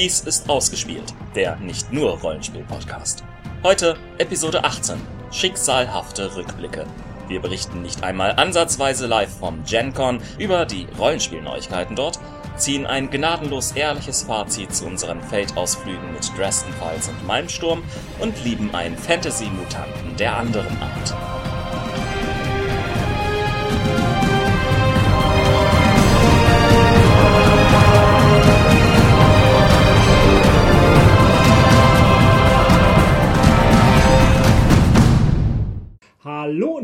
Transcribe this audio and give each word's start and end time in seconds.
Dies 0.00 0.20
ist 0.20 0.48
Ausgespielt, 0.48 1.12
der 1.34 1.56
nicht 1.56 1.92
nur 1.92 2.18
Rollenspiel-Podcast. 2.20 3.22
Heute 3.62 3.98
Episode 4.16 4.64
18, 4.64 4.98
Schicksalhafte 5.30 6.34
Rückblicke. 6.36 6.86
Wir 7.28 7.40
berichten 7.40 7.82
nicht 7.82 8.02
einmal 8.02 8.32
ansatzweise 8.36 9.06
live 9.06 9.28
vom 9.28 9.62
GenCon 9.64 10.22
über 10.38 10.64
die 10.64 10.86
Rollenspielneuigkeiten 10.98 11.96
dort, 11.96 12.18
ziehen 12.56 12.86
ein 12.86 13.10
gnadenlos 13.10 13.72
ehrliches 13.72 14.22
Fazit 14.22 14.74
zu 14.74 14.86
unseren 14.86 15.20
Feldausflügen 15.20 16.14
mit 16.14 16.32
Dresden 16.34 16.72
Files 16.80 17.08
und 17.08 17.26
Malmsturm 17.26 17.82
und 18.20 18.42
lieben 18.42 18.74
einen 18.74 18.96
Fantasy-Mutanten 18.96 20.16
der 20.16 20.34
anderen 20.34 20.78
Art. 20.80 21.29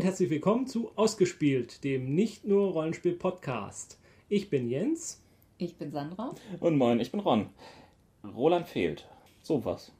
Herzlich 0.07 0.29
willkommen 0.29 0.67
zu 0.67 0.89
Ausgespielt, 0.95 1.83
dem 1.83 2.15
nicht 2.15 2.45
nur 2.45 2.71
Rollenspiel-Podcast. 2.71 3.99
Ich 4.29 4.49
bin 4.49 4.69
Jens. 4.69 5.21
Ich 5.57 5.75
bin 5.75 5.91
Sandra. 5.91 6.33
Und 6.61 6.77
moin, 6.77 7.01
ich 7.01 7.11
bin 7.11 7.19
Ron. 7.19 7.47
Roland 8.33 8.69
fehlt. 8.69 9.05
Sowas. 9.43 9.91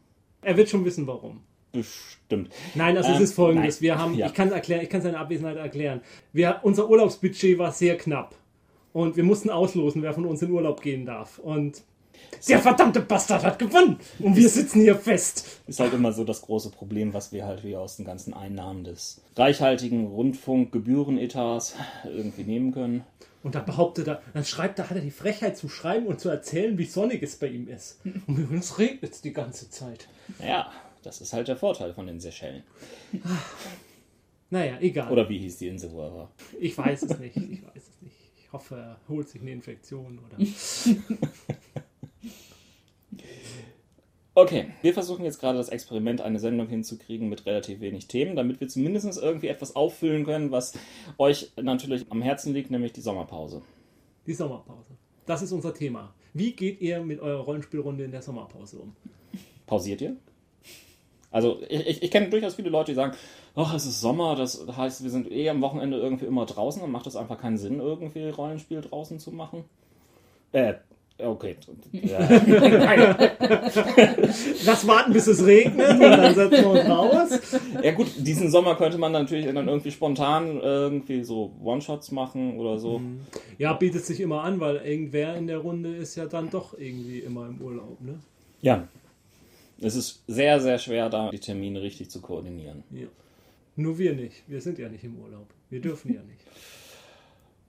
Er 0.42 0.56
wird 0.56 0.70
schon 0.70 0.86
wissen, 0.86 1.08
warum. 1.08 1.42
Bestimmt. 1.74 2.54
Nein, 2.74 2.96
also 2.96 3.10
Ähm, 3.10 3.16
es 3.16 3.22
ist 3.22 3.34
folgendes. 3.34 3.76
nein. 3.76 3.82
Wir 3.82 3.98
haben, 3.98 4.14
Ja. 4.14 4.28
ich 4.28 4.34
kann 4.34 4.50
erklären, 4.50 4.82
ich 4.82 4.90
kann 4.90 5.02
seine 5.02 5.20
Abwesenheit 5.20 5.58
erklären. 5.58 6.00
Wir, 6.32 6.62
unser 6.64 6.90
Urlaubsbudget 6.90 7.58
war 7.58 7.74
sehr 7.74 7.98
knapp. 7.98 8.34
Und 8.94 9.18
wir 9.18 9.26
mussten 9.26 9.50
auslosen, 9.50 10.04
wer 10.04 10.14
von 10.14 10.26
uns 10.26 10.42
in 10.42 10.52
Urlaub 10.52 10.80
gehen 10.82 11.06
darf. 11.06 11.38
Und 11.38 11.84
der 12.48 12.60
verdammte 12.60 13.02
Bastard 13.02 13.44
hat 13.44 13.60
gewonnen. 13.60 14.00
Und 14.20 14.36
wir 14.36 14.50
sitzen 14.50 14.82
hier 14.82 14.96
fest. 14.96 15.62
Ist 15.68 15.80
halt 15.80 15.94
immer 15.94 16.12
so 16.12 16.24
das 16.24 16.42
große 16.42 16.70
Problem, 16.70 17.14
was 17.14 17.32
wir 17.32 17.46
halt 17.46 17.64
wieder 17.64 17.82
aus 17.82 17.98
den 17.98 18.06
ganzen 18.06 18.34
Einnahmen 18.34 18.84
des 18.84 19.22
reichhaltigen 19.36 20.08
Rundfunkgebührenetats 20.08 21.76
irgendwie 22.06 22.44
nehmen 22.44 22.72
können. 22.72 23.04
Und 23.44 23.56
dann 23.56 23.66
behauptet 23.66 24.08
er, 24.08 24.22
dann 24.34 24.44
schreibt 24.44 24.80
er, 24.80 24.90
hat 24.90 24.98
er 24.98 25.02
die 25.02 25.12
Frechheit 25.12 25.58
zu 25.58 25.70
schreiben 25.70 26.08
und 26.08 26.20
zu 26.20 26.30
erzählen, 26.30 26.78
wie 26.78 26.86
sonnig 26.86 27.24
es 27.24 27.38
bei 27.38 27.48
ihm 27.48 27.68
ist. 27.68 28.00
Und 28.28 28.38
übrigens 28.38 28.78
regnet 28.78 29.14
es 29.14 29.22
die 29.22 29.34
ganze 29.34 29.70
Zeit. 29.70 30.10
Naja, 30.40 30.72
das 31.04 31.22
ist 31.22 31.34
halt 31.34 31.48
der 31.48 31.56
Vorteil 31.56 31.94
von 31.94 32.08
den 32.08 32.20
Seychellen. 32.20 32.64
Naja, 34.50 34.78
egal. 34.80 35.12
Oder 35.12 35.28
wie 35.30 35.40
hieß 35.40 35.58
die 35.58 35.68
Insel, 35.68 35.92
wo 35.92 36.02
er 36.02 36.14
war? 36.14 36.32
Ich 36.60 36.78
weiß 36.78 37.04
es 37.04 37.20
nicht. 37.20 37.38
Ich 37.38 37.64
weiß 37.64 37.84
es 37.84 38.02
nicht. 38.02 38.16
Ich 38.42 38.52
hoffe, 38.54 38.76
er 38.76 39.00
holt 39.10 39.28
sich 39.28 39.42
eine 39.42 39.52
Infektion 39.52 40.20
oder. 40.20 40.38
Okay, 44.38 44.68
wir 44.84 44.94
versuchen 44.94 45.26
jetzt 45.26 45.40
gerade 45.40 45.58
das 45.58 45.70
Experiment, 45.70 46.22
eine 46.22 46.38
Sendung 46.38 46.68
hinzukriegen 46.68 47.28
mit 47.28 47.48
relativ 47.48 47.80
wenig 47.80 48.08
Themen, 48.08 48.36
damit 48.36 48.60
wir 48.60 48.68
zumindest 48.68 49.20
irgendwie 49.20 49.48
etwas 49.48 49.76
auffüllen 49.76 50.26
können, 50.26 50.52
was 50.52 50.74
euch 51.18 51.52
natürlich 51.60 52.06
am 52.12 52.22
Herzen 52.22 52.54
liegt, 52.54 52.70
nämlich 52.70 52.94
die 52.94 53.02
Sommerpause. 53.02 53.64
Die 54.28 54.36
Sommerpause. 54.36 54.92
Das 55.26 55.42
ist 55.42 55.54
unser 55.54 55.74
Thema. 55.74 56.14
Wie 56.36 56.52
geht 56.52 56.82
ihr 56.82 57.02
mit 57.02 57.20
eurer 57.20 57.46
Rollenspielrunde 57.46 58.04
in 58.04 58.12
der 58.12 58.22
Sommerpause 58.22 58.78
um? 58.78 58.96
Pausiert 59.66 60.02
ihr? 60.02 60.16
Also 61.32 61.60
ich, 61.68 61.88
ich, 61.88 62.04
ich 62.04 62.12
kenne 62.12 62.30
durchaus 62.30 62.54
viele 62.54 62.70
Leute, 62.70 62.92
die 62.92 62.96
sagen, 62.96 63.18
ach, 63.56 63.74
es 63.74 63.88
ist 63.88 64.02
Sommer, 64.02 64.36
das 64.36 64.64
heißt, 64.68 65.02
wir 65.02 65.10
sind 65.10 65.32
eh 65.32 65.50
am 65.50 65.62
Wochenende 65.62 65.98
irgendwie 65.98 66.26
immer 66.26 66.46
draußen, 66.46 66.80
dann 66.80 66.92
macht 66.92 67.08
es 67.08 67.16
einfach 67.16 67.42
keinen 67.42 67.58
Sinn, 67.58 67.80
irgendwie 67.80 68.30
Rollenspiel 68.30 68.82
draußen 68.82 69.18
zu 69.18 69.32
machen. 69.32 69.64
Äh, 70.52 70.76
okay. 71.20 71.56
Ja. 71.92 72.20
Lass 74.66 74.88
warten, 74.88 75.14
bis 75.14 75.28
es 75.28 75.46
regnet 75.46 75.90
und 75.92 76.00
dann 76.02 76.36
setzen 76.36 76.64
wir 76.64 76.70
uns 76.70 76.90
raus. 76.90 77.40
ja 77.84 77.92
gut, 77.92 78.08
diesen 78.18 78.50
Sommer 78.50 78.76
könnte 78.76 78.98
man 78.98 79.12
natürlich 79.12 79.46
dann 79.46 79.68
irgendwie 79.68 79.92
spontan 79.92 80.60
irgendwie 80.62 81.24
so 81.24 81.54
One-Shots 81.64 82.12
machen 82.12 82.58
oder 82.58 82.80
so. 82.80 83.02
Ja, 83.58 83.74
bietet 83.74 84.06
sich 84.06 84.20
immer 84.20 84.44
an, 84.44 84.60
weil 84.60 84.78
irgendwer 84.78 85.36
in 85.36 85.48
der 85.48 85.60
Runde 85.60 85.96
ist 85.96 86.16
ja 86.16 86.26
dann 86.26 86.50
doch 86.50 86.78
irgendwie 86.78 87.20
immer 87.20 87.48
im 87.48 87.62
Urlaub, 87.62 88.02
ne? 88.02 88.20
Ja. 88.62 88.88
Es 89.80 89.96
ist 89.96 90.24
sehr, 90.28 90.60
sehr 90.60 90.80
schwer, 90.80 91.10
da 91.10 91.30
die 91.30 91.40
Termine 91.40 91.82
richtig 91.82 92.10
zu 92.10 92.22
koordinieren. 92.22 92.84
Ja. 92.92 93.08
Nur 93.76 94.00
wir 94.00 94.14
nicht. 94.14 94.44
Wir 94.48 94.60
sind 94.60 94.80
ja 94.80 94.90
nicht 94.90 95.04
im 95.04 95.20
Urlaub. 95.20 95.46
Wir 95.70 95.82
dürfen 95.82 96.14
ja 96.14 96.22
nicht. 96.24 96.42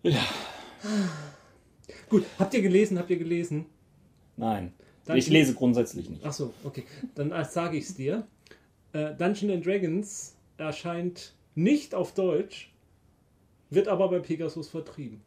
Ja. 0.03 0.25
Gut, 2.09 2.25
habt 2.39 2.55
ihr 2.55 2.63
gelesen? 2.63 2.99
Habt 2.99 3.11
ihr 3.11 3.19
gelesen? 3.19 3.67
Nein. 4.37 4.73
Dann- 5.05 5.17
ich 5.17 5.29
lese 5.29 5.55
grundsätzlich 5.55 6.09
nicht. 6.11 6.23
Ach 6.25 6.33
so, 6.33 6.53
okay. 6.65 6.85
Dann 7.15 7.33
sage 7.45 7.77
ich 7.79 7.85
es 7.85 7.95
dir. 7.95 8.27
Äh, 8.93 9.15
Dungeons 9.15 9.53
and 9.55 9.67
Dragons 9.67 10.37
erscheint 10.59 11.35
nicht 11.55 11.95
auf 11.95 12.13
Deutsch, 12.15 12.73
wird 13.71 13.89
aber 13.89 14.09
bei 14.09 14.19
Pegasus 14.21 14.69
vertrieben. 14.69 15.21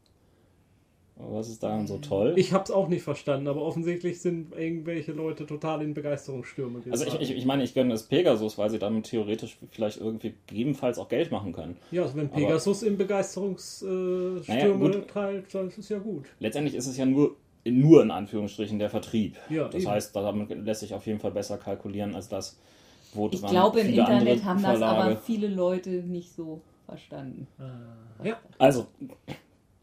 Was 1.30 1.50
ist 1.50 1.62
daran 1.64 1.88
so 1.88 1.98
toll? 2.00 2.34
Ich 2.36 2.52
habe 2.54 2.64
es 2.64 2.72
auch 2.72 2.88
nicht 2.88 3.04
verstanden, 3.04 3.48
aber 3.48 3.62
offensichtlich 3.62 4.20
sind 4.22 4.54
irgendwelche 4.56 5.12
Leute 5.12 5.46
total 5.46 5.82
in 5.82 5.94
Begeisterungsstürme 5.94 6.82
Also 6.90 7.06
ich, 7.06 7.20
ich, 7.22 7.32
ich 7.38 7.46
meine, 7.46 7.64
ich 7.64 7.74
gönne 7.74 7.94
es 7.94 8.04
Pegasus, 8.04 8.58
weil 8.58 8.70
sie 8.70 8.80
damit 8.80 9.06
theoretisch 9.06 9.58
vielleicht 9.72 10.00
irgendwie 10.00 10.34
gegebenenfalls 10.48 10.98
auch 10.98 11.10
Geld 11.10 11.32
machen 11.32 11.54
können. 11.54 11.78
ja, 11.92 12.04
also 12.04 12.16
wenn 12.16 12.28
aber- 12.28 12.36
Pegasus 12.36 12.84
in 12.84 12.98
Begeisterungsstürme 12.98 14.42
Naja, 14.48 15.02
teilt, 15.02 15.54
dann 15.54 15.68
ist 15.68 15.78
es 15.78 15.90
ja 15.90 16.00
gut. 16.00 16.26
Letztendlich 16.40 16.76
ist 16.76 16.88
es 16.88 16.98
ja 16.98 17.06
nur, 17.06 17.36
nur 17.66 18.02
in 18.02 18.12
Anführungsstrichen 18.12 18.80
der 18.80 18.90
Vertrieb. 18.90 19.38
Ja, 19.50 19.68
das 19.68 19.82
eben. 19.84 19.92
heißt, 19.92 20.16
damit 20.16 20.50
lässt 20.66 20.82
sich 20.82 20.94
auf 20.94 21.06
jeden 21.06 21.20
Fall 21.20 21.32
besser 21.32 21.58
kalkulieren 21.58 22.16
als 22.16 22.28
das, 22.30 22.60
wo 23.14 23.30
Ich 23.32 23.42
glaube, 23.46 23.80
im 23.82 23.88
viele 23.88 24.02
Internet 24.02 24.30
andere 24.30 24.46
haben 24.46 24.62
das 24.64 24.72
Verlage- 24.72 25.02
aber 25.04 25.16
viele 25.18 25.48
Leute 25.48 25.90
nicht 25.90 26.34
so 26.34 26.62
verstanden. 26.88 27.48
Ja, 28.24 28.38
Also, 28.58 28.88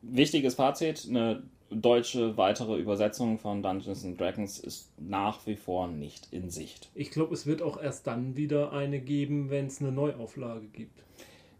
wichtiges 0.09 0.55
Fazit, 0.55 1.07
eine 1.09 1.43
deutsche 1.71 2.37
weitere 2.37 2.79
Übersetzung 2.79 3.39
von 3.39 3.63
Dungeons 3.63 4.05
and 4.05 4.19
Dragons 4.19 4.59
ist 4.59 4.91
nach 4.99 5.47
wie 5.47 5.57
vor 5.57 5.89
nicht 5.89 6.33
in 6.33 6.51
Sicht. 6.51 6.89
ich 6.95 7.11
glaube, 7.11 7.35
es 7.35 7.47
wird 7.47 7.61
auch 7.61 7.81
erst 7.81 8.07
dann 8.07 8.37
wieder 8.37 8.73
eine 8.73 9.01
geben, 9.01 9.51
wenn 9.51 9.67
es 9.67 9.81
eine 9.81 9.93
Neuauflage 9.93 10.67
gibt. 10.69 11.03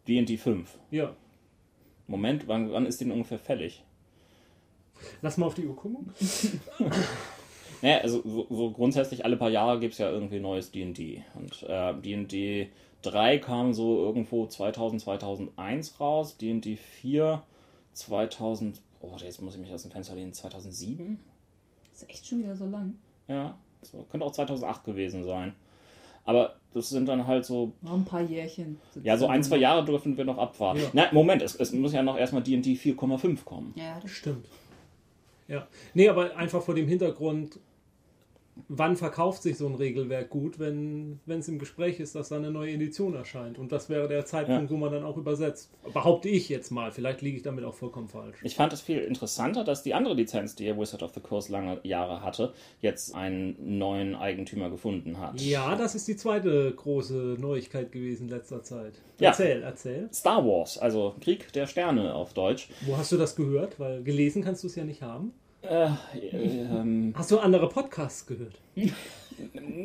D&D 0.07 0.39
5. 0.39 0.79
Ja, 0.91 1.15
Moment, 2.07 2.49
wann, 2.49 2.73
wann 2.73 2.87
ist 2.87 3.01
die 3.01 3.05
denn 3.05 3.13
ungefähr 3.13 3.39
fällig? 3.39 3.85
lass 5.23 5.37
mal 5.37 5.47
auf 5.47 5.55
die 5.55 5.67
Uhr 5.67 5.77
gucken. 5.77 6.13
Naja, 7.81 7.99
also 7.99 8.23
so, 8.25 8.47
so 8.51 8.73
grundsätzlich 8.73 9.25
alle 9.25 9.37
paar 9.37 9.51
Jahre 9.51 9.79
gibt 9.79 9.93
es 9.93 9.99
ja 9.99 10.11
irgendwie 10.11 10.41
neues 10.41 10.73
D&D. 10.73 11.23
Und 11.35 11.63
äh, 11.63 11.95
D&D 11.95 12.71
3 13.03 13.39
kam 13.39 13.73
so 13.73 13.99
irgendwo 13.99 14.47
2000, 14.47 15.01
2001 15.01 16.01
raus. 16.01 16.37
D&D 16.39 16.75
4 16.75 17.41
2000, 17.99 18.81
oh, 19.01 19.15
jetzt 19.19 19.43
muss 19.43 19.55
ich 19.55 19.61
mich 19.61 19.73
aus 19.73 19.83
dem 19.83 19.91
Fenster 19.91 20.15
lehnen, 20.15 20.33
2007? 20.33 21.19
Das 21.91 22.03
ist 22.03 22.11
echt 22.11 22.27
schon 22.27 22.39
wieder 22.41 22.57
so 22.57 22.67
lang. 22.67 22.95
Ja, 23.27 23.59
so, 23.83 24.07
könnte 24.11 24.25
auch 24.25 24.33
2008 24.33 24.85
gewesen 24.85 25.25
sein. 25.25 25.55
Aber 26.25 26.57
das 26.75 26.91
sind 26.91 27.07
dann 27.09 27.27
halt 27.27 27.45
so, 27.45 27.73
Noch 27.81 27.95
ein 27.95 28.05
paar 28.05 28.21
Jährchen. 28.21 28.79
ja, 29.03 29.17
so 29.17 29.27
ein, 29.27 29.43
zwei 29.43 29.57
Jahre 29.57 29.85
dürfen 29.85 30.17
wir 30.17 30.25
noch 30.25 30.39
abwarten. 30.39 30.81
Ja. 30.81 30.91
Na, 30.93 31.13
Moment, 31.13 31.43
es, 31.43 31.55
es 31.57 31.73
muss 31.73 31.93
ja 31.93 32.03
noch 32.03 32.17
erstmal 32.19 32.43
D&D 32.43 32.75
4,5 32.75 33.45
kommen. 33.45 33.73
Ja, 33.77 33.99
das 34.01 34.11
Stimmt. 34.11 34.47
Ja. 35.49 35.67
Nee, 35.95 36.09
aber 36.09 36.37
einfach 36.37 36.63
vor 36.63 36.75
dem 36.75 36.87
Hintergrund, 36.87 37.59
wann 38.69 38.97
verkauft 38.97 39.43
sich 39.43 39.57
so 39.57 39.67
ein 39.67 39.75
Regelwerk 39.75 40.31
gut, 40.31 40.59
wenn 40.59 41.21
es 41.27 41.49
im 41.49 41.59
Gespräch 41.59 42.01
ist, 42.01 42.15
dass 42.15 42.29
da 42.31 42.37
eine 42.37 42.51
neue 42.51 42.73
Edition 42.73 43.15
erscheint. 43.15 43.59
Und 43.59 43.73
das 43.73 43.89
wäre 43.89 44.09
der 44.09 44.25
Zeitpunkt, 44.27 44.65
Ja. 44.65 44.71
wo 44.71 44.77
man 44.77 44.91
dann 44.93 45.05
auch 45.05 45.17
übersetzt. 45.17 45.71
Behaupte 45.93 46.29
ich 46.29 46.49
jetzt 46.49 46.71
mal. 46.71 46.91
Vielleicht 46.91 47.23
liege 47.23 47.37
ich 47.37 47.43
damit 47.43 47.65
auch 47.65 47.75
vollkommen 47.75 48.09
falsch. 48.09 48.37
Ich 48.43 48.57
fand 48.57 48.73
es 48.73 48.81
viel 48.81 48.99
interessanter, 48.99 49.65
dass 49.65 49.83
die 49.83 49.95
andere 49.95 50.15
Lizenz, 50.15 50.55
die 50.55 50.77
Wizard 50.77 51.03
of 51.03 51.13
the 51.15 51.21
Coast 51.21 51.49
lange 51.51 51.81
Jahre 51.85 52.23
hatte, 52.23 52.53
jetzt 52.81 53.15
einen 53.15 53.79
neuen 53.79 54.15
Eigentümer 54.15 54.71
gefunden 54.71 55.19
hat. 55.19 55.41
Ja, 55.41 55.77
das 55.77 55.95
ist 55.95 56.09
die 56.09 56.17
zweite 56.17 56.73
große 56.75 57.37
Neuigkeit 57.39 57.93
gewesen 57.93 58.25
in 58.25 58.29
letzter 58.31 58.63
Zeit. 58.63 58.95
Ja. 59.21 59.31
Erzähl, 59.31 59.63
erzähl. 59.63 60.09
Star 60.13 60.45
Wars, 60.47 60.79
also 60.79 61.15
Krieg 61.21 61.53
der 61.53 61.67
Sterne 61.67 62.15
auf 62.15 62.35
Deutsch. 62.35 62.69
Wo 62.87 62.97
hast 62.97 63.11
du 63.13 63.17
das 63.17 63.35
gehört? 63.37 63.79
Weil 63.81 64.03
gelesen 64.03 64.43
kannst 64.45 64.63
du 64.63 64.69
es 64.69 64.77
ja 64.77 64.85
nicht 64.85 65.03
haben. 65.03 65.33
Äh, 65.63 65.89
ähm, 66.33 67.15
Hast 67.17 67.31
du 67.31 67.39
andere 67.39 67.69
Podcasts 67.69 68.27
gehört? 68.27 68.55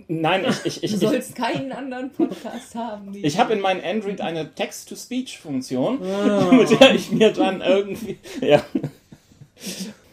nein, 0.08 0.46
ich, 0.48 0.66
ich, 0.66 0.80
Du 0.80 0.86
ich, 0.86 0.94
ich, 0.94 1.00
sollst 1.00 1.36
keinen 1.36 1.72
anderen 1.72 2.12
Podcast 2.12 2.76
haben. 2.76 3.14
ich 3.14 3.40
habe 3.40 3.54
in 3.54 3.60
meinem 3.60 3.84
Android 3.84 4.22
eine 4.22 4.54
Text-to-Speech-Funktion, 4.54 6.00
mit 6.58 6.80
der 6.80 6.94
ich 6.96 7.12
mir 7.12 7.32
dann 7.34 7.62
irgendwie. 7.62 8.18
Ja. 8.42 8.64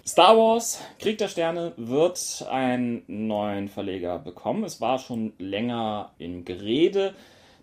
Star 0.06 0.36
Wars, 0.36 0.80
Krieg 0.98 1.18
der 1.18 1.28
Sterne, 1.28 1.72
wird 1.76 2.44
einen 2.50 3.02
neuen 3.06 3.68
Verleger 3.68 4.18
bekommen. 4.18 4.64
Es 4.64 4.80
war 4.80 4.98
schon 4.98 5.34
länger 5.38 6.10
im 6.18 6.44
Gerede, 6.44 7.14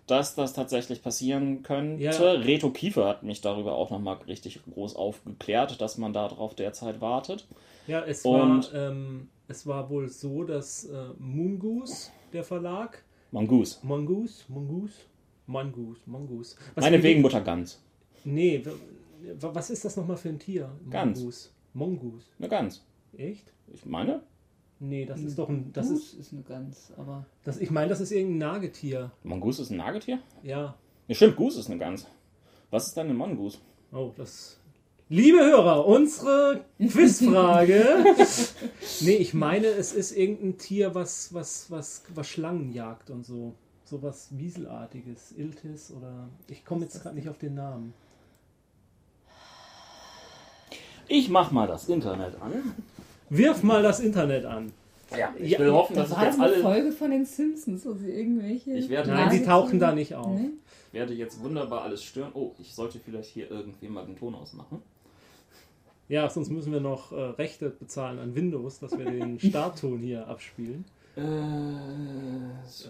dass 0.06 0.34
das 0.34 0.54
tatsächlich 0.54 1.02
passieren 1.02 1.62
könnte. 1.62 2.02
Ja. 2.02 2.12
Reto 2.12 2.70
Kiefer 2.70 3.06
hat 3.06 3.22
mich 3.22 3.40
darüber 3.42 3.74
auch 3.74 3.90
nochmal 3.90 4.16
richtig 4.26 4.60
groß 4.72 4.96
aufgeklärt, 4.96 5.80
dass 5.80 5.98
man 5.98 6.12
darauf 6.12 6.54
derzeit 6.54 7.00
wartet. 7.00 7.46
Ja, 7.88 8.04
es 8.04 8.24
Und- 8.24 8.72
war 8.72 8.90
ähm, 8.90 9.28
es 9.48 9.66
war 9.66 9.88
wohl 9.90 10.08
so, 10.08 10.44
dass 10.44 10.84
äh, 10.84 11.08
Mongoose, 11.18 12.10
der 12.32 12.44
Verlag, 12.44 13.02
Mongoose. 13.32 13.78
Mongoose, 13.82 14.44
Mongoose, 14.48 14.94
Mongoose, 15.46 16.00
Mongoose. 16.06 16.56
Was 16.74 16.84
Meinetwegen 16.84 17.22
Muttergans. 17.22 17.82
Nee, 18.24 18.62
was 19.40 19.70
ist 19.70 19.84
das 19.84 19.96
nochmal 19.96 20.16
für 20.16 20.28
ein 20.28 20.38
Tier? 20.38 20.70
Gans. 20.90 21.18
Mongoose. 21.18 21.48
Mongoose. 21.74 22.26
Eine 22.38 22.48
Gans. 22.48 22.84
Echt? 23.16 23.52
Ich 23.72 23.84
meine, 23.84 24.22
Nee, 24.80 25.04
das 25.04 25.20
ist 25.22 25.36
doch 25.36 25.48
ein. 25.48 25.72
Das 25.72 25.90
ist, 25.90 26.14
ist 26.14 26.32
eine 26.32 26.42
Gans, 26.42 26.92
aber 26.96 27.26
das, 27.42 27.58
ich 27.58 27.70
meine, 27.70 27.88
das 27.88 28.00
ist 28.00 28.12
irgendein 28.12 28.38
Nagetier. 28.52 29.10
Mongoose 29.24 29.62
ist 29.62 29.70
ein 29.70 29.78
Nagetier? 29.78 30.20
Ja. 30.44 30.76
Ja, 31.08 31.14
stimmt, 31.14 31.34
Goose 31.36 31.58
ist 31.58 31.68
eine 31.68 31.78
Gans. 31.78 32.06
Was 32.70 32.86
ist 32.86 32.96
denn 32.96 33.06
eine 33.06 33.14
Mongoose? 33.14 33.58
Oh, 33.92 34.12
das. 34.16 34.57
Liebe 35.10 35.38
Hörer, 35.38 35.86
unsere 35.86 36.64
Quizfrage. 36.78 38.04
nee, 39.00 39.14
ich 39.16 39.32
meine, 39.32 39.66
es 39.68 39.94
ist 39.94 40.12
irgendein 40.12 40.58
Tier, 40.58 40.94
was, 40.94 41.32
was, 41.32 41.70
was, 41.70 42.02
was 42.14 42.28
Schlangen 42.28 42.72
jagt 42.72 43.08
und 43.10 43.24
so. 43.24 43.54
So 43.84 44.02
was 44.02 44.28
Wieselartiges. 44.36 45.32
Iltis 45.32 45.90
oder. 45.96 46.28
Ich 46.48 46.62
komme 46.66 46.82
jetzt 46.82 47.02
gerade 47.02 47.14
nicht 47.16 47.30
auf 47.30 47.38
den 47.38 47.54
Namen. 47.54 47.94
Ich 51.08 51.30
mach 51.30 51.52
mal 51.52 51.66
das 51.66 51.88
Internet 51.88 52.38
an. 52.42 52.74
Wirf 53.30 53.62
mal 53.62 53.82
das 53.82 54.00
Internet 54.00 54.44
an. 54.44 54.72
Ja, 55.18 55.32
ich 55.38 55.52
Ja, 55.52 55.58
will 55.58 55.72
hoffen, 55.72 55.96
dass 55.96 56.10
das 56.10 56.12
es 56.12 56.16
war 56.18 56.24
jetzt 56.26 56.36
so 56.36 56.42
eine 56.42 56.52
alle. 56.52 56.62
Folge 56.62 56.92
von 56.92 57.10
den 57.10 57.24
Simpsons, 57.24 57.86
wo 57.86 57.94
sie 57.94 58.10
irgendwelche. 58.10 58.72
Ich 58.72 58.90
werde- 58.90 59.10
Nein, 59.10 59.30
die 59.30 59.42
tauchen 59.42 59.78
da 59.78 59.94
nicht 59.94 60.14
auf. 60.14 60.38
Nee? 60.38 60.50
werde 60.92 61.14
jetzt 61.14 61.42
wunderbar 61.42 61.82
alles 61.82 62.02
stören. 62.02 62.32
Oh, 62.34 62.52
ich 62.58 62.74
sollte 62.74 62.98
vielleicht 62.98 63.30
hier 63.30 63.50
irgendwie 63.50 63.88
mal 63.88 64.04
den 64.04 64.16
Ton 64.16 64.34
ausmachen. 64.34 64.82
Ja, 66.08 66.28
sonst 66.30 66.50
müssen 66.50 66.72
wir 66.72 66.80
noch 66.80 67.12
äh, 67.12 67.16
Rechte 67.16 67.70
bezahlen 67.70 68.18
an 68.18 68.34
Windows, 68.34 68.78
dass 68.78 68.96
wir 68.96 69.04
den 69.04 69.38
Startton 69.40 69.98
hier 69.98 70.26
abspielen. 70.26 70.84
Äh, 71.16 71.20
so. 72.66 72.88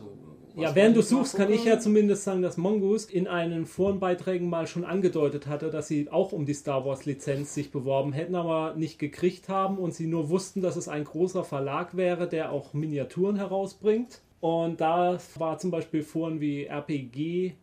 Ja, 0.54 0.74
während 0.74 0.96
du 0.96 1.02
suchst, 1.02 1.36
kann 1.36 1.52
ich 1.52 1.64
ja 1.64 1.78
zumindest 1.78 2.24
sagen, 2.24 2.42
dass 2.42 2.56
Mongoose 2.56 3.10
in 3.12 3.26
einen 3.28 3.64
Forenbeiträgen 3.64 4.50
mal 4.50 4.66
schon 4.66 4.84
angedeutet 4.84 5.46
hatte, 5.46 5.70
dass 5.70 5.88
sie 5.88 6.10
auch 6.10 6.32
um 6.32 6.46
die 6.46 6.54
Star 6.54 6.84
Wars 6.84 7.06
Lizenz 7.06 7.54
sich 7.54 7.70
beworben 7.70 8.12
hätten, 8.12 8.34
aber 8.34 8.74
nicht 8.74 8.98
gekriegt 8.98 9.48
haben 9.48 9.78
und 9.78 9.94
sie 9.94 10.06
nur 10.08 10.30
wussten, 10.30 10.60
dass 10.60 10.76
es 10.76 10.88
ein 10.88 11.04
großer 11.04 11.44
Verlag 11.44 11.96
wäre, 11.96 12.28
der 12.28 12.52
auch 12.52 12.74
Miniaturen 12.74 13.36
herausbringt. 13.36 14.20
Und 14.40 14.80
da 14.80 15.18
war 15.36 15.58
zum 15.58 15.70
Beispiel 15.70 16.02
Foren 16.02 16.40
wie 16.40 16.66
rpg.net, 16.66 17.54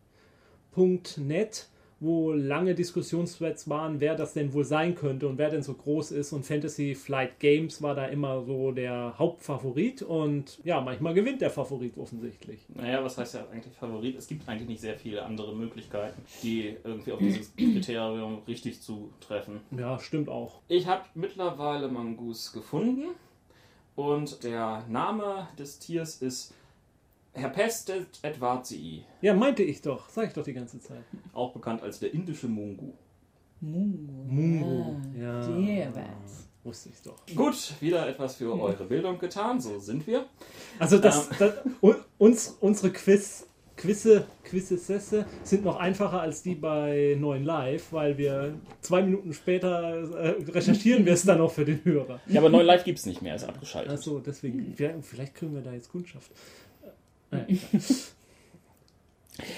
wo 1.99 2.33
lange 2.33 2.75
Diskussionsthreads 2.75 3.69
waren, 3.69 3.99
wer 3.99 4.15
das 4.15 4.33
denn 4.33 4.53
wohl 4.53 4.65
sein 4.65 4.95
könnte 4.95 5.27
und 5.27 5.37
wer 5.37 5.49
denn 5.49 5.63
so 5.63 5.73
groß 5.73 6.11
ist. 6.11 6.33
Und 6.33 6.45
Fantasy 6.45 6.93
Flight 6.93 7.39
Games 7.39 7.81
war 7.81 7.95
da 7.95 8.05
immer 8.05 8.43
so 8.43 8.71
der 8.71 9.15
Hauptfavorit. 9.17 10.01
Und 10.01 10.59
ja, 10.63 10.81
manchmal 10.81 11.13
gewinnt 11.13 11.41
der 11.41 11.49
Favorit 11.49 11.97
offensichtlich. 11.97 12.59
Naja, 12.73 13.03
was 13.03 13.17
heißt 13.17 13.35
ja 13.35 13.47
eigentlich 13.51 13.75
Favorit? 13.75 14.17
Es 14.17 14.27
gibt 14.27 14.47
eigentlich 14.47 14.67
nicht 14.67 14.81
sehr 14.81 14.97
viele 14.97 15.23
andere 15.23 15.55
Möglichkeiten, 15.55 16.21
die 16.43 16.75
irgendwie 16.83 17.11
auf 17.13 17.19
dieses 17.21 17.55
Kriterium 17.55 18.41
richtig 18.47 18.81
zu 18.81 19.11
treffen. 19.21 19.61
Ja, 19.71 19.97
stimmt 19.99 20.27
auch. 20.29 20.59
Ich 20.67 20.87
habe 20.87 21.03
mittlerweile 21.13 21.87
Mongoose 21.87 22.51
gefunden 22.51 23.15
und 23.95 24.43
der 24.43 24.85
Name 24.89 25.47
des 25.57 25.79
Tiers 25.79 26.21
ist 26.21 26.53
Herpestet 27.35 28.19
edwardii, 28.21 29.03
Ja, 29.21 29.33
meinte 29.33 29.63
ich 29.63 29.81
doch. 29.81 30.09
Sag 30.09 30.27
ich 30.27 30.33
doch 30.33 30.43
die 30.43 30.53
ganze 30.53 30.79
Zeit. 30.79 31.03
auch 31.33 31.51
bekannt 31.53 31.81
als 31.83 31.99
der 31.99 32.13
indische 32.13 32.47
Mungu. 32.47 32.93
Mungo. 33.61 34.13
Mungo. 34.27 34.95
Ja. 35.19 35.41
Der 35.47 35.95
war's. 35.95 36.47
Wusste 36.63 36.89
ich 36.89 37.01
doch. 37.01 37.15
Gut, 37.35 37.73
wieder 37.79 38.07
etwas 38.09 38.35
für 38.37 38.51
eure 38.59 38.85
Bildung 38.85 39.19
getan, 39.19 39.61
so 39.61 39.77
sind 39.79 40.07
wir. 40.07 40.25
Also 40.79 40.97
das, 40.97 41.29
das 41.37 41.53
un- 41.81 41.95
uns, 42.17 42.57
unsere 42.59 42.91
Quiz, 42.91 43.45
Quizze, 43.77 44.25
Quizesse 44.43 45.25
sind 45.43 45.63
noch 45.63 45.75
einfacher 45.75 46.21
als 46.21 46.41
die 46.41 46.55
bei 46.55 47.17
9 47.19 47.43
Live, 47.43 47.91
weil 47.93 48.17
wir 48.17 48.55
zwei 48.81 49.03
Minuten 49.03 49.33
später 49.33 50.09
äh, 50.17 50.41
recherchieren 50.51 51.05
wir 51.05 51.13
es 51.13 51.23
dann 51.23 51.37
noch 51.39 51.51
für 51.51 51.65
den 51.65 51.83
Hörer. 51.83 52.19
Ja, 52.27 52.39
aber 52.41 52.49
9 52.49 52.65
Live 52.65 52.83
gibt 52.83 52.97
es 52.99 53.05
nicht 53.05 53.21
mehr, 53.21 53.35
ist 53.35 53.43
abgeschaltet. 53.43 53.91
Achso, 53.91 54.19
deswegen, 54.19 54.73
ja, 54.79 54.89
vielleicht 55.01 55.35
kriegen 55.35 55.53
wir 55.53 55.61
da 55.61 55.71
jetzt 55.73 55.91
Kundschaft. 55.91 56.31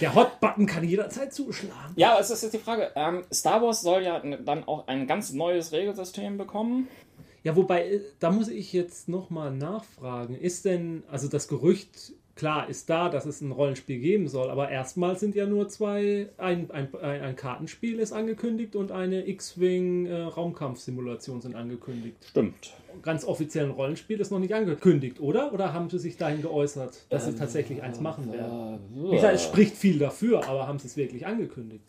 Der 0.01 0.15
Hot-Button 0.15 0.65
kann 0.65 0.83
jederzeit 0.83 1.33
zuschlagen. 1.33 1.93
Ja, 1.95 2.13
aber 2.13 2.21
es 2.21 2.31
ist 2.31 2.41
jetzt 2.41 2.53
die 2.53 2.59
Frage, 2.59 2.91
ähm, 2.95 3.23
Star 3.31 3.61
Wars 3.61 3.81
soll 3.81 4.03
ja 4.03 4.19
dann 4.19 4.63
auch 4.63 4.87
ein 4.87 5.05
ganz 5.05 5.33
neues 5.33 5.71
Regelsystem 5.71 6.37
bekommen. 6.37 6.87
Ja, 7.43 7.55
wobei, 7.55 7.87
äh, 7.87 8.01
da 8.19 8.31
muss 8.31 8.47
ich 8.47 8.73
jetzt 8.73 9.07
nochmal 9.07 9.51
nachfragen. 9.51 10.35
Ist 10.35 10.65
denn, 10.65 11.03
also 11.09 11.27
das 11.27 11.47
Gerücht, 11.47 12.13
klar, 12.37 12.69
ist 12.69 12.89
da, 12.89 13.09
dass 13.09 13.25
es 13.25 13.41
ein 13.41 13.51
Rollenspiel 13.51 13.99
geben 13.99 14.29
soll, 14.29 14.49
aber 14.49 14.69
erstmal 14.69 15.17
sind 15.17 15.35
ja 15.35 15.45
nur 15.45 15.67
zwei, 15.67 16.29
ein, 16.37 16.71
ein, 16.71 16.95
ein, 16.95 17.35
Kartenspiel 17.35 17.99
ist 17.99 18.13
angekündigt 18.13 18.75
und 18.77 18.91
eine 18.93 19.27
X-Wing 19.27 20.05
äh, 20.05 20.21
Raumkampfsimulation 20.21 21.41
sind 21.41 21.55
angekündigt. 21.55 22.17
Stimmt. 22.29 22.73
Ganz 23.01 23.25
offiziell 23.25 23.65
ein 23.65 23.71
Rollenspiel 23.71 24.19
ist 24.19 24.31
noch 24.31 24.39
nicht 24.39 24.55
angekündigt, 24.55 25.19
oder? 25.19 25.51
Oder 25.53 25.73
haben 25.73 25.89
sie 25.89 25.99
sich 25.99 26.15
dahin 26.17 26.41
geäußert, 26.41 27.05
dass 27.09 27.25
sie 27.25 27.35
tatsächlich 27.35 27.83
eins 27.83 27.99
machen 27.99 28.31
werden? 28.31 28.79
Wie 28.95 29.15
gesagt, 29.15 29.35
es 29.35 29.43
spricht 29.43 29.75
viel 29.75 29.99
dafür, 29.99 30.47
aber 30.47 30.67
haben 30.67 30.79
sie 30.79 30.87
es 30.87 30.95
wirklich 30.97 31.25
angekündigt? 31.27 31.83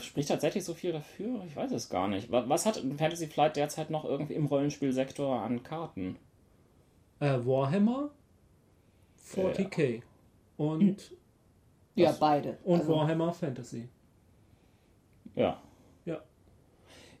Spricht 0.00 0.28
tatsächlich 0.28 0.64
so 0.64 0.74
viel 0.74 0.92
dafür? 0.92 1.42
Ich 1.46 1.54
weiß 1.54 1.70
es 1.72 1.88
gar 1.88 2.08
nicht. 2.08 2.32
Wa- 2.32 2.44
Was 2.48 2.66
hat 2.66 2.82
Fantasy 2.98 3.28
Flight 3.28 3.56
derzeit 3.56 3.90
noch 3.90 4.04
irgendwie 4.04 4.34
im 4.34 4.46
Rollenspielsektor 4.46 5.40
an 5.40 5.62
Karten? 5.62 6.16
Äh, 7.20 7.38
Warhammer 7.44 8.10
40k 9.34 10.02
und, 10.56 11.12
Ja, 11.94 12.10
Was? 12.10 12.18
beide. 12.20 12.58
und 12.64 12.80
Also, 12.80 12.94
Warhammer 12.94 13.32
Fantasy. 13.32 13.88
Ja. 15.34 15.60
Ja. 16.04 16.20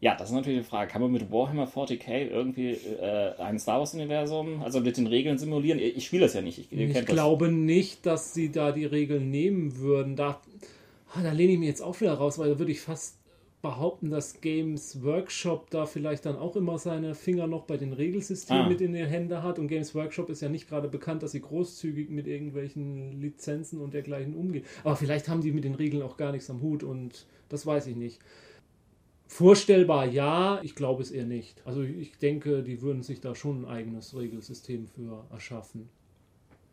Ja, 0.00 0.16
das 0.16 0.30
ist 0.30 0.34
natürlich 0.34 0.60
die 0.60 0.64
Frage. 0.68 0.90
Kann 0.90 1.00
man 1.02 1.12
mit 1.12 1.30
Warhammer 1.30 1.66
40k 1.66 2.28
irgendwie 2.28 2.70
äh, 2.72 3.36
ein 3.38 3.58
Star 3.58 3.78
Wars-Universum, 3.78 4.62
also 4.62 4.80
mit 4.80 4.96
den 4.96 5.06
Regeln 5.06 5.38
simulieren? 5.38 5.78
Ich, 5.78 5.96
ich 5.98 6.06
spiele 6.06 6.22
das 6.22 6.34
ja 6.34 6.42
nicht. 6.42 6.58
Ich, 6.72 6.72
Ich 6.72 7.06
glaube 7.06 7.50
nicht, 7.50 8.04
dass 8.06 8.34
sie 8.34 8.50
da 8.50 8.72
die 8.72 8.84
Regeln 8.86 9.30
nehmen 9.30 9.78
würden. 9.78 10.16
Da, 10.16 10.40
ah, 11.14 11.22
da 11.22 11.32
lehne 11.32 11.52
ich 11.52 11.58
mich 11.58 11.68
jetzt 11.68 11.82
auch 11.82 12.00
wieder 12.00 12.14
raus, 12.14 12.38
weil 12.38 12.50
da 12.50 12.58
würde 12.58 12.72
ich 12.72 12.80
fast 12.80 13.16
behaupten, 13.62 14.10
dass 14.10 14.40
Games 14.40 15.02
Workshop 15.04 15.70
da 15.70 15.86
vielleicht 15.86 16.26
dann 16.26 16.36
auch 16.36 16.56
immer 16.56 16.78
seine 16.78 17.14
Finger 17.14 17.46
noch 17.46 17.62
bei 17.62 17.76
den 17.76 17.92
Regelsystemen 17.92 18.64
Ah. 18.64 18.68
mit 18.68 18.80
in 18.80 18.92
den 18.92 19.06
Händen 19.06 19.42
hat. 19.42 19.58
Und 19.60 19.68
Games 19.68 19.94
Workshop 19.94 20.28
ist 20.30 20.42
ja 20.42 20.48
nicht 20.48 20.68
gerade 20.68 20.88
bekannt, 20.88 21.22
dass 21.22 21.30
sie 21.32 21.40
großzügig 21.40 22.10
mit 22.10 22.26
irgendwelchen 22.26 23.20
Lizenzen 23.20 23.80
und 23.80 23.94
dergleichen 23.94 24.34
umgehen. 24.34 24.64
Aber 24.82 24.96
vielleicht 24.96 25.28
haben 25.28 25.40
die 25.42 25.52
mit 25.52 25.62
den 25.64 25.76
Regeln 25.76 26.02
auch 26.02 26.16
gar 26.16 26.32
nichts 26.32 26.50
am 26.50 26.60
Hut 26.60 26.82
und 26.82 27.26
das 27.48 27.64
weiß 27.64 27.86
ich 27.86 27.96
nicht. 27.96 28.18
Vorstellbar 29.28 30.06
ja, 30.06 30.60
ich 30.62 30.74
glaube 30.74 31.02
es 31.02 31.10
eher 31.10 31.24
nicht. 31.24 31.62
Also 31.64 31.82
ich 31.82 32.18
denke, 32.18 32.62
die 32.62 32.82
würden 32.82 33.02
sich 33.02 33.20
da 33.20 33.34
schon 33.34 33.62
ein 33.62 33.64
eigenes 33.64 34.14
Regelsystem 34.16 34.86
für 34.88 35.24
erschaffen. 35.30 35.88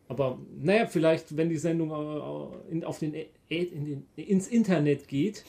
Aber 0.08 0.38
naja, 0.60 0.86
vielleicht, 0.86 1.36
wenn 1.36 1.48
die 1.48 1.56
Sendung 1.56 1.90
äh, 1.92 2.72
in, 2.72 2.84
auf 2.84 2.98
den, 2.98 3.14
Ä- 3.14 3.28
in 3.48 3.84
den, 3.86 4.06
ins 4.16 4.48
Internet 4.48 5.08
geht, 5.08 5.44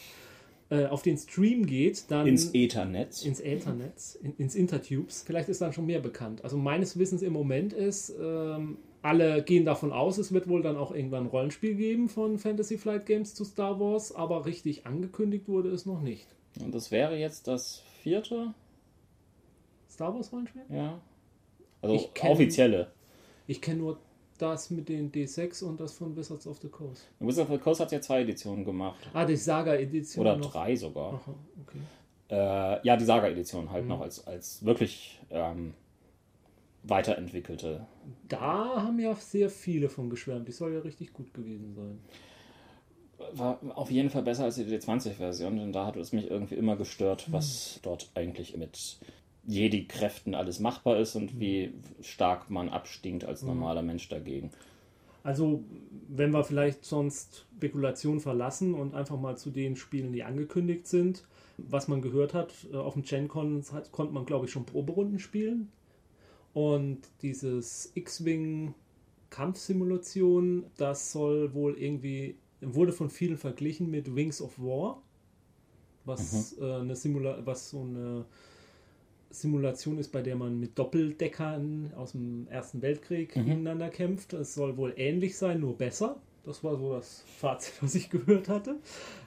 äh, 0.71 0.85
auf 0.87 1.03
den 1.03 1.17
Stream 1.17 1.65
geht, 1.67 2.09
dann 2.09 2.25
Ins 2.25 2.51
Ethernet. 2.55 3.23
ins 3.23 3.39
Äthernetz, 3.39 4.15
in, 4.15 4.35
ins 4.37 4.55
Intertubes, 4.55 5.21
vielleicht 5.23 5.49
ist 5.49 5.61
dann 5.61 5.73
schon 5.73 5.85
mehr 5.85 5.99
bekannt. 5.99 6.43
Also 6.43 6.57
meines 6.57 6.97
Wissens 6.97 7.21
im 7.21 7.33
Moment 7.33 7.73
ist, 7.73 8.11
ähm, 8.19 8.77
alle 9.03 9.43
gehen 9.43 9.65
davon 9.65 9.91
aus, 9.91 10.17
es 10.17 10.31
wird 10.31 10.47
wohl 10.47 10.61
dann 10.61 10.77
auch 10.77 10.91
irgendwann 10.93 11.25
ein 11.25 11.29
Rollenspiel 11.29 11.75
geben 11.75 12.07
von 12.09 12.37
Fantasy 12.39 12.77
Flight 12.77 13.05
Games 13.05 13.35
zu 13.35 13.43
Star 13.45 13.79
Wars, 13.79 14.15
aber 14.15 14.45
richtig 14.45 14.85
angekündigt 14.87 15.47
wurde 15.47 15.69
es 15.69 15.85
noch 15.85 16.01
nicht. 16.01 16.27
Und 16.63 16.73
das 16.73 16.89
wäre 16.91 17.17
jetzt 17.17 17.47
das 17.47 17.83
vierte? 18.01 18.53
Star 19.89 20.13
Wars 20.13 20.31
Rollenspiel? 20.31 20.63
Ja. 20.69 20.99
Also 21.81 21.95
Ich 21.95 22.13
kenn- 22.13 22.31
offizielle. 22.31 22.91
Ich 23.47 23.59
kenne 23.61 23.79
nur 23.79 23.99
das 24.41 24.69
mit 24.71 24.89
den 24.89 25.11
D6 25.11 25.63
und 25.63 25.79
das 25.79 25.93
von 25.93 26.15
Wizards 26.15 26.47
of 26.47 26.57
the 26.61 26.69
Coast. 26.69 27.07
Wizard 27.19 27.49
of 27.49 27.55
the 27.55 27.61
Coast 27.61 27.79
hat 27.81 27.91
ja 27.91 28.01
zwei 28.01 28.21
Editionen 28.21 28.65
gemacht. 28.65 28.99
Ah, 29.13 29.25
die 29.25 29.35
Saga-Edition. 29.35 30.21
Oder 30.25 30.37
noch. 30.37 30.51
drei 30.51 30.75
sogar. 30.75 31.13
Aha, 31.13 31.35
okay. 31.61 31.79
Äh, 32.29 32.85
ja, 32.87 32.97
die 32.97 33.05
Saga-Edition 33.05 33.69
halt 33.71 33.83
Mhm. 33.83 33.89
noch 33.89 34.01
als, 34.01 34.25
als 34.25 34.63
wirklich 34.65 35.19
ähm, 35.29 35.73
weiterentwickelte. 36.83 37.85
Da 38.27 38.83
haben 38.83 38.99
ja 38.99 39.13
sehr 39.15 39.49
viele 39.49 39.89
von 39.89 40.09
geschwärmt. 40.09 40.47
Die 40.47 40.51
soll 40.51 40.73
ja 40.73 40.79
richtig 40.79 41.13
gut 41.13 41.33
gewesen 41.33 41.73
sein. 41.75 41.99
War 43.33 43.59
auf 43.75 43.91
jeden 43.91 44.09
Fall 44.09 44.23
besser 44.23 44.45
als 44.45 44.55
die 44.55 44.63
D20-Version, 44.65 45.57
denn 45.57 45.71
da 45.71 45.85
hat 45.85 45.95
es 45.95 46.11
mich 46.11 46.29
irgendwie 46.31 46.55
immer 46.55 46.75
gestört, 46.75 47.31
was 47.31 47.79
dort 47.83 48.09
eigentlich 48.15 48.57
mit 48.57 48.97
Jedi-Kräften 49.45 50.35
alles 50.35 50.59
machbar 50.59 50.99
ist 50.99 51.15
und 51.15 51.39
wie 51.39 51.73
stark 52.01 52.49
man 52.49 52.69
abstinkt 52.69 53.25
als 53.25 53.41
normaler 53.41 53.81
Mensch 53.81 54.07
dagegen. 54.09 54.51
Also, 55.23 55.63
wenn 56.07 56.31
wir 56.31 56.43
vielleicht 56.43 56.83
sonst 56.83 57.45
Spekulation 57.57 58.19
verlassen 58.19 58.73
und 58.73 58.95
einfach 58.95 59.19
mal 59.19 59.37
zu 59.37 59.51
den 59.51 59.75
Spielen, 59.75 60.13
die 60.13 60.23
angekündigt 60.23 60.87
sind, 60.87 61.23
was 61.57 61.87
man 61.87 62.01
gehört 62.01 62.33
hat, 62.33 62.53
äh, 62.71 62.77
auf 62.77 62.93
dem 62.93 63.03
GenCon 63.03 63.63
konnte 63.91 64.13
man, 64.13 64.25
glaube 64.25 64.45
ich, 64.45 64.51
schon 64.51 64.65
Proberunden 64.65 65.19
spielen. 65.19 65.71
Und 66.53 66.99
dieses 67.21 67.91
X-Wing 67.95 68.73
Kampfsimulation, 69.29 70.65
das 70.77 71.11
soll 71.11 71.53
wohl 71.53 71.77
irgendwie, 71.77 72.35
wurde 72.59 72.91
von 72.91 73.09
vielen 73.09 73.37
verglichen 73.37 73.89
mit 73.89 74.13
Wings 74.13 74.41
of 74.41 74.57
War, 74.59 75.01
was, 76.03 76.57
äh, 76.59 76.63
eine 76.63 76.95
Simula 76.95 77.39
was 77.45 77.69
so 77.69 77.81
eine 77.81 78.25
Simulation 79.31 79.97
ist, 79.97 80.11
bei 80.11 80.21
der 80.21 80.35
man 80.35 80.59
mit 80.59 80.77
Doppeldeckern 80.77 81.93
aus 81.95 82.11
dem 82.11 82.47
Ersten 82.49 82.81
Weltkrieg 82.81 83.33
gegeneinander 83.33 83.89
kämpft. 83.89 84.33
Es 84.33 84.53
soll 84.53 84.77
wohl 84.77 84.93
ähnlich 84.97 85.37
sein, 85.37 85.59
nur 85.59 85.77
besser. 85.77 86.21
Das 86.43 86.63
war 86.63 86.75
so 86.75 86.93
das 86.93 87.23
Fazit, 87.37 87.75
was 87.81 87.93
ich 87.93 88.09
gehört 88.09 88.49
hatte. 88.49 88.77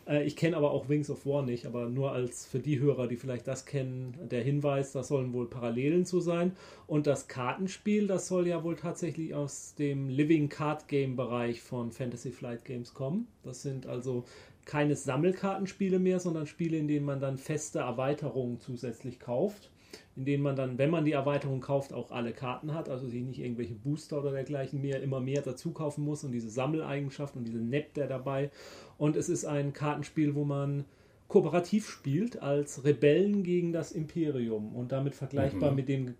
Äh, 0.06 0.24
ich 0.24 0.34
kenne 0.34 0.56
aber 0.56 0.72
auch 0.72 0.88
Wings 0.88 1.10
of 1.10 1.26
War 1.26 1.42
nicht, 1.42 1.64
aber 1.64 1.88
nur 1.88 2.12
als 2.12 2.44
für 2.46 2.58
die 2.58 2.80
Hörer, 2.80 3.06
die 3.06 3.16
vielleicht 3.16 3.46
das 3.46 3.66
kennen, 3.66 4.16
der 4.30 4.42
Hinweis, 4.42 4.92
da 4.92 5.04
sollen 5.04 5.32
wohl 5.32 5.48
Parallelen 5.48 6.06
zu 6.06 6.20
sein. 6.20 6.56
Und 6.86 7.06
das 7.06 7.28
Kartenspiel, 7.28 8.08
das 8.08 8.26
soll 8.26 8.48
ja 8.48 8.64
wohl 8.64 8.74
tatsächlich 8.74 9.34
aus 9.34 9.74
dem 9.76 10.08
Living 10.08 10.48
Card 10.48 10.88
Game 10.88 11.14
Bereich 11.14 11.62
von 11.62 11.92
Fantasy 11.92 12.32
Flight 12.32 12.64
Games 12.64 12.94
kommen. 12.94 13.28
Das 13.44 13.62
sind 13.62 13.86
also 13.86 14.24
keine 14.64 14.96
Sammelkartenspiele 14.96 15.98
mehr, 15.98 16.18
sondern 16.18 16.46
Spiele, 16.46 16.78
in 16.78 16.88
denen 16.88 17.06
man 17.06 17.20
dann 17.20 17.38
feste 17.38 17.80
Erweiterungen 17.80 18.58
zusätzlich 18.58 19.20
kauft 19.20 19.70
in 20.16 20.24
denen 20.24 20.42
man 20.42 20.56
dann, 20.56 20.78
wenn 20.78 20.90
man 20.90 21.04
die 21.04 21.12
Erweiterung 21.12 21.60
kauft, 21.60 21.92
auch 21.92 22.10
alle 22.10 22.32
Karten 22.32 22.74
hat, 22.74 22.88
also 22.88 23.08
sich 23.08 23.22
nicht 23.22 23.40
irgendwelche 23.40 23.74
Booster 23.74 24.20
oder 24.20 24.30
dergleichen 24.30 24.80
mehr 24.80 25.02
immer 25.02 25.20
mehr 25.20 25.42
dazu 25.42 25.72
kaufen 25.72 26.04
muss 26.04 26.24
und 26.24 26.32
diese 26.32 26.50
Sammeleigenschaft 26.50 27.36
und 27.36 27.44
diese 27.44 27.58
Net 27.58 27.96
der 27.96 28.06
dabei. 28.06 28.50
Und 28.98 29.16
es 29.16 29.28
ist 29.28 29.44
ein 29.44 29.72
Kartenspiel, 29.72 30.34
wo 30.34 30.44
man 30.44 30.84
kooperativ 31.28 31.88
spielt 31.88 32.42
als 32.42 32.84
Rebellen 32.84 33.42
gegen 33.42 33.72
das 33.72 33.92
Imperium 33.92 34.74
und 34.74 34.92
damit 34.92 35.14
vergleichbar 35.14 35.72
mit 35.72 35.88
dem 35.88 36.14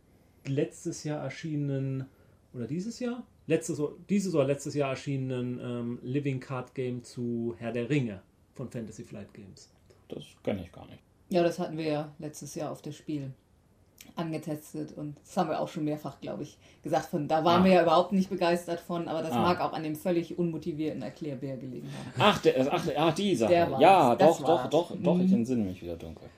letztes 0.46 1.04
Jahr 1.04 1.22
erschienenen 1.22 2.06
oder 2.52 2.66
dieses 2.66 3.00
Jahr? 3.00 3.26
Letztes, 3.46 3.80
dieses 4.08 4.34
oder 4.34 4.44
letztes 4.44 4.74
Jahr 4.74 4.90
erschienenen 4.90 5.60
ähm, 5.62 5.98
Living 6.02 6.40
Card 6.40 6.74
Game 6.74 7.02
zu 7.02 7.54
Herr 7.58 7.72
der 7.72 7.90
Ringe 7.90 8.22
von 8.54 8.70
Fantasy 8.70 9.04
Flight 9.04 9.32
Games. 9.34 9.70
Das 10.08 10.24
kenne 10.42 10.62
ich 10.62 10.72
gar 10.72 10.86
nicht. 10.86 11.00
Ja, 11.28 11.42
das 11.42 11.58
hatten 11.58 11.76
wir 11.76 11.84
ja 11.84 12.14
letztes 12.18 12.54
Jahr 12.54 12.70
auf 12.70 12.80
das 12.80 12.96
Spiel 12.96 13.32
angetestet 14.16 14.96
und 14.96 15.16
das 15.24 15.36
haben 15.36 15.48
wir 15.50 15.60
auch 15.60 15.68
schon 15.68 15.84
mehrfach, 15.84 16.20
glaube 16.20 16.44
ich, 16.44 16.56
gesagt. 16.82 17.06
Von 17.06 17.26
da 17.28 17.44
waren 17.44 17.62
Ah. 17.62 17.64
wir 17.64 17.72
ja 17.72 17.82
überhaupt 17.82 18.12
nicht 18.12 18.30
begeistert 18.30 18.80
von, 18.80 19.08
aber 19.08 19.22
das 19.22 19.32
Ah. 19.32 19.42
mag 19.42 19.60
auch 19.60 19.72
an 19.72 19.82
dem 19.82 19.96
völlig 19.96 20.38
unmotivierten 20.38 21.02
Erklärbär 21.02 21.56
gelegen 21.56 21.88
haben. 21.88 22.12
Ach, 22.18 22.38
der, 22.40 22.72
ach, 22.72 22.86
ach 22.96 23.14
die 23.14 23.34
Sache. 23.34 23.52
Ja, 23.52 24.14
Das 24.14 24.38
doch, 24.38 24.48
war's. 24.48 24.70
doch, 24.70 24.90
doch, 24.92 24.96
doch, 25.02 25.18
ich 25.20 25.28
Mhm. 25.30 25.34
entsinne 25.38 25.64
mich 25.64 25.82
wieder 25.82 25.96
dunkel. 25.96 26.28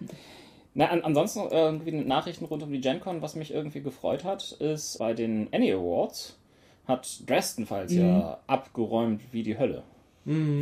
Na, 0.75 0.87
an, 0.89 1.03
ansonsten 1.03 1.41
irgendwie 1.51 1.93
Nachrichten 1.93 2.45
rund 2.47 2.63
um 2.63 2.71
die 2.73 2.81
GenCon, 2.81 3.23
was 3.23 3.35
mich 3.35 3.53
irgendwie 3.53 3.81
gefreut 3.81 4.25
hat, 4.25 4.53
ist 4.53 4.99
bei 4.99 5.15
den 5.15 5.49
Annie 5.53 5.75
Awards 5.75 6.39
hat 6.87 7.29
Dresden 7.29 7.67
Files 7.67 7.93
Mhm. 7.93 7.99
ja 8.01 8.39
abgeräumt 8.47 9.21
wie 9.33 9.43
die 9.43 9.59
Hölle. 9.59 9.83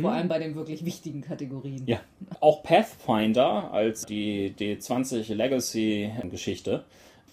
Vor 0.01 0.11
allem 0.11 0.27
bei 0.27 0.37
den 0.37 0.53
wirklich 0.53 0.85
wichtigen 0.85 1.21
Kategorien. 1.21 1.83
Ja. 1.87 1.97
Auch 2.39 2.61
Pathfinder 2.61 3.71
als 3.73 4.05
die 4.05 4.53
D20 4.55 5.33
Legacy 5.33 6.11
Geschichte 6.29 6.83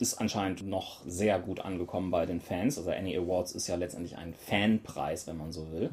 ist 0.03 0.15
anscheinend 0.21 0.67
noch 0.67 1.01
sehr 1.07 1.39
gut 1.39 1.61
angekommen 1.61 2.11
bei 2.11 2.27
den 2.27 2.41
Fans. 2.41 2.77
Also 2.77 2.91
Annie 2.91 3.19
Awards 3.19 3.53
ist 3.53 3.69
ja 3.69 3.77
letztendlich 3.77 4.19
ein 4.19 4.35
Fanpreis, 4.35 5.27
wenn 5.27 5.39
man 5.39 5.53
so 5.53 5.71
will. 5.73 5.91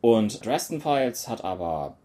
Und 0.00 0.44
Dresden 0.44 0.80
Files 0.80 1.28
hat 1.28 1.42
aber 1.44 1.96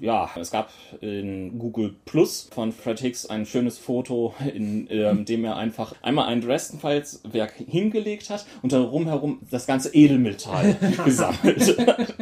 ja, 0.00 0.30
es 0.36 0.50
gab 0.50 0.70
in 1.00 1.58
Google 1.58 1.94
Plus 2.06 2.48
von 2.50 2.72
Fred 2.72 3.00
Hicks 3.00 3.26
ein 3.26 3.44
schönes 3.44 3.78
Foto, 3.78 4.34
in 4.54 4.88
ähm, 4.90 5.24
dem 5.26 5.44
er 5.44 5.56
einfach 5.56 5.94
einmal 6.02 6.26
ein 6.26 6.40
Dresden 6.40 6.78
Files 6.78 7.20
Werk 7.30 7.52
hingelegt 7.52 8.30
hat 8.30 8.46
und 8.62 8.72
darum 8.72 9.06
herum 9.06 9.40
das 9.50 9.66
ganze 9.66 9.94
Edelmetall 9.94 10.76
gesammelt 11.04 11.78
hat. 11.86 12.14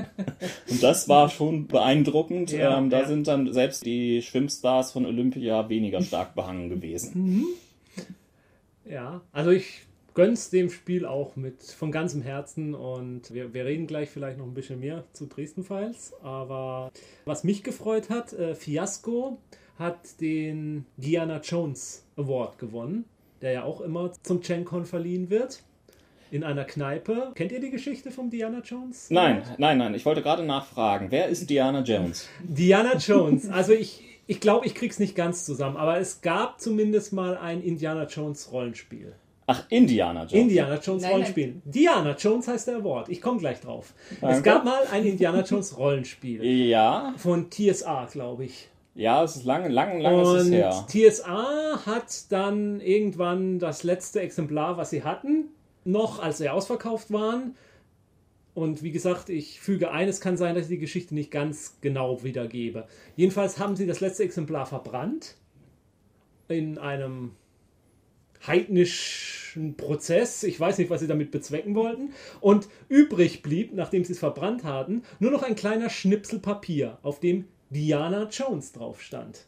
Und 0.69 0.83
das 0.83 1.09
war 1.09 1.31
schon 1.31 1.69
beeindruckend. 1.69 2.51
Ja, 2.51 2.77
ähm, 2.77 2.91
da 2.91 3.01
ja. 3.01 3.07
sind 3.07 3.29
dann 3.29 3.53
selbst 3.53 3.87
die 3.87 4.23
Schwimmstars 4.23 4.93
von 4.93 5.07
Olympia 5.07 5.69
weniger 5.69 6.03
stark 6.03 6.35
behangen 6.35 6.69
gewesen. 6.69 7.47
Ja, 8.89 9.21
also 9.33 9.51
ich 9.51 9.83
gönn's 10.15 10.51
dem 10.51 10.71
Spiel 10.71 11.07
auch 11.07 11.37
mit 11.37 11.63
von 11.63 11.93
ganzem 11.93 12.23
Herzen 12.23 12.75
und 12.75 13.33
wir, 13.33 13.55
wir 13.55 13.65
reden 13.65 13.87
gleich 13.87 14.11
vielleicht 14.11 14.39
noch 14.39 14.47
ein 14.47 14.55
bisschen 14.55 14.81
mehr 14.81 15.05
zu 15.13 15.27
Dresden 15.27 15.63
Files, 15.63 16.13
aber 16.23 16.91
was 17.25 17.45
mich 17.45 17.63
gefreut 17.63 18.11
hat, 18.11 18.33
äh, 18.33 18.55
Fiasco 18.55 19.39
hat 19.79 20.21
den 20.21 20.87
Diana 20.97 21.41
Jones 21.41 22.05
Award 22.17 22.59
gewonnen, 22.59 23.05
der 23.43 23.53
ja 23.53 23.63
auch 23.63 23.81
immer 23.81 24.11
zum 24.23 24.41
GenCon 24.41 24.87
verliehen 24.87 25.31
wird. 25.31 25.63
In 26.31 26.45
einer 26.45 26.65
Kneipe. 26.65 27.33
Kennt 27.35 27.53
ihr 27.53 27.61
die 27.61 27.71
Geschichte 27.71 28.11
vom 28.11 28.29
Diana 28.29 28.61
Jones? 28.63 29.09
Nein, 29.09 29.43
nein, 29.57 29.79
nein. 29.79 29.95
Ich 29.95 30.05
wollte 30.05 30.21
gerade 30.21 30.43
nachfragen. 30.45 31.07
Wer 31.11 31.29
ist 31.29 31.49
Diana 31.49 31.81
Jones? 31.81 32.29
Diana 32.43 32.99
Jones. 32.99 33.49
Also 33.49 33.73
ich, 33.73 34.05
ich 34.29 34.41
glaube, 34.41 34.67
ich 34.67 34.75
krieg's 34.77 35.01
nicht 35.01 35.17
ganz 35.17 35.45
zusammen, 35.45 35.77
aber 35.77 35.99
es 35.99 36.21
gab 36.21 36.61
zumindest 36.61 37.13
mal 37.13 37.37
ein 37.37 37.61
Indiana 37.63 38.05
Jones 38.05 38.53
Rollenspiel. 38.53 39.15
Ach, 39.47 39.65
Indiana 39.71 40.21
Jones. 40.21 40.33
Indiana 40.35 40.79
Jones 40.79 41.03
Nein, 41.03 41.13
Rollenspiel. 41.13 41.63
Diana 41.65 42.15
Jones 42.17 42.47
heißt 42.47 42.69
der 42.69 42.77
Award. 42.77 43.09
Ich 43.09 43.23
komme 43.23 43.41
gleich 43.41 43.61
drauf. 43.61 43.95
Es 44.11 44.21
Danke. 44.21 44.43
gab 44.43 44.65
mal 44.65 44.83
ein 44.93 45.05
Indiana 45.07 45.43
Jones 45.43 45.77
Rollenspiel 45.79 46.45
Ja, 46.45 47.15
von 47.17 47.51
TSA, 47.51 48.09
glaube 48.13 48.45
ich. 48.45 48.69
ja, 48.95 49.25
es 49.25 49.37
ist 49.37 49.45
lange, 49.47 49.69
lang, 49.69 50.01
lang 50.01 50.21
ist 50.21 50.29
es 50.29 50.47
Und 50.49 50.53
her. 50.53 50.85
TSA 50.87 51.81
hat 51.87 52.31
dann 52.31 52.81
irgendwann 52.81 53.59
das 53.59 53.83
letzte 53.85 54.21
Exemplar, 54.21 54.77
was 54.77 54.91
sie 54.91 55.03
hatten, 55.03 55.47
noch 55.85 56.19
als 56.23 56.37
sie 56.39 56.51
ausverkauft 56.51 57.11
waren. 57.11 57.57
Und 58.59 58.83
wie 58.83 58.91
gesagt, 58.91 59.29
ich 59.29 59.61
füge 59.61 59.93
ein, 59.93 60.09
es 60.09 60.21
kann 60.21 60.37
sein, 60.37 60.57
dass 60.57 60.65
ich 60.65 60.71
die 60.71 60.79
Geschichte 60.79 61.15
nicht 61.15 61.31
ganz 61.31 61.77
genau 61.81 62.25
wiedergebe. 62.25 62.89
Jedenfalls 63.15 63.61
haben 63.61 63.77
sie 63.77 63.87
das 63.87 64.01
letzte 64.01 64.25
Exemplar 64.25 64.67
verbrannt 64.67 65.37
in 66.49 66.77
einem 66.77 67.37
heidnischen 68.45 69.77
Prozess. 69.77 70.43
Ich 70.43 70.59
weiß 70.59 70.79
nicht, 70.79 70.91
was 70.91 70.99
sie 71.01 71.07
damit 71.07 71.31
bezwecken 71.31 71.77
wollten. 71.77 72.15
Und 72.41 72.69
übrig 72.89 73.43
blieb, 73.43 73.75
nachdem 73.75 74.03
sie 74.03 74.15
es 74.15 74.19
verbrannt 74.19 74.65
hatten, 74.65 75.03
nur 75.21 75.31
noch 75.31 75.45
ein 75.45 75.55
kleiner 75.55 75.89
Schnipsel 75.89 76.41
Papier, 76.41 76.99
auf 77.03 77.21
dem 77.21 77.45
Diana 77.71 78.29
Jones 78.29 78.73
drauf 78.73 79.01
stand. 79.01 79.47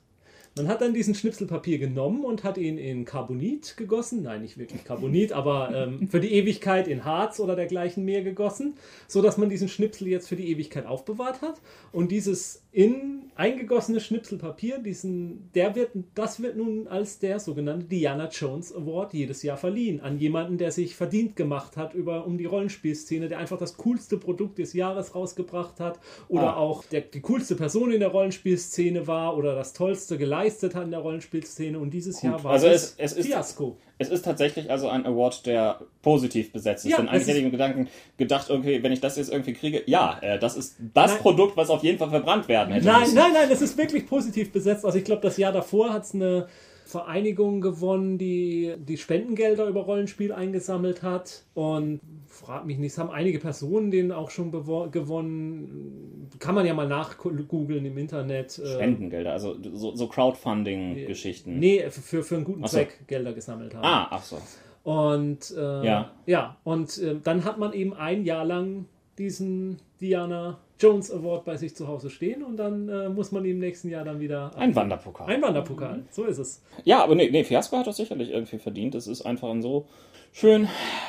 Man 0.57 0.66
hat 0.66 0.80
dann 0.80 0.95
diesen 0.95 1.14
Schnipsel 1.14 1.47
Papier 1.47 1.78
genommen 1.78 2.25
und 2.25 2.42
hat 2.42 2.59
ihn 2.59 2.76
in 2.76 3.04
Carbonit 3.04 3.76
gegossen. 3.76 4.23
Nein, 4.23 4.42
nicht 4.42 4.59
wirklich 4.59 4.85
Carbonit, 4.85 5.33
aber 5.33 5.73
ähm, 5.73 6.09
für 6.09 6.19
die 6.19 6.33
Ewigkeit 6.33 6.88
in 6.88 7.04
Harz 7.04 7.38
oder 7.38 7.54
dergleichen 7.54 8.04
mehr 8.04 8.23
gegossen, 8.23 8.75
so 9.07 9.23
dass 9.23 9.38
man 9.38 9.49
diesen 9.49 9.69
Schnipsel 9.69 10.09
jetzt 10.09 10.28
für 10.28 10.37
die 10.37 10.50
Ewigkeit 10.50 10.87
aufbewahrt 10.87 11.40
hat. 11.40 11.61
Und 11.92 12.11
dieses 12.11 12.62
in 12.72 13.16
eingegossene 13.36 14.00
Schnipselpapier, 14.00 14.78
diesen, 14.78 15.50
der 15.54 15.74
wird, 15.74 15.90
das 16.14 16.42
wird 16.42 16.56
nun 16.56 16.86
als 16.88 17.18
der 17.20 17.40
sogenannte 17.40 17.86
Diana 17.86 18.28
Jones 18.28 18.74
Award 18.74 19.14
jedes 19.14 19.42
Jahr 19.42 19.56
verliehen 19.56 20.00
an 20.00 20.18
jemanden, 20.18 20.58
der 20.58 20.70
sich 20.70 20.94
verdient 20.94 21.36
gemacht 21.36 21.76
hat 21.78 21.94
über 21.94 22.26
um 22.26 22.36
die 22.36 22.44
Rollenspielszene, 22.44 23.28
der 23.28 23.38
einfach 23.38 23.58
das 23.58 23.76
coolste 23.78 24.18
Produkt 24.18 24.58
des 24.58 24.74
Jahres 24.74 25.14
rausgebracht 25.14 25.80
hat 25.80 25.98
oder 26.28 26.54
Ah. 26.54 26.56
auch 26.56 26.84
der, 26.84 27.00
die 27.00 27.20
coolste 27.22 27.56
Person 27.56 27.92
in 27.92 28.00
der 28.00 28.10
Rollenspielszene 28.10 29.06
war 29.06 29.36
oder 29.38 29.54
das 29.54 29.72
tollste 29.72 30.18
geleistet 30.18 30.74
hat 30.74 30.84
in 30.84 30.90
der 30.90 31.00
Rollenspielszene. 31.00 31.78
Und 31.78 31.90
dieses 31.94 32.20
Jahr 32.22 32.44
war 32.44 32.52
Also 32.52 32.66
es, 32.66 32.94
es- 32.98 33.12
es 33.12 33.18
ist- 33.18 33.26
Fiasco. 33.26 33.78
Es 34.00 34.09
ist 34.09 34.25
tatsächlich 34.25 34.71
also 34.71 34.88
ein 34.88 35.04
Award, 35.04 35.45
der 35.45 35.78
positiv 36.00 36.52
besetzt 36.52 36.87
ist. 36.87 36.92
Ja, 36.92 36.97
Denn 36.97 37.07
es 37.07 37.12
eigentlich 37.12 37.28
hätte 37.28 37.38
ich 37.38 37.45
mir 37.45 37.50
Gedanken 37.50 37.88
gedacht, 38.16 38.50
okay, 38.50 38.83
wenn 38.83 38.92
ich 38.92 39.00
das 39.00 39.19
jetzt 39.19 39.30
irgendwie 39.30 39.52
kriege, 39.52 39.83
ja, 39.85 40.19
äh, 40.23 40.38
das 40.38 40.57
ist 40.57 40.76
das 40.95 41.12
Nein. 41.12 41.21
Produkt, 41.21 41.59
was 41.59 41.69
auf 41.69 41.85
jeden 41.85 41.99
Fall 41.99 42.09
verbrannt 42.09 42.49
werden 42.49 42.73
hätte 42.73 42.87
Nein, 42.87 43.00
müssen. 43.00 43.14
nein, 43.14 43.33
nein, 43.35 43.50
das 43.50 43.61
ist 43.61 43.76
wirklich 43.76 44.07
positiv 44.07 44.52
besetzt. 44.52 44.87
Also 44.87 44.97
ich 44.97 45.04
glaube, 45.04 45.21
das 45.21 45.37
Jahr 45.37 45.52
davor 45.52 45.92
hat 45.92 46.04
es 46.04 46.14
eine 46.14 46.49
Vereinigung 46.90 47.61
gewonnen, 47.61 48.18
die 48.18 48.75
die 48.78 48.97
Spendengelder 48.97 49.66
über 49.66 49.82
Rollenspiel 49.82 50.32
eingesammelt 50.32 51.02
hat. 51.02 51.44
Und 51.54 52.00
frag 52.26 52.66
mich 52.66 52.78
nicht, 52.78 52.92
es 52.92 52.99
haben 52.99 53.11
einige 53.11 53.38
Personen 53.38 53.90
den 53.90 54.12
auch 54.12 54.30
schon 54.30 54.50
gewonnen. 54.50 56.28
Kann 56.38 56.54
man 56.54 56.66
ja 56.66 56.75
mal 56.75 56.88
nachgoogeln 56.88 57.85
im 57.85 57.97
Internet. 57.99 58.59
äh, 58.59 58.66
Spendengelder, 58.75 59.32
also 59.32 59.56
so, 59.75 59.94
so 59.94 60.09
Crowdfunding-Geschichten. 60.09 61.59
Nee, 61.59 61.88
für, 61.90 62.23
für 62.23 62.37
einen 62.37 62.44
guten 62.44 62.62
so. 62.62 62.68
Zweck 62.68 63.06
Gelder 63.06 63.32
gesammelt 63.32 63.75
haben. 63.75 63.85
Ah, 63.85 64.09
ach 64.11 64.23
so. 64.23 64.38
Und 64.82 65.54
äh, 65.56 65.85
Ja. 65.87 66.11
ja, 66.26 66.56
und 66.64 66.99
äh, 66.99 67.16
dann 67.23 67.44
hat 67.44 67.59
man 67.59 67.73
eben 67.73 67.92
ein 67.94 68.25
Jahr 68.25 68.44
lang 68.44 68.87
diesen 69.18 69.78
Diana 70.00 70.59
Jones 70.80 71.10
Award 71.12 71.44
bei 71.44 71.56
sich 71.56 71.76
zu 71.76 71.87
Hause 71.87 72.08
stehen 72.10 72.42
und 72.42 72.56
dann 72.56 72.88
äh, 72.88 73.08
muss 73.10 73.30
man 73.32 73.44
ihn 73.44 73.52
im 73.52 73.58
nächsten 73.58 73.88
Jahr 73.90 74.04
dann 74.04 74.18
wieder 74.18 74.56
Ein 74.56 74.75
Wanderpokal. 74.75 75.28
ein 75.28 75.42
Wanderpokal. 75.42 76.04
So 76.10 76.25
ist 76.25 76.38
es. 76.38 76.62
Ja, 76.84 77.04
aber 77.04 77.14
nee, 77.14 77.28
nee, 77.30 77.44
Fiasco 77.44 77.76
hat 77.76 77.87
das 77.87 77.99
sicherlich 77.99 78.30
irgendwie 78.30 78.58
verdient. 78.58 78.94
Es 78.94 79.06
ist 79.06 79.22
einfach 79.22 79.50
ein 79.50 79.60
so 79.62 79.87
schön 80.32 80.68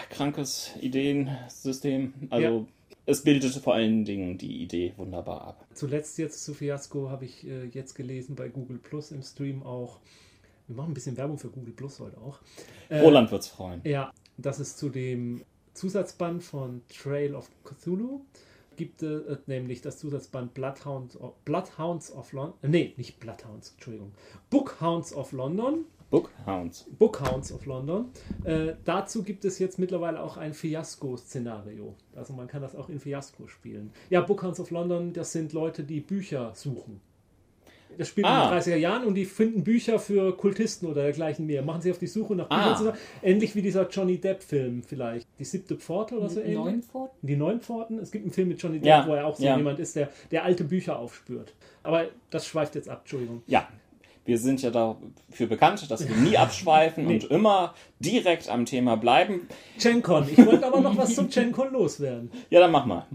krankes 0.10 0.72
Ideensystem. 0.82 2.14
Also 2.30 2.48
Ja. 2.60 2.66
es 3.06 3.24
bildete 3.24 3.60
vor 3.60 3.74
allen 3.76 4.06
Dingen 4.06 4.38
die 4.38 4.62
Idee 4.62 4.94
wunderbar 4.98 5.42
ab. 5.48 5.66
Zuletzt 5.74 6.18
jetzt 6.18 6.44
zu 6.44 6.54
Fiasco 6.54 7.10
habe 7.10 7.26
ich 7.26 7.48
äh, 7.48 7.66
jetzt 7.66 7.94
gelesen 7.96 8.36
bei 8.36 8.50
Google 8.50 8.78
Plus 8.78 9.12
im 9.12 9.22
Stream 9.24 9.64
auch. 9.64 10.00
wir 10.68 10.76
machen 10.76 10.92
ein 10.92 10.94
bisschen 10.94 11.18
Werbung 11.18 11.38
für 11.38 11.50
Google 11.50 11.74
Plus 11.74 12.00
heute 12.00 12.18
auch. 12.18 12.40
Roland 12.92 13.32
wird's 13.32 13.48
freuen. 13.48 13.82
Ja, 13.84 14.12
das 14.38 14.60
ist 14.60 14.78
zu 14.78 14.90
dem 14.90 15.44
Zusatzband 15.74 16.44
von 16.44 16.82
Trail 16.90 17.36
of 17.36 17.50
Cthulhu. 17.64 18.22
Gibt 18.78 19.04
es 19.04 19.26
äh, 19.26 19.38
nämlich 19.48 19.82
das 19.82 19.98
Zusatzband 20.00 20.54
Bloodhounds 20.54 21.16
of, 21.20 21.36
Bloodhounds 21.46 22.12
of 22.14 22.32
London. 22.34 22.54
Nee, 22.64 22.94
nicht 22.98 23.20
Bloodhounds, 23.20 23.72
Entschuldigung. 23.72 24.12
Bookhounds 24.50 25.14
of 25.14 25.32
London. 25.34 25.86
Bookhounds. 26.10 26.86
Bookhounds 26.98 27.52
of 27.54 27.66
London. 27.66 28.06
Äh, 28.44 28.74
dazu 28.84 29.24
gibt 29.24 29.46
es 29.46 29.60
jetzt 29.60 29.80
mittlerweile 29.80 30.22
auch 30.22 30.36
ein 30.38 30.54
Fiasko-Szenario. 30.54 31.96
Also 32.16 32.34
man 32.34 32.48
kann 32.48 32.62
das 32.62 32.76
auch 32.76 32.90
in 32.90 33.00
Fiasko 33.00 33.48
spielen. 33.48 33.92
Ja, 34.10 34.22
Bookhounds 34.22 34.60
of 34.60 34.72
London, 34.72 35.14
das 35.14 35.32
sind 35.32 35.54
Leute, 35.54 35.84
die 35.84 36.02
Bücher 36.02 36.52
suchen. 36.56 37.00
Das 37.98 38.08
spielt 38.08 38.26
Ah. 38.26 38.44
in 38.46 38.50
den 38.50 38.60
30er 38.60 38.78
Jahren 38.78 39.06
und 39.06 39.16
die 39.16 39.26
finden 39.26 39.64
Bücher 39.66 40.00
für 40.00 40.36
Kultisten 40.36 40.88
oder 40.88 41.04
dergleichen 41.04 41.46
mehr. 41.46 41.62
Machen 41.62 41.82
sie 41.82 41.92
auf 41.92 41.98
die 41.98 42.08
Suche 42.08 42.36
nach 42.36 42.48
Büchern. 42.48 42.88
Ah. 42.94 42.98
Ähnlich 43.22 43.54
wie 43.54 43.62
dieser 43.62 43.88
Johnny 43.90 44.18
Depp-Film 44.18 44.82
vielleicht. 44.82 45.28
Die 45.42 45.46
siebte 45.46 45.76
Pforte 45.76 46.20
oder 46.20 46.30
so 46.30 46.40
ähnlich. 46.40 46.54
Neun 46.56 46.84
Pforten? 46.84 47.18
Die 47.28 47.36
neun 47.36 47.62
Pforten. 47.62 47.98
Es 47.98 48.12
gibt 48.12 48.26
einen 48.26 48.32
Film 48.32 48.50
mit 48.50 48.62
Johnny 48.62 48.78
Depp, 48.78 48.86
Ja, 48.86 49.08
wo 49.08 49.16
er 49.16 49.26
auch 49.26 49.36
so 49.36 49.44
ja. 49.44 49.58
jemand 49.58 49.80
ist, 49.80 49.96
der, 49.96 50.10
der 50.30 50.44
alte 50.44 50.64
Bücher 50.64 51.00
aufspürt. 51.00 51.56
Aber 51.82 52.06
das 52.30 52.46
schweift 52.46 52.76
jetzt 52.76 52.88
ab, 52.88 53.00
Entschuldigung. 53.02 53.42
Ja, 53.48 53.68
wir 54.24 54.38
sind 54.38 54.62
ja 54.62 54.70
dafür 54.70 55.48
bekannt, 55.48 55.90
dass 55.90 56.08
wir 56.08 56.16
nie 56.16 56.38
abschweifen 56.38 57.08
und 57.08 57.24
immer 57.32 57.74
direkt 58.00 58.50
am 58.50 58.66
Thema 58.68 58.98
bleiben. 58.98 59.48
GenCon. 59.80 60.28
Ich 60.32 60.38
wollte 60.46 60.68
aber 60.68 60.80
noch 60.80 60.96
was 60.96 61.16
zum 61.16 61.28
GenCon 61.28 61.74
loswerden. 61.74 62.30
Ja, 62.52 62.60
dann 62.60 62.70
mach 62.72 62.86
mal. 62.86 63.08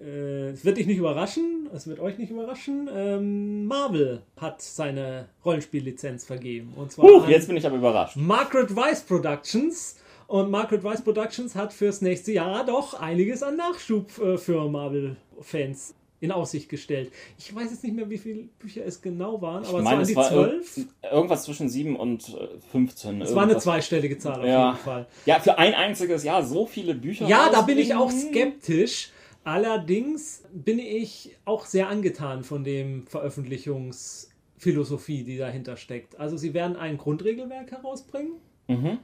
Äh, 0.00 0.50
Es 0.50 0.64
wird 0.64 0.76
dich 0.76 0.86
nicht 0.86 0.98
überraschen, 0.98 1.68
es 1.74 1.88
wird 1.88 1.98
euch 1.98 2.18
nicht 2.18 2.30
überraschen. 2.30 2.88
Ähm, 2.94 3.66
Marvel 3.66 4.22
hat 4.36 4.62
seine 4.62 5.26
Rollenspiellizenz 5.44 6.24
vergeben. 6.24 6.72
Und 6.76 6.92
zwar 6.92 7.04
Huch, 7.06 7.26
jetzt 7.28 7.48
bin 7.48 7.56
ich 7.56 7.66
aber 7.66 7.78
überrascht. 7.78 8.14
Margaret 8.16 8.76
Weiss 8.76 9.02
Productions. 9.02 9.96
Und 10.28 10.50
Margaret 10.50 10.84
Weiss 10.84 11.02
Productions 11.02 11.54
hat 11.56 11.72
fürs 11.72 12.00
nächste 12.02 12.30
Jahr 12.32 12.64
doch 12.64 12.94
einiges 13.00 13.42
an 13.42 13.56
Nachschub 13.56 14.16
äh, 14.18 14.36
für 14.38 14.68
Marvel-Fans 14.68 15.94
in 16.20 16.30
Aussicht 16.32 16.68
gestellt. 16.68 17.10
Ich 17.38 17.54
weiß 17.54 17.70
jetzt 17.70 17.82
nicht 17.84 17.94
mehr, 17.96 18.10
wie 18.10 18.18
viele 18.18 18.42
Bücher 18.58 18.84
es 18.84 19.00
genau 19.00 19.40
waren, 19.40 19.64
aber 19.64 19.78
Ich 19.78 19.84
meine, 19.84 20.02
es 20.02 20.14
waren 20.14 20.28
die 20.28 20.34
zwölf. 20.64 20.76
ir- 20.76 20.86
irgendwas 21.12 21.44
zwischen 21.44 21.68
7 21.70 21.96
und 21.96 22.28
äh, 22.28 22.48
15. 22.72 23.22
Es 23.22 23.34
war 23.34 23.44
eine 23.44 23.56
zweistellige 23.58 24.18
Zahl 24.18 24.40
auf 24.40 24.46
Ja. 24.46 24.72
jeden 24.72 24.84
Fall. 24.84 25.06
Ja, 25.26 25.38
für 25.40 25.56
ein 25.58 25.72
einziges 25.74 26.24
Jahr 26.24 26.44
so 26.44 26.66
viele 26.66 26.94
Bücher. 26.94 27.26
Ja, 27.26 27.48
da 27.50 27.62
bin 27.62 27.78
ich 27.78 27.94
auch 27.94 28.10
skeptisch. 28.10 29.10
Allerdings 29.44 30.42
bin 30.52 30.78
ich 30.78 31.34
auch 31.46 31.64
sehr 31.64 31.88
angetan 31.88 32.44
von 32.44 32.64
dem 32.64 33.06
Veröffentlichungsphilosophie, 33.06 35.24
die 35.24 35.38
dahinter 35.38 35.78
steckt. 35.78 36.18
Also 36.18 36.36
sie 36.36 36.52
werden 36.52 36.76
ein 36.76 36.98
Grundregelwerk 36.98 37.70
herausbringen. 37.70 38.32
Mhm. 38.66 38.98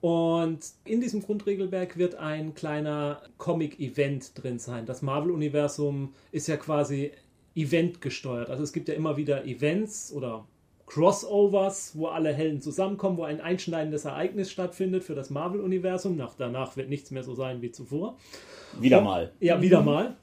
Und 0.00 0.60
in 0.84 1.00
diesem 1.00 1.22
Grundregelwerk 1.22 1.96
wird 1.96 2.16
ein 2.16 2.54
kleiner 2.54 3.22
Comic-Event 3.38 4.32
drin 4.40 4.58
sein. 4.58 4.86
Das 4.86 5.02
Marvel-Universum 5.02 6.14
ist 6.32 6.48
ja 6.48 6.56
quasi 6.56 7.12
Event 7.54 8.00
gesteuert. 8.00 8.50
Also 8.50 8.62
es 8.62 8.72
gibt 8.72 8.88
ja 8.88 8.94
immer 8.94 9.16
wieder 9.16 9.46
Events 9.46 10.12
oder 10.12 10.46
Crossovers, 10.86 11.92
wo 11.94 12.06
alle 12.06 12.32
Helden 12.32 12.60
zusammenkommen, 12.60 13.18
wo 13.18 13.24
ein 13.24 13.40
einschneidendes 13.40 14.04
Ereignis 14.04 14.50
stattfindet 14.50 15.02
für 15.02 15.14
das 15.14 15.30
Marvel-Universum. 15.30 16.16
Nach, 16.16 16.34
danach 16.36 16.76
wird 16.76 16.88
nichts 16.88 17.10
mehr 17.10 17.24
so 17.24 17.34
sein 17.34 17.60
wie 17.60 17.72
zuvor. 17.72 18.16
Wieder 18.80 19.00
mal. 19.00 19.32
Ja, 19.40 19.60
wieder 19.60 19.82
mal. 19.82 20.16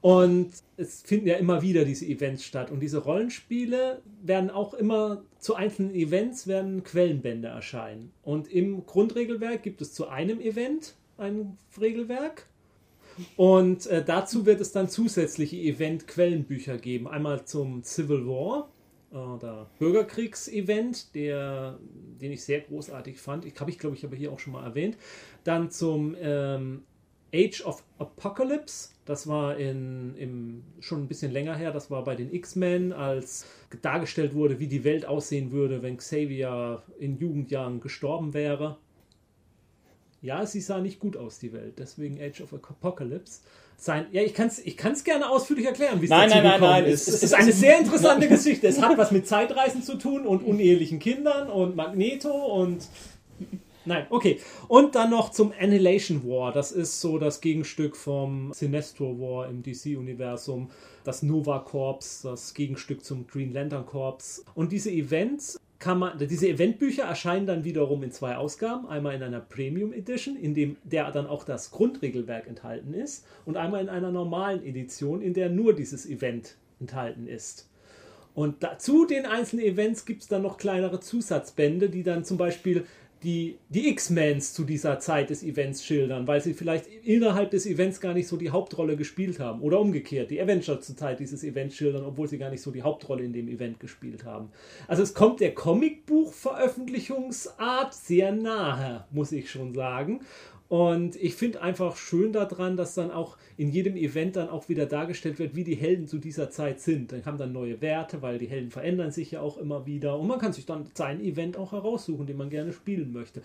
Und 0.00 0.50
es 0.76 1.02
finden 1.02 1.26
ja 1.26 1.36
immer 1.36 1.60
wieder 1.62 1.84
diese 1.84 2.06
Events 2.06 2.44
statt. 2.44 2.70
Und 2.70 2.80
diese 2.80 2.98
Rollenspiele 2.98 4.02
werden 4.22 4.50
auch 4.50 4.74
immer 4.74 5.22
zu 5.38 5.54
einzelnen 5.54 5.94
Events 5.94 6.46
werden 6.46 6.84
Quellenbände 6.84 7.48
erscheinen. 7.48 8.12
Und 8.22 8.48
im 8.48 8.86
Grundregelwerk 8.86 9.62
gibt 9.62 9.80
es 9.80 9.92
zu 9.92 10.08
einem 10.08 10.40
Event 10.40 10.94
ein 11.18 11.58
Regelwerk. 11.80 12.46
Und 13.36 13.86
äh, 13.86 14.04
dazu 14.04 14.46
wird 14.46 14.60
es 14.60 14.72
dann 14.72 14.88
zusätzliche 14.88 15.56
Event-Quellenbücher 15.56 16.78
geben. 16.78 17.08
Einmal 17.08 17.44
zum 17.44 17.82
Civil 17.82 18.26
War, 18.26 18.68
äh, 19.12 19.38
der 19.40 19.66
Bürgerkriegs-Event, 19.78 21.14
der, 21.14 21.78
den 22.20 22.32
ich 22.32 22.44
sehr 22.44 22.60
großartig 22.60 23.18
fand. 23.18 23.44
Ich 23.44 23.58
habe 23.60 23.70
ich, 23.70 23.78
glaube 23.78 23.96
ich, 23.96 24.04
aber 24.04 24.16
hier 24.16 24.32
auch 24.32 24.38
schon 24.38 24.52
mal 24.52 24.64
erwähnt. 24.64 24.96
Dann 25.44 25.70
zum 25.70 26.16
ähm, 26.20 26.82
Age 27.34 27.64
of 27.64 27.84
Apocalypse. 27.98 28.90
Das 29.04 29.26
war 29.26 29.56
in, 29.56 30.16
im, 30.16 30.64
schon 30.80 31.02
ein 31.02 31.08
bisschen 31.08 31.32
länger 31.32 31.54
her. 31.54 31.72
Das 31.72 31.90
war 31.90 32.02
bei 32.04 32.16
den 32.16 32.32
X-Men, 32.32 32.92
als 32.92 33.46
dargestellt 33.82 34.34
wurde, 34.34 34.58
wie 34.58 34.66
die 34.66 34.84
Welt 34.84 35.06
aussehen 35.06 35.52
würde, 35.52 35.82
wenn 35.82 35.96
Xavier 35.96 36.82
in 36.98 37.18
Jugendjahren 37.18 37.80
gestorben 37.80 38.34
wäre. 38.34 38.78
Ja, 40.22 40.44
sie 40.46 40.60
sah 40.60 40.80
nicht 40.80 40.98
gut 40.98 41.16
aus, 41.16 41.38
die 41.38 41.52
Welt. 41.52 41.78
Deswegen 41.78 42.20
Age 42.20 42.40
of 42.40 42.52
Apocalypse. 42.52 43.42
Sein, 43.78 44.06
ja, 44.10 44.22
ich 44.22 44.32
kann 44.32 44.46
es 44.48 44.58
ich 44.58 44.76
kann's 44.76 45.04
gerne 45.04 45.28
ausführlich 45.28 45.66
erklären, 45.66 46.00
wie 46.00 46.04
es 46.06 46.10
Nein, 46.10 46.30
dazu 46.30 46.36
nein, 46.36 46.44
nein, 46.44 46.60
gekommen 46.60 46.72
nein, 46.72 46.84
ist. 46.86 47.02
es- 47.02 47.08
Es, 47.08 47.14
es- 47.14 47.22
ist 47.24 47.34
eine 47.34 47.52
sehr 47.52 47.78
interessante 47.78 48.26
Geschichte. 48.28 48.66
Es 48.66 48.80
hat 48.80 48.96
was 48.98 49.10
mit 49.10 49.26
Zeitreisen 49.28 49.82
zu 49.82 49.96
tun 49.96 50.26
und 50.26 50.42
unehelichen 50.42 50.98
Kindern 50.98 51.48
und 51.50 51.76
Magneto 51.76 52.30
und 52.32 52.86
Nein, 53.88 54.06
okay. 54.10 54.40
Und 54.66 54.96
dann 54.96 55.10
noch 55.10 55.30
zum 55.30 55.52
Annihilation 55.60 56.24
War. 56.28 56.50
Das 56.52 56.72
ist 56.72 57.00
so 57.00 57.18
das 57.18 57.40
Gegenstück 57.40 57.94
vom 57.96 58.52
Sinestro 58.52 59.16
War 59.20 59.48
im 59.48 59.62
DC-Universum. 59.62 60.70
Das 61.04 61.22
Nova 61.22 61.60
Corps, 61.60 62.00
das 62.24 62.52
Gegenstück 62.54 63.04
zum 63.04 63.28
Green 63.28 63.52
Lantern 63.52 63.86
Corps. 63.86 64.42
Und 64.56 64.72
diese 64.72 64.90
Events 64.90 65.60
kann 65.78 65.98
man, 65.98 66.18
diese 66.18 66.48
Eventbücher 66.48 67.04
erscheinen 67.04 67.46
dann 67.46 67.64
wiederum 67.64 68.02
in 68.02 68.10
zwei 68.10 68.36
Ausgaben. 68.36 68.86
Einmal 68.86 69.14
in 69.14 69.22
einer 69.22 69.40
Premium 69.40 69.92
Edition, 69.92 70.36
in 70.36 70.54
dem 70.54 70.76
der 70.84 71.10
dann 71.10 71.26
auch 71.26 71.44
das 71.44 71.70
Grundregelwerk 71.70 72.46
enthalten 72.46 72.94
ist. 72.94 73.26
Und 73.44 73.56
einmal 73.56 73.82
in 73.82 73.88
einer 73.88 74.10
normalen 74.10 74.64
Edition, 74.64 75.20
in 75.20 75.34
der 75.34 75.50
nur 75.50 75.74
dieses 75.74 76.06
Event 76.06 76.56
enthalten 76.80 77.26
ist. 77.26 77.68
Und 78.34 78.62
dazu 78.62 79.06
den 79.06 79.24
einzelnen 79.24 79.64
Events 79.64 80.04
gibt 80.04 80.22
es 80.22 80.28
dann 80.28 80.42
noch 80.42 80.58
kleinere 80.58 81.00
Zusatzbände, 81.00 81.88
die 81.88 82.02
dann 82.02 82.24
zum 82.24 82.36
Beispiel 82.36 82.86
die, 83.22 83.56
die 83.70 83.88
X-Mens 83.88 84.52
zu 84.52 84.64
dieser 84.64 84.98
Zeit 84.98 85.30
des 85.30 85.42
Events 85.42 85.82
schildern, 85.84 86.26
weil 86.26 86.40
sie 86.40 86.52
vielleicht 86.54 86.86
innerhalb 87.04 87.50
des 87.50 87.66
Events 87.66 88.00
gar 88.00 88.14
nicht 88.14 88.28
so 88.28 88.36
die 88.36 88.50
Hauptrolle 88.50 88.96
gespielt 88.96 89.40
haben. 89.40 89.62
Oder 89.62 89.80
umgekehrt, 89.80 90.30
die 90.30 90.40
Avengers 90.40 90.86
zur 90.86 90.96
Zeit 90.96 91.18
dieses 91.20 91.42
Events 91.42 91.74
schildern, 91.76 92.04
obwohl 92.04 92.28
sie 92.28 92.36
gar 92.38 92.50
nicht 92.50 92.62
so 92.62 92.70
die 92.70 92.82
Hauptrolle 92.82 93.24
in 93.24 93.32
dem 93.32 93.48
Event 93.48 93.80
gespielt 93.80 94.24
haben. 94.24 94.50
Also 94.86 95.02
es 95.02 95.14
kommt 95.14 95.40
der 95.40 95.54
Comicbuch-Veröffentlichungsart 95.54 97.94
sehr 97.94 98.32
nahe, 98.32 99.06
muss 99.10 99.32
ich 99.32 99.50
schon 99.50 99.72
sagen. 99.74 100.20
Und 100.68 101.14
ich 101.16 101.34
finde 101.34 101.62
einfach 101.62 101.96
schön 101.96 102.32
daran, 102.32 102.76
dass 102.76 102.94
dann 102.94 103.10
auch 103.10 103.36
in 103.56 103.70
jedem 103.70 103.96
Event 103.96 104.36
dann 104.36 104.48
auch 104.48 104.68
wieder 104.68 104.86
dargestellt 104.86 105.38
wird, 105.38 105.54
wie 105.54 105.62
die 105.62 105.76
Helden 105.76 106.08
zu 106.08 106.18
dieser 106.18 106.50
Zeit 106.50 106.80
sind. 106.80 107.12
Dann 107.12 107.24
haben 107.24 107.38
dann 107.38 107.52
neue 107.52 107.80
Werte, 107.80 108.20
weil 108.22 108.38
die 108.38 108.48
Helden 108.48 108.70
verändern 108.70 109.12
sich 109.12 109.30
ja 109.30 109.40
auch 109.40 109.58
immer 109.58 109.86
wieder. 109.86 110.18
Und 110.18 110.26
man 110.26 110.40
kann 110.40 110.52
sich 110.52 110.66
dann 110.66 110.90
sein 110.94 111.20
Event 111.20 111.56
auch 111.56 111.72
heraussuchen, 111.72 112.26
den 112.26 112.36
man 112.36 112.50
gerne 112.50 112.72
spielen 112.72 113.12
möchte. 113.12 113.42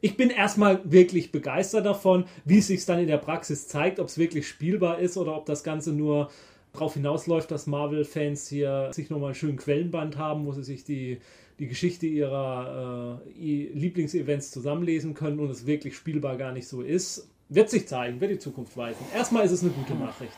Ich 0.00 0.16
bin 0.16 0.30
erstmal 0.30 0.80
wirklich 0.84 1.32
begeistert 1.32 1.86
davon, 1.86 2.24
wie 2.44 2.58
es 2.58 2.66
sich 2.66 2.84
dann 2.84 2.98
in 2.98 3.06
der 3.06 3.18
Praxis 3.18 3.68
zeigt, 3.68 4.00
ob 4.00 4.08
es 4.08 4.18
wirklich 4.18 4.48
spielbar 4.48 4.98
ist 4.98 5.16
oder 5.16 5.36
ob 5.36 5.46
das 5.46 5.64
Ganze 5.64 5.92
nur 5.92 6.30
darauf 6.72 6.94
hinausläuft, 6.94 7.50
dass 7.50 7.66
Marvel-Fans 7.66 8.48
hier 8.48 8.90
sich 8.92 9.08
nochmal 9.08 9.28
einen 9.28 9.34
schönen 9.34 9.56
Quellenband 9.56 10.18
haben, 10.18 10.44
wo 10.44 10.52
sie 10.52 10.64
sich 10.64 10.84
die, 10.84 11.18
die 11.58 11.66
Geschichte 11.68 12.06
ihrer 12.06 13.20
äh, 13.22 13.32
Lieblingsevents 13.72 14.50
zusammenlesen 14.50 15.14
können 15.14 15.38
und 15.40 15.50
es 15.50 15.66
wirklich 15.66 15.96
spielbar 15.96 16.36
gar 16.36 16.52
nicht 16.52 16.68
so 16.68 16.82
ist. 16.82 17.28
Wird 17.50 17.68
sich 17.68 17.86
zeigen, 17.86 18.20
wird 18.20 18.30
die 18.30 18.38
Zukunft 18.38 18.74
weisen. 18.76 19.04
Erstmal 19.14 19.44
ist 19.44 19.50
es 19.52 19.62
eine 19.62 19.70
gute 19.70 19.94
Nachricht. 19.94 20.32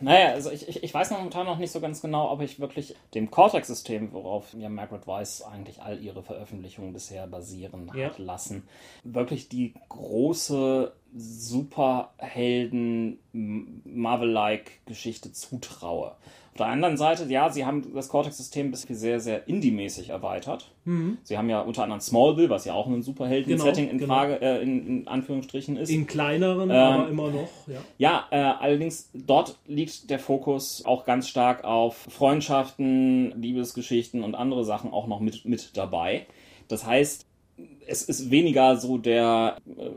Naja, 0.00 0.32
also 0.32 0.50
ich, 0.50 0.68
ich, 0.68 0.82
ich 0.82 0.92
weiß 0.92 1.10
momentan 1.12 1.46
noch 1.46 1.58
nicht 1.58 1.70
so 1.70 1.80
ganz 1.80 2.02
genau, 2.02 2.30
ob 2.30 2.40
ich 2.42 2.58
wirklich 2.58 2.96
dem 3.14 3.30
Cortex-System, 3.30 4.12
worauf 4.12 4.52
ja 4.54 4.68
Margaret 4.68 5.06
Weiss 5.06 5.42
eigentlich 5.42 5.80
all 5.80 6.02
ihre 6.02 6.22
Veröffentlichungen 6.24 6.92
bisher 6.92 7.26
basieren 7.28 7.90
Ja. 7.94 8.06
hat 8.08 8.18
lassen, 8.18 8.64
wirklich 9.04 9.48
die 9.48 9.74
große 9.90 10.92
Superhelden 11.16 13.18
Marvel-like 13.32 14.84
Geschichte 14.86 15.32
zutraue. 15.32 16.16
Auf 16.52 16.56
der 16.56 16.66
anderen 16.66 16.96
Seite, 16.96 17.26
ja, 17.26 17.48
sie 17.48 17.64
haben 17.64 17.94
das 17.94 18.08
Cortex-System 18.08 18.72
bisher 18.72 18.96
sehr, 18.96 19.20
sehr 19.20 19.48
Indie-mäßig 19.48 20.10
erweitert. 20.10 20.72
Sie 21.22 21.38
haben 21.38 21.48
ja 21.48 21.60
unter 21.60 21.84
anderem 21.84 22.00
Smallville, 22.00 22.50
was 22.50 22.64
ja 22.64 22.74
auch 22.74 22.88
ein 22.88 23.02
Superhelden-Setting 23.02 23.88
in, 23.88 23.98
genau. 23.98 24.14
Frage, 24.14 24.42
äh, 24.42 24.60
in, 24.60 24.86
in 24.86 25.08
Anführungsstrichen 25.08 25.76
ist. 25.76 25.90
In 25.90 26.08
kleineren, 26.08 26.70
Ähm, 26.70 26.76
aber 26.76 27.08
immer 27.08 27.30
noch. 27.30 27.48
Ja. 27.68 27.78
Ja, 27.98 28.26
äh, 28.30 28.62
allerdings 28.62 29.10
dort 29.14 29.58
liegt 29.66 30.10
der 30.10 30.18
Fokus 30.18 30.84
auch 30.84 31.04
ganz 31.04 31.28
stark 31.28 31.62
auf 31.62 32.08
Freundschaften, 32.10 33.40
Liebesgeschichten 33.40 34.24
und 34.24 34.34
andere 34.34 34.64
Sachen 34.64 34.92
auch 34.92 35.06
noch 35.06 35.20
mit, 35.20 35.44
mit 35.44 35.76
dabei. 35.76 36.26
Das 36.66 36.84
heißt, 36.84 37.26
es 37.86 38.02
ist 38.02 38.30
weniger 38.30 38.76
so 38.76 38.98
der 38.98 39.56
äh, 39.66 39.90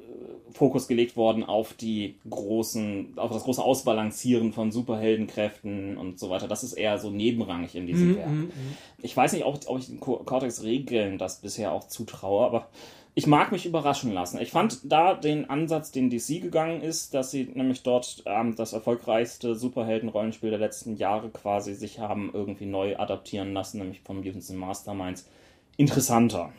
Fokus 0.52 0.88
gelegt 0.88 1.18
worden 1.18 1.44
auf 1.44 1.74
die 1.74 2.16
großen, 2.30 3.14
auf 3.18 3.32
das 3.32 3.44
große 3.44 3.64
Ausbalancieren 3.64 4.54
von 4.54 4.72
Superheldenkräften 4.72 5.98
und 5.98 6.20
so 6.20 6.30
weiter. 6.30 6.48
Das 6.48 6.64
ist 6.64 6.74
eher 6.74 6.98
so 7.00 7.10
nebenrangig 7.10 7.76
in 7.76 7.88
diesem 7.88 8.14
Mhm, 8.14 8.14
Werk. 8.14 8.48
mhm, 8.56 8.78
Ich 9.02 9.16
weiß 9.18 9.34
nicht, 9.34 9.46
ob, 9.46 9.60
ob 9.68 9.80
ich 9.80 10.00
Cortex-Regeln 10.00 11.18
das 11.18 11.42
bisher 11.42 11.72
auch 11.74 11.88
zutraue, 11.88 12.46
aber 12.46 12.70
ich 13.16 13.28
mag 13.28 13.52
mich 13.52 13.66
überraschen 13.68 14.12
lassen. 14.12 14.40
Ich 14.42 14.52
fand 14.52 14.80
da 14.92 15.14
den 15.14 15.50
Ansatz, 15.50 15.92
den 15.92 16.10
DC 16.10 16.40
gegangen 16.42 16.82
ist, 16.82 17.14
dass 17.14 17.30
sie 17.32 17.44
nämlich 17.54 17.84
dort 17.84 18.24
ähm, 18.26 18.56
das 18.56 18.74
erfolgreichste 18.74 19.56
Superhelden-Rollenspiel 19.56 20.50
der 20.50 20.60
letzten 20.60 20.96
Jahre 20.98 21.30
quasi 21.30 21.76
sich 21.76 22.00
haben 22.00 22.32
irgendwie 22.34 22.66
neu 22.66 22.98
adaptieren 22.98 23.54
lassen, 23.54 23.80
nämlich 23.80 24.02
von 24.02 24.18
Mutants 24.18 24.50
and 24.50 24.60
Masterminds, 24.60 25.28
interessanter. 25.78 26.52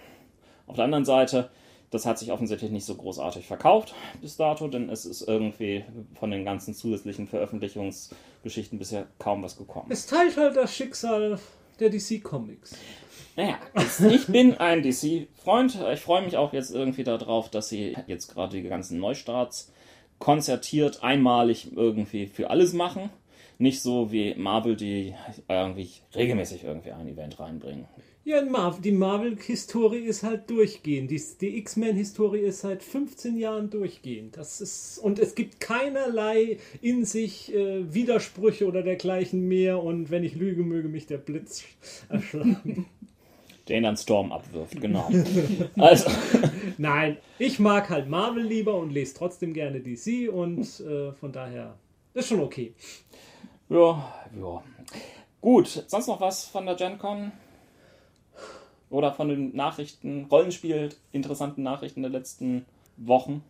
Auf 0.67 0.77
der 0.77 0.85
anderen 0.85 1.05
Seite, 1.05 1.51
das 1.91 2.07
hat 2.07 2.19
sich 2.19 2.33
offensichtlich 2.33 2.71
nicht 2.71 2.85
so 2.85 2.95
großartig 2.95 3.47
verkauft 3.47 3.95
bis 4.21 4.37
dato, 4.37 4.67
denn 4.69 4.89
es 4.89 5.05
ist 5.05 5.23
irgendwie 5.23 5.85
von 6.19 6.31
den 6.31 6.45
ganzen 6.45 6.75
zusätzlichen 6.75 7.29
Veröffentlichungsgeschichten 7.29 8.79
bisher 8.79 9.07
kaum 9.19 9.43
was 9.43 9.57
gekommen. 9.57 9.87
Es 9.91 10.07
teilt 10.07 10.37
halt 10.37 10.57
das 10.57 10.75
Schicksal 10.75 11.39
der 11.81 11.91
DC 11.91 12.23
Comics. 12.23 12.77
Naja, 13.37 13.59
ich 14.11 14.27
bin 14.27 14.55
ein 14.55 14.83
DC-Freund. 14.83 15.79
Ich 15.93 16.01
freue 16.01 16.23
mich 16.23 16.37
auch 16.37 16.53
jetzt 16.53 16.73
irgendwie 16.73 17.05
darauf, 17.05 17.51
dass 17.51 17.69
sie 17.69 17.97
jetzt 18.07 18.33
gerade 18.33 18.61
die 18.61 18.69
ganzen 18.69 18.99
Neustarts 19.01 19.73
konzertiert 20.19 21.03
einmalig 21.03 21.73
irgendwie 21.75 22.27
für 22.29 22.51
alles 22.51 22.73
machen. 22.73 23.11
Nicht 23.59 23.83
so 23.83 24.13
wie 24.13 24.35
Marvel, 24.35 24.77
die 24.77 25.15
irgendwie 25.49 25.91
regelmäßig 26.15 26.65
irgendwie 26.65 26.93
ein 26.93 27.09
Event 27.09 27.39
reinbringen. 27.39 27.87
Ja, 28.27 28.41
die 28.83 28.93
Marvel-Historie 28.93 29.99
ist 29.99 30.23
halt 30.23 30.49
durchgehend. 30.49 31.11
Die, 31.11 31.23
die 31.43 31.59
X-Men-Historie 31.59 32.41
ist 32.41 32.61
seit 32.61 32.83
15 32.83 33.37
Jahren 33.37 33.69
durchgehend. 33.69 34.39
Das 34.39 34.63
ist, 34.63 34.97
und 34.99 35.19
es 35.19 35.35
gibt 35.35 35.61
keinerlei 35.61 36.57
in 36.81 37.05
sich 37.05 37.55
äh, 37.55 37.93
Widersprüche 37.93 38.67
oder 38.67 38.83
dergleichen 38.83 39.47
mehr. 39.47 39.83
Und 39.83 40.11
wenn 40.11 40.25
ich 40.25 40.37
lüge, 40.37 40.63
möge 40.63 40.89
mich 40.89 41.07
der 41.07 41.19
Blitz 41.19 41.65
erschlagen. 42.09 42.87
Den 43.69 43.83
dann 43.83 43.97
Storm 43.99 44.33
abwirft, 44.33 44.81
genau. 44.81 45.11
Also, 45.77 46.11
Nein, 46.79 47.19
ich 47.39 47.59
mag 47.59 47.91
halt 47.91 48.09
Marvel 48.09 48.43
lieber 48.43 48.75
und 48.77 48.91
lese 48.91 49.15
trotzdem 49.15 49.53
gerne 49.53 49.81
DC 49.81 50.33
und 50.33 50.81
äh, 50.81 51.13
von 51.13 51.33
daher 51.33 51.75
ist 52.15 52.29
schon 52.29 52.41
okay. 52.41 52.75
ja, 53.69 54.15
ja. 54.41 54.65
Gut, 55.41 55.85
sonst 55.87 56.07
noch 56.07 56.21
was 56.21 56.47
von 56.47 56.65
der 56.65 56.75
Gen 56.75 56.99
Con? 56.99 57.33
Oder 58.91 59.13
von 59.13 59.29
den 59.29 59.55
Nachrichten, 59.57 60.27
Rollenspiel, 60.31 60.91
interessanten 61.13 61.63
Nachrichten 61.63 62.03
der 62.03 62.11
letzten 62.11 62.65
Wochen? 62.97 63.43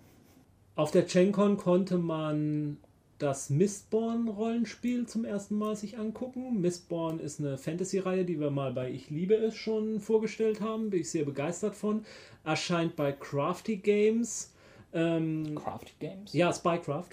Auf 0.77 0.91
der 0.91 1.03
GenCon 1.03 1.57
konnte 1.57 1.99
man 1.99 2.79
das 3.19 3.49
Mistborn-Rollenspiel 3.49 5.07
zum 5.07 5.25
ersten 5.25 5.57
Mal 5.57 5.77
sich 5.77 5.99
angucken. 5.99 6.61
Mistborn 6.61 7.21
ist 7.21 7.41
eine 7.41 7.59
Fantasy-Reihe, 7.59 8.25
die 8.25 8.41
wir 8.41 8.51
mal 8.51 8.73
bei 8.73 8.91
Ich 8.91 9.11
liebe 9.11 9.35
es 9.35 9.55
schon 9.55 10.01
vorgestellt 10.01 10.61
haben. 10.61 10.91
Bin 10.91 11.01
ich 11.01 11.11
sehr 11.11 11.25
begeistert 11.25 11.75
von. 11.75 12.05
Erscheint 12.45 12.97
bei 12.97 13.13
Crafty 13.13 13.77
Games. 13.77 14.53
Ähm, 14.93 15.55
Crafty 15.55 15.93
Games? 16.01 16.33
ja, 16.33 16.53
Spycraft. 16.53 17.11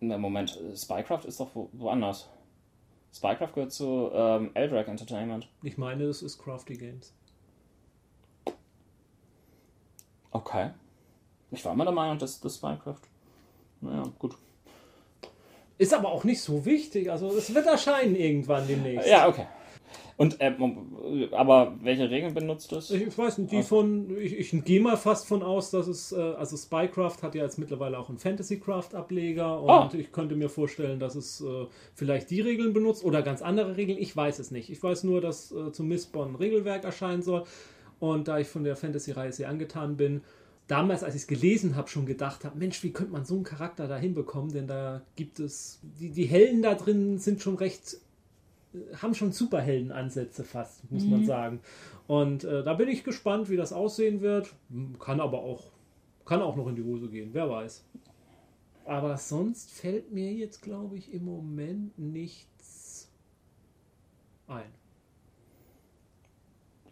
Na, 0.00 0.18
Moment, 0.18 0.58
Spycraft 0.76 1.24
ist 1.26 1.40
doch 1.40 1.50
wo, 1.54 1.68
woanders. 1.72 2.28
Spycraft 3.12 3.52
gehört 3.54 3.72
zu 3.72 4.10
ähm, 4.12 4.50
Eldrac 4.54 4.88
Entertainment. 4.88 5.48
Ich 5.62 5.78
meine, 5.78 6.04
es 6.04 6.22
ist 6.22 6.38
Crafty 6.38 6.74
Games. 6.74 7.14
Okay. 10.30 10.70
Ich 11.50 11.64
war 11.64 11.72
immer 11.72 11.84
der 11.84 11.94
Meinung, 11.94 12.18
dass 12.18 12.40
das 12.40 12.56
Spycraft. 12.56 13.00
Naja, 13.80 14.04
gut. 14.18 14.36
Ist 15.78 15.94
aber 15.94 16.10
auch 16.10 16.24
nicht 16.24 16.42
so 16.42 16.64
wichtig. 16.64 17.10
Also 17.10 17.28
es 17.28 17.54
wird 17.54 17.66
erscheinen 17.66 18.16
irgendwann 18.16 18.66
demnächst. 18.66 19.08
Ja, 19.08 19.28
okay. 19.28 19.46
Und, 20.18 20.40
äh, 20.40 20.52
aber 21.30 21.76
welche 21.80 22.10
Regeln 22.10 22.34
benutzt 22.34 22.72
es? 22.72 22.90
Ich, 22.90 23.16
weiß 23.16 23.38
nicht, 23.38 23.52
die 23.52 23.62
von, 23.62 24.18
ich, 24.18 24.36
ich 24.52 24.64
gehe 24.64 24.80
mal 24.80 24.96
fast 24.96 25.28
von 25.28 25.44
aus, 25.44 25.70
dass 25.70 25.86
es, 25.86 26.10
äh, 26.10 26.16
also 26.16 26.56
Spycraft 26.56 27.22
hat 27.22 27.36
ja 27.36 27.44
jetzt 27.44 27.56
mittlerweile 27.56 27.96
auch 27.96 28.08
einen 28.08 28.18
Fantasycraft-Ableger 28.18 29.62
und 29.62 29.70
Ah. 29.70 29.90
ich 29.96 30.10
könnte 30.10 30.34
mir 30.34 30.48
vorstellen, 30.48 30.98
dass 30.98 31.14
es 31.14 31.40
äh, 31.40 31.66
vielleicht 31.94 32.30
die 32.30 32.40
Regeln 32.40 32.72
benutzt 32.72 33.04
oder 33.04 33.22
ganz 33.22 33.42
andere 33.42 33.76
Regeln. 33.76 33.96
Ich 33.96 34.16
weiß 34.16 34.40
es 34.40 34.50
nicht. 34.50 34.70
Ich 34.70 34.82
weiß 34.82 35.04
nur, 35.04 35.20
dass 35.20 35.52
äh, 35.52 35.70
zum 35.70 35.86
Mistborn 35.86 36.30
ein 36.30 36.34
Regelwerk 36.34 36.82
erscheinen 36.82 37.22
soll 37.22 37.44
und 38.00 38.26
da 38.26 38.40
ich 38.40 38.48
von 38.48 38.64
der 38.64 38.74
Fantasy-Reihe 38.74 39.32
sehr 39.32 39.48
angetan 39.48 39.96
bin, 39.96 40.22
damals, 40.66 41.04
als 41.04 41.14
ich 41.14 41.22
es 41.22 41.26
gelesen 41.28 41.76
habe, 41.76 41.88
schon 41.88 42.06
gedacht 42.06 42.44
habe, 42.44 42.58
Mensch, 42.58 42.82
wie 42.82 42.90
könnte 42.90 43.12
man 43.12 43.24
so 43.24 43.36
einen 43.36 43.44
Charakter 43.44 43.86
da 43.86 43.96
hinbekommen? 43.96 44.52
Denn 44.52 44.66
da 44.66 45.02
gibt 45.14 45.38
es, 45.38 45.78
die, 46.00 46.10
die 46.10 46.26
Helden 46.26 46.60
da 46.62 46.74
drin 46.74 47.18
sind 47.18 47.40
schon 47.40 47.54
recht 47.54 47.98
haben 49.00 49.14
schon 49.14 49.32
Superheldenansätze 49.32 50.44
fast, 50.44 50.90
muss 50.90 51.04
man 51.04 51.24
sagen. 51.24 51.60
Und 52.06 52.44
äh, 52.44 52.62
da 52.62 52.74
bin 52.74 52.88
ich 52.88 53.04
gespannt, 53.04 53.48
wie 53.50 53.56
das 53.56 53.72
aussehen 53.72 54.20
wird. 54.20 54.54
Kann 54.98 55.20
aber 55.20 55.40
auch, 55.40 55.64
kann 56.24 56.42
auch 56.42 56.56
noch 56.56 56.68
in 56.68 56.76
die 56.76 56.84
Hose 56.84 57.08
gehen, 57.08 57.30
wer 57.32 57.48
weiß. 57.48 57.84
Aber 58.84 59.18
sonst 59.18 59.70
fällt 59.70 60.12
mir 60.12 60.32
jetzt, 60.32 60.62
glaube 60.62 60.96
ich, 60.96 61.12
im 61.12 61.24
Moment 61.24 61.98
nichts 61.98 63.10
ein. 64.46 64.72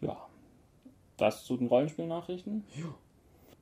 Ja. 0.01 0.27
Das 1.17 1.43
zu 1.45 1.57
den 1.57 1.67
Rollenspielnachrichten? 1.67 2.63
Ja. 2.75 2.93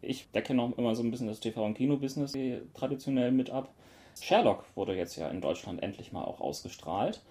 Ich 0.02 0.30
decke 0.32 0.54
noch 0.54 0.78
immer 0.78 0.96
so 0.96 1.04
ein 1.04 1.12
bisschen 1.12 1.28
das 1.28 1.42
TV- 1.42 1.66
und 1.66 1.76
Kino-Business 1.76 2.34
traditionell 2.74 3.32
mit 3.32 3.50
ab. 3.50 3.74
Sherlock 4.22 4.66
wurde 4.76 4.96
jetzt 4.96 5.16
ja 5.16 5.30
in 5.30 5.42
Deutschland 5.42 5.82
endlich 5.82 6.12
mal 6.12 6.24
auch 6.24 6.42
ausgestrahlt. 6.42 7.22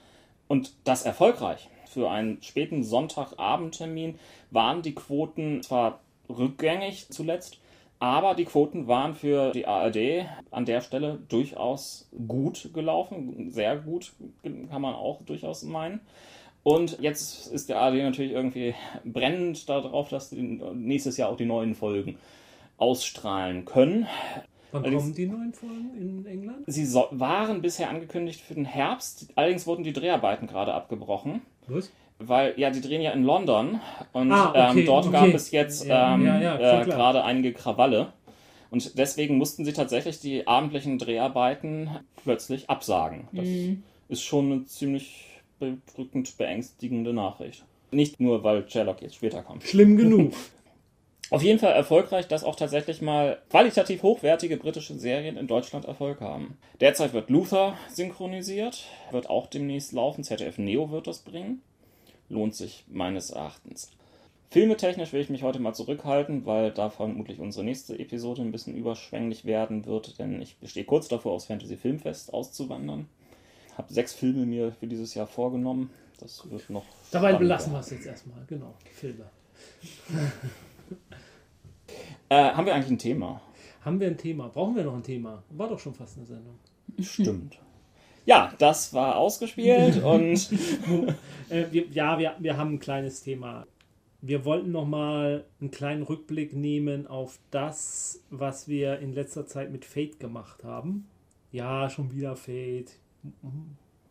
Und 0.48 0.74
das 0.84 1.04
erfolgreich. 1.04 1.68
Für 1.86 2.10
einen 2.10 2.42
späten 2.42 2.82
Sonntagabendtermin 2.82 4.18
waren 4.50 4.82
die 4.82 4.94
Quoten 4.94 5.62
zwar 5.62 6.00
rückgängig 6.28 7.08
zuletzt, 7.10 7.58
aber 7.98 8.34
die 8.34 8.44
Quoten 8.44 8.88
waren 8.88 9.14
für 9.14 9.52
die 9.52 9.66
ARD 9.66 10.26
an 10.50 10.64
der 10.64 10.80
Stelle 10.80 11.20
durchaus 11.28 12.08
gut 12.26 12.70
gelaufen. 12.74 13.50
Sehr 13.50 13.76
gut, 13.76 14.12
kann 14.42 14.82
man 14.82 14.94
auch 14.94 15.22
durchaus 15.22 15.62
meinen. 15.62 16.00
Und 16.62 16.98
jetzt 17.00 17.46
ist 17.46 17.68
der 17.68 17.80
ARD 17.80 17.96
natürlich 17.96 18.32
irgendwie 18.32 18.74
brennend 19.04 19.68
darauf, 19.68 20.08
dass 20.08 20.30
sie 20.30 20.42
nächstes 20.74 21.16
Jahr 21.16 21.28
auch 21.28 21.36
die 21.36 21.44
neuen 21.44 21.74
Folgen 21.74 22.18
ausstrahlen 22.78 23.64
können. 23.64 24.06
Wann 24.74 24.82
Allerdings- 24.82 25.02
kommen 25.04 25.14
die 25.14 25.26
neuen 25.26 25.52
Folgen 25.52 25.90
in 25.96 26.26
England? 26.26 26.64
Sie 26.66 26.84
so 26.84 27.06
waren 27.12 27.62
bisher 27.62 27.88
angekündigt 27.90 28.40
für 28.40 28.54
den 28.54 28.64
Herbst, 28.64 29.28
allerdings 29.36 29.68
wurden 29.68 29.84
die 29.84 29.92
Dreharbeiten 29.92 30.48
gerade 30.48 30.74
abgebrochen. 30.74 31.42
Was? 31.68 31.92
Weil, 32.18 32.54
ja, 32.56 32.70
die 32.70 32.80
drehen 32.80 33.00
ja 33.00 33.12
in 33.12 33.22
London 33.22 33.78
und 34.12 34.32
Ah, 34.32 34.50
okay, 34.70 34.80
ähm, 34.80 34.86
dort 34.86 35.06
okay. 35.06 35.12
gab 35.12 35.28
es 35.34 35.52
jetzt 35.52 35.86
Ja, 35.86 36.14
ähm, 36.16 36.26
ja, 36.26 36.40
ja, 36.40 36.80
äh, 36.82 36.84
gerade 36.84 37.22
einige 37.22 37.52
Krawalle. 37.52 38.12
Und 38.70 38.98
deswegen 38.98 39.38
mussten 39.38 39.64
sie 39.64 39.72
tatsächlich 39.72 40.18
die 40.18 40.48
abendlichen 40.48 40.98
Dreharbeiten 40.98 41.90
plötzlich 42.24 42.68
absagen. 42.68 43.28
Das 43.30 43.46
ist 44.08 44.22
schon 44.24 44.50
eine 44.50 44.64
ziemlich 44.64 45.40
bedrückend 45.60 46.36
beängstigende 46.36 47.12
Nachricht. 47.12 47.64
Nicht 47.92 48.18
nur, 48.18 48.42
weil 48.42 48.68
Sherlock 48.68 49.02
jetzt 49.02 49.14
später 49.14 49.42
kommt. 49.42 49.62
Schlimm 49.62 49.96
genug. 49.96 50.32
Auf 51.34 51.42
jeden 51.42 51.58
Fall 51.58 51.72
erfolgreich, 51.72 52.28
dass 52.28 52.44
auch 52.44 52.54
tatsächlich 52.54 53.02
mal 53.02 53.42
qualitativ 53.50 54.04
hochwertige 54.04 54.56
britische 54.56 54.96
Serien 54.96 55.36
in 55.36 55.48
Deutschland 55.48 55.84
Erfolg 55.84 56.20
haben. 56.20 56.56
Derzeit 56.80 57.12
wird 57.12 57.28
Luther 57.28 57.76
synchronisiert, 57.90 58.84
wird 59.10 59.28
auch 59.28 59.48
demnächst 59.48 59.90
laufen. 59.90 60.22
ZDF 60.22 60.58
Neo 60.58 60.92
wird 60.92 61.08
das 61.08 61.22
bringen. 61.22 61.60
Lohnt 62.28 62.54
sich 62.54 62.84
meines 62.86 63.30
Erachtens. 63.30 63.90
Filmetechnisch 64.52 65.12
will 65.12 65.22
ich 65.22 65.28
mich 65.28 65.42
heute 65.42 65.58
mal 65.58 65.74
zurückhalten, 65.74 66.46
weil 66.46 66.70
da 66.70 66.88
vermutlich 66.88 67.40
unsere 67.40 67.64
nächste 67.64 67.98
Episode 67.98 68.42
ein 68.42 68.52
bisschen 68.52 68.76
überschwänglich 68.76 69.44
werden 69.44 69.86
wird, 69.86 70.20
denn 70.20 70.40
ich 70.40 70.54
stehe 70.64 70.86
kurz 70.86 71.08
davor, 71.08 71.32
aufs 71.32 71.46
Fantasy 71.46 71.76
Filmfest 71.76 72.32
auszuwandern. 72.32 73.08
Habe 73.76 73.92
sechs 73.92 74.12
Filme 74.14 74.46
mir 74.46 74.70
für 74.78 74.86
dieses 74.86 75.14
Jahr 75.14 75.26
vorgenommen. 75.26 75.90
Das 76.20 76.48
wird 76.48 76.70
noch. 76.70 76.84
Dabei 77.10 77.32
belassen 77.32 77.72
wir 77.72 77.80
es 77.80 77.90
jetzt 77.90 78.06
erstmal. 78.06 78.38
Genau, 78.46 78.72
Filme. 78.92 79.24
Äh, 82.34 82.52
haben 82.54 82.66
wir 82.66 82.74
eigentlich 82.74 82.90
ein 82.90 82.98
Thema? 82.98 83.40
Haben 83.82 84.00
wir 84.00 84.08
ein 84.08 84.16
Thema? 84.16 84.48
Brauchen 84.48 84.74
wir 84.74 84.82
noch 84.82 84.96
ein 84.96 85.04
Thema? 85.04 85.44
War 85.50 85.68
doch 85.68 85.78
schon 85.78 85.94
fast 85.94 86.16
eine 86.16 86.26
Sendung. 86.26 86.58
Stimmt. 87.00 87.60
Ja, 88.26 88.52
das 88.58 88.92
war 88.92 89.16
ausgespielt 89.16 90.02
und 90.02 90.50
Äh, 91.48 91.66
wir, 91.70 91.86
ja, 91.92 92.18
wir, 92.18 92.34
wir 92.40 92.56
haben 92.56 92.74
ein 92.74 92.78
kleines 92.80 93.22
Thema. 93.22 93.66
Wir 94.20 94.44
wollten 94.44 94.72
noch 94.72 94.86
mal 94.86 95.44
einen 95.60 95.70
kleinen 95.70 96.02
Rückblick 96.02 96.54
nehmen 96.54 97.06
auf 97.06 97.38
das, 97.52 98.24
was 98.30 98.66
wir 98.66 98.98
in 98.98 99.12
letzter 99.12 99.46
Zeit 99.46 99.70
mit 99.70 99.84
Fate 99.84 100.18
gemacht 100.18 100.64
haben. 100.64 101.06
Ja, 101.52 101.88
schon 101.88 102.12
wieder 102.12 102.34
Fate. 102.34 102.98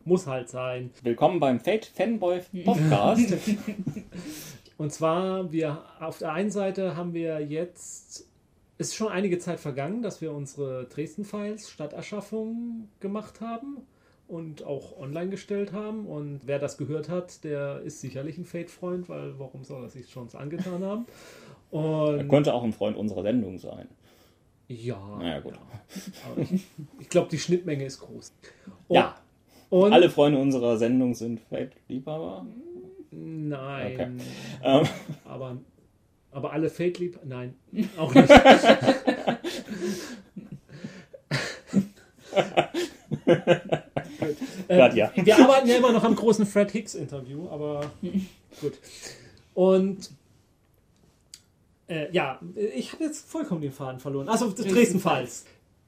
Muss 0.04 0.26
halt 0.26 0.48
sein. 0.48 0.90
willkommen 1.02 1.40
beim 1.40 1.60
Fate 1.60 1.84
Fanboy 1.84 2.40
Podcast. 2.64 3.34
Und 4.76 4.92
zwar, 4.92 5.52
wir 5.52 5.84
auf 6.00 6.18
der 6.18 6.32
einen 6.32 6.50
Seite 6.50 6.96
haben 6.96 7.14
wir 7.14 7.40
jetzt. 7.40 8.28
Ist 8.76 8.96
schon 8.96 9.06
einige 9.08 9.38
Zeit 9.38 9.60
vergangen, 9.60 10.02
dass 10.02 10.20
wir 10.20 10.32
unsere 10.32 10.86
Dresden-Files 10.86 11.70
Stadterschaffung 11.70 12.88
gemacht 12.98 13.40
haben 13.40 13.78
und 14.26 14.64
auch 14.64 14.98
online 14.98 15.30
gestellt 15.30 15.72
haben. 15.72 16.06
Und 16.06 16.40
wer 16.44 16.58
das 16.58 16.76
gehört 16.76 17.08
hat, 17.08 17.44
der 17.44 17.82
ist 17.82 18.00
sicherlich 18.00 18.36
ein 18.36 18.44
Fate-Freund, 18.44 19.08
weil 19.08 19.38
warum 19.38 19.62
soll 19.62 19.84
er 19.84 19.90
sich 19.90 20.10
schon 20.10 20.28
angetan 20.34 20.82
haben? 20.82 21.06
Und 21.70 22.18
Er 22.18 22.28
könnte 22.28 22.54
auch 22.54 22.62
ein 22.62 22.72
Freund 22.72 22.96
unserer 22.96 23.22
Sendung 23.22 23.58
sein. 23.58 23.88
ja, 24.68 24.98
Naja, 25.18 25.40
gut. 25.40 25.54
ja. 25.54 26.42
Ich, 26.42 26.64
ich 27.00 27.08
glaube, 27.08 27.28
die 27.30 27.38
Schnittmenge 27.38 27.84
ist 27.84 27.98
groß. 27.98 28.32
Und, 28.86 28.94
Ja, 28.94 29.16
und 29.70 29.92
alle 29.92 30.08
Freunde 30.08 30.38
unserer 30.38 30.76
Sendung 30.76 31.14
sind 31.14 31.40
Fate-Liebhaber. 31.40 32.46
Nein. 33.16 34.20
Ähm, 34.62 34.86
Aber, 35.24 35.58
aber 36.30 36.52
alle 36.52 36.68
Fate-Lieb? 36.68 37.20
Nein, 37.24 37.54
auch 37.96 38.12
nicht. 38.14 38.28
Gut. 44.18 44.36
Äh, 44.68 44.76
Nadja. 44.78 45.12
Wir 45.14 45.38
arbeiten 45.38 45.68
ja 45.68 45.76
immer 45.76 45.92
noch 45.92 46.04
am 46.04 46.14
großen 46.14 46.46
Fred 46.46 46.70
Hicks 46.70 46.94
Interview, 46.94 47.48
aber 47.48 47.90
gut. 48.60 48.74
Und 49.54 50.10
äh, 51.86 52.10
ja, 52.12 52.40
ich 52.74 52.92
habe 52.92 53.04
jetzt 53.04 53.28
vollkommen 53.28 53.60
den 53.60 53.72
Faden 53.72 54.00
verloren. 54.00 54.28
Also 54.28 54.52
Dresden-Files. 54.52 55.44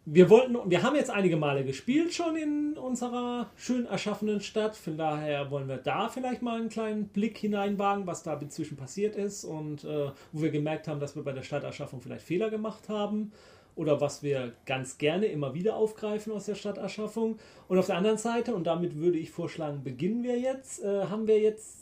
Wir 0.08 0.30
wollten, 0.30 0.70
wir 0.70 0.84
haben 0.84 0.94
jetzt 0.94 1.10
einige 1.10 1.36
Male 1.36 1.64
gespielt 1.64 2.14
schon 2.14 2.36
in 2.36 2.78
unserer 2.78 3.50
schön 3.56 3.86
erschaffenen 3.86 4.40
Stadt. 4.40 4.76
Von 4.76 4.96
daher 4.96 5.50
wollen 5.50 5.66
wir 5.66 5.78
da 5.78 6.08
vielleicht 6.08 6.42
mal 6.42 6.60
einen 6.60 6.68
kleinen 6.68 7.08
Blick 7.08 7.36
hineinwagen, 7.36 8.06
was 8.06 8.22
da 8.22 8.34
inzwischen 8.34 8.76
passiert 8.76 9.16
ist 9.16 9.44
und 9.44 9.82
äh, 9.82 10.10
wo 10.30 10.42
wir 10.42 10.52
gemerkt 10.52 10.86
haben, 10.86 11.00
dass 11.00 11.16
wir 11.16 11.24
bei 11.24 11.32
der 11.32 11.42
Stadterschaffung 11.42 12.00
vielleicht 12.00 12.24
Fehler 12.24 12.50
gemacht 12.50 12.88
haben 12.88 13.32
oder 13.74 14.00
was 14.00 14.22
wir 14.22 14.52
ganz 14.64 14.96
gerne 14.96 15.26
immer 15.26 15.54
wieder 15.54 15.74
aufgreifen 15.74 16.32
aus 16.32 16.46
der 16.46 16.54
Stadterschaffung. 16.54 17.40
Und 17.66 17.76
auf 17.76 17.86
der 17.86 17.96
anderen 17.96 18.18
Seite, 18.18 18.54
und 18.54 18.62
damit 18.62 18.94
würde 18.94 19.18
ich 19.18 19.32
vorschlagen, 19.32 19.82
beginnen 19.82 20.22
wir 20.22 20.38
jetzt, 20.38 20.84
äh, 20.84 21.06
haben 21.06 21.26
wir 21.26 21.40
jetzt 21.40 21.78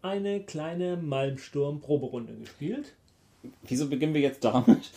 eine 0.00 0.44
kleine 0.44 0.96
Malmsturm-Proberunde 0.96 2.34
gespielt. 2.34 2.94
wieso 3.66 3.88
beginnen 3.88 4.14
wir 4.14 4.20
jetzt 4.20 4.44
damit? 4.44 4.92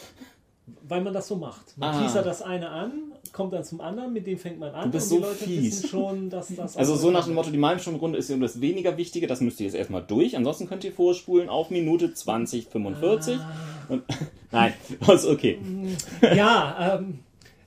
Weil 0.88 1.02
man 1.02 1.14
das 1.14 1.28
so 1.28 1.36
macht. 1.38 1.78
Man 1.78 1.96
Ah. 1.96 2.02
teasert 2.02 2.26
das 2.26 2.42
eine 2.42 2.70
an, 2.70 2.92
kommt 3.32 3.54
dann 3.54 3.64
zum 3.64 3.80
anderen, 3.80 4.12
mit 4.12 4.28
dem 4.28 4.38
fängt 4.38 4.60
man 4.60 4.72
an. 4.74 4.86
Du 4.86 4.92
bist 4.92 5.10
und 5.12 5.20
die 5.20 5.24
so 5.24 5.30
Leute 5.30 5.44
fies. 5.46 5.64
wissen 5.78 5.88
schon, 5.90 6.30
dass 6.30 6.54
das. 6.56 6.76
Also 6.78 6.96
so 6.98 7.10
nach 7.10 7.26
dem 7.26 7.36
Motto, 7.36 7.52
die 7.52 7.58
Malmsturmrunde 7.58 8.18
ist 8.18 8.30
ja 8.30 8.36
das 8.38 8.60
weniger 8.60 8.98
Wichtige, 8.98 9.28
das 9.28 9.40
müsst 9.40 9.60
ihr 9.62 9.66
jetzt 9.68 9.76
erstmal 9.76 10.04
durch. 10.04 10.36
Ansonsten 10.36 10.68
könnt 10.68 10.84
ihr 10.84 10.92
vorspulen 10.92 11.48
auf 11.48 11.70
Minute 11.70 12.14
20, 12.14 12.68
45. 12.68 13.38
Ah. 13.38 13.50
Und, 13.90 14.04
nein, 14.52 14.74
ist 15.08 15.26
okay. 15.26 15.58
Ja, 16.36 16.98
ähm, 17.00 17.20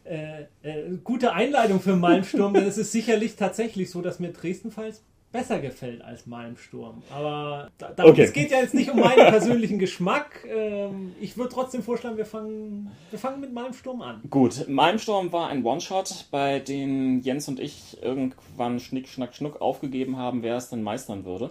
äh, 0.05 0.43
äh, 0.63 0.97
gute 1.03 1.33
Einleitung 1.33 1.81
für 1.81 1.97
Malmsturm, 1.97 2.53
denn 2.53 2.65
es 2.67 2.77
ist 2.77 2.93
sicherlich 2.93 3.37
tatsächlich 3.37 3.91
so, 3.91 4.03
dass 4.03 4.19
mir 4.19 4.33
Dresden-Files 4.33 5.03
besser 5.33 5.61
gefällt 5.61 6.03
als 6.03 6.27
Malmsturm. 6.27 7.03
Aber 7.15 7.71
da, 7.79 7.91
da, 7.91 8.05
Okay. 8.05 8.23
es 8.23 8.33
geht 8.33 8.51
ja 8.51 8.59
jetzt 8.61 8.75
nicht 8.75 8.91
um 8.91 9.01
meinen 9.01 9.27
persönlichen 9.29 9.79
Geschmack. 9.79 10.45
Ähm, 10.49 11.15
ich 11.21 11.37
würde 11.37 11.51
trotzdem 11.53 11.83
vorschlagen, 11.83 12.17
wir 12.17 12.27
fangen, 12.27 12.91
wir 13.11 13.19
fangen 13.19 13.41
mit 13.41 13.53
Malmsturm 13.53 14.03
an. 14.03 14.23
Gut, 14.29 14.69
Malmsturm 14.69 15.33
war 15.33 15.49
ein 15.49 15.65
One-Shot, 15.65 16.27
bei 16.31 16.59
dem 16.59 17.21
Jens 17.21 17.47
und 17.49 17.61
ich 17.61 18.03
irgendwann 18.03 18.81
Schnick, 18.81 19.09
Schnack, 19.09 19.35
Schnuck 19.35 19.61
aufgegeben 19.61 20.17
haben, 20.17 20.43
wer 20.43 20.57
es 20.57 20.69
denn 20.71 20.83
meistern 20.83 21.25
würde. 21.25 21.51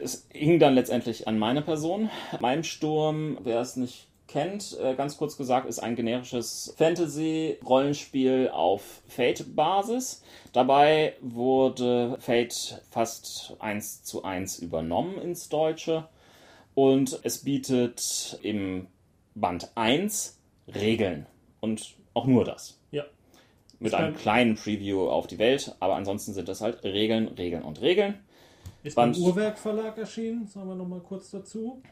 Es 0.00 0.26
hing 0.32 0.58
dann 0.58 0.74
letztendlich 0.74 1.28
an 1.28 1.38
meine 1.38 1.62
Person. 1.62 2.10
Malmsturm, 2.40 3.38
wer 3.44 3.60
es 3.60 3.76
nicht 3.76 4.08
kennt, 4.28 4.78
äh, 4.80 4.94
ganz 4.94 5.16
kurz 5.16 5.36
gesagt, 5.36 5.66
ist 5.68 5.78
ein 5.78 5.96
generisches 5.96 6.74
Fantasy-Rollenspiel 6.78 8.50
auf 8.52 9.02
Fate-Basis. 9.08 10.22
Dabei 10.52 11.14
wurde 11.20 12.16
Fate 12.20 12.82
fast 12.90 13.54
eins 13.58 14.02
zu 14.04 14.24
eins 14.24 14.58
übernommen 14.58 15.18
ins 15.18 15.48
Deutsche 15.48 16.08
und 16.74 17.20
es 17.22 17.38
bietet 17.38 18.38
im 18.42 18.86
Band 19.34 19.70
1 19.74 20.38
Regeln 20.74 21.26
und 21.60 21.94
auch 22.14 22.26
nur 22.26 22.44
das. 22.44 22.78
Ja. 22.90 23.04
Mit 23.80 23.94
einem 23.94 24.14
kleinen 24.14 24.54
Preview 24.54 25.08
auf 25.08 25.26
die 25.26 25.38
Welt, 25.38 25.74
aber 25.80 25.96
ansonsten 25.96 26.32
sind 26.34 26.48
das 26.48 26.60
halt 26.60 26.84
Regeln, 26.84 27.28
Regeln 27.28 27.64
und 27.64 27.80
Regeln. 27.80 28.20
Ist 28.84 28.94
Band- 28.94 29.16
beim 29.16 29.22
Uhrwerk 29.24 29.58
Verlag 29.58 29.98
erschienen, 29.98 30.46
sagen 30.46 30.68
wir 30.68 30.74
nochmal 30.76 31.00
kurz 31.00 31.30
dazu. 31.30 31.82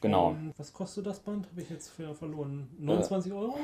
Genau. 0.00 0.28
Und 0.30 0.54
was 0.56 0.72
kostet 0.72 1.06
das 1.06 1.20
Band? 1.20 1.46
Habe 1.50 1.60
ich 1.62 1.70
jetzt 1.70 1.88
für 1.88 2.14
verloren. 2.14 2.68
29 2.78 3.32
Euro? 3.32 3.58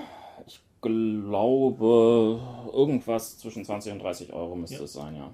Ich 0.47 0.61
glaube, 0.83 2.41
irgendwas 2.73 3.39
zwischen 3.39 3.65
20 3.65 3.93
und 3.93 3.99
30 4.01 4.33
Euro 4.33 4.55
müsste 4.55 4.77
Ja. 4.77 4.83
es 4.85 4.93
sein, 4.93 5.17
ja. 5.17 5.33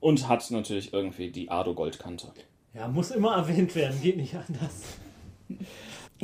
Und 0.00 0.28
hat 0.28 0.50
natürlich 0.50 0.92
irgendwie 0.92 1.30
die 1.30 1.50
Ado-Goldkante. 1.50 2.32
Ja, 2.74 2.88
muss 2.88 3.10
immer 3.10 3.36
erwähnt 3.36 3.74
werden, 3.74 4.00
geht 4.00 4.16
nicht 4.16 4.34
anders. 4.34 4.82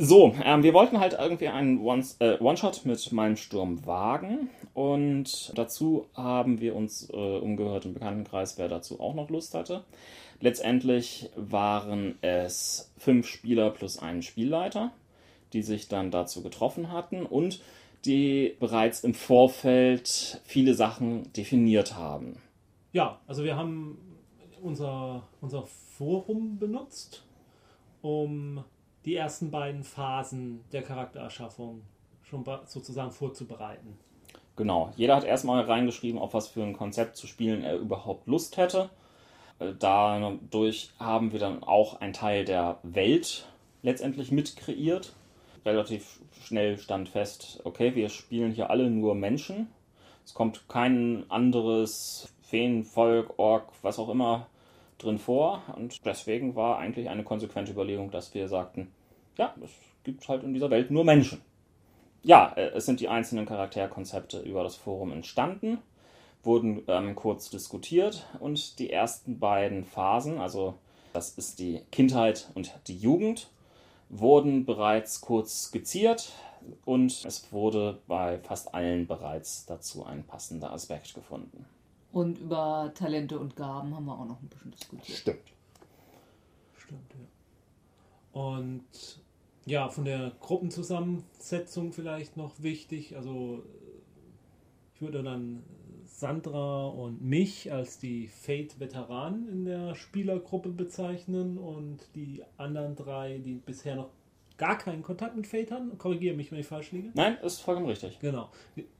So, 0.01 0.33
ähm, 0.45 0.63
wir 0.63 0.73
wollten 0.73 1.01
halt 1.01 1.17
irgendwie 1.19 1.49
einen 1.49 1.81
One- 1.81 2.05
äh, 2.19 2.37
One-Shot 2.39 2.85
mit 2.85 3.11
meinem 3.11 3.35
Sturm 3.35 3.85
wagen 3.85 4.49
und 4.73 5.51
dazu 5.55 6.05
haben 6.13 6.61
wir 6.61 6.73
uns 6.73 7.09
äh, 7.09 7.37
umgehört 7.37 7.83
im 7.83 7.95
Bekanntenkreis, 7.95 8.57
wer 8.57 8.69
dazu 8.69 9.01
auch 9.01 9.13
noch 9.13 9.29
Lust 9.29 9.55
hatte. 9.55 9.83
Letztendlich 10.39 11.29
waren 11.35 12.17
es 12.21 12.93
fünf 12.97 13.27
Spieler 13.27 13.71
plus 13.71 13.99
einen 13.99 14.21
Spielleiter, 14.21 14.93
die 15.51 15.63
sich 15.63 15.89
dann 15.89 16.11
dazu 16.11 16.43
getroffen 16.43 16.93
hatten 16.93 17.25
und 17.25 17.59
die 18.05 18.55
bereits 18.57 19.03
im 19.03 19.13
Vorfeld 19.13 20.39
viele 20.45 20.75
Sachen 20.75 21.33
definiert 21.33 21.95
haben. 21.95 22.37
Ja, 22.93 23.19
also 23.27 23.43
wir 23.43 23.57
haben 23.57 23.97
unser, 24.61 25.23
unser 25.41 25.65
Forum 25.97 26.57
benutzt, 26.57 27.25
um 28.01 28.63
die 29.05 29.15
ersten 29.15 29.51
beiden 29.51 29.83
Phasen 29.83 30.63
der 30.71 30.83
Charaktererschaffung 30.83 31.81
schon 32.23 32.43
sozusagen 32.65 33.11
vorzubereiten. 33.11 33.97
Genau, 34.55 34.91
jeder 34.97 35.15
hat 35.15 35.23
erstmal 35.23 35.63
reingeschrieben, 35.63 36.19
auf 36.19 36.33
was 36.33 36.49
für 36.49 36.61
ein 36.61 36.75
Konzept 36.75 37.15
zu 37.15 37.27
spielen 37.27 37.63
er 37.63 37.77
überhaupt 37.77 38.27
Lust 38.27 38.57
hätte. 38.57 38.89
Äh, 39.59 39.73
Dadurch 39.79 40.91
haben 40.99 41.31
wir 41.31 41.39
dann 41.39 41.63
auch 41.63 42.01
einen 42.01 42.13
Teil 42.13 42.43
der 42.43 42.79
Welt 42.83 43.47
letztendlich 43.83 44.31
mit 44.31 44.57
kreiert. 44.57 45.13
Relativ 45.65 46.19
schnell 46.41 46.77
stand 46.77 47.09
fest, 47.09 47.61
okay, 47.63 47.95
wir 47.95 48.09
spielen 48.09 48.51
hier 48.51 48.69
alle 48.69 48.89
nur 48.89 49.15
Menschen. 49.15 49.67
Es 50.25 50.33
kommt 50.33 50.67
kein 50.67 51.25
anderes 51.29 52.33
Feenvolk, 52.41 53.37
Ork, 53.39 53.71
was 53.81 53.99
auch 53.99 54.09
immer 54.09 54.47
drin 55.03 55.17
vor. 55.17 55.63
Und 55.75 56.05
deswegen 56.05 56.55
war 56.55 56.77
eigentlich 56.77 57.09
eine 57.09 57.23
konsequente 57.23 57.71
Überlegung, 57.71 58.11
dass 58.11 58.33
wir 58.33 58.47
sagten, 58.47 58.91
ja, 59.37 59.53
es 59.63 59.71
gibt 60.03 60.27
halt 60.27 60.43
in 60.43 60.53
dieser 60.53 60.69
Welt 60.69 60.91
nur 60.91 61.03
Menschen. 61.03 61.41
Ja, 62.21 62.53
äh, 62.55 62.71
es 62.75 62.85
sind 62.85 62.99
die 62.99 63.07
einzelnen 63.07 63.45
Charakterkonzepte 63.45 64.39
über 64.39 64.63
das 64.63 64.75
Forum 64.75 65.11
entstanden, 65.11 65.79
wurden 66.43 66.83
ähm, 66.87 67.15
kurz 67.15 67.49
diskutiert 67.49 68.27
und 68.39 68.79
die 68.79 68.91
ersten 68.91 69.39
beiden 69.39 69.85
Phasen, 69.85 70.39
also 70.39 70.75
das 71.13 71.31
ist 71.31 71.59
die 71.59 71.81
Kindheit 71.91 72.49
und 72.55 72.73
die 72.87 72.97
Jugend, 72.97 73.49
wurden 74.09 74.65
bereits 74.65 75.21
kurz 75.21 75.65
skizziert 75.65 76.33
und 76.85 77.25
es 77.25 77.51
wurde 77.51 77.99
bei 78.07 78.39
fast 78.39 78.73
allen 78.73 79.07
bereits 79.07 79.65
dazu 79.65 80.05
ein 80.05 80.23
passender 80.23 80.71
Aspekt 80.71 81.13
gefunden. 81.13 81.65
Und 82.11 82.39
über 82.39 82.91
Talente 82.95 83.37
und 83.39 83.55
Gaben 83.55 83.95
haben 83.95 84.05
wir 84.05 84.17
auch 84.17 84.25
noch 84.25 84.41
ein 84.41 84.47
bisschen 84.47 84.71
diskutiert. 84.71 85.17
Stimmt. 85.17 85.53
Stimmt, 86.77 87.13
ja. 87.13 88.41
Und 88.41 88.83
ja, 89.65 89.89
von 89.89 90.05
der 90.05 90.31
Gruppenzusammensetzung 90.39 91.93
vielleicht 91.93 92.37
noch 92.37 92.61
wichtig. 92.61 93.15
Also 93.15 93.63
ich 94.95 95.01
würde 95.01 95.21
dann 95.21 95.63
Sandra 96.05 96.87
und 96.87 97.21
mich 97.21 97.71
als 97.71 97.99
die 97.99 98.27
Fate-Veteranen 98.27 99.47
in 99.47 99.65
der 99.65 99.95
Spielergruppe 99.95 100.69
bezeichnen 100.69 101.57
und 101.57 101.99
die 102.15 102.43
anderen 102.57 102.95
drei, 102.95 103.37
die 103.37 103.55
bisher 103.55 103.95
noch 103.95 104.09
gar 104.57 104.77
keinen 104.77 105.03
Kontakt 105.03 105.35
mit 105.35 105.47
Fate 105.47 105.71
haben. 105.71 105.97
Korrigiere 105.97 106.35
mich, 106.35 106.51
wenn 106.51 106.59
ich 106.59 106.67
falsch 106.67 106.91
liege. 106.91 107.11
Nein, 107.13 107.37
ist 107.43 107.61
vollkommen 107.61 107.87
richtig. 107.87 108.19
Genau. 108.19 108.49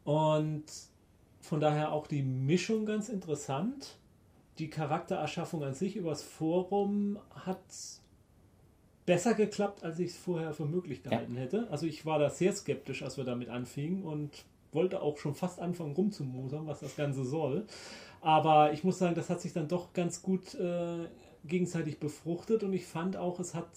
Und 0.05 0.63
von 1.41 1.59
daher 1.59 1.91
auch 1.91 2.07
die 2.07 2.21
Mischung 2.21 2.85
ganz 2.85 3.09
interessant. 3.09 3.97
Die 4.57 4.69
Charaktererschaffung 4.69 5.63
an 5.63 5.73
sich 5.73 5.95
übers 5.95 6.21
Forum 6.21 7.17
hat 7.33 7.61
besser 9.05 9.33
geklappt, 9.33 9.83
als 9.83 9.99
ich 9.99 10.11
es 10.11 10.17
vorher 10.17 10.53
für 10.53 10.65
möglich 10.65 11.01
gehalten 11.01 11.35
hätte. 11.35 11.67
Also 11.71 11.87
ich 11.87 12.05
war 12.05 12.19
da 12.19 12.29
sehr 12.29 12.53
skeptisch, 12.53 13.01
als 13.01 13.17
wir 13.17 13.23
damit 13.23 13.49
anfingen 13.49 14.03
und 14.03 14.45
wollte 14.71 15.01
auch 15.01 15.17
schon 15.17 15.33
fast 15.33 15.59
anfangen 15.59 15.93
rumzumusern, 15.93 16.67
was 16.67 16.81
das 16.81 16.95
Ganze 16.95 17.23
soll. 17.23 17.65
Aber 18.21 18.73
ich 18.73 18.83
muss 18.83 18.99
sagen, 18.99 19.15
das 19.15 19.29
hat 19.29 19.41
sich 19.41 19.53
dann 19.53 19.67
doch 19.67 19.93
ganz 19.93 20.21
gut 20.21 20.53
äh, 20.55 21.07
gegenseitig 21.45 21.99
befruchtet 21.99 22.63
und 22.63 22.73
ich 22.73 22.85
fand 22.85 23.17
auch, 23.17 23.39
es 23.39 23.55
hat, 23.55 23.69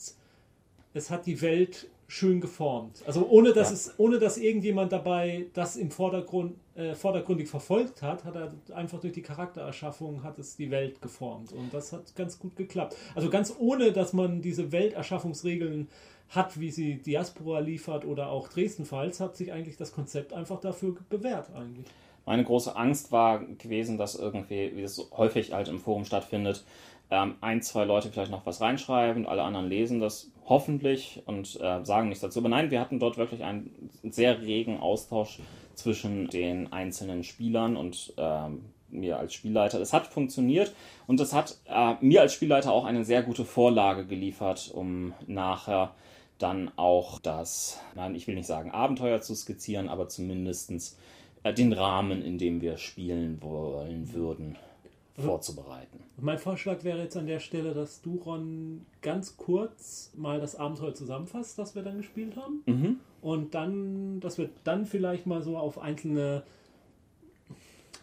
es 0.94 1.10
hat 1.10 1.26
die 1.26 1.40
Welt 1.40 1.88
schön 2.12 2.42
geformt. 2.42 3.02
Also 3.06 3.26
ohne 3.30 3.54
dass 3.54 3.68
Ja. 3.70 3.74
es, 3.74 3.94
ohne 3.96 4.18
dass 4.18 4.36
irgendjemand 4.36 4.92
dabei 4.92 5.46
das 5.54 5.76
im 5.76 5.90
Vordergrund 5.90 6.56
äh, 6.74 6.94
vordergründig 6.94 7.48
verfolgt 7.48 8.02
hat, 8.02 8.24
hat 8.26 8.36
er 8.36 8.52
einfach 8.76 9.00
durch 9.00 9.14
die 9.14 9.22
Charaktererschaffung 9.22 10.22
hat 10.22 10.38
es 10.38 10.54
die 10.56 10.70
Welt 10.70 11.00
geformt 11.00 11.52
und 11.52 11.72
das 11.72 11.90
hat 11.92 12.14
ganz 12.14 12.38
gut 12.38 12.54
geklappt. 12.54 12.96
Also 13.14 13.30
ganz 13.30 13.54
ohne, 13.58 13.92
dass 13.92 14.12
man 14.12 14.42
diese 14.42 14.72
Welterschaffungsregeln 14.72 15.88
hat, 16.28 16.60
wie 16.60 16.70
sie 16.70 16.96
Diaspora 16.96 17.60
liefert 17.60 18.04
oder 18.04 18.28
auch 18.28 18.48
Dresden-Files, 18.48 19.18
hat 19.20 19.34
sich 19.36 19.50
eigentlich 19.52 19.78
das 19.78 19.92
Konzept 19.92 20.34
einfach 20.34 20.60
dafür 20.60 20.94
bewährt 21.08 21.48
eigentlich. 21.54 21.86
Meine 22.26 22.44
große 22.44 22.76
Angst 22.76 23.10
war 23.10 23.42
gewesen, 23.44 23.96
dass 23.96 24.16
irgendwie, 24.16 24.72
wie 24.76 24.82
es 24.82 24.98
häufig 25.16 25.52
halt 25.52 25.68
im 25.68 25.80
Forum 25.80 26.04
stattfindet, 26.04 26.64
ähm, 27.10 27.36
ein, 27.40 27.62
zwei 27.62 27.84
Leute 27.84 28.10
vielleicht 28.10 28.30
noch 28.30 28.44
was 28.46 28.60
reinschreiben, 28.60 29.26
alle 29.26 29.42
anderen 29.42 29.68
lesen 29.68 29.98
das 30.00 30.30
hoffentlich 30.46 31.22
und 31.26 31.58
äh, 31.60 31.84
sagen 31.84 32.08
nichts 32.08 32.22
dazu. 32.22 32.40
Aber 32.40 32.48
nein, 32.48 32.70
wir 32.70 32.80
hatten 32.80 32.98
dort 32.98 33.16
wirklich 33.16 33.44
einen 33.44 33.90
sehr 34.02 34.40
regen 34.42 34.78
Austausch 34.80 35.40
zwischen 35.74 36.28
den 36.28 36.72
einzelnen 36.72 37.24
Spielern 37.24 37.76
und 37.76 38.12
ähm, 38.16 38.64
mir 38.90 39.18
als 39.18 39.34
Spielleiter. 39.34 39.80
Es 39.80 39.92
hat 39.92 40.06
funktioniert 40.06 40.74
und 41.06 41.20
es 41.20 41.32
hat 41.32 41.58
äh, 41.66 41.94
mir 42.00 42.20
als 42.20 42.34
Spielleiter 42.34 42.72
auch 42.72 42.84
eine 42.84 43.04
sehr 43.04 43.22
gute 43.22 43.44
Vorlage 43.44 44.06
geliefert, 44.06 44.70
um 44.74 45.14
nachher 45.26 45.94
dann 46.38 46.70
auch 46.76 47.18
das, 47.20 47.80
nein, 47.94 48.14
ich 48.14 48.26
will 48.26 48.34
nicht 48.34 48.46
sagen 48.46 48.70
Abenteuer 48.70 49.20
zu 49.20 49.34
skizzieren, 49.34 49.88
aber 49.88 50.08
zumindest 50.08 50.98
äh, 51.42 51.54
den 51.54 51.72
Rahmen, 51.72 52.22
in 52.22 52.38
dem 52.38 52.60
wir 52.60 52.76
spielen 52.76 53.40
wollen 53.42 54.12
würden, 54.12 54.56
vorzubereiten. 55.18 56.00
Mein 56.20 56.38
Vorschlag 56.38 56.84
wäre 56.84 57.02
jetzt 57.02 57.16
an 57.16 57.26
der 57.26 57.40
Stelle, 57.40 57.74
dass 57.74 58.00
du, 58.00 58.16
Ron, 58.16 58.86
ganz 59.02 59.36
kurz 59.36 60.10
mal 60.16 60.40
das 60.40 60.56
Abenteuer 60.56 60.94
zusammenfasst, 60.94 61.58
das 61.58 61.74
wir 61.74 61.82
dann 61.82 61.98
gespielt 61.98 62.36
haben. 62.36 62.62
Mhm. 62.66 63.00
Und 63.20 63.54
dann, 63.54 64.20
dass 64.20 64.38
wir 64.38 64.48
dann 64.64 64.86
vielleicht 64.86 65.26
mal 65.26 65.42
so 65.42 65.56
auf 65.56 65.78
einzelne 65.78 66.42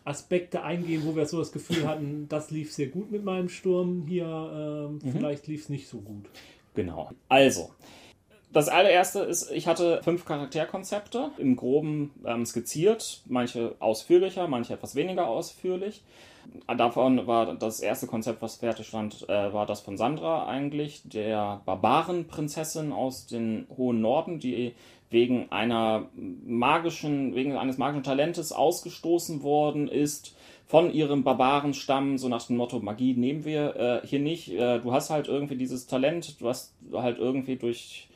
Aspekte 0.06 0.64
eingehen, 0.64 1.04
wo 1.06 1.16
wir 1.16 1.26
so 1.26 1.40
das 1.40 1.52
Gefühl 1.52 1.88
hatten, 1.88 2.28
das 2.30 2.52
lief 2.52 2.74
sehr 2.74 2.88
gut 2.88 3.12
mit 3.12 3.24
meinem 3.24 3.50
Sturm, 3.50 4.06
hier 4.08 4.26
ähm, 4.26 5.00
vielleicht 5.12 5.48
lief 5.48 5.64
es 5.64 5.70
nicht 5.70 5.88
so 5.88 6.00
gut. 6.00 6.26
Genau. 6.74 7.12
Also, 7.28 7.72
das 8.52 8.70
allererste 8.70 9.20
ist, 9.20 9.52
ich 9.52 9.68
hatte 9.68 10.02
fünf 10.04 10.26
Charakterkonzepte 10.26 11.32
im 11.38 11.56
Groben 11.56 12.12
ähm, 12.26 12.46
skizziert, 12.46 13.22
manche 13.28 13.76
ausführlicher, 13.80 14.48
manche 14.48 14.74
etwas 14.74 14.96
weniger 14.96 15.28
ausführlich. 15.28 16.04
Davon 16.68 17.28
war 17.28 17.56
das 17.56 17.80
erste 17.80 18.08
Konzept, 18.08 18.42
was 18.42 18.58
fertig 18.58 18.88
stand, 18.88 19.28
äh, 19.30 19.54
war 19.54 19.66
das 19.66 19.82
von 19.82 19.98
Sandra 19.98 20.48
eigentlich, 20.48 21.02
der 21.06 21.62
Barbarenprinzessin 21.66 22.92
aus 22.92 23.28
dem 23.28 23.66
hohen 23.76 24.02
Norden, 24.02 24.40
die 24.40 24.74
wegen 25.10 25.52
einer 25.52 26.10
magischen, 26.46 27.34
wegen 27.34 27.58
eines 27.58 27.78
magischen 27.78 28.04
Talentes 28.04 28.52
ausgestoßen 28.52 29.44
worden 29.44 29.88
ist 29.88 30.36
von 30.68 30.94
ihrem 30.94 31.24
Barbarenstamm, 31.24 32.20
so 32.20 32.30
nach 32.30 32.46
dem 32.46 32.58
Motto, 32.58 32.80
Magie 32.80 33.16
nehmen 33.16 33.44
wir 33.44 33.76
äh, 33.76 34.08
hier 34.08 34.20
nicht. 34.20 34.52
Äh, 34.52 34.80
du 34.80 34.94
hast 34.94 35.10
halt 35.10 35.28
irgendwie 35.28 35.56
dieses 35.56 35.88
Talent, 35.88 36.36
hast 36.44 36.76
halt 36.94 37.18
irgendwie 37.18 37.56
durch 37.56 38.08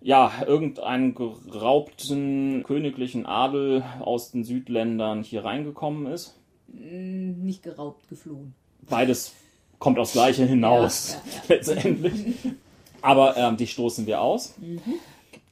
ja, 0.00 0.30
irgendeinen 0.46 1.14
geraubten 1.14 2.62
königlichen 2.62 3.26
Adel 3.26 3.82
aus 4.00 4.30
den 4.30 4.44
Südländern 4.44 5.24
hier 5.24 5.44
reingekommen 5.44 6.06
ist. 6.06 6.38
Nicht 6.68 7.62
geraubt, 7.62 8.08
geflohen. 8.08 8.54
Beides 8.88 9.32
kommt 9.78 9.98
aufs 9.98 10.12
Gleiche 10.12 10.46
hinaus, 10.46 11.12
Ja, 11.12 11.16
ja, 11.16 11.42
letztendlich. 11.48 12.36
Aber 13.02 13.36
ähm, 13.36 13.56
die 13.56 13.66
stoßen 13.66 14.06
wir 14.06 14.20
aus. 14.20 14.54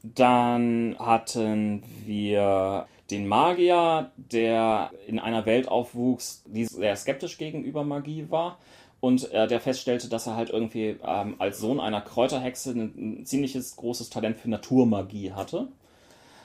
Dann 0.03 0.97
hatten 0.99 1.83
wir 2.05 2.87
den 3.11 3.29
Magier, 3.29 4.11
der 4.17 4.91
in 5.07 5.19
einer 5.19 5.45
Welt 5.45 5.69
aufwuchs, 5.69 6.43
die 6.47 6.65
sehr 6.65 6.97
skeptisch 6.97 7.37
gegenüber 7.37 7.85
Magie 7.85 8.27
war. 8.31 8.59
Und 9.01 9.31
äh, 9.33 9.49
der 9.49 9.61
feststellte, 9.61 10.09
dass 10.09 10.27
er 10.27 10.37
halt 10.37 10.51
irgendwie 10.51 10.97
ähm, 11.05 11.35
als 11.39 11.59
Sohn 11.59 11.81
einer 11.81 12.01
Kräuterhexe 12.01 12.71
ein, 12.71 13.21
ein 13.21 13.27
ziemliches 13.27 13.77
großes 13.77 14.11
Talent 14.11 14.39
für 14.39 14.49
Naturmagie 14.49 15.33
hatte. 15.33 15.69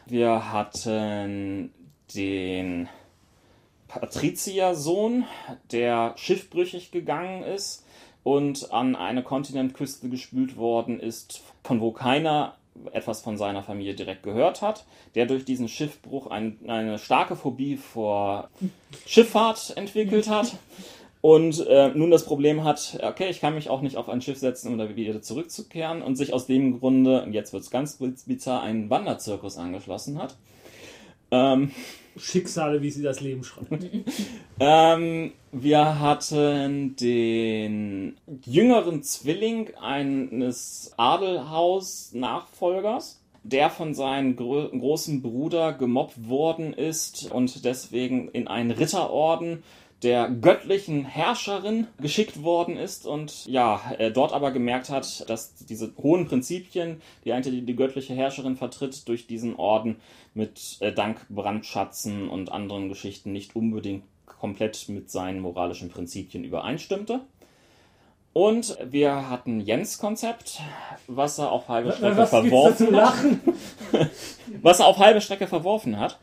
Wir 0.08 0.52
hatten 0.52 1.72
den 2.16 2.90
Patriziersohn, 3.88 5.26
der 5.72 6.14
schiffbrüchig 6.18 6.92
gegangen 6.92 7.44
ist 7.44 7.86
und 8.24 8.72
an 8.74 8.96
eine 8.96 9.24
Kontinentküste 9.24 10.10
gespült 10.10 10.58
worden 10.58 11.00
ist, 11.00 11.42
von 11.64 11.80
wo 11.80 11.92
keiner 11.92 12.58
etwas 12.92 13.22
von 13.22 13.38
seiner 13.38 13.64
Familie 13.64 13.96
direkt 13.96 14.24
gehört 14.24 14.62
hat, 14.62 14.86
der 15.16 15.26
durch 15.26 15.46
diesen 15.46 15.68
Schiffbruch 15.68 16.28
ein, 16.28 16.60
eine 16.68 17.00
starke 17.00 17.36
Phobie 17.36 17.78
vor 17.78 18.50
Schifffahrt 19.06 19.76
entwickelt 19.78 20.30
hat 20.30 20.58
und 21.22 21.66
äh, 21.68 21.90
nun 21.90 22.12
das 22.12 22.26
Problem 22.26 22.64
hat, 22.64 23.00
okay, 23.02 23.30
ich 23.30 23.40
kann 23.40 23.56
mich 23.56 23.70
auch 23.70 23.82
nicht 23.82 23.98
auf 23.98 24.10
ein 24.10 24.22
Schiff 24.22 24.38
setzen, 24.38 24.72
um 24.72 24.78
da 24.78 24.96
wieder 24.96 25.22
zurückzukehren 25.22 26.02
und 26.02 26.16
sich 26.16 26.34
aus 26.34 26.46
dem 26.46 26.80
Grunde, 26.80 27.24
und 27.24 27.34
jetzt 27.34 27.54
wird 27.54 27.64
es 27.64 27.72
ganz 27.72 27.98
bizarr, 28.26 28.62
einen 28.62 28.90
Wanderzirkus 28.90 29.58
angeschlossen 29.58 30.22
hat. 30.22 30.36
Ähm, 31.32 31.72
Schicksale, 32.18 32.82
wie 32.82 32.92
sie 32.92 33.04
das 33.04 33.22
Leben 33.22 33.44
schreibt. 33.44 33.86
ähm, 34.60 35.34
wir 35.52 36.00
hatten 36.00 36.96
den 36.96 38.18
jüngeren 38.46 39.04
Zwilling 39.04 39.76
eines 39.76 40.94
Adelhaus-Nachfolgers, 40.98 43.22
der 43.44 43.70
von 43.70 43.94
seinem 43.94 44.36
gro 44.36 44.68
großen 44.70 45.22
Bruder 45.22 45.74
gemobbt 45.74 46.28
worden 46.28 46.74
ist 46.74 47.32
und 47.32 47.64
deswegen 47.66 48.30
in 48.30 48.48
einen 48.48 48.72
Ritterorden 48.72 49.62
der 50.04 50.30
göttlichen 50.30 51.06
Herrscherin 51.06 51.88
geschickt 52.00 52.44
worden 52.44 52.78
ist 52.78 53.08
und 53.08 53.46
ja, 53.48 53.82
dort 54.14 54.32
aber 54.32 54.52
gemerkt 54.52 54.90
hat, 54.90 55.28
dass 55.28 55.56
diese 55.56 55.92
hohen 55.98 56.28
Prinzipien, 56.28 57.02
die 57.26 57.34
eigentlich 57.34 57.56
die, 57.56 57.66
die 57.66 57.76
göttliche 57.76 58.14
Herrscherin 58.14 58.58
vertritt, 58.58 59.08
durch 59.08 59.26
diesen 59.26 59.56
Orden 59.56 59.98
mit 60.36 60.78
äh, 60.82 60.94
dank 60.94 61.26
Brandschatzen 61.30 62.30
und 62.30 62.52
anderen 62.52 62.90
Geschichten 62.90 63.32
nicht 63.32 63.56
unbedingt 63.56 64.04
komplett 64.26 64.88
mit 64.88 65.10
seinen 65.10 65.40
moralischen 65.40 65.90
Prinzipien 65.90 66.44
übereinstimmte. 66.44 67.22
Und 68.38 68.78
wir 68.84 69.32
hatten 69.32 69.62
Jens 69.62 69.98
Konzept, 69.98 70.62
was 71.08 71.40
er 71.40 71.52
auf 71.52 71.70
halbe 71.70 71.92
Strecke 71.92 72.18
Was 72.18 72.30
verworfen 72.30 72.96
hat 72.96 73.16
was 74.62 74.80
er 74.80 74.86
auf 74.86 75.00
halbe 75.00 75.22
Strecke 75.22 75.48
verworfen 75.48 76.00
hat. 76.00 76.20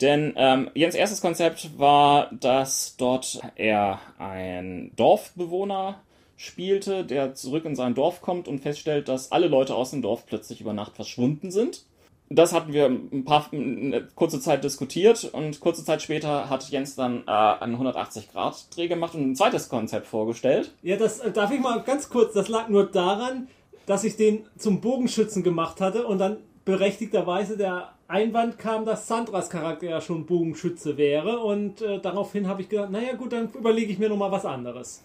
Denn 0.00 0.32
ähm, 0.36 0.70
Jens 0.72 0.94
erstes 0.94 1.20
Konzept 1.20 1.78
war, 1.78 2.30
dass 2.32 2.96
dort 2.96 3.42
er 3.56 4.00
ein 4.18 4.92
Dorfbewohner 4.96 6.00
spielte, 6.38 7.04
der 7.04 7.34
zurück 7.34 7.66
in 7.66 7.76
sein 7.76 7.94
Dorf 7.94 8.22
kommt 8.22 8.48
und 8.48 8.60
feststellt, 8.60 9.08
dass 9.08 9.30
alle 9.30 9.48
Leute 9.48 9.74
aus 9.74 9.90
dem 9.90 10.00
Dorf 10.00 10.24
plötzlich 10.24 10.62
über 10.62 10.72
Nacht 10.72 10.96
verschwunden 10.96 11.50
sind. 11.50 11.84
Das 12.30 12.52
hatten 12.52 12.74
wir 12.74 12.86
ein 12.86 13.24
paar 13.24 13.46
eine 13.52 14.06
kurze 14.14 14.38
Zeit 14.40 14.62
diskutiert 14.62 15.24
und 15.32 15.60
kurze 15.60 15.84
Zeit 15.84 16.02
später 16.02 16.50
hat 16.50 16.68
Jens 16.68 16.94
dann 16.94 17.22
äh, 17.26 17.30
einen 17.30 17.76
180-Grad-Dreh 17.76 18.86
gemacht 18.86 19.14
und 19.14 19.30
ein 19.30 19.36
zweites 19.36 19.70
Konzept 19.70 20.06
vorgestellt. 20.06 20.74
Ja, 20.82 20.96
das 20.96 21.20
äh, 21.20 21.30
darf 21.30 21.50
ich 21.50 21.60
mal 21.60 21.82
ganz 21.82 22.10
kurz. 22.10 22.34
Das 22.34 22.48
lag 22.48 22.68
nur 22.68 22.84
daran, 22.90 23.48
dass 23.86 24.04
ich 24.04 24.16
den 24.16 24.46
zum 24.58 24.82
Bogenschützen 24.82 25.42
gemacht 25.42 25.80
hatte 25.80 26.06
und 26.06 26.18
dann 26.18 26.36
berechtigterweise 26.66 27.56
der 27.56 27.92
Einwand 28.08 28.58
kam, 28.58 28.84
dass 28.84 29.06
Sandras 29.06 29.48
Charakter 29.48 29.86
ja 29.86 30.02
schon 30.02 30.26
Bogenschütze 30.26 30.98
wäre 30.98 31.40
und 31.40 31.80
äh, 31.80 31.98
daraufhin 31.98 32.46
habe 32.46 32.60
ich 32.60 32.68
gedacht, 32.68 32.90
naja 32.90 33.14
gut, 33.14 33.32
dann 33.32 33.50
überlege 33.52 33.90
ich 33.90 33.98
mir 33.98 34.10
noch 34.10 34.18
mal 34.18 34.30
was 34.30 34.44
anderes. 34.44 35.02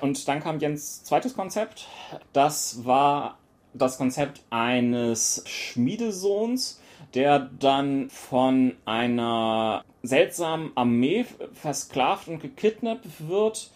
Und 0.00 0.28
dann 0.28 0.40
kam 0.40 0.60
Jens 0.60 1.02
zweites 1.02 1.34
Konzept. 1.34 1.88
Das 2.32 2.84
war 2.84 3.38
das 3.78 3.98
Konzept 3.98 4.42
eines 4.50 5.42
Schmiedesohns, 5.46 6.80
der 7.14 7.38
dann 7.38 8.10
von 8.10 8.74
einer 8.84 9.84
seltsamen 10.02 10.72
Armee 10.74 11.24
versklavt 11.52 12.28
und 12.28 12.40
gekidnappt 12.40 13.28
wird, 13.28 13.70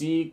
die 0.00 0.32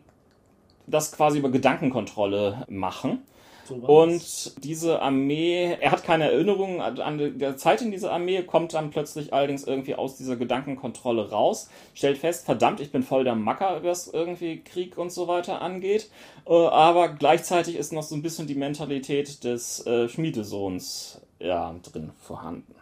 das 0.86 1.12
quasi 1.12 1.38
über 1.38 1.50
Gedankenkontrolle 1.50 2.66
machen. 2.68 3.22
So. 3.64 3.74
Und 3.74 4.64
diese 4.64 5.00
Armee, 5.00 5.76
er 5.80 5.92
hat 5.92 6.04
keine 6.04 6.30
Erinnerungen 6.30 6.80
an 6.80 6.98
an 6.98 7.38
der 7.38 7.56
Zeit 7.56 7.80
in 7.82 7.90
dieser 7.90 8.12
Armee, 8.12 8.42
kommt 8.42 8.74
dann 8.74 8.90
plötzlich 8.90 9.32
allerdings 9.32 9.64
irgendwie 9.64 9.94
aus 9.94 10.16
dieser 10.16 10.36
Gedankenkontrolle 10.36 11.30
raus, 11.30 11.70
stellt 11.94 12.18
fest, 12.18 12.44
verdammt, 12.44 12.80
ich 12.80 12.90
bin 12.90 13.02
voll 13.02 13.24
der 13.24 13.34
Macker, 13.34 13.84
was 13.84 14.08
irgendwie 14.08 14.60
Krieg 14.60 14.98
und 14.98 15.12
so 15.12 15.28
weiter 15.28 15.62
angeht. 15.62 16.10
Äh, 16.46 16.52
aber 16.52 17.10
gleichzeitig 17.10 17.76
ist 17.76 17.92
noch 17.92 18.02
so 18.02 18.14
ein 18.14 18.22
bisschen 18.22 18.46
die 18.46 18.54
Mentalität 18.54 19.44
des 19.44 19.86
äh, 19.86 20.08
Schmiedesohns 20.08 21.20
ja, 21.38 21.74
drin 21.82 22.10
vorhanden. 22.20 22.74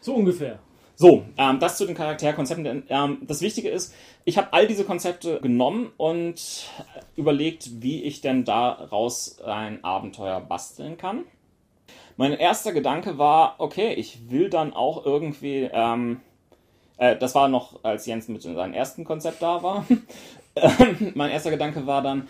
so 0.00 0.14
ungefähr. 0.14 0.58
So, 0.98 1.26
ähm, 1.36 1.60
das 1.60 1.76
zu 1.76 1.84
den 1.84 1.94
Charakterkonzepten. 1.94 2.84
Ähm, 2.88 3.18
das 3.20 3.42
Wichtige 3.42 3.68
ist, 3.68 3.94
ich 4.24 4.38
habe 4.38 4.52
all 4.52 4.66
diese 4.66 4.84
Konzepte 4.84 5.40
genommen 5.40 5.92
und 5.98 6.70
überlegt, 7.16 7.82
wie 7.82 8.02
ich 8.02 8.22
denn 8.22 8.44
daraus 8.46 9.38
ein 9.42 9.84
Abenteuer 9.84 10.40
basteln 10.40 10.96
kann. 10.96 11.24
Mein 12.16 12.32
erster 12.32 12.72
Gedanke 12.72 13.18
war, 13.18 13.56
okay, 13.58 13.92
ich 13.92 14.30
will 14.30 14.48
dann 14.48 14.72
auch 14.72 15.04
irgendwie, 15.04 15.68
ähm, 15.70 16.22
äh, 16.96 17.14
das 17.14 17.34
war 17.34 17.48
noch, 17.48 17.84
als 17.84 18.06
Jens 18.06 18.28
mit 18.28 18.40
seinem 18.40 18.72
ersten 18.72 19.04
Konzept 19.04 19.42
da 19.42 19.62
war. 19.62 19.84
mein 21.14 21.30
erster 21.30 21.50
Gedanke 21.50 21.86
war 21.86 22.00
dann, 22.00 22.26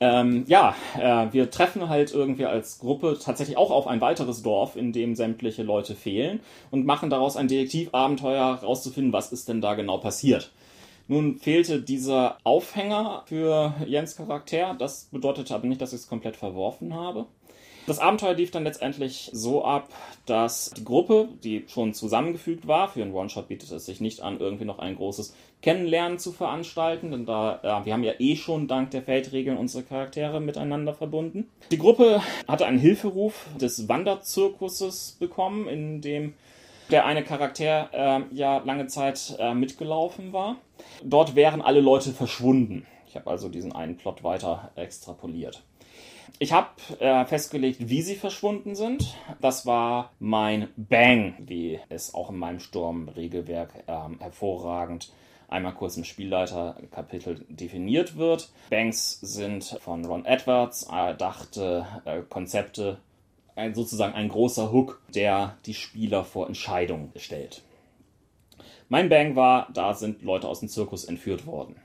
ähm, 0.00 0.44
ja, 0.46 0.74
äh, 0.98 1.32
wir 1.32 1.50
treffen 1.50 1.88
halt 1.88 2.12
irgendwie 2.12 2.46
als 2.46 2.78
Gruppe 2.78 3.18
tatsächlich 3.22 3.58
auch 3.58 3.70
auf 3.70 3.86
ein 3.86 4.00
weiteres 4.00 4.42
Dorf, 4.42 4.74
in 4.74 4.92
dem 4.92 5.14
sämtliche 5.14 5.62
Leute 5.62 5.94
fehlen 5.94 6.40
und 6.70 6.86
machen 6.86 7.10
daraus 7.10 7.36
ein 7.36 7.48
Detektivabenteuer, 7.48 8.60
rauszufinden, 8.62 9.12
was 9.12 9.30
ist 9.30 9.48
denn 9.48 9.60
da 9.60 9.74
genau 9.74 9.98
passiert. 9.98 10.52
Nun 11.06 11.38
fehlte 11.38 11.82
dieser 11.82 12.38
Aufhänger 12.44 13.24
für 13.26 13.74
Jens 13.84 14.16
Charakter. 14.16 14.76
Das 14.78 15.08
bedeutete 15.10 15.54
aber 15.54 15.66
nicht, 15.66 15.80
dass 15.80 15.92
ich 15.92 16.00
es 16.00 16.08
komplett 16.08 16.36
verworfen 16.36 16.94
habe. 16.94 17.26
Das 17.86 17.98
Abenteuer 17.98 18.34
lief 18.34 18.50
dann 18.50 18.64
letztendlich 18.64 19.30
so 19.32 19.64
ab, 19.64 19.88
dass 20.26 20.70
die 20.70 20.84
Gruppe, 20.84 21.28
die 21.42 21.64
schon 21.68 21.94
zusammengefügt 21.94 22.66
war, 22.66 22.88
für 22.88 23.02
einen 23.02 23.14
One-Shot 23.14 23.48
bietet 23.48 23.70
es 23.72 23.86
sich 23.86 24.00
nicht 24.00 24.20
an, 24.20 24.38
irgendwie 24.38 24.64
noch 24.64 24.78
ein 24.78 24.96
großes 24.96 25.34
Kennenlernen 25.62 26.18
zu 26.18 26.32
veranstalten, 26.32 27.10
denn 27.10 27.26
da, 27.26 27.60
äh, 27.62 27.84
wir 27.84 27.92
haben 27.92 28.04
ja 28.04 28.14
eh 28.18 28.36
schon 28.36 28.68
dank 28.68 28.90
der 28.92 29.02
Feldregeln 29.02 29.58
unsere 29.58 29.82
Charaktere 29.82 30.40
miteinander 30.40 30.94
verbunden. 30.94 31.50
Die 31.70 31.78
Gruppe 31.78 32.22
hatte 32.48 32.66
einen 32.66 32.78
Hilferuf 32.78 33.46
des 33.60 33.88
Wanderzirkuses 33.88 35.16
bekommen, 35.18 35.68
in 35.68 36.00
dem 36.00 36.34
der 36.90 37.06
eine 37.06 37.22
Charakter 37.22 37.90
äh, 37.92 38.34
ja 38.34 38.58
lange 38.58 38.86
Zeit 38.86 39.36
äh, 39.38 39.54
mitgelaufen 39.54 40.32
war. 40.32 40.56
Dort 41.02 41.34
wären 41.34 41.62
alle 41.62 41.80
Leute 41.80 42.12
verschwunden. 42.12 42.86
Ich 43.06 43.16
habe 43.16 43.30
also 43.30 43.48
diesen 43.48 43.72
einen 43.72 43.96
Plot 43.96 44.24
weiter 44.24 44.70
extrapoliert. 44.76 45.62
Ich 46.38 46.52
habe 46.52 46.68
äh, 47.00 47.24
festgelegt, 47.26 47.88
wie 47.88 48.02
sie 48.02 48.16
verschwunden 48.16 48.74
sind. 48.74 49.14
Das 49.40 49.66
war 49.66 50.12
mein 50.18 50.68
Bang, 50.76 51.34
wie 51.38 51.80
es 51.88 52.14
auch 52.14 52.30
in 52.30 52.38
meinem 52.38 52.60
Sturm-Regelwerk 52.60 53.84
ähm, 53.86 54.18
hervorragend 54.20 55.12
einmal 55.50 55.74
kurz 55.74 55.96
im 55.96 56.04
Spielleiterkapitel 56.04 57.44
definiert 57.48 58.16
wird. 58.16 58.50
Banks 58.70 59.18
sind 59.20 59.64
von 59.80 60.04
Ron 60.04 60.24
Edwards 60.24 60.84
erdachte 60.84 61.86
äh, 62.04 62.22
Konzepte, 62.28 62.98
ein, 63.56 63.74
sozusagen 63.74 64.14
ein 64.14 64.28
großer 64.28 64.72
Hook, 64.72 65.02
der 65.14 65.56
die 65.66 65.74
Spieler 65.74 66.24
vor 66.24 66.46
Entscheidungen 66.46 67.12
stellt. 67.16 67.62
Mein 68.88 69.08
Bang 69.08 69.36
war, 69.36 69.68
da 69.74 69.94
sind 69.94 70.22
Leute 70.22 70.48
aus 70.48 70.60
dem 70.60 70.68
Zirkus 70.68 71.04
entführt 71.04 71.46
worden. 71.46 71.76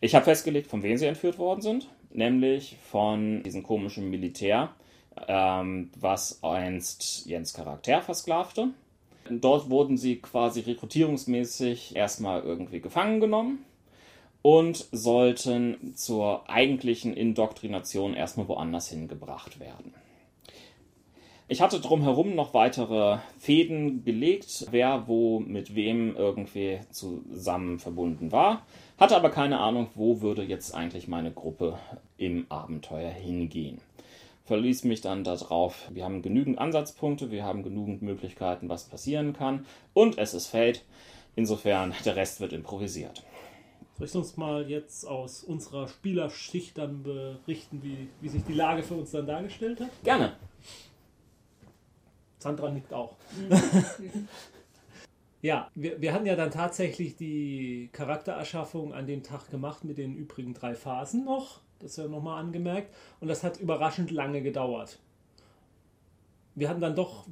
Ich 0.00 0.14
habe 0.14 0.24
festgelegt, 0.24 0.66
von 0.66 0.82
wem 0.82 0.96
sie 0.96 1.06
entführt 1.06 1.38
worden 1.38 1.60
sind, 1.60 1.88
nämlich 2.14 2.76
von 2.90 3.42
diesem 3.42 3.62
komischen 3.62 4.10
Militär, 4.10 4.70
ähm, 5.28 5.90
was 5.98 6.42
einst 6.42 7.26
Jens 7.26 7.52
Charakter 7.52 8.02
versklavte. 8.02 8.68
Dort 9.30 9.70
wurden 9.70 9.96
sie 9.96 10.16
quasi 10.16 10.60
rekrutierungsmäßig 10.60 11.94
erstmal 11.96 12.42
irgendwie 12.42 12.80
gefangen 12.80 13.20
genommen 13.20 13.64
und 14.42 14.88
sollten 14.90 15.94
zur 15.94 16.48
eigentlichen 16.50 17.14
Indoktrination 17.14 18.14
erstmal 18.14 18.48
woanders 18.48 18.88
hingebracht 18.88 19.60
werden. 19.60 19.94
Ich 21.48 21.60
hatte 21.60 21.80
drumherum 21.80 22.34
noch 22.34 22.54
weitere 22.54 23.18
Fäden 23.38 24.04
gelegt, 24.04 24.68
wer 24.70 25.06
wo 25.06 25.38
mit 25.38 25.74
wem 25.74 26.16
irgendwie 26.16 26.80
zusammen 26.90 27.78
verbunden 27.78 28.32
war, 28.32 28.64
hatte 28.98 29.16
aber 29.16 29.30
keine 29.30 29.60
Ahnung, 29.60 29.88
wo 29.94 30.20
würde 30.20 30.42
jetzt 30.42 30.74
eigentlich 30.74 31.08
meine 31.08 31.32
Gruppe 31.32 31.78
im 32.16 32.46
Abenteuer 32.50 33.10
hingehen 33.10 33.80
verließ 34.44 34.84
mich 34.84 35.00
dann 35.00 35.24
darauf, 35.24 35.88
wir 35.90 36.04
haben 36.04 36.22
genügend 36.22 36.58
Ansatzpunkte, 36.58 37.30
wir 37.30 37.44
haben 37.44 37.62
genügend 37.62 38.02
Möglichkeiten, 38.02 38.68
was 38.68 38.84
passieren 38.84 39.32
kann 39.32 39.66
und 39.94 40.18
es 40.18 40.34
ist 40.34 40.48
Fate. 40.48 40.84
Insofern, 41.34 41.94
der 42.04 42.16
Rest 42.16 42.40
wird 42.40 42.52
improvisiert. 42.52 43.22
Soll 43.96 44.06
ich 44.06 44.14
uns 44.14 44.36
mal 44.36 44.68
jetzt 44.68 45.06
aus 45.06 45.42
unserer 45.42 45.88
Spielerschicht 45.88 46.76
dann 46.76 47.02
berichten, 47.02 47.82
wie, 47.82 48.08
wie 48.20 48.28
sich 48.28 48.44
die 48.44 48.52
Lage 48.52 48.82
für 48.82 48.94
uns 48.94 49.12
dann 49.12 49.26
dargestellt 49.26 49.80
hat? 49.80 49.88
Gerne. 50.04 50.34
Sandra 52.38 52.70
nickt 52.70 52.92
auch. 52.92 53.16
ja, 55.42 55.68
wir, 55.74 56.00
wir 56.00 56.14
hatten 56.14 56.24
ja 56.24 56.36
dann 56.36 56.52
tatsächlich 56.52 57.16
die 57.16 57.90
Charaktererschaffung 57.92 58.94
an 58.94 59.06
dem 59.08 59.24
Tag 59.24 59.50
gemacht 59.50 59.82
mit 59.82 59.98
den 59.98 60.16
übrigen 60.16 60.54
drei 60.54 60.74
Phasen 60.74 61.24
noch. 61.24 61.60
Das 61.80 61.92
ist 61.92 61.96
ja 61.98 62.06
nochmal 62.06 62.40
angemerkt. 62.40 62.94
Und 63.18 63.26
das 63.26 63.42
hat 63.42 63.58
überraschend 63.58 64.12
lange 64.12 64.40
gedauert. 64.40 65.00
Wir 66.54 66.68
hatten 66.68 66.80
dann 66.80 66.94
doch 66.94 67.26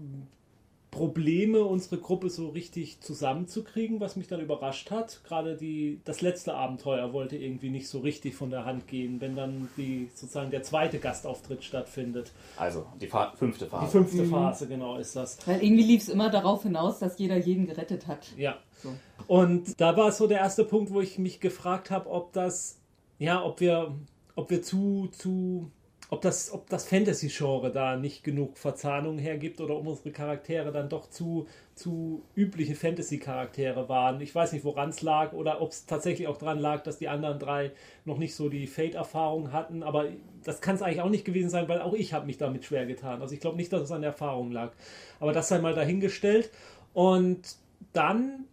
Probleme, 0.91 1.63
unsere 1.63 1.99
Gruppe 1.99 2.31
so 2.31 2.49
richtig 2.49 3.01
zusammenzukriegen, 3.01 4.01
was 4.01 4.17
mich 4.17 4.27
dann 4.27 4.41
überrascht 4.41 4.91
hat. 4.91 5.21
Gerade 5.25 5.57
die, 5.57 6.01
das 6.05 6.21
letzte 6.21 6.55
Abenteuer 6.55 7.13
wollte 7.13 7.37
irgendwie 7.37 7.71
nicht 7.71 7.89
so 7.89 8.01
richtig 8.01 8.35
von 8.35 8.51
der 8.51 8.65
Hand 8.65 8.89
gehen, 8.89 9.21
wenn 9.21 9.37
dann 9.37 9.69
die, 9.77 10.09
sozusagen 10.15 10.51
der 10.51 10.63
zweite 10.63 10.99
Gastauftritt 10.99 11.63
stattfindet. 11.63 12.33
Also 12.57 12.87
die 13.01 13.07
Fa 13.07 13.33
fünfte 13.37 13.67
Phase. 13.67 13.87
Die 13.87 13.93
fünfte 13.93 14.23
mhm. 14.23 14.31
Phase, 14.31 14.67
genau, 14.67 14.97
ist 14.97 15.15
das. 15.15 15.39
Weil 15.47 15.63
irgendwie 15.63 15.85
lief 15.85 16.03
es 16.03 16.09
immer 16.09 16.29
darauf 16.29 16.65
hinaus, 16.65 16.99
dass 16.99 17.19
jeder 17.19 17.37
jeden 17.37 17.67
gerettet 17.67 18.09
hat. 18.09 18.27
Ja. 18.37 18.59
So. 18.83 18.93
Und 19.29 19.81
da 19.81 19.97
war 19.97 20.11
so 20.11 20.27
der 20.27 20.39
erste 20.39 20.65
Punkt, 20.65 20.93
wo 20.93 21.01
ich 21.01 21.19
mich 21.19 21.39
gefragt 21.39 21.91
habe, 21.91 22.11
ob 22.11 22.33
das, 22.33 22.79
ja, 23.19 23.45
ob 23.45 23.61
wir 23.61 23.95
ob 24.41 24.51
wir 24.51 24.63
zu, 24.63 25.09
zu, 25.13 25.71
ob 26.11 26.21
das, 26.23 26.53
ob 26.53 26.69
das 26.69 26.87
Fantasy-Genre 26.87 27.71
da 27.71 27.97
nicht 27.97 28.25
genug 28.25 28.59
Verzahnung 28.59 29.17
hergibt 29.19 29.61
oder 29.61 29.77
ob 29.77 29.87
unsere 29.87 30.11
Charaktere 30.11 30.73
dann 30.73 30.89
doch 30.89 31.09
zu, 31.09 31.47
zu 31.77 32.25
übliche 32.35 32.75
Fantasy-Charaktere 32.75 33.89
waren. 33.89 34.21
Ich 34.21 34.35
weiß 34.35 34.53
nicht, 34.53 34.65
woran 34.65 34.91
es 34.91 35.03
lag 35.03 35.33
oder 35.33 35.63
ob 35.63 35.71
es 35.71 35.87
tatsächlich 35.87 36.27
auch 36.27 36.37
daran 36.37 36.59
lag, 36.59 36.83
dass 36.83 36.99
die 36.99 37.07
anderen 37.07 37.39
drei 37.39 37.71
noch 38.05 38.19
nicht 38.19 38.35
so 38.35 38.49
die 38.49 38.67
Fate-Erfahrung 38.67 39.53
hatten, 39.53 39.85
aber 39.85 40.09
das 40.43 40.61
kann 40.61 40.75
es 40.75 40.83
eigentlich 40.83 41.01
auch 41.01 41.11
nicht 41.11 41.25
gewesen 41.25 41.49
sein, 41.49 41.69
weil 41.69 41.81
auch 41.81 41.95
ich 41.95 42.13
habe 42.13 42.27
mich 42.27 42.39
damit 42.39 42.65
schwer 42.65 42.87
getan. 42.87 43.23
Also 43.23 43.33
ich 43.33 43.41
glaube 43.41 43.57
nicht, 43.57 43.73
dass 43.73 43.83
es 43.83 43.93
an 43.93 44.01
der 44.01 44.11
Erfahrung 44.11 44.51
lag. 44.51 44.73
Aber 45.21 45.33
das 45.33 45.49
sei 45.49 45.61
mal 45.61 45.75
dahingestellt. 45.75 46.51
Und 46.93 47.57
dann 47.93 48.47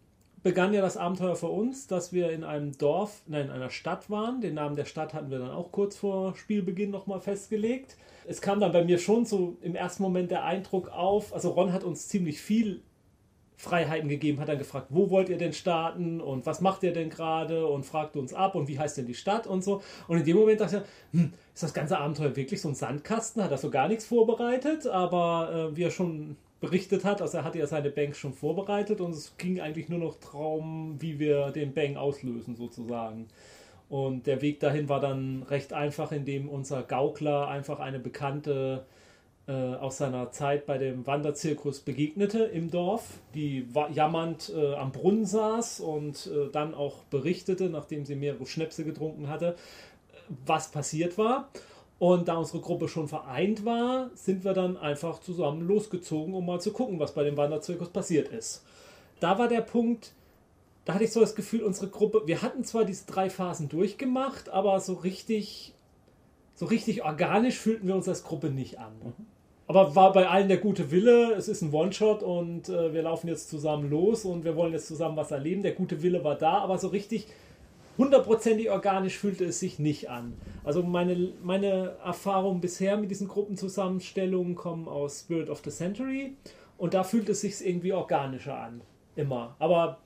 begann 0.44 0.74
ja 0.74 0.82
das 0.82 0.98
Abenteuer 0.98 1.36
für 1.36 1.48
uns, 1.48 1.88
dass 1.88 2.14
wir 2.14 2.32
in 2.32 2.44
einem 2.44 2.78
Dorf, 2.78 3.22
nein, 3.28 3.46
in 3.46 3.52
einer 3.52 3.70
Stadt 3.70 4.10
waren. 4.10 4.42
Den 4.42 4.56
Namen 4.56 4.76
der 4.76 4.86
Stadt 4.86 5.14
hatten 5.14 5.32
wir 5.32 5.40
dann 5.40 5.52
auch 5.52 5.72
kurz 5.72 5.98
vor 5.98 6.36
Spielbeginn 6.36 6.92
nochmal 6.92 7.20
festgelegt. 7.20 7.98
Es 8.26 8.42
kam 8.42 8.60
dann 8.60 8.72
bei 8.72 8.84
mir 8.84 9.00
schon 9.00 9.26
so 9.26 9.58
im 9.62 9.76
ersten 9.76 10.04
Moment 10.04 10.32
der 10.32 10.44
Eindruck 10.44 10.90
auf, 10.90 11.34
also 11.34 11.52
Ron 11.52 11.74
hat 11.74 11.84
uns 11.84 12.08
ziemlich 12.08 12.40
viel 12.42 12.82
Freiheiten 13.58 14.08
gegeben, 14.08 14.40
hat 14.40 14.50
dann 14.50 14.60
gefragt, 14.60 14.88
wo 14.90 15.10
wollt 15.10 15.30
ihr 15.30 15.38
denn 15.38 15.52
starten 15.52 16.22
und 16.22 16.46
was 16.46 16.62
macht 16.62 16.84
ihr 16.84 16.94
denn 16.94 17.10
gerade 17.10 17.66
und 17.66 17.86
fragte 17.86 18.20
uns 18.20 18.34
ab 18.34 18.54
und 18.54 18.68
wie 18.68 18.78
heißt 18.78 18.98
denn 18.98 19.08
die 19.08 19.16
Stadt 19.16 19.48
und 19.48 19.64
so. 19.64 19.82
Und 20.08 20.20
in 20.20 20.26
dem 20.26 20.38
Moment 20.38 20.62
dachte 20.62 20.84
ich, 21.12 21.20
hm, 21.20 21.34
ist 21.56 21.64
das 21.64 21.74
ganze 21.74 21.98
Abenteuer 21.98 22.36
wirklich 22.36 22.62
so 22.62 22.70
ein 22.70 22.76
Sandkasten? 22.76 23.44
Hat 23.44 23.50
er 23.50 23.58
so 23.58 23.72
gar 23.72 23.88
nichts 23.88 24.06
vorbereitet, 24.06 24.86
aber 24.86 25.72
äh, 25.72 25.76
wie 25.76 25.84
er 25.84 25.92
schon 25.92 26.38
berichtet 26.60 27.06
hat. 27.06 27.22
Also 27.22 27.38
er 27.38 27.44
hatte 27.44 27.60
ja 27.60 27.68
seine 27.68 27.90
Bank 27.90 28.16
schon 28.16 28.34
vorbereitet 28.34 29.02
und 29.02 29.12
es 29.12 29.38
ging 29.38 29.60
eigentlich 29.60 29.90
nur 29.90 30.00
noch 30.00 30.16
darum, 30.16 30.96
wie 31.00 31.20
wir 31.20 31.52
den 31.52 31.74
Bang 31.74 31.98
auslösen 31.98 32.56
sozusagen. 32.56 33.28
Und 33.90 34.28
der 34.28 34.42
Weg 34.42 34.60
dahin 34.60 34.90
war 34.90 35.00
dann 35.00 35.44
recht 35.44 35.72
einfach, 35.72 36.12
indem 36.12 36.50
unser 36.50 36.84
Gaukler 36.84 37.48
einfach 37.48 37.80
eine 37.80 38.00
Bekannte 38.00 38.86
äh, 39.48 39.54
aus 39.54 39.98
seiner 39.98 40.32
Zeit 40.32 40.66
bei 40.66 40.78
dem 40.78 41.08
Wanderzirkus 41.08 41.80
begegnete 41.80 42.40
im 42.44 42.70
Dorf, 42.70 43.20
die 43.34 43.66
jammernd 43.94 44.52
äh, 44.54 44.74
am 44.74 44.92
Brunnen 44.92 45.26
saß 45.26 45.80
und 45.80 46.28
äh, 46.28 46.52
dann 46.52 46.74
auch 46.74 47.04
berichtete, 47.06 47.70
nachdem 47.70 48.06
sie 48.06 48.16
mehrere 48.16 48.46
Schnäpse 48.46 48.84
getrunken 48.84 49.30
hatte, 49.30 49.56
was 50.46 50.70
passiert 50.70 51.18
war. 51.18 51.50
Und 52.00 52.28
da 52.28 52.36
unsere 52.36 52.60
Gruppe 52.60 52.88
schon 52.88 53.08
vereint 53.08 53.66
war, 53.66 54.12
sind 54.14 54.44
wir 54.44 54.54
dann 54.54 54.78
einfach 54.78 55.20
zusammen 55.20 55.68
losgezogen, 55.68 56.34
um 56.36 56.46
mal 56.46 56.62
zu 56.62 56.72
gucken, 56.72 57.00
was 57.00 57.14
bei 57.14 57.24
dem 57.24 57.38
Wanderzirkus 57.38 57.90
passiert 57.90 58.28
ist. 58.28 58.64
Da 59.20 59.40
war 59.40 59.48
der 59.48 59.62
Punkt, 59.62 60.14
da 60.86 60.94
hatte 60.94 61.04
ich 61.04 61.12
so 61.12 61.20
das 61.20 61.34
Gefühl, 61.34 61.64
unsere 61.64 61.88
Gruppe, 61.88 62.22
wir 62.26 62.44
hatten 62.44 62.64
zwar 62.64 62.86
diese 62.86 63.08
drei 63.08 63.32
Phasen 63.32 63.68
durchgemacht, 63.68 64.50
aber 64.50 64.80
so 64.80 64.94
richtig, 64.94 65.74
so 66.54 66.68
richtig 66.68 67.04
organisch 67.04 67.58
fühlten 67.58 67.88
wir 67.88 67.96
uns 67.96 68.08
als 68.08 68.24
Gruppe 68.24 68.52
nicht 68.52 68.80
an. 68.80 68.94
Mhm. 69.04 69.26
Aber 69.66 69.96
war 69.96 70.14
bei 70.14 70.30
allen 70.30 70.48
der 70.48 70.58
gute 70.58 70.92
Wille, 70.92 71.34
es 71.34 71.50
ist 71.50 71.62
ein 71.62 71.74
One-Shot 71.74 72.24
und 72.24 72.70
äh, 72.70 72.94
wir 72.94 73.02
laufen 73.02 73.28
jetzt 73.28 73.50
zusammen 73.50 73.90
los 73.90 74.24
und 74.24 74.46
wir 74.46 74.56
wollen 74.56 74.72
jetzt 74.72 74.88
zusammen 74.88 75.18
was 75.18 75.32
erleben. 75.32 75.62
Der 75.62 75.74
gute 75.74 76.02
Wille 76.04 76.24
war 76.24 76.36
da, 76.36 76.60
aber 76.60 76.78
so 76.78 76.88
richtig 76.88 77.28
hundertprozentig 77.98 78.70
organisch 78.70 79.18
fühlte 79.18 79.46
es 79.46 79.60
sich 79.60 79.80
nicht 79.80 80.10
an. 80.10 80.34
Also 80.64 80.84
meine, 80.84 81.34
meine 81.44 81.96
Erfahrungen 82.04 82.62
bisher 82.62 82.98
mit 82.98 83.12
diesen 83.12 83.28
Gruppenzusammenstellungen 83.28 84.56
kommen 84.56 84.88
aus 84.88 85.22
Spirit 85.22 85.50
of 85.50 85.62
the 85.64 85.72
Century 85.72 86.36
und 86.78 86.94
da 86.94 87.04
fühlt 87.04 87.30
es 87.30 87.42
sich 87.42 87.66
irgendwie 87.66 87.94
organischer 87.94 88.58
an. 88.58 88.82
Immer. 89.16 89.56
Aber 89.60 90.00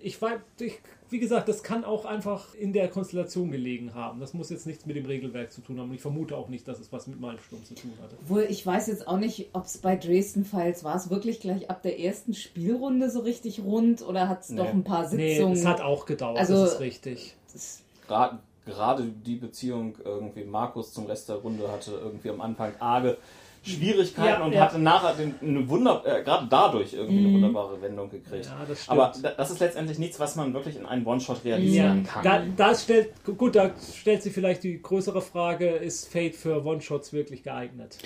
ich 0.00 0.20
weiß, 0.20 0.38
ich, 0.60 0.80
wie 1.10 1.18
gesagt, 1.18 1.48
das 1.48 1.62
kann 1.62 1.84
auch 1.84 2.04
einfach 2.04 2.54
in 2.54 2.72
der 2.72 2.88
Konstellation 2.88 3.50
gelegen 3.50 3.94
haben. 3.94 4.20
Das 4.20 4.34
muss 4.34 4.50
jetzt 4.50 4.66
nichts 4.66 4.84
mit 4.86 4.96
dem 4.96 5.06
Regelwerk 5.06 5.50
zu 5.52 5.60
tun 5.62 5.78
haben. 5.80 5.88
Und 5.88 5.94
ich 5.94 6.02
vermute 6.02 6.36
auch 6.36 6.48
nicht, 6.48 6.68
dass 6.68 6.78
es 6.80 6.92
was 6.92 7.06
mit 7.06 7.18
meinem 7.20 7.38
Sturm 7.38 7.64
zu 7.64 7.74
tun 7.74 7.92
hatte. 8.02 8.16
Wohl, 8.28 8.46
ich 8.48 8.64
weiß 8.66 8.88
jetzt 8.88 9.08
auch 9.08 9.16
nicht, 9.18 9.48
ob 9.54 9.64
es 9.64 9.78
bei 9.78 9.96
Dresden 9.96 10.44
Files 10.44 10.84
war 10.84 10.96
es 10.96 11.08
wirklich 11.10 11.40
gleich 11.40 11.70
ab 11.70 11.82
der 11.82 11.98
ersten 12.00 12.34
Spielrunde 12.34 13.10
so 13.10 13.20
richtig 13.20 13.60
rund 13.62 14.02
oder 14.06 14.28
hat 14.28 14.42
es 14.42 14.50
Nee. 14.50 14.58
doch 14.58 14.68
ein 14.68 14.84
paar 14.84 15.08
Nee, 15.14 15.34
Sitzungen? 15.36 15.54
es 15.56 15.64
hat 15.64 15.80
auch 15.80 16.04
gedauert, 16.04 16.38
Also- 16.38 16.54
das 16.62 16.74
ist 16.74 16.80
richtig. 16.80 17.34
Das- 17.52 17.82
Gerade 18.06 19.04
die 19.24 19.36
Beziehung 19.36 19.94
irgendwie 20.04 20.44
Markus 20.44 20.92
zum 20.92 21.06
Rest 21.06 21.30
der 21.30 21.36
Runde 21.36 21.70
hatte 21.72 21.92
irgendwie 21.92 22.28
am 22.28 22.42
Anfang 22.42 22.72
arge 22.80 23.16
Schwierigkeiten 23.62 24.28
Ja, 24.40 24.44
und 24.44 24.52
ja. 24.52 24.60
hatte 24.62 24.78
nachher 24.78 25.14
den, 25.14 25.34
eine 25.42 25.68
Wunder, 25.68 26.02
äh, 26.06 26.22
gerade 26.22 26.46
dadurch 26.48 26.94
irgendwie 26.94 27.24
eine 27.26 27.34
wunderbare 27.34 27.80
Wendung 27.82 28.08
gekriegt. 28.10 28.46
Ja, 28.46 28.64
das. 28.66 28.88
Aber 28.88 29.12
da- 29.22 29.32
das 29.32 29.50
ist 29.50 29.60
letztendlich 29.60 29.98
nichts, 29.98 30.18
was 30.20 30.36
man 30.36 30.54
wirklich 30.54 30.76
in 30.76 30.86
einem 30.86 31.06
One-Shot 31.06 31.44
realisieren 31.44 32.04
kann. 32.04 32.22
Da, 32.24 32.42
das 32.56 32.84
stellt, 32.84 33.10
gut, 33.24 33.56
da 33.56 33.70
stellt 33.98 34.22
sich 34.22 34.32
vielleicht 34.32 34.62
die 34.64 34.80
größere 34.80 35.20
Frage, 35.20 35.68
ist 35.68 36.10
Fate 36.10 36.34
für 36.36 36.64
One-Shots 36.64 37.12
wirklich 37.12 37.42
geeignet? 37.42 37.98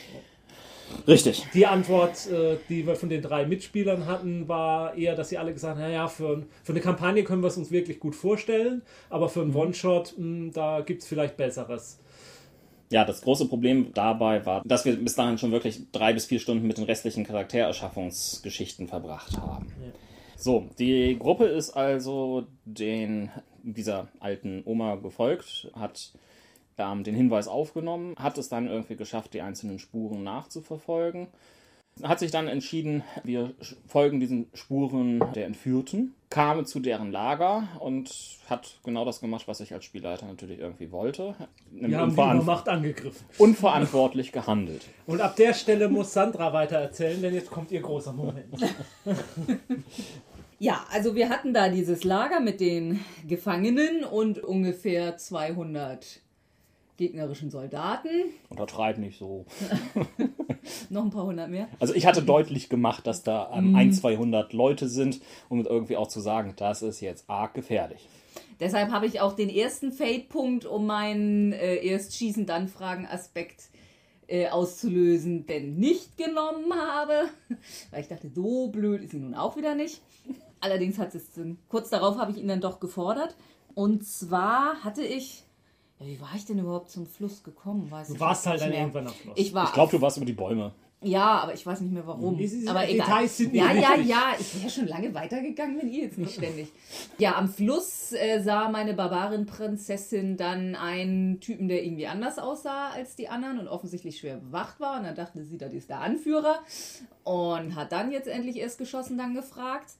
Richtig. 1.08 1.46
Die 1.54 1.66
Antwort, 1.66 2.26
äh, 2.30 2.56
die 2.68 2.86
wir 2.86 2.96
von 2.96 3.08
den 3.08 3.22
drei 3.22 3.46
Mitspielern 3.46 4.06
hatten, 4.06 4.46
war 4.46 4.94
eher, 4.94 5.14
dass 5.14 5.30
sie 5.30 5.38
alle 5.38 5.52
gesagt 5.54 5.76
haben, 5.78 5.80
naja, 5.80 6.06
für, 6.06 6.42
für 6.62 6.72
eine 6.72 6.80
Kampagne 6.80 7.24
können 7.24 7.42
wir 7.42 7.48
es 7.48 7.56
uns 7.56 7.70
wirklich 7.70 7.98
gut 7.98 8.14
vorstellen, 8.14 8.82
aber 9.08 9.28
für 9.30 9.40
einen 9.40 9.54
One-Shot, 9.54 10.14
mh, 10.18 10.50
da 10.52 10.80
gibt 10.82 11.02
es 11.02 11.08
vielleicht 11.08 11.36
Besseres. 11.38 11.98
Ja, 12.92 13.06
das 13.06 13.22
große 13.22 13.48
Problem 13.48 13.92
dabei 13.94 14.44
war, 14.44 14.62
dass 14.66 14.84
wir 14.84 14.94
bis 14.96 15.14
dahin 15.14 15.38
schon 15.38 15.50
wirklich 15.50 15.90
drei 15.92 16.12
bis 16.12 16.26
vier 16.26 16.38
Stunden 16.38 16.66
mit 16.66 16.76
den 16.76 16.84
restlichen 16.84 17.24
Charaktererschaffungsgeschichten 17.24 18.86
verbracht 18.86 19.38
haben. 19.38 19.72
So, 20.36 20.68
die 20.78 21.16
Gruppe 21.18 21.46
ist 21.46 21.70
also 21.70 22.46
den, 22.66 23.30
dieser 23.62 24.08
alten 24.20 24.62
Oma 24.66 24.96
gefolgt, 24.96 25.70
hat 25.74 26.12
ähm, 26.76 27.02
den 27.02 27.14
Hinweis 27.14 27.48
aufgenommen, 27.48 28.14
hat 28.18 28.36
es 28.36 28.50
dann 28.50 28.66
irgendwie 28.66 28.96
geschafft, 28.96 29.32
die 29.32 29.40
einzelnen 29.40 29.78
Spuren 29.78 30.22
nachzuverfolgen. 30.22 31.28
Hat 32.02 32.18
sich 32.18 32.30
dann 32.30 32.48
entschieden, 32.48 33.02
wir 33.22 33.52
folgen 33.86 34.18
diesen 34.18 34.46
Spuren 34.54 35.22
der 35.34 35.46
Entführten, 35.46 36.14
kam 36.30 36.64
zu 36.64 36.80
deren 36.80 37.12
Lager 37.12 37.68
und 37.80 38.10
hat 38.48 38.78
genau 38.82 39.04
das 39.04 39.20
gemacht, 39.20 39.46
was 39.46 39.60
ich 39.60 39.74
als 39.74 39.84
Spielleiter 39.84 40.26
natürlich 40.26 40.58
irgendwie 40.58 40.90
wollte. 40.90 41.34
Wir 41.70 41.98
haben 41.98 42.08
die 42.08 42.14
Übermacht 42.14 42.68
angegriffen. 42.68 43.26
unverantwortlich 43.38 44.32
gehandelt. 44.32 44.86
Und 45.06 45.20
ab 45.20 45.36
der 45.36 45.52
Stelle 45.52 45.88
muss 45.88 46.12
Sandra 46.12 46.52
weiter 46.52 46.78
erzählen, 46.78 47.20
denn 47.20 47.34
jetzt 47.34 47.50
kommt 47.50 47.70
ihr 47.70 47.82
großer 47.82 48.12
Moment. 48.12 48.54
Ja, 50.62 50.86
also 50.92 51.16
wir 51.16 51.28
hatten 51.28 51.52
da 51.52 51.68
dieses 51.68 52.04
Lager 52.04 52.38
mit 52.38 52.60
den 52.60 53.00
Gefangenen 53.26 54.04
und 54.04 54.38
ungefähr 54.38 55.16
200 55.16 56.20
gegnerischen 57.02 57.50
Soldaten. 57.50 58.08
Untertreib 58.48 58.98
nicht 58.98 59.18
so. 59.18 59.44
Noch 60.90 61.02
ein 61.02 61.10
paar 61.10 61.24
hundert 61.24 61.50
mehr. 61.50 61.66
Also 61.80 61.94
ich 61.94 62.06
hatte 62.06 62.22
deutlich 62.22 62.68
gemacht, 62.68 63.08
dass 63.08 63.24
da 63.24 63.50
ähm, 63.52 63.74
ein, 63.74 63.92
200 63.92 64.52
Leute 64.52 64.88
sind, 64.88 65.20
um 65.48 65.64
irgendwie 65.64 65.96
auch 65.96 66.06
zu 66.06 66.20
sagen, 66.20 66.54
das 66.56 66.82
ist 66.82 67.00
jetzt 67.00 67.28
arg 67.28 67.54
gefährlich. 67.54 68.08
Deshalb 68.60 68.92
habe 68.92 69.06
ich 69.06 69.20
auch 69.20 69.32
den 69.32 69.48
ersten 69.48 69.90
Fade-Punkt, 69.90 70.64
um 70.64 70.86
meinen 70.86 71.52
äh, 71.52 71.84
erst 71.84 72.14
schießen, 72.14 72.46
dann 72.46 72.68
fragen 72.68 73.06
Aspekt 73.06 73.64
äh, 74.28 74.48
auszulösen, 74.48 75.46
denn 75.46 75.74
nicht 75.74 76.16
genommen 76.16 76.72
habe. 76.72 77.24
Weil 77.90 78.02
ich 78.02 78.08
dachte, 78.08 78.30
so 78.32 78.68
blöd 78.68 79.02
ist 79.02 79.10
sie 79.10 79.18
nun 79.18 79.34
auch 79.34 79.56
wieder 79.56 79.74
nicht. 79.74 80.00
Allerdings 80.60 80.98
hat 80.98 81.12
es 81.16 81.32
kurz 81.68 81.90
darauf 81.90 82.16
habe 82.18 82.30
ich 82.30 82.38
ihn 82.38 82.46
dann 82.46 82.60
doch 82.60 82.78
gefordert. 82.78 83.34
Und 83.74 84.06
zwar 84.06 84.84
hatte 84.84 85.02
ich, 85.02 85.42
ja, 86.02 86.08
wie 86.08 86.20
war 86.20 86.30
ich 86.36 86.44
denn 86.44 86.58
überhaupt 86.58 86.90
zum 86.90 87.06
Fluss 87.06 87.42
gekommen? 87.42 87.90
Weiß 87.90 88.08
Du 88.08 88.14
ich 88.14 88.20
warst 88.20 88.46
halt 88.46 88.60
dann 88.60 88.70
mehr. 88.70 88.80
irgendwann 88.80 89.06
am 89.06 89.14
Schluss. 89.14 89.34
Ich 89.36 89.54
war 89.54 89.64
Ich 89.66 89.72
glaube, 89.72 89.90
du 89.92 90.00
warst 90.00 90.16
über 90.16 90.26
die 90.26 90.32
Bäume. 90.32 90.72
ja, 91.04 91.40
aber 91.40 91.52
ich 91.54 91.64
weiß 91.66 91.80
nicht 91.80 91.92
mehr 91.92 92.06
warum. 92.06 92.34
Aber 92.68 92.88
egal. 92.88 93.06
Details 93.06 93.36
sind 93.36 93.52
nicht 93.52 93.62
ja, 93.64 93.72
ja, 93.72 93.96
ja. 93.96 94.22
Ich 94.38 94.60
wäre 94.60 94.70
schon 94.70 94.86
lange 94.86 95.12
weitergegangen, 95.14 95.78
wenn 95.80 95.88
ihr 95.88 96.04
jetzt 96.04 96.18
nicht 96.18 96.34
ständig. 96.34 96.68
Ja, 97.18 97.36
am 97.36 97.48
Fluss 97.48 98.12
äh, 98.12 98.40
sah 98.42 98.68
meine 98.68 98.94
Barbarenprinzessin 98.94 100.36
dann 100.36 100.74
einen 100.76 101.40
Typen, 101.40 101.68
der 101.68 101.84
irgendwie 101.84 102.06
anders 102.06 102.38
aussah 102.38 102.90
als 102.90 103.16
die 103.16 103.28
anderen 103.28 103.58
und 103.58 103.68
offensichtlich 103.68 104.18
schwer 104.18 104.36
bewacht 104.36 104.78
war. 104.80 104.98
Und 104.98 105.04
dann 105.04 105.14
dachte 105.16 105.42
sie, 105.44 105.58
das 105.58 105.72
ist 105.72 105.88
der 105.90 106.00
Anführer. 106.00 106.60
Und 107.24 107.74
hat 107.74 107.92
dann 107.92 108.12
jetzt 108.12 108.28
endlich 108.28 108.56
erst 108.56 108.78
geschossen, 108.78 109.18
dann 109.18 109.34
gefragt. 109.34 109.92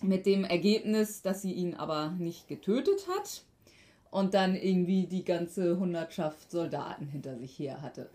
Mit 0.00 0.26
dem 0.26 0.44
Ergebnis, 0.44 1.22
dass 1.22 1.42
sie 1.42 1.52
ihn 1.52 1.74
aber 1.74 2.10
nicht 2.18 2.46
getötet 2.46 3.06
hat. 3.08 3.42
Und 4.10 4.34
dann 4.34 4.54
irgendwie 4.54 5.06
die 5.06 5.24
ganze 5.24 5.78
Hundertschaft 5.78 6.50
Soldaten 6.50 7.06
hinter 7.06 7.36
sich 7.36 7.58
her 7.58 7.82
hatte. 7.82 8.08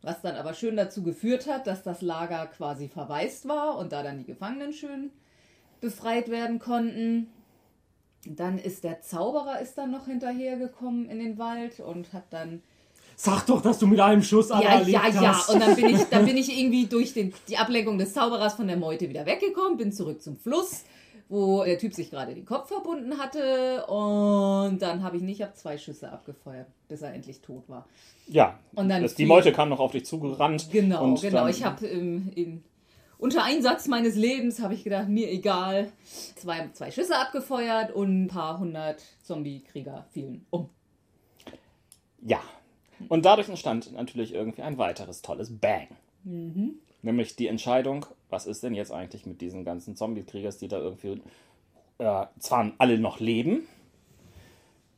Was 0.00 0.20
dann 0.20 0.36
aber 0.36 0.54
schön 0.54 0.76
dazu 0.76 1.02
geführt 1.02 1.46
hat, 1.46 1.66
dass 1.66 1.82
das 1.82 2.02
Lager 2.02 2.46
quasi 2.46 2.88
verwaist 2.88 3.48
war 3.48 3.78
und 3.78 3.92
da 3.92 4.02
dann 4.02 4.18
die 4.18 4.24
Gefangenen 4.24 4.72
schön 4.72 5.10
befreit 5.80 6.30
werden 6.30 6.58
konnten. 6.58 7.28
Dann 8.26 8.58
ist 8.58 8.84
der 8.84 9.02
Zauberer 9.02 9.60
ist 9.60 9.76
dann 9.76 9.90
noch 9.90 10.06
hinterhergekommen 10.06 11.10
in 11.10 11.18
den 11.18 11.38
Wald 11.38 11.80
und 11.80 12.12
hat 12.12 12.24
dann 12.30 12.62
Sag 13.16 13.46
doch, 13.46 13.62
dass 13.62 13.78
du 13.78 13.86
mit 13.86 14.00
einem 14.00 14.22
Schuss 14.22 14.50
alle 14.50 14.64
ja 14.64 14.80
ja 14.80 15.08
ja 15.08 15.36
hast. 15.36 15.50
und 15.50 15.60
dann 15.60 15.76
bin 15.76 15.94
ich 15.94 16.02
dann 16.04 16.24
bin 16.24 16.36
ich 16.38 16.58
irgendwie 16.58 16.86
durch 16.86 17.12
den, 17.12 17.32
die 17.48 17.56
Ablenkung 17.56 17.96
des 17.98 18.12
Zauberers 18.12 18.54
von 18.54 18.66
der 18.66 18.76
Meute 18.76 19.08
wieder 19.08 19.24
weggekommen, 19.24 19.76
bin 19.76 19.92
zurück 19.92 20.20
zum 20.20 20.36
Fluss, 20.36 20.84
wo 21.28 21.64
der 21.64 21.78
Typ 21.78 21.94
sich 21.94 22.10
gerade 22.10 22.34
den 22.34 22.44
Kopf 22.44 22.68
verbunden 22.68 23.18
hatte 23.18 23.86
und 23.86 24.78
dann 24.80 25.02
habe 25.02 25.16
ich 25.16 25.22
nicht, 25.22 25.40
ich 25.40 25.42
habe 25.42 25.54
zwei 25.54 25.78
Schüsse 25.78 26.12
abgefeuert, 26.12 26.66
bis 26.88 27.02
er 27.02 27.14
endlich 27.14 27.40
tot 27.40 27.68
war. 27.68 27.86
Ja, 28.26 28.58
Und 28.74 28.88
dann 28.88 29.02
das, 29.02 29.14
die 29.14 29.26
Meute 29.26 29.52
kam 29.52 29.68
noch 29.68 29.80
auf 29.80 29.92
dich 29.92 30.06
zugerannt. 30.06 30.68
Genau, 30.70 31.04
und 31.04 31.20
genau. 31.20 31.46
Ich 31.46 31.64
habe 31.64 31.86
ähm, 31.86 32.62
unter 33.18 33.42
Einsatz 33.44 33.88
meines 33.88 34.16
Lebens 34.16 34.60
habe 34.60 34.74
ich 34.74 34.84
gedacht, 34.84 35.08
mir 35.08 35.30
egal, 35.30 35.90
zwei, 36.36 36.68
zwei 36.72 36.90
Schüsse 36.90 37.18
abgefeuert 37.18 37.92
und 37.92 38.24
ein 38.24 38.28
paar 38.28 38.58
hundert 38.58 39.02
Zombie-Krieger 39.22 40.06
fielen 40.10 40.46
um. 40.50 40.68
Ja. 42.20 42.40
Und 43.08 43.24
dadurch 43.24 43.48
entstand 43.48 43.92
natürlich 43.92 44.32
irgendwie 44.32 44.62
ein 44.62 44.78
weiteres 44.78 45.22
tolles 45.22 45.58
Bang. 45.58 45.88
Mhm. 46.24 46.78
Nämlich 47.04 47.36
die 47.36 47.48
Entscheidung, 47.48 48.06
was 48.30 48.46
ist 48.46 48.62
denn 48.62 48.74
jetzt 48.74 48.90
eigentlich 48.90 49.26
mit 49.26 49.42
diesen 49.42 49.62
ganzen 49.62 49.94
Zombie-Kriegers, 49.94 50.56
die 50.56 50.68
da 50.68 50.78
irgendwie 50.78 51.20
äh, 51.98 52.24
zwar 52.38 52.72
alle 52.78 52.98
noch 52.98 53.20
leben, 53.20 53.68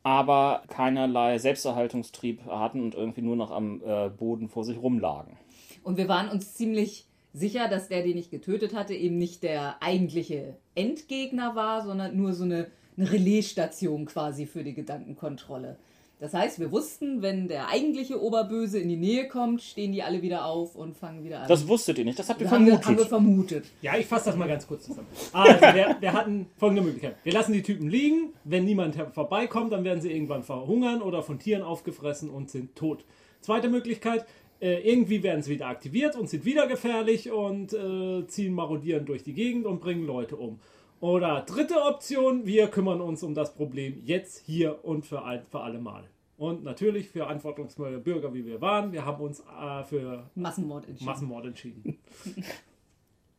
aber 0.05 0.63
keinerlei 0.69 1.39
Selbsterhaltungstrieb 1.39 2.47
hatten 2.47 2.81
und 2.81 2.95
irgendwie 2.95 3.23
nur 3.23 3.35
noch 3.35 3.51
am 3.51 3.83
äh, 3.85 4.09
Boden 4.09 4.49
vor 4.49 4.63
sich 4.63 4.79
rumlagen. 4.79 5.37
Und 5.83 5.97
wir 5.97 6.07
waren 6.07 6.29
uns 6.29 6.55
ziemlich 6.55 7.07
sicher, 7.33 7.69
dass 7.69 7.89
der, 7.89 8.05
den 8.05 8.17
ich 8.17 8.31
getötet 8.31 8.73
hatte, 8.73 8.95
eben 8.95 9.19
nicht 9.19 9.43
der 9.43 9.83
eigentliche 9.83 10.57
Endgegner 10.77 11.57
war, 11.57 11.85
sondern 11.85 12.17
nur 12.17 12.35
so 12.35 12.45
eine, 12.45 12.69
eine 12.97 13.11
Relaisstation 13.11 14.07
quasi 14.07 14.47
für 14.47 14.63
die 14.63 14.75
Gedankenkontrolle. 14.75 15.77
Das 16.19 16.33
heißt, 16.33 16.59
wir 16.59 16.73
wussten, 16.73 17.21
wenn 17.21 17.47
der 17.47 17.69
eigentliche 17.69 18.23
Oberböse 18.23 18.79
in 18.79 18.89
die 18.89 18.97
Nähe 18.97 19.29
kommt, 19.29 19.61
stehen 19.61 19.93
die 19.93 20.03
alle 20.03 20.23
wieder 20.23 20.47
auf 20.47 20.75
und 20.75 20.97
fangen 20.97 21.23
wieder 21.25 21.43
an. 21.43 21.49
Das 21.49 21.69
wusstet 21.69 21.99
ihr 21.99 22.07
nicht, 22.07 22.19
das 22.19 22.31
habt 22.31 22.41
ihr 22.41 22.51
haben, 22.51 22.65
wir, 22.65 22.73
vermutet. 22.73 22.87
haben 22.87 22.99
wir 22.99 23.07
vermutet. 23.07 23.65
Ja, 23.83 23.97
ich 23.99 24.07
fasse 24.07 24.27
das 24.27 24.37
mal 24.37 24.49
ganz 24.49 24.67
kurz 24.67 24.85
zusammen. 24.85 25.09
Also, 25.35 25.61
wir, 25.61 25.97
wir 26.01 26.13
hatten 26.15 26.47
folgende 26.57 26.83
Möglichkeit. 26.83 27.17
Wir 27.23 27.35
lassen 27.35 27.53
die 27.53 27.63
Typen 27.63 27.89
liegen. 27.89 28.31
Wenn 28.45 28.65
niemand 28.65 28.97
vorbeikommt, 29.13 29.73
dann 29.73 29.85
werden 29.85 30.01
sie 30.01 30.11
irgendwann 30.11 30.43
verhungern 30.43 31.03
oder 31.03 31.23
von 31.23 31.39
Tieren 31.39 31.63
aufgefressen 31.63 32.31
und 32.31 32.51
sind 32.51 32.75
tot. 32.77 33.05
Zweite 33.43 33.69
Möglichkeit, 33.69 34.25
äh, 34.61 34.91
irgendwie 34.91 35.23
werden 35.23 35.43
sie 35.43 35.51
wieder 35.51 35.67
aktiviert 35.67 36.17
und 36.17 36.31
sind 36.31 36.47
wieder 36.47 36.67
gefährlich 36.67 37.31
und 37.31 37.75
äh, 37.75 38.27
ziehen 38.27 38.55
marodieren 38.55 39.05
durch 39.05 39.23
die 39.23 39.35
Gegend 39.35 39.67
und 39.67 39.81
bringen 39.81 40.07
Leute 40.07 40.37
um. 40.37 40.61
Oder 41.01 41.43
dritte 41.43 41.83
Option, 41.83 42.47
wir 42.47 42.69
kümmern 42.69 43.01
uns 43.01 43.23
um 43.23 43.35
das 43.35 43.55
Problem 43.55 44.01
jetzt, 44.05 44.45
hier 44.47 44.85
und 44.85 45.05
für, 45.05 45.25
ein, 45.25 45.43
für 45.51 45.61
alle 45.61 45.79
Mal. 45.79 46.05
Und 46.39 46.65
natürlich 46.65 47.09
für 47.09 47.21
verantwortungsvolle 47.21 47.99
Bürger, 47.99 48.35
wie 48.35 48.45
wir 48.45 48.61
waren, 48.61 48.93
wir 48.93 49.05
haben 49.05 49.23
uns 49.23 49.41
äh, 49.41 49.85
für 49.85 50.25
Massenmord 50.35 50.87
entschieden. 50.87 51.07
Massenmord 51.07 51.47
entschieden. 51.47 51.99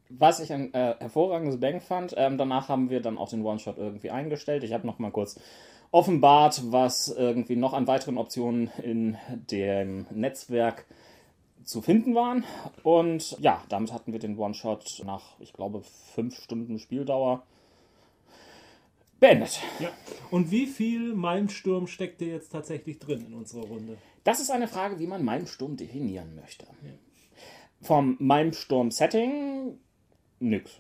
Was 0.10 0.40
ich 0.40 0.54
ein 0.54 0.74
äh, 0.74 0.96
hervorragendes 1.00 1.60
Bang 1.60 1.82
fand, 1.82 2.14
ähm, 2.16 2.38
danach 2.38 2.70
haben 2.70 2.90
wir 2.90 3.02
dann 3.02 3.18
auch 3.18 3.30
den 3.30 3.44
One-Shot 3.44 3.78
irgendwie 3.78 4.10
eingestellt. 4.10 4.64
Ich 4.64 4.72
habe 4.72 4.88
noch 4.88 5.00
mal 5.00 5.12
kurz 5.12 5.38
offenbart, 5.92 6.64
was 6.72 7.10
irgendwie 7.10 7.56
noch 7.56 7.74
an 7.74 7.88
weiteren 7.88 8.18
Optionen 8.18 8.70
in 8.82 9.18
dem 9.52 10.06
Netzwerk 10.12 10.86
zu 11.68 11.82
finden 11.82 12.16
waren. 12.16 12.44
Und 12.84 13.38
ja, 13.40 13.62
damit 13.70 13.92
hatten 13.94 14.14
wir 14.14 14.20
den 14.20 14.38
One-Shot 14.38 15.04
nach, 15.06 15.40
ich 15.40 15.54
glaube, 15.54 15.84
fünf 16.14 16.42
Stunden 16.42 16.80
Spieldauer 16.80 17.44
beendet. 19.20 19.60
Ja. 19.80 19.90
Und 20.32 20.50
wie 20.52 20.66
viel 20.66 21.14
Malmsturm 21.14 21.88
steckt 21.88 22.22
dir 22.22 22.30
jetzt 22.30 22.50
tatsächlich 22.50 23.00
drin 23.00 23.26
in 23.28 23.34
unserer 23.34 23.66
Runde? 23.66 23.98
Das 24.24 24.40
ist 24.40 24.50
eine 24.50 24.68
Frage, 24.68 25.00
wie 25.00 25.08
man 25.08 25.24
Malmsturm 25.24 25.76
definieren 25.76 26.36
möchte. 26.36 26.66
Vom 27.82 28.16
Malmsturm-Setting 28.20 29.78
nix. 30.40 30.80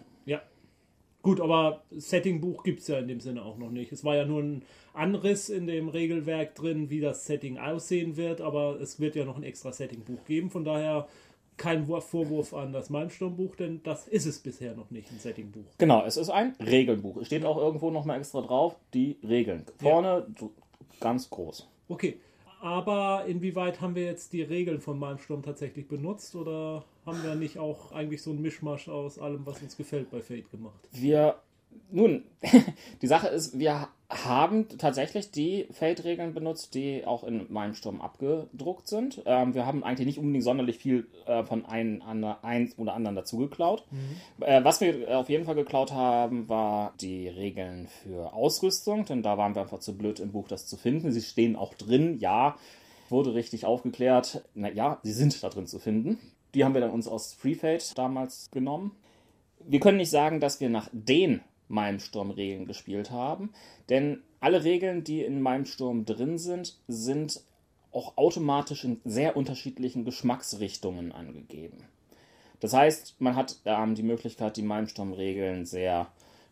Gut, 1.27 1.41
aber 1.41 1.83
Settingbuch 1.91 2.63
gibt 2.63 2.79
es 2.79 2.87
ja 2.87 2.99
in 2.99 3.09
dem 3.09 3.19
Sinne 3.19 3.43
auch 3.43 3.57
noch 3.57 3.69
nicht. 3.69 3.91
Es 3.91 4.05
war 4.05 4.15
ja 4.15 4.23
nur 4.23 4.41
ein 4.41 4.61
Anriss 4.93 5.49
in 5.49 5.67
dem 5.67 5.89
Regelwerk 5.89 6.55
drin, 6.55 6.89
wie 6.89 7.01
das 7.01 7.25
Setting 7.25 7.57
aussehen 7.57 8.15
wird, 8.15 8.39
aber 8.39 8.79
es 8.79 9.01
wird 9.01 9.17
ja 9.17 9.25
noch 9.25 9.35
ein 9.35 9.43
extra 9.43 9.73
Settingbuch 9.73 10.23
geben. 10.23 10.49
Von 10.49 10.63
daher 10.63 11.09
kein 11.57 11.85
Vorwurf 11.85 12.53
an 12.53 12.71
das 12.71 12.89
Malmsturmbuch, 12.89 13.57
denn 13.57 13.81
das 13.83 14.07
ist 14.07 14.25
es 14.25 14.39
bisher 14.39 14.73
noch 14.73 14.89
nicht, 14.89 15.11
ein 15.11 15.19
Settingbuch. 15.19 15.65
Genau, 15.77 16.05
es 16.05 16.15
ist 16.15 16.29
ein 16.29 16.55
Regelbuch. 16.65 17.17
Es 17.17 17.27
steht 17.27 17.43
auch 17.43 17.57
irgendwo 17.57 17.91
nochmal 17.91 18.19
extra 18.19 18.39
drauf, 18.39 18.77
die 18.93 19.17
Regeln. 19.21 19.65
Vorne 19.81 20.27
ja. 20.39 20.47
ganz 21.01 21.29
groß. 21.29 21.67
Okay, 21.89 22.21
aber 22.67 23.25
inwieweit 23.27 23.79
haben 23.79 23.95
wir 23.95 24.03
jetzt 24.03 24.33
die 24.33 24.41
Regeln 24.41 24.81
von 24.81 24.99
Malmsturm 24.99 25.41
tatsächlich 25.41 25.87
benutzt 25.87 26.35
oder 26.35 26.83
haben 27.05 27.23
wir 27.23 27.35
nicht 27.35 27.57
auch 27.57 27.93
eigentlich 27.93 28.21
so 28.21 28.31
einen 28.31 28.41
Mischmasch 28.41 28.89
aus 28.89 29.17
allem, 29.19 29.45
was 29.45 29.61
uns 29.61 29.77
gefällt 29.77 30.11
bei 30.11 30.21
Fate 30.21 30.51
gemacht? 30.51 30.79
Wir 30.91 31.35
nun, 31.91 32.23
die 33.01 33.07
Sache 33.07 33.27
ist, 33.27 33.57
wir 33.57 33.89
haben 34.09 34.69
tatsächlich 34.77 35.31
die 35.31 35.67
Feldregeln 35.71 36.33
benutzt, 36.33 36.75
die 36.75 37.05
auch 37.05 37.25
in 37.25 37.51
meinem 37.51 37.73
Sturm 37.73 37.99
abgedruckt 37.99 38.87
sind. 38.87 39.21
Ähm, 39.25 39.53
wir 39.53 39.65
haben 39.65 39.83
eigentlich 39.83 40.07
nicht 40.07 40.19
unbedingt 40.19 40.45
sonderlich 40.45 40.77
viel 40.77 41.07
äh, 41.25 41.43
von 41.43 41.65
einem 41.65 42.01
eins 42.41 42.77
oder 42.77 42.93
anderen 42.93 43.17
dazu 43.17 43.37
geklaut. 43.37 43.83
Mhm. 43.91 44.43
Äh, 44.43 44.63
was 44.63 44.79
wir 44.79 45.17
auf 45.17 45.29
jeden 45.29 45.43
Fall 45.43 45.55
geklaut 45.55 45.91
haben, 45.91 46.47
war 46.47 46.93
die 47.01 47.27
Regeln 47.27 47.87
für 47.87 48.33
Ausrüstung, 48.33 49.03
denn 49.03 49.23
da 49.23 49.37
waren 49.37 49.55
wir 49.55 49.63
einfach 49.63 49.79
zu 49.79 49.97
blöd 49.97 50.21
im 50.21 50.31
Buch, 50.31 50.47
das 50.47 50.67
zu 50.67 50.77
finden. 50.77 51.11
Sie 51.11 51.21
stehen 51.21 51.57
auch 51.57 51.73
drin, 51.73 52.17
ja, 52.19 52.55
wurde 53.09 53.33
richtig 53.33 53.65
aufgeklärt. 53.65 54.41
Na 54.53 54.71
ja, 54.71 54.99
sie 55.03 55.13
sind 55.13 55.43
da 55.43 55.49
drin 55.49 55.67
zu 55.67 55.79
finden. 55.79 56.17
Die 56.55 56.63
haben 56.63 56.73
wir 56.73 56.81
dann 56.81 56.91
uns 56.91 57.09
aus 57.09 57.33
Free 57.33 57.55
Fate 57.55 57.97
damals 57.97 58.49
genommen. 58.51 58.95
Wir 59.59 59.81
können 59.81 59.97
nicht 59.97 60.11
sagen, 60.11 60.39
dass 60.39 60.61
wir 60.61 60.69
nach 60.69 60.87
den 60.93 61.41
Malmsturm-Regeln 61.69 62.65
gespielt 62.65 63.11
haben. 63.11 63.51
Denn 63.89 64.21
alle 64.39 64.63
Regeln, 64.63 65.03
die 65.03 65.23
in 65.23 65.41
Malmsturm 65.41 66.05
drin 66.05 66.37
sind, 66.37 66.77
sind 66.87 67.41
auch 67.91 68.17
automatisch 68.17 68.83
in 68.83 69.01
sehr 69.05 69.35
unterschiedlichen 69.35 70.05
Geschmacksrichtungen 70.05 71.11
angegeben. 71.11 71.85
Das 72.59 72.73
heißt, 72.73 73.15
man 73.19 73.35
hat 73.35 73.57
ähm, 73.65 73.95
die 73.95 74.03
Möglichkeit, 74.03 74.57
die 74.57 74.61
Malmsturm-Regeln 74.61 75.65
sehr 75.65 76.07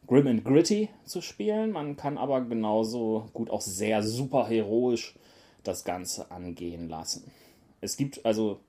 grim 0.07 0.27
and 0.27 0.45
gritty 0.45 0.89
zu 1.03 1.21
spielen. 1.21 1.71
Man 1.71 1.97
kann 1.97 2.17
aber 2.17 2.41
genauso 2.41 3.29
gut 3.33 3.49
auch 3.49 3.61
sehr 3.61 4.03
superheroisch 4.03 5.15
das 5.63 5.83
Ganze 5.83 6.29
angehen 6.31 6.89
lassen. 6.89 7.31
Es 7.81 7.97
gibt 7.97 8.25
also 8.25 8.59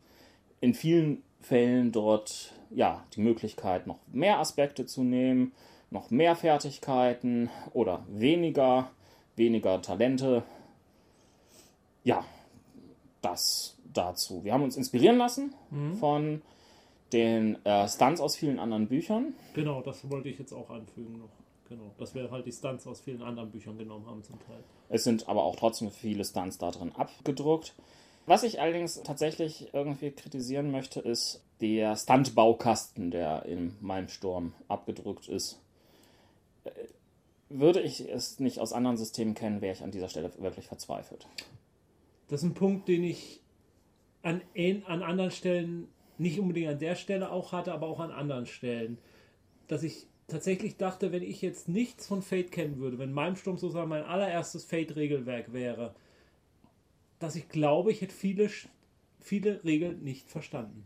in 0.61 0.75
vielen 0.75 1.23
Fällen 1.41 1.93
dort 1.93 2.53
ja 2.71 3.05
die 3.15 3.21
Möglichkeit, 3.21 3.87
noch 3.87 3.99
mehr 4.13 4.39
Aspekte 4.39 4.87
zu 4.87 5.05
nehmen 5.05 5.53
noch 5.91 6.11
mehr 6.11 6.37
Fertigkeiten 6.37 7.51
oder 7.73 8.05
weniger, 8.09 8.91
weniger 9.37 9.81
Talente. 9.83 10.43
Ja, 12.05 12.25
das 13.23 13.77
dazu. 13.93 14.45
Wir 14.45 14.53
haben 14.53 14.63
uns 14.63 14.77
inspirieren 14.77 15.19
lassen 15.19 15.55
mhm. 15.71 15.97
von 15.97 16.43
den 17.13 17.65
äh, 17.65 17.89
Stunts 17.89 18.21
aus 18.21 18.37
vielen 18.37 18.59
anderen 18.59 18.89
Büchern. 18.89 19.35
Genau, 19.55 19.81
das 19.81 20.09
wollte 20.11 20.29
ich 20.29 20.39
jetzt 20.39 20.53
auch 20.53 20.71
anfügen 20.71 21.19
noch. 21.19 21.31
Genau, 21.69 21.91
dass 21.99 22.15
wir 22.15 22.31
halt 22.31 22.47
die 22.47 22.53
Stunts 22.53 22.87
aus 22.87 23.01
vielen 23.01 23.23
anderen 23.23 23.51
Büchern 23.51 23.77
genommen 23.77 24.07
haben 24.07 24.23
zum 24.23 24.39
Teil. 24.47 24.63
Es 24.89 25.03
sind 25.03 25.29
aber 25.29 25.43
auch 25.43 25.57
trotzdem 25.57 25.91
viele 25.91 26.25
Stunts 26.25 26.59
da 26.59 26.71
drin 26.71 26.93
abgedruckt. 26.95 27.75
Was 28.27 28.45
ich 28.45 28.61
allerdings 28.61 29.03
tatsächlich 29.03 29.73
irgendwie 29.73 30.11
kritisieren 30.13 30.71
möchte, 30.71 31.01
ist 31.01 31.43
der 31.61 31.97
Stuntbaukasten, 31.97 33.11
der 33.11 33.47
in 33.47 33.75
meinem 33.81 34.09
Sturm 34.09 34.53
abgedruckt 34.69 35.29
ist 35.29 35.61
würde 37.49 37.81
ich 37.81 38.01
es 38.01 38.41
nicht 38.41 38.59
aus 38.59 38.73
anderen 38.73 38.97
Systemen 38.97 39.35
kennen, 39.35 39.61
wäre 39.61 39.73
ich 39.73 39.83
an 39.83 39.91
dieser 39.91 40.09
Stelle 40.09 40.33
wirklich 40.39 40.67
verzweifelt. 40.67 41.27
Das 42.29 42.43
ist 42.43 42.49
ein 42.49 42.55
Punkt, 42.55 42.89
den 42.89 43.05
ich 43.05 43.41
an, 44.23 44.41
an 44.87 45.03
anderen 45.03 45.31
Stellen, 45.31 45.89
nicht 46.19 46.41
unbedingt 46.41 46.69
an 46.69 46.79
der 46.79 46.97
Stelle 46.97 47.31
auch 47.31 47.53
hatte, 47.53 47.73
aber 47.73 47.87
auch 47.87 48.01
an 48.01 48.11
anderen 48.11 48.47
Stellen. 48.47 48.99
Dass 49.69 49.83
ich 49.83 50.07
tatsächlich 50.27 50.77
dachte, 50.77 51.13
wenn 51.13 51.23
ich 51.23 51.41
jetzt 51.43 51.69
nichts 51.69 52.07
von 52.07 52.23
Fate 52.23 52.51
kennen 52.51 52.79
würde, 52.79 52.99
wenn 52.99 53.13
Malmsturm 53.13 53.59
sozusagen 53.59 53.89
mein 53.89 54.03
allererstes 54.03 54.65
Fate-Regelwerk 54.65 55.53
wäre, 55.53 55.95
dass 57.19 57.37
ich 57.37 57.49
glaube, 57.49 57.93
ich 57.93 58.01
hätte 58.01 58.15
viele, 58.15 58.51
viele 59.21 59.63
Regeln 59.65 60.03
nicht 60.03 60.29
verstanden. 60.29 60.85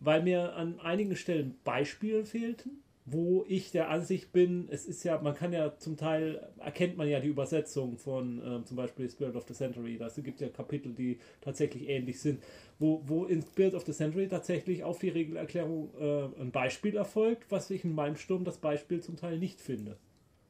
Weil 0.00 0.22
mir 0.22 0.54
an 0.54 0.80
einigen 0.80 1.16
Stellen 1.16 1.56
Beispiele 1.62 2.24
fehlten 2.24 2.83
wo 3.06 3.44
ich 3.46 3.70
der 3.70 3.90
Ansicht 3.90 4.32
bin, 4.32 4.66
es 4.70 4.86
ist 4.86 5.04
ja, 5.04 5.20
man 5.20 5.34
kann 5.34 5.52
ja 5.52 5.76
zum 5.76 5.96
Teil, 5.96 6.48
erkennt 6.58 6.96
man 6.96 7.06
ja 7.06 7.20
die 7.20 7.28
Übersetzung 7.28 7.98
von 7.98 8.38
äh, 8.38 8.64
zum 8.64 8.78
Beispiel 8.78 9.10
Spirit 9.10 9.36
of 9.36 9.44
the 9.46 9.52
Century. 9.52 9.98
Da 9.98 10.08
gibt 10.16 10.40
ja 10.40 10.48
Kapitel, 10.48 10.94
die 10.94 11.18
tatsächlich 11.42 11.88
ähnlich 11.88 12.20
sind, 12.20 12.42
wo, 12.78 13.02
wo 13.06 13.24
in 13.24 13.42
Spirit 13.42 13.74
of 13.74 13.84
the 13.84 13.92
Century 13.92 14.26
tatsächlich 14.26 14.84
auf 14.84 15.00
die 15.00 15.10
Regelerklärung 15.10 15.90
äh, 16.00 16.40
ein 16.40 16.50
Beispiel 16.50 16.96
erfolgt, 16.96 17.50
was 17.50 17.68
ich 17.70 17.84
in 17.84 17.94
meinem 17.94 18.16
Sturm 18.16 18.44
das 18.44 18.56
Beispiel 18.56 19.00
zum 19.00 19.16
Teil 19.16 19.38
nicht 19.38 19.60
finde. 19.60 19.98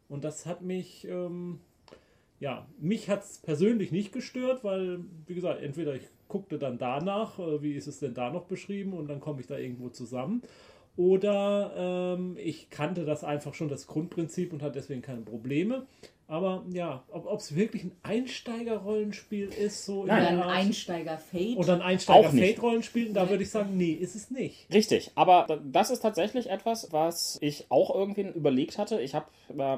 Und 0.08 0.22
das 0.22 0.46
hat 0.46 0.62
mich, 0.62 1.08
ähm, 1.08 1.58
ja, 2.38 2.68
mich 2.78 3.10
hat 3.10 3.24
es 3.24 3.38
persönlich 3.38 3.90
nicht 3.90 4.12
gestört, 4.12 4.62
weil, 4.62 5.00
wie 5.26 5.34
gesagt, 5.34 5.60
entweder 5.60 5.96
ich 5.96 6.04
guckte 6.28 6.58
dann 6.60 6.78
danach, 6.78 7.40
äh, 7.40 7.62
wie 7.62 7.72
ist 7.72 7.88
es 7.88 7.98
denn 7.98 8.14
da 8.14 8.30
noch 8.30 8.44
beschrieben, 8.44 8.92
und 8.92 9.08
dann 9.08 9.18
komme 9.18 9.40
ich 9.40 9.48
da 9.48 9.58
irgendwo 9.58 9.88
zusammen. 9.88 10.42
Oder 10.96 12.16
ähm, 12.16 12.36
ich 12.38 12.70
kannte 12.70 13.04
das 13.04 13.24
einfach 13.24 13.54
schon, 13.54 13.68
das 13.68 13.86
Grundprinzip 13.86 14.52
und 14.52 14.62
hatte 14.62 14.74
deswegen 14.74 15.02
keine 15.02 15.22
Probleme. 15.22 15.86
Aber 16.26 16.64
ja, 16.70 17.04
ob 17.12 17.38
es 17.38 17.54
wirklich 17.54 17.84
ein 17.84 17.92
Einsteiger-Rollenspiel 18.02 19.48
ist, 19.48 19.84
so 19.84 20.06
Nein, 20.06 20.24
ein 20.24 20.40
Einsteiger-Fate. 20.40 21.58
Oder 21.58 21.74
ein 21.74 21.82
Einsteiger-Fate-Rollenspiel, 21.82 23.12
da 23.12 23.28
würde 23.28 23.42
ich 23.42 23.50
sagen, 23.50 23.76
nee, 23.76 23.92
ist 23.92 24.14
es 24.14 24.30
nicht. 24.30 24.72
Richtig, 24.72 25.10
aber 25.16 25.60
das 25.70 25.90
ist 25.90 26.00
tatsächlich 26.00 26.48
etwas, 26.48 26.92
was 26.92 27.36
ich 27.42 27.66
auch 27.68 27.94
irgendwie 27.94 28.22
überlegt 28.22 28.78
hatte. 28.78 29.00
Ich 29.00 29.14
habe 29.14 29.26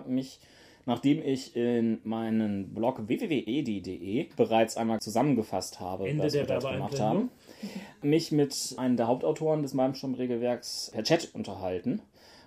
mich 0.06 0.38
nachdem 0.86 1.20
ich 1.20 1.54
in 1.56 1.98
meinen 2.04 2.72
Blog 2.72 3.08
www.edi.de 3.08 4.28
bereits 4.36 4.76
einmal 4.76 5.00
zusammengefasst 5.00 5.80
habe, 5.80 6.08
Ende 6.08 6.24
was 6.24 6.32
wir 6.32 6.44
dort 6.44 6.62
gemacht 6.62 7.00
haben, 7.00 7.30
mich 8.02 8.32
mit 8.32 8.74
einem 8.76 8.96
der 8.96 9.07
Hauptautoren 9.07 9.62
des 9.62 9.74
Malmsturm-Regelwerks 9.74 10.90
per 10.92 11.02
Chat 11.02 11.34
unterhalten. 11.34 12.02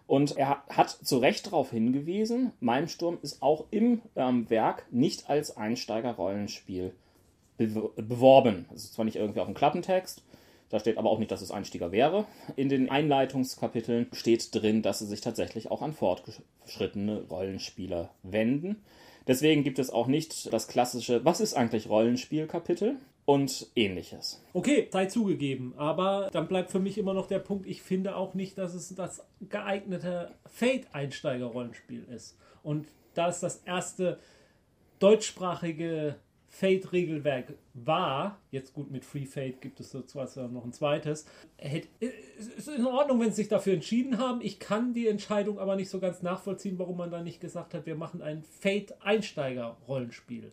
Und 0.07 0.37
er 0.37 0.63
hat 0.69 0.89
zu 0.89 1.19
Recht 1.19 1.45
darauf 1.45 1.69
hingewiesen, 1.69 2.51
Malmsturm 2.59 3.19
ist 3.21 3.43
auch 3.43 3.65
im 3.69 4.01
ähm, 4.15 4.49
Werk 4.49 4.85
nicht 4.89 5.29
als 5.29 5.55
Einsteiger-Rollenspiel 5.55 6.93
beworben. 7.57 8.65
Es 8.73 8.85
ist 8.85 8.93
zwar 8.93 9.05
nicht 9.05 9.17
irgendwie 9.17 9.39
auf 9.39 9.45
dem 9.45 9.53
Klappentext, 9.53 10.23
da 10.69 10.79
steht 10.79 10.97
aber 10.97 11.09
auch 11.09 11.19
nicht, 11.19 11.31
dass 11.31 11.41
es 11.41 11.51
Einsteiger 11.51 11.91
wäre. 11.91 12.25
In 12.55 12.69
den 12.69 12.89
Einleitungskapiteln 12.89 14.07
steht 14.13 14.53
drin, 14.55 14.81
dass 14.81 14.99
sie 14.99 15.07
sich 15.07 15.21
tatsächlich 15.21 15.69
auch 15.71 15.81
an 15.81 15.93
fortgeschrittene 15.93 17.25
Rollenspieler 17.29 18.09
wenden. 18.23 18.83
Deswegen 19.27 19.63
gibt 19.63 19.79
es 19.79 19.89
auch 19.89 20.07
nicht 20.07 20.51
das 20.53 20.67
klassische 20.67 21.23
Was 21.25 21.39
ist 21.39 21.53
eigentlich 21.53 21.89
Rollenspiel-Kapitel 21.89 22.97
und 23.29 23.69
ähnliches. 23.75 24.43
Okay, 24.53 24.87
sei 24.89 25.05
zugegeben, 25.05 25.75
aber 25.77 26.29
dann 26.31 26.47
bleibt 26.47 26.71
für 26.71 26.79
mich 26.79 26.97
immer 26.97 27.13
noch 27.13 27.27
der 27.27 27.37
Punkt, 27.37 27.67
ich 27.67 27.83
finde 27.83 28.15
auch 28.15 28.33
nicht, 28.33 28.57
dass 28.57 28.73
es 28.73 28.95
das 28.95 29.23
geeignete 29.47 30.33
Fate-Einsteiger-Rollenspiel 30.47 32.05
ist. 32.05 32.39
Und 32.63 32.87
da 33.13 33.29
es 33.29 33.39
das 33.39 33.57
erste 33.57 34.17
deutschsprachige 34.97 36.15
Fate-Regelwerk 36.47 37.53
war, 37.75 38.39
jetzt 38.49 38.73
gut 38.73 38.89
mit 38.89 39.05
Free 39.05 39.27
Fate 39.27 39.61
gibt 39.61 39.79
es 39.79 39.91
zwar 39.91 40.27
noch 40.47 40.65
ein 40.65 40.73
zweites, 40.73 41.27
es 41.59 42.47
ist 42.57 42.67
in 42.67 42.87
Ordnung, 42.87 43.19
wenn 43.19 43.29
sie 43.29 43.43
sich 43.43 43.47
dafür 43.47 43.75
entschieden 43.75 44.17
haben. 44.17 44.41
Ich 44.41 44.59
kann 44.59 44.93
die 44.93 45.07
Entscheidung 45.07 45.59
aber 45.59 45.75
nicht 45.75 45.91
so 45.91 45.99
ganz 45.99 46.23
nachvollziehen, 46.23 46.79
warum 46.79 46.97
man 46.97 47.11
da 47.11 47.21
nicht 47.21 47.41
gesagt 47.41 47.75
hat, 47.75 47.85
wir 47.85 47.93
machen 47.93 48.23
ein 48.23 48.41
Fate-Einsteiger-Rollenspiel. 48.41 50.51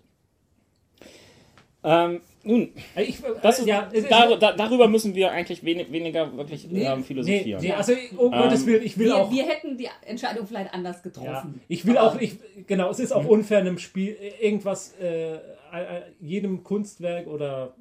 Ähm, 1.84 2.20
nun, 2.42 2.72
ich, 2.96 3.22
äh, 3.24 3.48
ist, 3.48 3.66
ja, 3.66 3.88
dar, 4.08 4.36
da, 4.38 4.52
darüber 4.52 4.86
müssen 4.86 5.14
wir 5.14 5.32
eigentlich 5.32 5.64
wenig, 5.64 5.90
weniger 5.90 6.36
wirklich 6.36 6.68
nee, 6.70 6.84
ähm, 6.84 7.02
philosophieren. 7.02 7.60
Nee, 7.60 7.68
nee, 7.68 7.74
also 7.74 7.92
um 8.16 8.32
ähm, 8.32 8.40
Gottes 8.40 8.66
Willen, 8.66 8.84
ich 8.84 8.98
will 8.98 9.06
wir, 9.06 9.16
auch. 9.16 9.30
Wir 9.32 9.46
hätten 9.46 9.76
die 9.76 9.88
Entscheidung 10.04 10.46
vielleicht 10.46 10.72
anders 10.72 11.02
getroffen. 11.02 11.54
Ja, 11.56 11.64
ich 11.68 11.86
will 11.86 11.98
auch, 11.98 12.20
ich, 12.20 12.38
genau, 12.66 12.90
es 12.90 13.00
ist 13.00 13.12
auch 13.12 13.24
unfair 13.24 13.58
einem 13.58 13.78
Spiel 13.78 14.16
irgendwas, 14.40 14.94
äh, 14.98 15.38
jedem 16.20 16.62
Kunstwerk 16.62 17.26
oder 17.26 17.74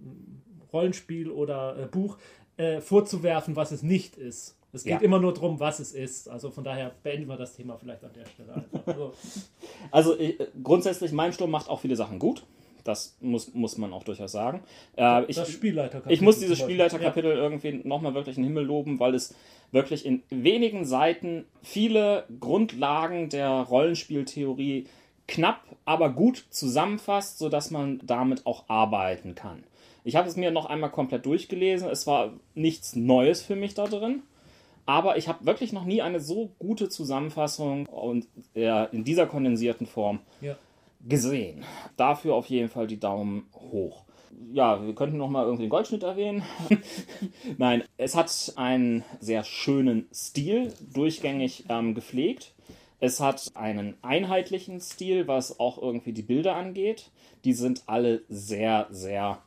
Rollenspiel 0.74 1.30
oder 1.30 1.78
äh, 1.78 1.86
Buch 1.86 2.18
äh, 2.58 2.82
vorzuwerfen, 2.82 3.56
was 3.56 3.72
es 3.72 3.84
nicht 3.84 4.18
ist. 4.18 4.58
Es 4.74 4.84
geht 4.84 4.94
ja. 4.94 5.00
immer 5.00 5.20
nur 5.20 5.34
darum, 5.34 5.60
was 5.60 5.80
es 5.80 5.94
ist. 5.94 6.28
Also 6.28 6.52
von 6.52 6.64
daher 6.64 6.92
beenden 7.02 7.30
wir 7.30 7.38
das 7.38 7.56
Thema 7.56 7.78
vielleicht 7.78 8.04
an 8.04 8.12
der 8.14 8.26
Stelle. 8.26 8.66
Also, 8.86 9.14
also 9.92 10.20
ich, 10.20 10.38
grundsätzlich, 10.62 11.12
mein 11.12 11.32
Sturm 11.32 11.52
macht 11.52 11.70
auch 11.70 11.80
viele 11.80 11.96
Sachen 11.96 12.20
gut 12.20 12.46
Das 12.86 13.18
muss, 13.20 13.54
muss 13.54 13.78
man 13.78 13.92
auch 13.94 14.04
durchaus 14.04 14.32
sagen. 14.32 14.62
Äh, 14.96 15.26
ich, 15.26 15.36
das 15.36 15.50
Spielleiterkapitel. 15.50 16.14
ich 16.14 16.22
muss 16.22 16.40
dieses. 16.40 16.60
Spielleiterkapitel 16.60 17.32
irgendwie 17.32 17.82
nochmal 17.84 18.14
wirklich 18.14 18.38
in 18.38 18.44
den 18.44 18.50
Himmel 18.50 18.66
loben, 18.66 19.00
weil 19.00 19.16
es 19.16 19.36
wirklich 19.72 20.06
in 20.06 20.22
wenigen 20.30 20.86
Seiten 20.86 21.46
viele 21.64 22.26
Grundlagen 22.40 23.30
der 23.30 23.50
Rollenspieltheorie 23.50 24.86
knapp, 25.28 25.62
aber 25.84 26.12
gut 26.12 26.46
zusammenfasst, 26.52 27.40
sodass 27.40 27.72
man 27.72 28.00
damit 28.04 28.46
auch 28.46 28.70
arbeiten 28.70 29.34
kann. 29.34 29.64
Ich 30.04 30.16
habe 30.16 30.30
es 30.30 30.36
mir 30.36 30.52
noch 30.52 30.68
einmal 30.68 30.92
komplett 30.92 31.26
durchgelesen. 31.26 31.90
Es 31.90 32.06
war 32.06 32.34
nichts 32.54 32.96
Neues 32.96 33.42
für 33.42 33.56
mich 33.56 33.74
da 33.74 33.86
drin. 33.86 34.22
Aber 34.86 35.18
ich 35.18 35.28
habe 35.28 35.48
wirklich 35.48 35.74
noch 35.74 35.86
nie 35.86 36.04
eine 36.04 36.20
so 36.20 36.52
gute 36.60 36.90
Zusammenfassung 36.90 37.88
und 37.88 38.28
in 38.54 39.04
dieser 39.04 39.26
kondensierten 39.26 39.88
Form 39.88 40.20
Ja. 40.42 40.56
Gesehen. 41.08 41.64
Dafür 41.98 42.36
auf 42.36 42.48
jeden 42.48 42.70
Fall 42.70 42.88
die 42.88 43.00
Daumen 43.00 43.48
hoch. 43.54 44.06
Ja, 44.52 44.86
wir 44.86 44.94
könnten 44.96 45.18
noch 45.18 45.30
mal 45.30 45.44
irgendwie 45.44 45.64
den 45.64 45.70
Goldschnitt 45.70 46.04
erwähnen. 46.04 46.44
Nein, 47.58 47.84
es 47.98 48.16
hat 48.16 48.54
einen 48.58 49.04
sehr 49.20 49.44
schönen 49.44 50.08
Stil, 50.14 50.74
durchgängig 50.94 51.66
ähm, 51.70 51.96
gepflegt. 51.96 52.54
Es 53.00 53.20
hat 53.20 53.52
einen 53.56 53.96
einheitlichen 54.02 54.82
Stil, 54.82 55.28
was 55.28 55.60
auch 55.60 55.82
irgendwie 55.82 56.14
die 56.14 56.22
Bilder 56.22 56.56
angeht. 56.56 57.12
Die 57.44 57.54
sind 57.54 57.84
alle 57.88 58.24
sehr, 58.30 58.88
sehr 58.90 59.42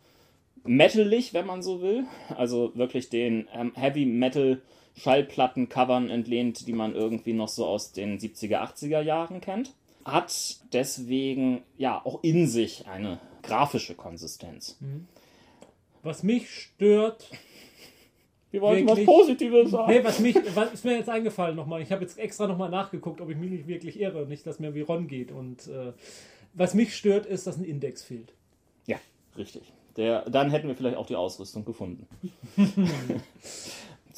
metalig, 0.64 1.34
wenn 1.34 1.46
man 1.46 1.62
so 1.62 1.80
will. 1.82 2.04
Also 2.36 2.72
wirklich 2.74 3.08
den 3.08 3.48
ähm, 3.52 3.72
Heavy 3.74 4.06
Metal 4.06 4.60
Schallplatten-Covern 4.96 6.10
entlehnt, 6.10 6.66
die 6.66 6.72
man 6.72 6.94
irgendwie 6.94 7.32
noch 7.32 7.48
so 7.48 7.66
aus 7.66 7.92
den 7.92 8.18
70er, 8.18 8.58
80er 8.58 9.00
Jahren 9.00 9.40
kennt. 9.40 9.74
Hat 10.12 10.58
deswegen 10.72 11.62
ja 11.76 12.00
auch 12.04 12.22
in 12.22 12.46
sich 12.46 12.86
eine 12.86 13.20
grafische 13.42 13.94
Konsistenz. 13.94 14.78
Was 16.02 16.22
mich 16.22 16.50
stört, 16.50 17.30
Wir 18.50 18.62
wollten 18.62 18.86
was 18.86 18.96
Wirklich? 18.96 19.06
Positives 19.06 19.70
sagen. 19.70 19.92
nee, 19.92 20.04
was 20.04 20.20
mich, 20.20 20.36
was 20.54 20.72
ist 20.72 20.84
mir 20.84 20.96
jetzt 20.96 21.10
eingefallen 21.10 21.54
nochmal? 21.54 21.82
Ich 21.82 21.92
habe 21.92 22.02
jetzt 22.02 22.18
extra 22.18 22.46
nochmal 22.46 22.70
nachgeguckt, 22.70 23.20
ob 23.20 23.28
ich 23.28 23.36
mich 23.36 23.50
nicht 23.50 23.66
wirklich 23.66 24.00
irre, 24.00 24.26
nicht, 24.26 24.46
dass 24.46 24.58
mir 24.58 24.74
wie 24.74 24.80
Ron 24.80 25.06
geht. 25.06 25.32
Und 25.32 25.66
äh, 25.66 25.92
was 26.54 26.72
mich 26.72 26.96
stört, 26.96 27.26
ist, 27.26 27.46
dass 27.46 27.58
ein 27.58 27.64
Index 27.64 28.02
fehlt. 28.02 28.32
Ja, 28.86 28.96
richtig. 29.36 29.70
Der, 29.96 30.28
dann 30.30 30.50
hätten 30.50 30.68
wir 30.68 30.76
vielleicht 30.76 30.96
auch 30.96 31.06
die 31.06 31.16
Ausrüstung 31.16 31.64
gefunden. 31.64 32.06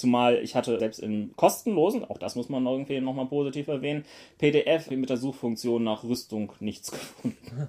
Zumal 0.00 0.38
ich 0.42 0.54
hatte 0.56 0.78
selbst 0.78 0.98
in 0.98 1.36
kostenlosen, 1.36 2.06
auch 2.06 2.16
das 2.16 2.34
muss 2.34 2.48
man 2.48 2.64
irgendwie 2.64 3.00
nochmal 3.00 3.26
positiv 3.26 3.68
erwähnen, 3.68 4.06
PDF 4.38 4.90
mit 4.90 5.10
der 5.10 5.18
Suchfunktion 5.18 5.84
nach 5.84 6.04
Rüstung 6.04 6.52
nichts 6.58 6.90
gefunden. 6.90 7.68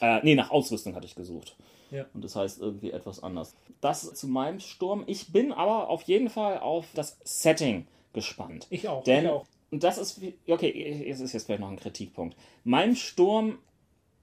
äh, 0.00 0.20
nee, 0.24 0.34
nach 0.34 0.50
Ausrüstung 0.50 0.96
hatte 0.96 1.06
ich 1.06 1.14
gesucht. 1.14 1.54
Ja. 1.92 2.06
Und 2.12 2.24
das 2.24 2.34
heißt 2.34 2.60
irgendwie 2.60 2.90
etwas 2.90 3.22
anders. 3.22 3.54
Das 3.80 4.12
zu 4.14 4.26
meinem 4.26 4.58
Sturm. 4.58 5.04
Ich 5.06 5.32
bin 5.32 5.52
aber 5.52 5.88
auf 5.88 6.02
jeden 6.02 6.28
Fall 6.28 6.58
auf 6.58 6.86
das 6.94 7.18
Setting 7.22 7.86
gespannt. 8.12 8.66
Ich 8.70 8.88
auch. 8.88 9.04
Denn, 9.04 9.26
ich 9.26 9.30
auch. 9.30 9.46
und 9.70 9.84
das 9.84 9.96
ist, 9.96 10.20
okay, 10.48 11.06
es 11.08 11.20
ist 11.20 11.34
jetzt 11.34 11.46
vielleicht 11.46 11.60
noch 11.60 11.70
ein 11.70 11.76
Kritikpunkt. 11.76 12.36
Mein 12.64 12.96
Sturm, 12.96 13.58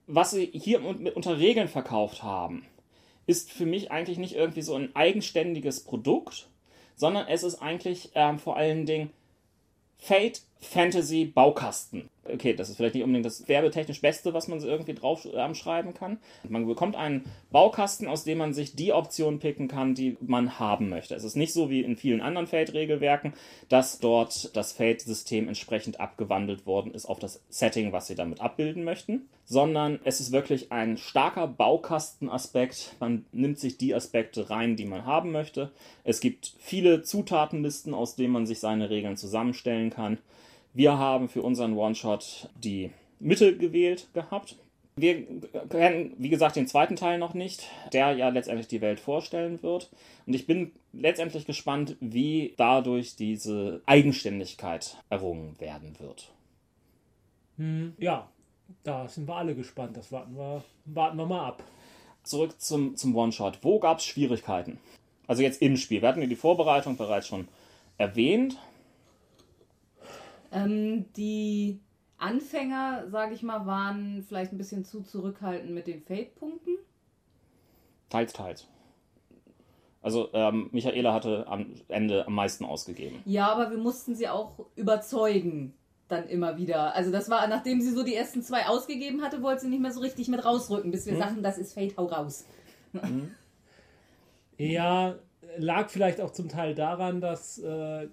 was 0.06 0.32
sie 0.32 0.50
hier 0.52 0.84
unter 0.84 1.38
Regeln 1.38 1.68
verkauft 1.68 2.22
haben, 2.22 2.66
ist 3.26 3.50
für 3.50 3.66
mich 3.66 3.90
eigentlich 3.90 4.18
nicht 4.18 4.34
irgendwie 4.34 4.62
so 4.62 4.74
ein 4.74 4.94
eigenständiges 4.94 5.84
Produkt, 5.84 6.48
sondern 6.96 7.26
es 7.28 7.42
ist 7.42 7.56
eigentlich 7.56 8.10
ähm, 8.14 8.38
vor 8.38 8.56
allen 8.56 8.86
Dingen 8.86 9.10
Fate 9.98 10.42
Fantasy 10.64 11.24
Baukasten. 11.26 12.08
Okay, 12.26 12.54
das 12.54 12.70
ist 12.70 12.76
vielleicht 12.76 12.94
nicht 12.94 13.04
unbedingt 13.04 13.26
das 13.26 13.48
werbetechnisch 13.48 14.00
Beste, 14.00 14.32
was 14.32 14.48
man 14.48 14.58
irgendwie 14.60 14.94
drauf 14.94 15.28
ähm, 15.34 15.54
schreiben 15.54 15.92
kann. 15.92 16.18
Man 16.48 16.66
bekommt 16.66 16.96
einen 16.96 17.26
Baukasten, 17.50 18.08
aus 18.08 18.24
dem 18.24 18.38
man 18.38 18.54
sich 18.54 18.74
die 18.74 18.92
Option 18.92 19.40
picken 19.40 19.68
kann, 19.68 19.94
die 19.94 20.16
man 20.20 20.58
haben 20.58 20.88
möchte. 20.88 21.14
Es 21.14 21.24
ist 21.24 21.36
nicht 21.36 21.52
so 21.52 21.68
wie 21.68 21.82
in 21.82 21.96
vielen 21.96 22.22
anderen 22.22 22.46
Fate-Regelwerken, 22.46 23.34
dass 23.68 23.98
dort 23.98 24.56
das 24.56 24.72
Fate-System 24.72 25.48
entsprechend 25.48 26.00
abgewandelt 26.00 26.66
worden 26.66 26.94
ist 26.94 27.04
auf 27.04 27.18
das 27.18 27.42
Setting, 27.50 27.92
was 27.92 28.06
sie 28.06 28.14
damit 28.14 28.40
abbilden 28.40 28.84
möchten, 28.84 29.28
sondern 29.44 30.00
es 30.04 30.20
ist 30.20 30.32
wirklich 30.32 30.72
ein 30.72 30.96
starker 30.96 31.46
Baukastenaspekt. 31.46 32.94
Man 33.00 33.26
nimmt 33.32 33.58
sich 33.58 33.76
die 33.76 33.94
Aspekte 33.94 34.48
rein, 34.48 34.76
die 34.76 34.86
man 34.86 35.04
haben 35.04 35.30
möchte. 35.30 35.72
Es 36.04 36.20
gibt 36.20 36.54
viele 36.58 37.02
Zutatenlisten, 37.02 37.92
aus 37.92 38.16
denen 38.16 38.32
man 38.32 38.46
sich 38.46 38.60
seine 38.60 38.88
Regeln 38.88 39.18
zusammenstellen 39.18 39.90
kann. 39.90 40.18
Wir 40.74 40.98
haben 40.98 41.28
für 41.28 41.42
unseren 41.42 41.76
One-Shot 41.76 42.50
die 42.56 42.90
Mitte 43.20 43.56
gewählt 43.56 44.08
gehabt. 44.12 44.56
Wir 44.96 45.24
kennen, 45.70 46.14
wie 46.18 46.28
gesagt, 46.28 46.56
den 46.56 46.66
zweiten 46.66 46.96
Teil 46.96 47.18
noch 47.18 47.34
nicht, 47.34 47.64
der 47.92 48.12
ja 48.12 48.28
letztendlich 48.28 48.68
die 48.68 48.80
Welt 48.80 49.00
vorstellen 49.00 49.62
wird. 49.62 49.90
Und 50.26 50.34
ich 50.34 50.46
bin 50.46 50.72
letztendlich 50.92 51.46
gespannt, 51.46 51.96
wie 52.00 52.54
dadurch 52.56 53.16
diese 53.16 53.82
Eigenständigkeit 53.86 54.96
errungen 55.10 55.56
werden 55.58 55.96
wird. 55.98 56.30
Ja, 57.98 58.28
da 58.82 59.08
sind 59.08 59.28
wir 59.28 59.36
alle 59.36 59.54
gespannt. 59.54 59.96
Das 59.96 60.10
warten 60.10 60.36
wir, 60.36 60.64
warten 60.86 61.16
wir 61.16 61.26
mal 61.26 61.46
ab. 61.46 61.62
Zurück 62.24 62.60
zum, 62.60 62.96
zum 62.96 63.14
One-Shot. 63.16 63.58
Wo 63.62 63.78
gab 63.78 63.98
es 63.98 64.04
Schwierigkeiten? 64.04 64.78
Also 65.26 65.42
jetzt 65.42 65.62
im 65.62 65.76
Spiel. 65.76 66.02
Wir 66.02 66.08
hatten 66.08 66.20
ja 66.20 66.26
die 66.26 66.36
Vorbereitung 66.36 66.96
bereits 66.96 67.28
schon 67.28 67.48
erwähnt. 67.98 68.56
Ähm, 70.54 71.12
die 71.16 71.80
Anfänger, 72.16 73.08
sage 73.10 73.34
ich 73.34 73.42
mal, 73.42 73.66
waren 73.66 74.24
vielleicht 74.26 74.52
ein 74.52 74.58
bisschen 74.58 74.84
zu 74.84 75.02
zurückhaltend 75.02 75.72
mit 75.72 75.86
den 75.86 76.00
Fate-Punkten. 76.00 76.78
Teils, 78.08 78.32
teils. 78.32 78.68
Also 80.00 80.28
ähm, 80.32 80.68
Michaela 80.70 81.12
hatte 81.12 81.46
am 81.48 81.74
Ende 81.88 82.26
am 82.26 82.34
meisten 82.34 82.64
ausgegeben. 82.64 83.20
Ja, 83.24 83.48
aber 83.48 83.70
wir 83.70 83.78
mussten 83.78 84.14
sie 84.14 84.28
auch 84.28 84.66
überzeugen. 84.76 85.74
Dann 86.06 86.28
immer 86.28 86.58
wieder. 86.58 86.94
Also 86.94 87.10
das 87.10 87.30
war, 87.30 87.46
nachdem 87.48 87.80
sie 87.80 87.90
so 87.90 88.04
die 88.04 88.14
ersten 88.14 88.42
zwei 88.42 88.66
ausgegeben 88.66 89.22
hatte, 89.22 89.42
wollte 89.42 89.62
sie 89.62 89.68
nicht 89.68 89.80
mehr 89.80 89.90
so 89.90 90.00
richtig 90.00 90.28
mit 90.28 90.44
rausrücken, 90.44 90.90
bis 90.90 91.06
wir 91.06 91.16
sagten, 91.16 91.42
das 91.42 91.56
ist 91.56 91.72
Fate, 91.72 91.96
hau 91.96 92.04
raus. 92.04 92.44
Ja, 94.58 95.14
lag 95.56 95.88
vielleicht 95.88 96.20
auch 96.20 96.30
zum 96.30 96.50
Teil 96.50 96.74
daran, 96.74 97.22
dass 97.22 97.58
äh, 97.58 98.08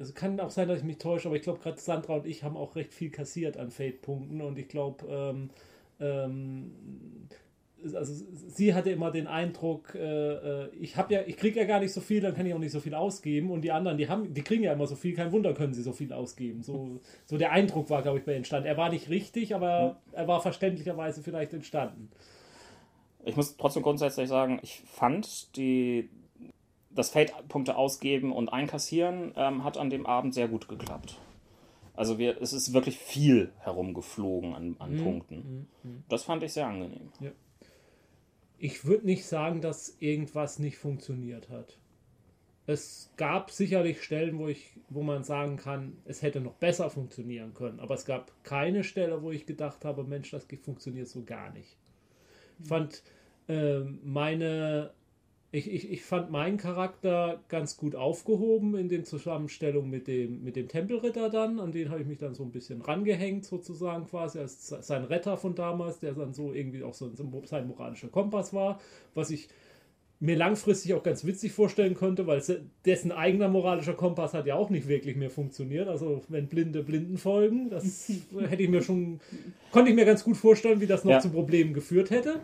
es 0.00 0.14
kann 0.14 0.38
auch 0.40 0.50
sein, 0.50 0.68
dass 0.68 0.78
ich 0.78 0.84
mich 0.84 0.98
täusche, 0.98 1.28
aber 1.28 1.36
ich 1.36 1.42
glaube, 1.42 1.60
gerade 1.60 1.78
Sandra 1.78 2.14
und 2.14 2.26
ich 2.26 2.42
haben 2.42 2.56
auch 2.56 2.76
recht 2.76 2.92
viel 2.92 3.10
kassiert 3.10 3.56
an 3.56 3.70
Fate-Punkten 3.70 4.40
und 4.40 4.58
ich 4.58 4.68
glaube, 4.68 5.06
ähm, 5.08 5.50
ähm, 6.00 6.72
also 7.94 8.12
sie 8.48 8.74
hatte 8.74 8.90
immer 8.90 9.10
den 9.10 9.26
Eindruck, 9.26 9.94
äh, 9.94 10.64
äh, 10.64 10.68
ich 10.80 10.96
habe 10.96 11.14
ja, 11.14 11.20
ich 11.26 11.36
kriege 11.36 11.60
ja 11.60 11.66
gar 11.66 11.80
nicht 11.80 11.92
so 11.92 12.00
viel, 12.00 12.20
dann 12.20 12.34
kann 12.34 12.44
ich 12.46 12.54
auch 12.54 12.58
nicht 12.58 12.72
so 12.72 12.80
viel 12.80 12.94
ausgeben 12.94 13.50
und 13.50 13.62
die 13.62 13.70
anderen, 13.70 13.98
die 13.98 14.08
haben, 14.08 14.32
die 14.34 14.42
kriegen 14.42 14.64
ja 14.64 14.72
immer 14.72 14.86
so 14.86 14.96
viel, 14.96 15.14
kein 15.14 15.32
Wunder 15.32 15.54
können 15.54 15.74
sie 15.74 15.82
so 15.82 15.92
viel 15.92 16.12
ausgeben. 16.12 16.62
So, 16.62 17.00
so 17.26 17.38
der 17.38 17.52
Eindruck 17.52 17.88
war, 17.90 18.02
glaube 18.02 18.18
ich, 18.18 18.24
bei 18.24 18.34
entstanden. 18.34 18.66
Er 18.66 18.76
war 18.76 18.90
nicht 18.90 19.10
richtig, 19.10 19.54
aber 19.54 20.00
er 20.12 20.26
war 20.26 20.40
verständlicherweise 20.40 21.22
vielleicht 21.22 21.52
entstanden. 21.52 22.10
Ich 23.24 23.36
muss 23.36 23.56
trotzdem 23.56 23.82
grundsätzlich 23.82 24.28
sagen, 24.28 24.58
ich 24.62 24.82
fand 24.86 25.56
die 25.56 26.08
das 26.90 27.10
Fate-Punkte 27.10 27.76
ausgeben 27.76 28.32
und 28.32 28.48
einkassieren 28.48 29.32
ähm, 29.36 29.64
hat 29.64 29.76
an 29.76 29.90
dem 29.90 30.06
Abend 30.06 30.34
sehr 30.34 30.48
gut 30.48 30.68
geklappt. 30.68 31.18
Also 31.94 32.18
wir, 32.18 32.40
es 32.40 32.52
ist 32.52 32.72
wirklich 32.72 32.96
viel 32.96 33.50
herumgeflogen 33.58 34.54
an, 34.54 34.76
an 34.78 35.02
Punkten. 35.02 35.68
Das 36.08 36.22
fand 36.22 36.44
ich 36.44 36.52
sehr 36.52 36.68
angenehm. 36.68 37.10
Ich 38.56 38.84
würde 38.84 39.04
nicht 39.04 39.26
sagen, 39.26 39.60
dass 39.60 39.96
irgendwas 39.98 40.60
nicht 40.60 40.78
funktioniert 40.78 41.48
hat. 41.48 41.76
Es 42.66 43.10
gab 43.16 43.50
sicherlich 43.50 44.02
Stellen, 44.02 44.38
wo 44.38 44.46
ich, 44.46 44.74
wo 44.90 45.02
man 45.02 45.24
sagen 45.24 45.56
kann, 45.56 45.96
es 46.04 46.22
hätte 46.22 46.40
noch 46.40 46.54
besser 46.54 46.90
funktionieren 46.90 47.54
können. 47.54 47.80
Aber 47.80 47.94
es 47.94 48.04
gab 48.04 48.30
keine 48.44 48.84
Stelle, 48.84 49.22
wo 49.22 49.32
ich 49.32 49.46
gedacht 49.46 49.84
habe, 49.84 50.04
Mensch, 50.04 50.30
das 50.30 50.46
funktioniert 50.62 51.08
so 51.08 51.24
gar 51.24 51.50
nicht. 51.50 51.76
Ich 52.60 52.68
fand 52.68 53.02
ähm, 53.48 54.00
meine, 54.04 54.92
ich, 55.50 55.72
ich, 55.72 55.90
ich 55.90 56.02
fand 56.02 56.30
meinen 56.30 56.58
Charakter 56.58 57.40
ganz 57.48 57.76
gut 57.78 57.94
aufgehoben 57.94 58.76
in 58.76 58.88
den 58.90 59.04
Zusammenstellungen 59.04 59.88
mit 59.90 60.06
dem, 60.06 60.44
mit 60.44 60.56
dem 60.56 60.68
Tempelritter 60.68 61.30
dann. 61.30 61.58
An 61.58 61.72
den 61.72 61.88
habe 61.88 62.02
ich 62.02 62.06
mich 62.06 62.18
dann 62.18 62.34
so 62.34 62.42
ein 62.42 62.50
bisschen 62.50 62.82
rangehängt, 62.82 63.46
sozusagen 63.46 64.06
quasi, 64.06 64.38
als 64.40 64.68
sein 64.68 65.04
Retter 65.04 65.38
von 65.38 65.54
damals, 65.54 66.00
der 66.00 66.12
dann 66.12 66.34
so 66.34 66.52
irgendwie 66.52 66.82
auch 66.82 66.92
so 66.92 67.10
sein 67.44 67.66
moralischer 67.66 68.08
Kompass 68.08 68.52
war, 68.52 68.78
was 69.14 69.30
ich 69.30 69.48
mir 70.20 70.36
langfristig 70.36 70.94
auch 70.94 71.02
ganz 71.04 71.24
witzig 71.24 71.52
vorstellen 71.52 71.94
könnte, 71.94 72.26
weil 72.26 72.42
se- 72.42 72.62
dessen 72.84 73.12
eigener 73.12 73.48
moralischer 73.48 73.94
Kompass 73.94 74.34
hat 74.34 74.46
ja 74.46 74.56
auch 74.56 74.68
nicht 74.68 74.88
wirklich 74.88 75.14
mehr 75.16 75.30
funktioniert. 75.30 75.86
Also 75.88 76.22
wenn 76.28 76.48
Blinde 76.48 76.82
Blinden 76.82 77.16
folgen, 77.18 77.70
das 77.70 78.10
hätte 78.48 78.62
ich 78.64 78.68
mir 78.68 78.82
schon, 78.82 79.20
konnte 79.70 79.90
ich 79.90 79.96
mir 79.96 80.04
ganz 80.04 80.24
gut 80.24 80.36
vorstellen, 80.36 80.80
wie 80.80 80.86
das 80.88 81.04
noch 81.04 81.12
Ja. 81.12 81.20
zu 81.20 81.30
Problemen 81.30 81.72
geführt 81.72 82.10
hätte. 82.10 82.40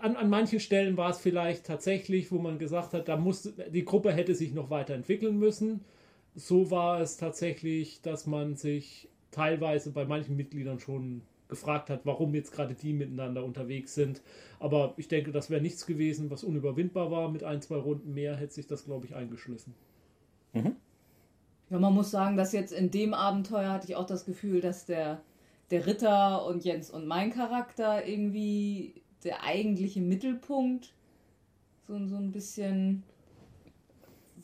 An, 0.00 0.16
an 0.16 0.30
manchen 0.30 0.60
Stellen 0.60 0.96
war 0.96 1.10
es 1.10 1.18
vielleicht 1.18 1.66
tatsächlich, 1.66 2.30
wo 2.32 2.38
man 2.38 2.58
gesagt 2.58 2.92
hat, 2.94 3.08
da 3.08 3.16
muss, 3.16 3.52
die 3.70 3.84
Gruppe 3.84 4.12
hätte 4.12 4.34
sich 4.34 4.52
noch 4.52 4.70
weiterentwickeln 4.70 5.38
müssen. 5.38 5.84
So 6.34 6.70
war 6.70 7.00
es 7.00 7.16
tatsächlich, 7.16 8.02
dass 8.02 8.26
man 8.26 8.56
sich 8.56 9.08
teilweise 9.30 9.92
bei 9.92 10.04
manchen 10.04 10.36
Mitgliedern 10.36 10.80
schon 10.80 11.22
gefragt 11.48 11.90
hat, 11.90 12.00
warum 12.04 12.34
jetzt 12.34 12.52
gerade 12.52 12.74
die 12.74 12.92
miteinander 12.92 13.44
unterwegs 13.44 13.94
sind. 13.94 14.22
Aber 14.58 14.94
ich 14.96 15.08
denke, 15.08 15.32
das 15.32 15.50
wäre 15.50 15.60
nichts 15.62 15.86
gewesen, 15.86 16.30
was 16.30 16.44
unüberwindbar 16.44 17.10
war. 17.10 17.30
Mit 17.30 17.44
ein, 17.44 17.62
zwei 17.62 17.76
Runden 17.76 18.14
mehr 18.14 18.36
hätte 18.36 18.54
sich 18.54 18.66
das, 18.66 18.84
glaube 18.84 19.06
ich, 19.06 19.14
eingeschliffen. 19.14 19.74
Ja, 21.70 21.78
man 21.78 21.94
muss 21.94 22.10
sagen, 22.10 22.36
dass 22.36 22.52
jetzt 22.52 22.72
in 22.72 22.90
dem 22.90 23.14
Abenteuer 23.14 23.72
hatte 23.72 23.88
ich 23.88 23.96
auch 23.96 24.06
das 24.06 24.24
Gefühl, 24.24 24.60
dass 24.60 24.86
der, 24.86 25.20
der 25.70 25.86
Ritter 25.86 26.46
und 26.46 26.64
Jens 26.64 26.90
und 26.90 27.06
mein 27.06 27.30
Charakter 27.32 28.06
irgendwie 28.06 29.02
der 29.24 29.42
eigentliche 29.44 30.00
Mittelpunkt 30.00 30.92
so, 31.88 32.06
so 32.06 32.16
ein 32.16 32.32
bisschen 32.32 33.02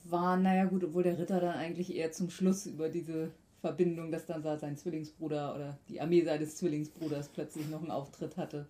war. 0.05 0.37
Naja, 0.37 0.65
gut, 0.65 0.85
obwohl 0.85 1.03
der 1.03 1.19
Ritter 1.19 1.41
dann 1.41 1.57
eigentlich 1.57 1.95
eher 1.95 2.13
zum 2.13 2.31
Schluss 2.31 2.67
über 2.67 2.89
diese 2.89 3.31
Verbindung, 3.61 4.11
dass 4.11 4.27
dann 4.27 4.43
sein 4.43 4.77
Zwillingsbruder 4.77 5.55
oder 5.55 5.79
die 5.89 6.01
Armee 6.01 6.23
seines 6.23 6.57
Zwillingsbruders 6.57 7.29
plötzlich 7.29 7.69
noch 7.69 7.81
einen 7.83 7.91
Auftritt 7.91 8.37
hatte. 8.37 8.67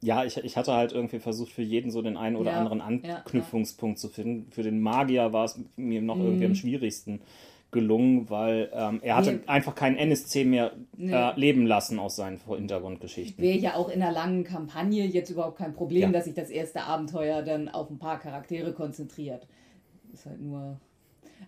Ja, 0.00 0.24
ich, 0.24 0.36
ich 0.36 0.56
hatte 0.56 0.72
halt 0.74 0.92
irgendwie 0.92 1.18
versucht, 1.18 1.50
für 1.52 1.62
jeden 1.62 1.90
so 1.90 2.02
den 2.02 2.16
einen 2.16 2.36
oder 2.36 2.52
Ja, 2.52 2.58
anderen 2.58 2.80
ja, 3.02 3.24
Anknüpfungspunkt 3.24 3.98
zu 3.98 4.08
finden. 4.08 4.50
Für 4.52 4.62
den 4.62 4.80
Magier 4.80 5.32
war 5.32 5.44
es 5.44 5.58
mir 5.76 6.02
noch 6.02 6.20
irgendwie 6.20 6.46
am 6.46 6.54
schwierigsten 6.54 7.20
gelungen, 7.70 8.30
weil 8.30 8.70
ähm, 8.72 9.00
er 9.02 9.16
hatte 9.16 9.32
Nee. 9.32 9.40
einfach 9.46 9.74
keinen 9.74 9.96
NSC 9.96 10.44
mehr 10.44 10.72
Nee. 10.96 11.12
äh, 11.12 11.32
leben 11.38 11.66
lassen 11.66 11.98
aus 11.98 12.16
seinen 12.16 12.38
Hintergrundgeschichten. 12.38 13.42
Wäre 13.44 13.58
ja 13.58 13.74
auch 13.74 13.90
in 13.90 14.02
einer 14.02 14.12
langen 14.12 14.44
Kampagne 14.44 15.04
jetzt 15.04 15.28
überhaupt 15.30 15.58
kein 15.58 15.74
Problem, 15.74 16.02
Ja. 16.04 16.12
dass 16.12 16.24
sich 16.24 16.34
das 16.34 16.48
erste 16.50 16.82
Abenteuer 16.82 17.42
dann 17.42 17.68
auf 17.68 17.90
ein 17.90 17.98
paar 17.98 18.18
Charaktere 18.18 18.72
konzentriert. 18.72 19.46
Ist 20.12 20.24
halt 20.24 20.40
nur. 20.40 20.80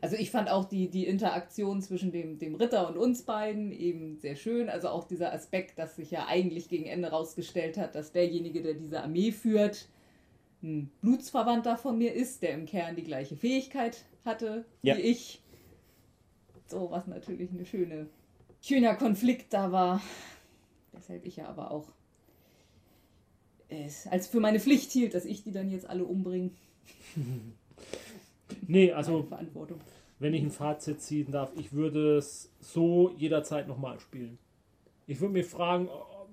Also 0.03 0.17
ich 0.17 0.31
fand 0.31 0.51
auch 0.51 0.67
die, 0.67 0.89
die 0.89 1.07
Interaktion 1.07 1.83
zwischen 1.83 2.13
dem, 2.13 2.39
dem 2.39 2.55
Ritter 2.55 2.89
und 2.89 2.97
uns 2.97 3.23
beiden 3.23 3.73
eben 3.73 4.17
sehr 4.19 4.37
schön. 4.37 4.69
Also 4.69 4.89
auch 4.89 5.05
dieser 5.05 5.33
Aspekt, 5.33 5.79
dass 5.79 5.97
sich 5.97 6.11
ja 6.11 6.27
eigentlich 6.29 6.69
gegen 6.69 6.85
Ende 6.87 7.09
rausgestellt 7.09 7.77
hat, 7.79 7.95
dass 7.95 8.13
derjenige, 8.13 8.63
der 8.63 8.75
diese 8.75 9.03
Armee 9.03 9.33
führt, 9.33 9.89
ein 10.63 10.91
Blutsverwandter 11.01 11.77
von 11.79 11.97
mir 11.99 12.13
ist, 12.15 12.43
der 12.43 12.53
im 12.53 12.67
Kern 12.67 12.95
die 12.95 13.03
gleiche 13.03 13.37
Fähigkeit 13.37 14.05
hatte 14.25 14.65
Ja. 14.83 14.97
wie 14.97 15.01
ich. 15.01 15.43
So, 16.71 16.91
was 16.91 17.07
natürlich 17.07 17.51
eine 17.51 17.67
schöne, 17.67 18.09
schöner 18.61 18.95
Konflikt 18.95 19.53
da 19.53 19.73
war. 19.73 20.01
Weshalb 20.93 21.25
ich 21.27 21.37
ja 21.37 21.49
aber 21.49 21.71
auch 21.71 21.89
es 23.69 24.07
als 24.09 24.27
für 24.27 24.41
meine 24.41 24.61
Pflicht 24.61 24.91
hielt, 24.93 25.15
dass 25.15 25.25
ich 25.25 25.43
die 25.43 25.53
dann 25.53 25.71
jetzt 25.71 25.89
alle 25.89 26.05
umbringe. 26.05 26.51
Nee, 28.67 28.93
Also 28.93 29.13
also 29.13 29.23
Verantwortung. 29.23 29.81
wenn 30.19 30.35
ich 30.35 30.43
ein 30.43 30.51
Fazit 30.51 31.01
ziehen 31.01 31.31
darf, 31.33 31.53
ich 31.57 31.73
würde 31.73 32.17
es 32.19 32.53
so 32.61 33.11
jederzeit 33.17 33.69
nochmal 33.69 34.01
spielen. 34.01 34.39
Ich 35.07 35.21
würde 35.21 35.33
mir 35.35 35.45
fragen, 35.45 35.89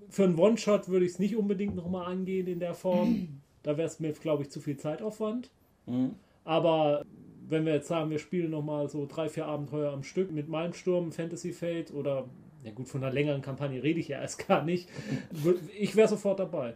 für 0.10 0.24
einen 0.26 0.38
One-Shot 0.38 0.90
würde 0.90 1.06
ich 1.06 1.14
es 1.14 1.20
nicht 1.20 1.36
unbedingt 1.36 1.76
nochmal 1.76 2.12
angehen 2.12 2.48
in 2.48 2.60
der 2.60 2.74
Form. 2.74 3.24
Da 3.64 3.76
wäre 3.76 3.88
es 3.88 4.00
mir, 4.00 4.14
glaube 4.14 4.44
ich, 4.44 4.50
zu 4.50 4.62
viel 4.62 4.78
Zeitaufwand. 4.78 5.52
Mhm. 5.88 6.16
Aber 6.46 7.04
wenn 7.50 7.66
wir 7.66 7.74
jetzt 7.74 7.88
sagen, 7.88 8.10
wir 8.10 8.20
spielen 8.20 8.52
nochmal 8.52 8.90
so 8.90 9.06
drei, 9.06 9.30
vier 9.30 9.46
Abenteuer 9.46 9.92
am 9.92 10.04
Stück 10.04 10.32
mit 10.32 10.50
Malmsturm, 10.50 11.12
Fantasy 11.12 11.54
Fate 11.54 11.94
oder, 11.94 12.26
ja 12.64 12.72
gut, 12.72 12.88
von 12.88 13.04
einer 13.04 13.14
längeren 13.14 13.42
Kampagne 13.42 13.82
rede 13.82 14.00
ich 14.00 14.10
ja 14.10 14.20
erst 14.22 14.48
gar 14.48 14.64
nicht. 14.64 14.90
Ich 15.78 15.96
wäre 15.96 16.08
sofort 16.08 16.40
dabei. 16.40 16.76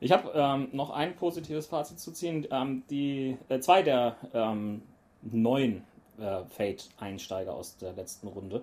Ich 0.00 0.12
habe 0.12 0.30
ähm, 0.34 0.68
noch 0.72 0.90
ein 0.90 1.16
positives 1.16 1.66
Fazit 1.66 1.98
zu 1.98 2.12
ziehen. 2.12 2.46
Ähm, 2.50 2.84
die 2.88 3.36
äh, 3.48 3.58
zwei 3.58 3.82
der 3.82 4.16
ähm, 4.32 4.82
neuen 5.22 5.82
äh, 6.18 6.44
Fate-Einsteiger 6.44 7.52
aus 7.52 7.76
der 7.78 7.92
letzten 7.94 8.28
Runde 8.28 8.62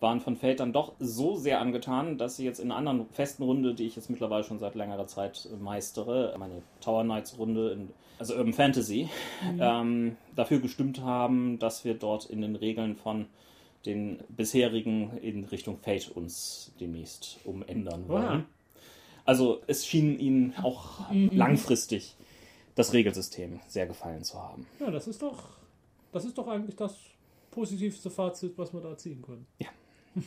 waren 0.00 0.20
von 0.20 0.36
Fate 0.36 0.60
dann 0.60 0.72
doch 0.72 0.94
so 0.98 1.36
sehr 1.36 1.60
angetan, 1.60 2.18
dass 2.18 2.36
sie 2.36 2.44
jetzt 2.44 2.60
in 2.60 2.70
einer 2.70 2.78
anderen 2.78 3.08
festen 3.10 3.42
Runde, 3.42 3.74
die 3.74 3.86
ich 3.86 3.96
jetzt 3.96 4.10
mittlerweile 4.10 4.44
schon 4.44 4.58
seit 4.58 4.74
längerer 4.74 5.06
Zeit 5.06 5.48
äh, 5.50 5.56
meistere, 5.56 6.34
meine 6.38 6.62
Tower 6.80 7.04
Knights 7.04 7.38
Runde, 7.38 7.70
in, 7.70 7.90
also 8.18 8.34
Urban 8.34 8.52
Fantasy, 8.52 9.08
ähm, 9.58 10.16
dafür 10.34 10.60
gestimmt 10.60 11.00
haben, 11.00 11.58
dass 11.58 11.84
wir 11.84 11.94
dort 11.94 12.26
in 12.26 12.42
den 12.42 12.56
Regeln 12.56 12.96
von 12.96 13.26
den 13.86 14.18
bisherigen 14.28 15.16
in 15.18 15.44
Richtung 15.44 15.78
Fate 15.78 16.10
uns 16.10 16.72
demnächst 16.80 17.38
umändern 17.44 18.08
wollen. 18.08 18.38
Wow. 18.38 18.42
Also 19.24 19.60
es 19.66 19.86
schien 19.86 20.18
ihnen 20.18 20.54
auch 20.62 21.10
langfristig 21.10 22.16
das 22.74 22.92
Regelsystem 22.92 23.60
sehr 23.66 23.86
gefallen 23.86 24.22
zu 24.22 24.40
haben. 24.40 24.66
Ja, 24.78 24.90
das 24.90 25.08
ist 25.08 25.22
doch, 25.22 25.48
das 26.12 26.24
ist 26.24 26.36
doch 26.38 26.46
eigentlich 26.46 26.76
das 26.76 26.96
positivste 27.50 28.10
Fazit, 28.10 28.56
was 28.56 28.72
wir 28.72 28.80
da 28.80 28.96
ziehen 28.96 29.22
können. 29.22 29.46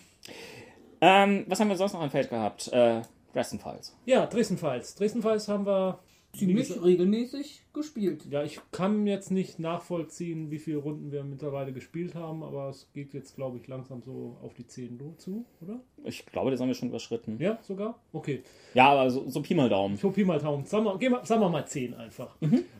Ähm, 1.01 1.45
was 1.47 1.61
haben 1.61 1.69
wir 1.69 1.77
sonst 1.77 1.93
noch 1.93 2.03
im 2.03 2.09
Feld 2.09 2.29
gehabt? 2.29 2.67
Äh, 2.73 3.01
Dresden 3.31 3.57
Files. 3.57 3.95
Ja, 4.05 4.25
Dresden 4.25 4.57
Files. 4.57 4.95
Dresden 4.95 5.21
Files 5.21 5.47
haben 5.47 5.65
wir. 5.65 5.99
Ziemlich 6.37 6.83
regelmäßig 6.83 7.63
gespielt. 7.73 8.25
Ja, 8.29 8.43
ich 8.43 8.59
kann 8.71 9.07
jetzt 9.07 9.31
nicht 9.31 9.57
nachvollziehen, 9.59 10.51
wie 10.51 10.59
viele 10.59 10.77
Runden 10.77 11.11
wir 11.11 11.23
mittlerweile 11.23 11.71
gespielt 11.73 12.13
haben, 12.15 12.43
aber 12.43 12.69
es 12.69 12.91
geht 12.93 13.13
jetzt, 13.15 13.35
glaube 13.35 13.57
ich, 13.57 13.67
langsam 13.67 14.03
so 14.03 14.37
auf 14.43 14.53
die 14.53 14.67
10 14.67 14.99
lo- 14.99 15.15
zu, 15.17 15.45
oder? 15.61 15.79
Ich 16.03 16.25
glaube, 16.27 16.51
das 16.51 16.59
haben 16.59 16.67
wir 16.67 16.75
schon 16.75 16.89
überschritten. 16.89 17.39
Ja, 17.39 17.57
sogar? 17.63 17.99
Okay. 18.13 18.43
Ja, 18.75 18.89
aber 18.89 19.09
so, 19.09 19.27
so 19.29 19.41
Pi 19.41 19.55
mal 19.55 19.69
Daumen. 19.69 19.95
So 19.97 20.11
Pi 20.11 20.23
mal 20.23 20.37
Daumen. 20.39 20.65
Sagen 20.65 20.83
wir, 20.83 20.97
gehen 20.99 21.13
wir, 21.13 21.25
sagen 21.25 21.41
wir 21.41 21.49
mal 21.49 21.65
10 21.65 21.93
einfach. 21.95 22.35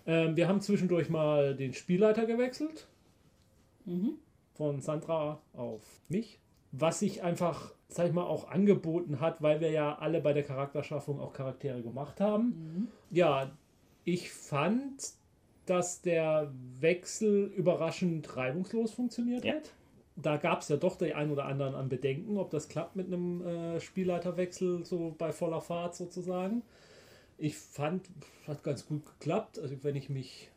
Ähm, 0.05 0.35
wir 0.35 0.47
haben 0.47 0.59
zwischendurch 0.61 1.09
mal 1.09 1.55
den 1.55 1.73
Spielleiter 1.73 2.25
gewechselt. 2.27 2.85
Von 4.53 4.81
Sandra 4.81 5.41
auf 5.53 5.81
mich. 6.09 6.37
Was 6.71 6.99
sich 6.99 7.23
einfach, 7.23 7.73
sag 7.87 8.07
ich 8.07 8.13
mal, 8.13 8.23
auch 8.23 8.49
angeboten 8.49 9.19
hat, 9.19 9.41
weil 9.41 9.59
wir 9.59 9.71
ja 9.71 9.97
alle 9.97 10.21
bei 10.21 10.33
der 10.33 10.43
Charakterschaffung 10.43 11.19
auch 11.19 11.33
Charaktere 11.33 11.81
gemacht 11.81 12.19
haben. 12.21 12.91
Ja, 13.09 13.51
ich 14.05 14.31
fand, 14.31 15.13
dass 15.65 16.01
der 16.01 16.51
Wechsel 16.79 17.45
überraschend 17.55 18.35
reibungslos 18.35 18.91
funktioniert 18.91 19.45
Ja. 19.45 19.53
hat. 19.55 19.73
Da 20.15 20.35
gab 20.37 20.61
es 20.61 20.67
ja 20.67 20.75
doch 20.75 20.97
die 20.97 21.13
ein 21.13 21.31
oder 21.31 21.45
anderen 21.45 21.75
an 21.75 21.87
Bedenken, 21.87 22.37
ob 22.37 22.49
das 22.49 22.67
klappt 22.67 22.95
mit 22.97 23.07
einem 23.07 23.41
äh, 23.45 23.79
Spielleiterwechsel 23.79 24.83
so 24.85 25.15
bei 25.17 25.31
voller 25.31 25.61
Fahrt 25.61 25.95
sozusagen. 25.95 26.61
Ich 27.37 27.55
fand, 27.57 28.09
es 28.41 28.47
hat 28.49 28.63
ganz 28.63 28.85
gut 28.85 29.05
geklappt. 29.05 29.59
Also 29.59 29.75
wenn 29.83 29.95
ich 29.95 30.09
mich 30.09 30.49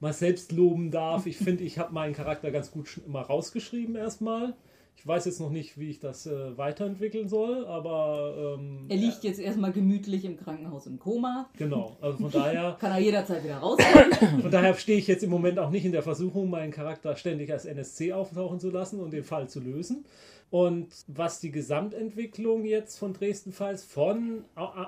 mal 0.00 0.14
selbst 0.14 0.52
loben 0.52 0.90
darf, 0.90 1.26
ich 1.26 1.36
finde, 1.38 1.64
ich 1.64 1.78
habe 1.78 1.92
meinen 1.92 2.14
Charakter 2.14 2.50
ganz 2.50 2.70
gut 2.70 2.88
schon 2.88 3.04
immer 3.04 3.20
rausgeschrieben 3.20 3.94
erstmal. 3.94 4.54
Ich 4.96 5.06
weiß 5.06 5.24
jetzt 5.24 5.40
noch 5.40 5.50
nicht, 5.50 5.78
wie 5.78 5.88
ich 5.88 5.98
das 5.98 6.26
äh, 6.26 6.58
weiterentwickeln 6.58 7.28
soll, 7.28 7.64
aber 7.66 8.56
ähm, 8.58 8.84
Er 8.90 8.98
liegt 8.98 9.24
jetzt 9.24 9.40
erstmal 9.40 9.72
gemütlich 9.72 10.26
im 10.26 10.36
Krankenhaus 10.36 10.86
im 10.86 10.98
Koma. 10.98 11.48
genau. 11.56 11.96
Also 12.02 12.18
von 12.18 12.30
daher 12.30 12.76
Kann 12.80 12.92
er 12.92 12.98
jederzeit 12.98 13.42
wieder 13.42 13.56
rauskommen. 13.58 14.12
Von 14.42 14.50
daher 14.50 14.74
stehe 14.74 14.98
ich 14.98 15.06
jetzt 15.06 15.22
im 15.24 15.30
Moment 15.30 15.58
auch 15.58 15.70
nicht 15.70 15.86
in 15.86 15.92
der 15.92 16.02
Versuchung, 16.02 16.50
meinen 16.50 16.70
Charakter 16.70 17.16
ständig 17.16 17.50
als 17.50 17.64
NSC 17.64 18.12
auftauchen 18.12 18.60
zu 18.60 18.70
lassen 18.70 19.00
und 19.00 19.12
den 19.12 19.24
Fall 19.24 19.48
zu 19.48 19.60
lösen. 19.60 20.04
Und 20.50 20.88
was 21.06 21.40
die 21.40 21.52
Gesamtentwicklung 21.52 22.64
jetzt 22.64 22.98
von 22.98 23.12
Dresden 23.12 23.52
Files 23.52 23.84
von 23.84 24.44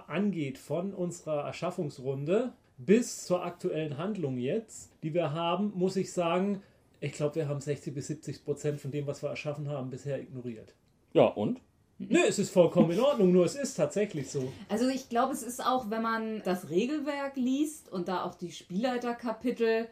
angeht, 0.08 0.58
von 0.58 0.92
unserer 0.92 1.46
Erschaffungsrunde 1.46 2.52
bis 2.78 3.24
zur 3.24 3.44
aktuellen 3.44 3.96
Handlung 3.96 4.38
jetzt, 4.38 4.90
die 5.02 5.14
wir 5.14 5.32
haben, 5.32 5.72
muss 5.74 5.96
ich 5.96 6.12
sagen, 6.12 6.62
ich 7.02 7.12
glaube, 7.12 7.34
wir 7.34 7.48
haben 7.48 7.60
60 7.60 7.92
bis 7.92 8.06
70 8.06 8.44
Prozent 8.44 8.80
von 8.80 8.92
dem, 8.92 9.06
was 9.06 9.22
wir 9.22 9.28
erschaffen 9.28 9.68
haben, 9.68 9.90
bisher 9.90 10.20
ignoriert. 10.20 10.72
Ja, 11.12 11.24
und? 11.24 11.60
Nö, 11.98 12.20
es 12.26 12.38
ist 12.38 12.50
vollkommen 12.50 12.92
in 12.92 13.00
Ordnung, 13.00 13.32
nur 13.32 13.44
es 13.44 13.56
ist 13.56 13.74
tatsächlich 13.74 14.30
so. 14.30 14.52
Also 14.68 14.88
ich 14.88 15.08
glaube, 15.08 15.32
es 15.32 15.42
ist 15.42 15.64
auch, 15.64 15.90
wenn 15.90 16.02
man 16.02 16.42
das 16.44 16.70
Regelwerk 16.70 17.36
liest 17.36 17.90
und 17.90 18.08
da 18.08 18.24
auch 18.24 18.34
die 18.34 18.52
Spielleiterkapitel, 18.52 19.88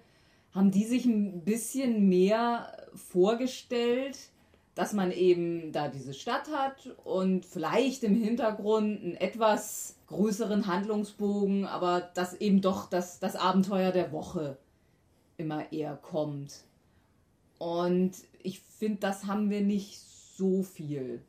haben 0.55 0.71
die 0.71 0.85
sich 0.85 1.05
ein 1.05 1.45
bisschen 1.45 2.09
mehr 2.09 2.73
vorgestellt, 2.95 4.19
dass 4.75 4.93
man 4.93 5.13
eben 5.13 5.73
da 5.73 5.89
diese 5.89 6.15
Stadt 6.15 6.51
hat 6.51 6.95
und 7.05 7.45
vielleicht 7.45 8.03
im 8.03 8.15
Hintergrund 8.15 9.03
einen 9.03 9.17
etwas 9.17 9.97
größeren 10.07 10.67
Handlungsbogen, 10.67 11.67
aber 11.67 12.01
dass 12.15 12.35
eben 12.35 12.61
doch 12.61 12.89
das, 12.89 13.19
das 13.19 13.37
Abenteuer 13.37 13.93
der 13.93 14.13
Woche 14.13 14.57
immer 15.37 15.71
eher 15.73 15.97
kommt. 15.97 16.65
Und 17.61 18.13
ich 18.43 18.61
finde, 18.79 19.01
das 19.01 19.27
haben 19.27 19.51
wir 19.51 19.61
nicht 19.61 20.01
so 20.01 20.63
viel. 20.63 21.21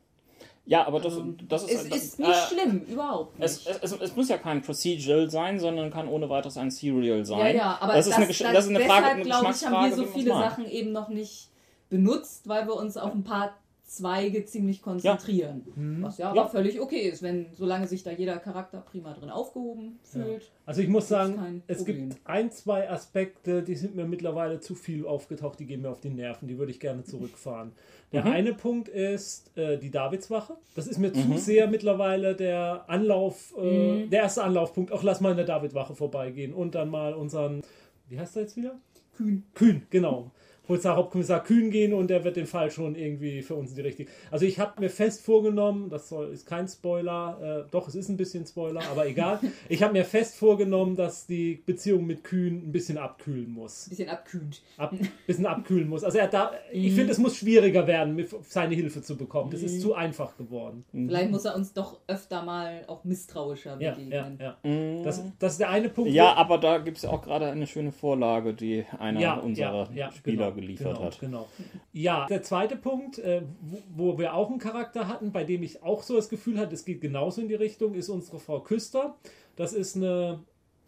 Ja, 0.66 0.88
aber 0.88 1.02
das, 1.02 1.20
das 1.50 1.64
ist... 1.64 1.72
Es 1.72 1.90
das, 1.90 1.98
ist 1.98 2.20
nicht 2.20 2.30
äh, 2.30 2.48
schlimm, 2.48 2.82
überhaupt 2.88 3.38
nicht. 3.38 3.46
Es, 3.46 3.68
es, 3.68 3.92
es 3.92 4.16
muss 4.16 4.30
ja 4.30 4.38
kein 4.38 4.62
Procedural 4.62 5.30
sein, 5.30 5.60
sondern 5.60 5.92
kann 5.92 6.08
ohne 6.08 6.30
weiteres 6.30 6.56
ein 6.56 6.72
Serial 6.72 7.26
sein. 7.26 7.40
Ja, 7.40 7.50
ja, 7.50 7.78
aber 7.82 7.96
das 7.96 8.08
ist 8.08 8.14
eine, 8.14 8.28
Gesch- 8.28 8.50
das 8.50 8.64
ist 8.64 8.70
eine 8.70 8.80
deshalb, 8.80 9.04
Frage, 9.04 9.16
eine 9.16 9.24
glaube 9.24 9.52
ich, 9.52 9.66
haben 9.66 9.90
wir 9.90 9.96
so 9.96 10.06
viele. 10.06 10.30
Sachen 10.30 10.66
eben 10.66 10.94
noch 10.94 11.10
nicht 11.10 11.50
benutzt, 11.90 12.48
weil 12.48 12.66
wir 12.66 12.76
uns 12.76 12.96
auf 12.96 13.12
ein 13.12 13.26
paar 13.26 13.54
Zweige 13.92 14.46
ziemlich 14.46 14.82
konzentrieren. 14.82 15.64
Mhm. 15.76 16.02
Was 16.02 16.18
ja, 16.18 16.34
Ja. 16.34 16.42
aber 16.44 16.50
völlig 16.50 16.80
okay 16.80 17.10
ist, 17.10 17.22
wenn 17.22 17.48
solange 17.54 17.88
sich 17.88 18.04
da 18.04 18.12
jeder 18.12 18.38
Charakter 18.38 18.80
prima 18.80 19.14
drin 19.14 19.30
aufgehoben 19.30 20.00
fühlt. 20.04 20.50
Also 20.66 20.82
ich 20.82 20.88
muss 20.88 21.10
sagen, 21.10 21.62
es 21.68 21.84
gibt 21.84 22.16
ein, 22.24 22.52
zwei 22.52 22.90
Aspekte, 22.90 23.64
die 23.64 23.76
sind 23.76 23.96
mir 23.98 24.06
mittlerweile 24.06 24.62
zu 24.62 24.76
viel 24.76 25.06
aufgetaucht, 25.06 25.60
die 25.60 25.66
gehen 25.66 25.82
mir 25.82 25.90
auf 25.90 26.00
die 26.00 26.10
Nerven, 26.10 26.48
die 26.48 26.58
würde 26.58 26.72
ich 26.72 26.80
gerne 26.80 27.04
zurückfahren. 27.04 27.74
Der 28.14 28.24
Mhm. 28.24 28.32
eine 28.32 28.54
Punkt 28.54 28.88
ist 28.88 29.58
äh, 29.58 29.78
die 29.78 29.92
Davidswache. 29.92 30.56
Das 30.74 30.88
ist 30.88 30.98
mir 30.98 31.10
Mhm. 31.10 31.34
zu 31.34 31.38
sehr 31.38 31.68
mittlerweile 31.68 32.34
der 32.34 32.86
Anlauf, 32.88 33.54
äh, 33.58 34.06
Mhm. 34.06 34.10
der 34.10 34.22
erste 34.22 34.44
Anlaufpunkt. 34.44 34.94
Auch 34.94 35.04
lass 35.04 35.20
mal 35.20 35.32
in 35.32 35.38
der 35.38 35.46
Davidwache 35.46 35.96
vorbeigehen 35.96 36.54
und 36.54 36.76
dann 36.76 36.88
mal 36.90 37.14
unseren, 37.14 37.62
wie 38.08 38.18
heißt 38.18 38.38
er 38.38 38.44
jetzt 38.44 38.56
wieder? 38.56 38.80
Kühn. 39.18 39.44
Kühn, 39.54 39.84
genau. 39.90 40.32
Polizei 40.68 40.90
Hauptkommissar 40.92 41.44
Kühn 41.44 41.72
gehen 41.72 41.94
und 41.94 42.10
der 42.10 42.24
wird 42.24 42.36
den 42.38 42.46
Fall 42.46 42.70
schon 42.72 42.96
irgendwie 42.96 43.42
für 43.42 43.56
uns 43.56 43.72
in 43.72 43.76
die 43.78 43.82
richtige. 43.82 44.10
Also 44.30 44.46
ich 44.46 44.60
habe 44.60 44.80
mir 44.80 44.90
fest 44.90 45.22
vorgenommen, 45.22 45.90
das 45.90 46.08
soll, 46.08 46.32
ist 46.32 46.46
kein 46.46 46.68
Spoiler, 46.68 47.66
äh, 47.68 47.72
doch, 47.72 47.88
es 47.88 47.96
ist 47.96 48.10
ein 48.10 48.18
bisschen 48.18 48.46
Spoiler, 48.46 48.82
aber 48.92 49.06
egal. 49.08 49.40
Ich 49.70 49.82
habe 49.84 49.94
mir 49.94 50.06
fest 50.06 50.38
vorgenommen, 50.38 50.96
dass 50.96 51.26
die 51.26 51.62
Beziehung 51.66 52.06
mit 52.06 52.24
Kühn 52.24 52.68
ein 52.68 52.72
bisschen 52.72 52.98
abkühlen 52.98 53.52
muss. 53.54 53.88
Bisschen 53.90 54.10
abkühlt. 54.10 54.62
Ab, 54.78 54.94
bisschen 55.28 55.46
abkühlen 55.46 55.90
muss. 55.90 56.04
Also 56.04 56.18
er 56.20 56.28
da, 56.28 56.52
Mhm. 56.72 56.80
ich 56.86 56.94
finde, 56.94 57.12
es 57.12 57.18
muss 57.18 57.36
schwieriger 57.38 57.88
werden, 57.88 58.24
seine 58.48 58.76
Hilfe 58.76 59.02
zu 59.02 59.18
bekommen. 59.18 59.50
Das 59.52 59.62
ist 59.64 59.82
zu 59.82 59.94
einfach 59.96 60.38
geworden. 60.38 60.86
Vielleicht 60.92 61.32
muss 61.32 61.46
er 61.46 61.56
uns 61.56 61.74
doch 61.74 62.00
öfter 62.08 62.44
mal 62.44 62.84
auch 62.88 63.04
misstrauischer 63.04 63.78
Ja, 63.80 63.90
ja, 63.90 63.96
begegnen. 63.96 64.40
ja. 64.40 64.58
Mhm. 64.64 65.04
Das, 65.04 65.24
das 65.40 65.54
ist 65.54 65.60
der 65.60 65.70
eine 65.70 65.90
Punkt. 65.90 66.12
Ja, 66.12 66.34
aber 66.36 66.58
da 66.58 66.78
gibt 66.78 66.98
es 66.98 67.04
ja 67.04 67.10
auch 67.10 67.22
gerade 67.22 67.48
eine 67.48 67.68
schöne 67.68 67.92
Vorlage, 67.92 68.54
die 68.54 68.86
einer 69.00 69.20
ja, 69.20 69.34
unserer 69.36 69.90
ja, 69.92 70.08
ja, 70.08 70.12
Spieler 70.12 70.51
geliefert 70.52 70.96
genau, 70.96 71.06
hat. 71.06 71.20
Genau. 71.20 71.48
Ja, 71.94 72.26
der 72.28 72.44
zweite 72.44 72.76
Punkt, 72.76 73.20
äh, 73.20 73.44
wo, 73.62 74.14
wo 74.14 74.18
wir 74.18 74.34
auch 74.34 74.50
einen 74.50 74.60
Charakter 74.60 75.08
hatten, 75.08 75.32
bei 75.32 75.44
dem 75.44 75.64
ich 75.64 75.84
auch 75.84 76.04
so 76.04 76.16
das 76.16 76.30
Gefühl 76.30 76.60
hatte, 76.60 76.74
es 76.74 76.86
geht 76.86 77.02
genauso 77.02 77.42
in 77.42 77.48
die 77.48 77.56
Richtung, 77.56 77.94
ist 77.94 78.10
unsere 78.10 78.40
Frau 78.40 78.60
Küster. 78.60 79.16
Das 79.56 79.74
ist 79.74 79.96
eine, 79.96 80.44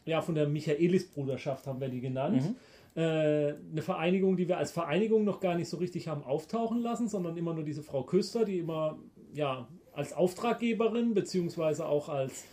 ja, 0.06 0.22
von 0.22 0.36
der 0.36 0.48
Michaelis-Bruderschaft 0.48 1.68
haben 1.68 1.82
wir 1.82 1.90
die 1.90 2.02
genannt. 2.02 2.56
Äh, 2.96 3.00
eine 3.00 3.82
Vereinigung, 3.82 4.38
die 4.38 4.48
wir 4.48 4.58
als 4.58 4.72
Vereinigung 4.72 5.24
noch 5.24 5.40
gar 5.40 5.56
nicht 5.56 5.68
so 5.68 5.78
richtig 5.78 6.08
haben 6.08 6.24
auftauchen 6.24 6.80
lassen, 6.80 7.08
sondern 7.08 7.36
immer 7.38 7.54
nur 7.54 7.64
diese 7.64 7.82
Frau 7.82 8.04
Küster, 8.04 8.46
die 8.46 8.60
immer 8.60 9.00
ja, 9.34 9.68
als 9.94 10.14
Auftraggeberin 10.14 11.14
beziehungsweise 11.14 11.88
auch 11.88 12.10
als 12.10 12.44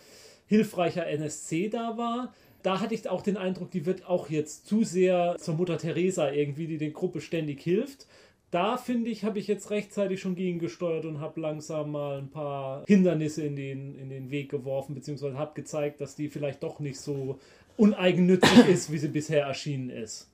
hilfreicher 0.47 1.07
NSC 1.07 1.69
da 1.69 1.97
war. 1.97 2.33
Da 2.63 2.79
hatte 2.79 2.93
ich 2.93 3.09
auch 3.09 3.21
den 3.21 3.37
Eindruck, 3.37 3.71
die 3.71 3.85
wird 3.85 4.07
auch 4.07 4.29
jetzt 4.29 4.67
zu 4.67 4.83
sehr 4.83 5.35
zur 5.39 5.55
Mutter 5.55 5.77
Teresa 5.77 6.31
irgendwie, 6.31 6.67
die 6.67 6.77
der 6.77 6.91
Gruppe 6.91 7.21
ständig 7.21 7.61
hilft. 7.61 8.07
Da 8.51 8.75
finde 8.75 9.09
ich, 9.09 9.23
habe 9.23 9.39
ich 9.39 9.47
jetzt 9.47 9.71
rechtzeitig 9.71 10.19
schon 10.19 10.35
gegengesteuert 10.35 11.05
und 11.05 11.21
habe 11.21 11.39
langsam 11.39 11.91
mal 11.91 12.17
ein 12.17 12.29
paar 12.29 12.83
Hindernisse 12.85 13.43
in 13.43 13.55
den, 13.55 13.97
in 13.97 14.09
den 14.09 14.29
Weg 14.29 14.49
geworfen, 14.49 14.93
beziehungsweise 14.93 15.37
habe 15.37 15.53
gezeigt, 15.53 16.01
dass 16.01 16.15
die 16.15 16.27
vielleicht 16.27 16.61
doch 16.61 16.79
nicht 16.79 16.99
so 16.99 17.39
uneigennützig 17.77 18.67
ist, 18.67 18.91
wie 18.91 18.97
sie 18.97 19.07
bisher 19.07 19.45
erschienen 19.45 19.89
ist. 19.89 20.29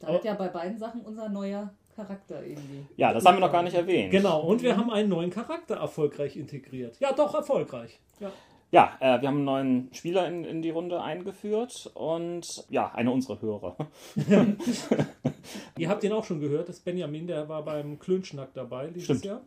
Da 0.00 0.08
hat 0.08 0.24
ja 0.24 0.34
bei 0.34 0.48
beiden 0.48 0.78
Sachen 0.78 1.02
unser 1.02 1.28
neuer 1.28 1.72
Charakter 1.94 2.44
irgendwie. 2.44 2.84
Ja, 2.96 3.12
das 3.12 3.24
haben 3.24 3.36
wir 3.36 3.40
noch 3.40 3.52
gar 3.52 3.62
nicht 3.62 3.74
erwähnt. 3.76 4.10
Genau, 4.10 4.42
und 4.42 4.62
wir 4.62 4.76
haben 4.76 4.90
einen 4.90 5.08
neuen 5.08 5.30
Charakter 5.30 5.76
erfolgreich 5.76 6.36
integriert. 6.36 6.96
Ja, 7.00 7.12
doch, 7.12 7.34
erfolgreich. 7.34 7.98
Ja. 8.20 8.32
Ja, 8.76 8.94
äh, 9.00 9.22
wir 9.22 9.28
haben 9.28 9.36
einen 9.36 9.44
neuen 9.44 9.88
Spieler 9.94 10.28
in, 10.28 10.44
in 10.44 10.60
die 10.60 10.68
Runde 10.68 11.00
eingeführt 11.00 11.90
und 11.94 12.66
ja, 12.68 12.92
eine 12.94 13.10
unserer 13.10 13.40
Hörer. 13.40 13.74
Ihr 15.78 15.88
habt 15.88 16.04
ihn 16.04 16.12
auch 16.12 16.26
schon 16.26 16.40
gehört, 16.40 16.68
das 16.68 16.76
ist 16.76 16.84
Benjamin, 16.84 17.26
der 17.26 17.48
war 17.48 17.64
beim 17.64 17.98
Klönschnack 17.98 18.52
dabei 18.52 18.88
dieses 18.88 19.04
Stimmt. 19.04 19.24
Jahr. 19.24 19.40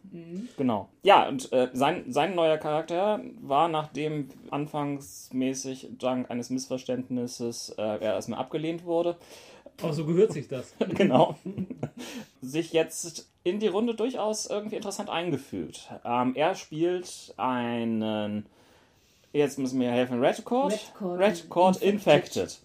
Genau. 0.57 0.89
Ja, 1.03 1.27
und 1.27 1.53
äh, 1.53 1.69
sein, 1.73 2.05
sein 2.11 2.33
neuer 2.33 2.57
Charakter 2.57 3.21
war, 3.39 3.67
nachdem 3.67 4.29
anfangsmäßig 4.49 5.89
dank 5.99 6.31
eines 6.31 6.49
Missverständnisses 6.49 7.69
äh, 7.77 7.83
er 7.83 8.15
erstmal 8.15 8.39
abgelehnt 8.39 8.83
wurde, 8.83 9.15
Oh, 9.81 9.91
so 9.93 10.05
gehört 10.05 10.33
sich 10.33 10.47
das. 10.47 10.73
genau, 10.89 11.37
sich 12.41 12.73
jetzt 12.73 13.29
in 13.43 13.59
die 13.59 13.67
Runde 13.67 13.95
durchaus 13.95 14.45
irgendwie 14.47 14.75
interessant 14.75 15.09
eingefügt. 15.09 15.89
Ähm, 16.03 16.33
er 16.35 16.55
spielt 16.55 17.33
einen, 17.37 18.45
jetzt 19.33 19.59
müssen 19.59 19.79
wir 19.79 19.91
helfen, 19.91 20.19
Red 20.19 20.43
Court? 20.45 20.73
Red 20.73 20.93
Court 20.97 21.19
Red 21.19 21.49
Court 21.49 21.81
Infected. 21.81 22.59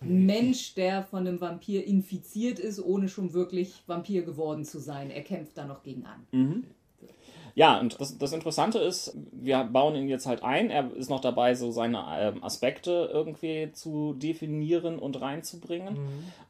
Ein 0.00 0.26
Mensch, 0.26 0.74
der 0.74 1.02
von 1.02 1.26
einem 1.26 1.40
Vampir 1.40 1.86
infiziert 1.86 2.58
ist, 2.58 2.80
ohne 2.80 3.08
schon 3.08 3.32
wirklich 3.32 3.82
Vampir 3.86 4.22
geworden 4.22 4.64
zu 4.64 4.78
sein. 4.78 5.10
Er 5.10 5.22
kämpft 5.22 5.58
da 5.58 5.64
noch 5.66 5.82
gegen 5.82 6.06
an. 6.06 6.26
Ja, 7.58 7.80
und 7.80 8.00
das, 8.00 8.16
das 8.18 8.32
Interessante 8.32 8.78
ist, 8.78 9.16
wir 9.32 9.64
bauen 9.64 9.96
ihn 9.96 10.08
jetzt 10.08 10.26
halt 10.26 10.44
ein. 10.44 10.70
Er 10.70 10.94
ist 10.94 11.10
noch 11.10 11.20
dabei, 11.20 11.56
so 11.56 11.72
seine 11.72 12.04
ähm, 12.16 12.44
Aspekte 12.44 13.10
irgendwie 13.12 13.72
zu 13.72 14.14
definieren 14.14 14.96
und 15.00 15.20
reinzubringen. 15.20 15.98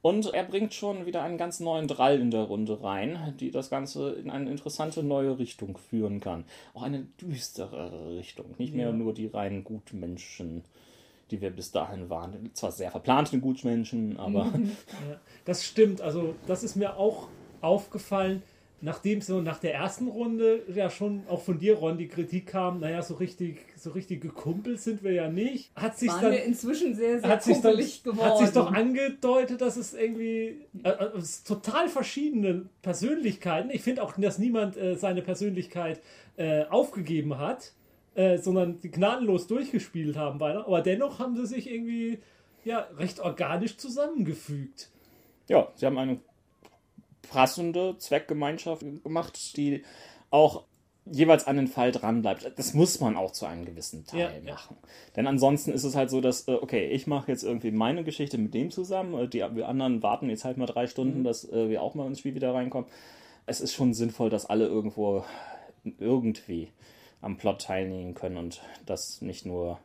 Und 0.03 0.35
er 0.35 0.45
bringt 0.45 0.75
schon 0.75 1.07
wieder 1.07 1.23
einen 1.23 1.39
ganz 1.39 1.61
neuen 1.61 1.89
Drall 1.89 2.21
in 2.21 2.31
der 2.31 2.43
Runde 2.43 2.83
rein, 2.83 3.35
die 3.41 3.51
das 3.51 3.71
Ganze 3.71 4.11
in 4.11 4.29
eine 4.29 4.51
interessante 4.51 5.03
neue 5.03 5.39
Richtung 5.39 5.79
führen 5.79 6.21
kann. 6.21 6.45
Auch 6.75 6.83
eine 6.83 7.07
düstere 7.19 8.19
Richtung. 8.19 8.55
Nicht 8.59 8.75
mehr 8.75 8.89
Ja. 8.89 8.93
nur 8.93 9.15
die 9.15 9.29
reinen 9.29 9.65
Gutmenschen, 9.65 10.63
die 11.31 11.41
wir 11.41 11.49
bis 11.49 11.73
dahin 11.73 12.11
waren. 12.11 12.51
Zwar 12.53 12.71
sehr 12.71 12.91
verplante 12.91 13.39
Gutmenschen, 13.41 14.19
aber. 14.19 14.53
Ja, 15.09 15.19
das 15.47 15.65
stimmt. 15.65 16.03
Also, 16.03 16.35
das 16.47 16.63
ist 16.63 16.77
mir 16.77 16.99
auch 16.99 17.29
aufgefallen, 17.63 18.43
nachdem 18.81 19.21
so 19.21 19.41
nach 19.41 19.59
der 19.59 19.75
ersten 19.75 20.07
Runde 20.07 20.63
ja 20.73 20.89
schon 20.89 21.23
auch 21.29 21.43
von 21.43 21.59
dir, 21.59 21.77
Ron, 21.77 21.99
die 21.99 22.07
Kritik 22.07 22.47
kam, 22.47 22.81
naja, 22.81 23.03
so 23.03 23.15
richtig, 23.15 23.59
so 23.77 23.91
richtig 23.91 24.21
gekumpelt 24.21 24.81
sind 24.81 25.03
wir 25.03 25.13
ja 25.13 25.29
nicht. 25.29 25.73
Hat 25.75 25.99
sich 25.99 26.09
Waren 26.09 26.23
dann. 26.23 26.33
wir 26.33 26.45
inzwischen 26.45 26.95
sehr, 26.95 27.21
sehr 27.21 27.29
Hat 27.29 27.43
sich, 27.43 27.61
dann, 27.61 27.77
geworden. 27.77 28.21
hat 28.21 28.39
sich 28.39 28.51
doch 28.51 28.73
angedeutet, 28.73 29.61
dass 29.61 29.77
es 29.77 29.95
irgendwie 29.95 30.61
äh, 30.85 30.91
äh, 30.91 31.17
es 31.17 31.43
total 31.43 31.89
verschiedene 31.89 32.67
Persönlichkeiten. 32.83 33.71
Ich 33.71 33.83
finde 33.83 34.03
auch, 34.03 34.13
dass 34.17 34.39
niemand 34.39 34.77
äh, 34.77 34.95
seine 34.95 35.23
Persönlichkeit 35.23 36.01
äh, 36.37 36.65
aufgegeben 36.67 37.39
hat, 37.39 37.73
äh, 38.15 38.39
sondern 38.39 38.81
die 38.81 38.91
gnadenlos 38.91 39.49
durchgespielt 39.49 40.17
haben 40.17 40.39
beide. 40.39 40.65
Aber 40.67 40.83
dennoch 40.83 41.19
haben 41.19 41.35
sie 41.37 41.47
sich 41.47 41.69
irgendwie 41.69 42.21
ja 42.65 42.87
recht 42.97 43.19
organisch 43.19 43.77
zusammengefügt. 43.77 44.91
Ja, 45.49 45.69
sie 45.75 45.87
haben 45.87 45.99
eine 45.99 46.21
passende 47.31 47.97
Zweckgemeinschaft 47.99 48.85
gemacht, 49.05 49.57
die 49.57 49.85
auch 50.31 50.65
jeweils 51.11 51.47
an 51.47 51.57
den 51.57 51.69
Fall 51.69 51.91
dran 51.91 52.21
bleibt. 52.21 52.53
Das 52.59 52.75
muss 52.75 53.01
man 53.01 53.17
auch 53.17 53.31
zu 53.33 53.47
einem 53.47 53.65
gewissen 53.65 54.05
Teil 54.07 54.21
Ja, 54.21 54.31
ja. 54.45 54.53
machen. 54.55 54.77
Denn 55.17 55.27
ansonsten 55.27 55.73
ist 55.73 55.85
es 55.85 55.97
halt 55.97 56.11
so, 56.11 56.21
dass, 56.21 56.49
äh, 56.49 56.53
okay, 56.53 56.89
ich 56.91 57.07
mache 57.07 57.31
jetzt 57.33 57.45
irgendwie 57.45 57.71
meine 57.71 58.05
Geschichte 58.05 58.37
mit 58.37 58.53
dem 58.53 58.71
zusammen, 58.71 59.15
äh, 59.15 59.27
die 59.29 59.39
wir 59.39 59.69
anderen 59.69 60.03
warten 60.03 60.29
jetzt 60.29 60.45
halt 60.45 60.59
mal 60.59 60.67
drei 60.67 60.85
Mhm. 60.85 60.89
Stunden, 60.89 61.25
dass 61.25 61.49
äh, 61.51 61.71
wir 61.71 61.83
auch 61.83 61.95
mal 61.95 62.07
ins 62.07 62.19
Spiel 62.19 62.35
wieder 62.35 62.53
reinkommen. 62.53 62.91
Es 63.47 63.61
ist 63.63 63.73
schon 63.73 63.95
sinnvoll, 63.95 64.29
dass 64.29 64.45
alle 64.47 64.67
irgendwo 64.67 65.25
irgendwie 65.99 66.69
am 67.23 67.39
Plot 67.39 67.63
teilnehmen 67.63 68.15
können 68.15 68.37
und 68.37 68.61
dass 68.85 69.23
nicht 69.23 69.47
nur 69.47 69.79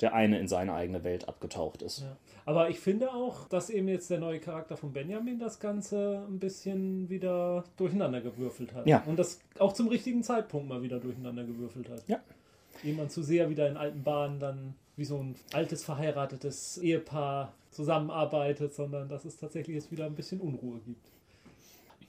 der 0.00 0.14
eine 0.14 0.38
in 0.38 0.48
seine 0.48 0.72
eigene 0.74 1.04
Welt 1.04 1.28
abgetaucht 1.28 1.82
ist. 1.82 2.00
Ja. 2.00 2.16
Aber 2.46 2.70
ich 2.70 2.78
finde 2.78 3.12
auch, 3.12 3.48
dass 3.48 3.70
eben 3.70 3.88
jetzt 3.88 4.08
der 4.08 4.20
neue 4.20 4.38
Charakter 4.38 4.76
von 4.76 4.92
Benjamin 4.92 5.40
das 5.40 5.58
Ganze 5.58 6.24
ein 6.28 6.38
bisschen 6.38 7.10
wieder 7.10 7.64
durcheinander 7.76 8.20
gewürfelt 8.20 8.72
hat. 8.72 8.86
Ja. 8.86 9.02
Und 9.04 9.18
das 9.18 9.40
auch 9.58 9.72
zum 9.72 9.88
richtigen 9.88 10.22
Zeitpunkt 10.22 10.68
mal 10.68 10.80
wieder 10.80 11.00
durcheinander 11.00 11.42
gewürfelt 11.42 11.88
hat. 11.90 12.04
Ja. 12.06 12.20
Jemand 12.84 13.10
zu 13.10 13.22
sehr 13.22 13.50
wieder 13.50 13.68
in 13.68 13.76
alten 13.76 14.04
Bahnen 14.04 14.38
dann 14.38 14.74
wie 14.96 15.04
so 15.04 15.18
ein 15.18 15.34
altes 15.52 15.82
verheiratetes 15.82 16.78
Ehepaar 16.78 17.52
zusammenarbeitet, 17.72 18.74
sondern 18.74 19.08
dass 19.08 19.24
es 19.24 19.36
tatsächlich 19.36 19.74
jetzt 19.74 19.90
wieder 19.90 20.06
ein 20.06 20.14
bisschen 20.14 20.40
Unruhe 20.40 20.78
gibt. 20.86 21.04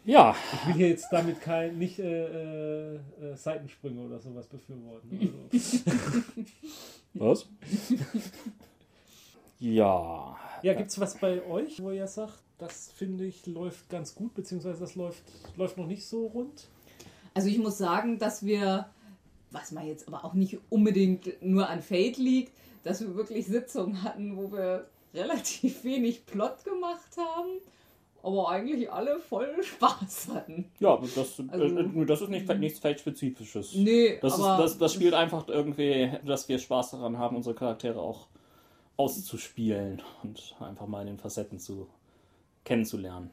Ja, 0.05 0.35
Ich 0.53 0.67
will 0.67 0.75
hier 0.75 0.89
jetzt 0.89 1.09
damit 1.11 1.41
kein, 1.41 1.79
nicht 1.79 1.97
äh, 1.99 2.93
äh, 2.93 2.95
äh, 2.95 2.99
Seitensprünge 3.35 4.01
oder 4.01 4.19
sowas 4.19 4.45
befürworten. 4.47 5.49
Also, 5.51 5.77
was? 7.15 7.49
ja. 9.59 10.35
Ja, 10.63 10.73
gibt 10.73 10.89
es 10.89 10.99
was 10.99 11.17
bei 11.19 11.45
euch, 11.45 11.81
wo 11.83 11.91
ihr 11.91 12.07
sagt, 12.07 12.39
das 12.57 12.91
finde 12.95 13.25
ich 13.25 13.45
läuft 13.45 13.89
ganz 13.89 14.15
gut, 14.15 14.33
beziehungsweise 14.33 14.79
das 14.79 14.95
läuft, 14.95 15.21
läuft 15.55 15.77
noch 15.77 15.85
nicht 15.85 16.05
so 16.07 16.25
rund? 16.27 16.67
Also 17.35 17.47
ich 17.49 17.59
muss 17.59 17.77
sagen, 17.77 18.17
dass 18.17 18.43
wir, 18.43 18.89
was 19.51 19.71
man 19.71 19.85
jetzt 19.85 20.07
aber 20.07 20.25
auch 20.25 20.33
nicht 20.33 20.57
unbedingt 20.69 21.41
nur 21.43 21.69
an 21.69 21.81
Fate 21.81 22.17
liegt, 22.17 22.51
dass 22.83 23.01
wir 23.01 23.15
wirklich 23.15 23.45
Sitzungen 23.45 24.01
hatten, 24.01 24.35
wo 24.37 24.51
wir 24.51 24.87
relativ 25.13 25.83
wenig 25.83 26.25
Plot 26.25 26.63
gemacht 26.63 27.15
haben, 27.17 27.59
aber 28.23 28.49
eigentlich 28.49 28.91
alle 28.91 29.19
voll 29.19 29.55
Spaß 29.63 30.29
hatten. 30.33 30.65
Ja, 30.79 30.97
das, 31.15 31.39
Also- 31.49 31.77
äh, 31.77 32.05
das 32.07 32.21
ist 32.21 32.29
nicht, 32.29 32.47
nichts 32.57 32.79
Fate-Spezifisches. 32.79 33.75
Nee, 33.75 34.17
Das, 34.19 34.33
ist, 34.33 34.39
aber 34.43 34.63
das, 34.63 34.77
das 34.79 34.93
spielt 34.95 35.13
einfach 35.13 35.47
irgendwie, 35.47 36.11
dass 36.25 36.49
wir 36.49 36.57
Spaß 36.57 36.91
daran 36.91 37.19
haben, 37.19 37.35
unsere 37.35 37.53
Charaktere 37.53 37.99
auch 38.01 38.25
auszuspielen 38.97 40.01
und 40.23 40.55
einfach 40.59 40.87
mal 40.87 41.01
in 41.01 41.07
den 41.07 41.17
Facetten 41.17 41.59
zu 41.59 41.87
kennenzulernen. 42.65 43.31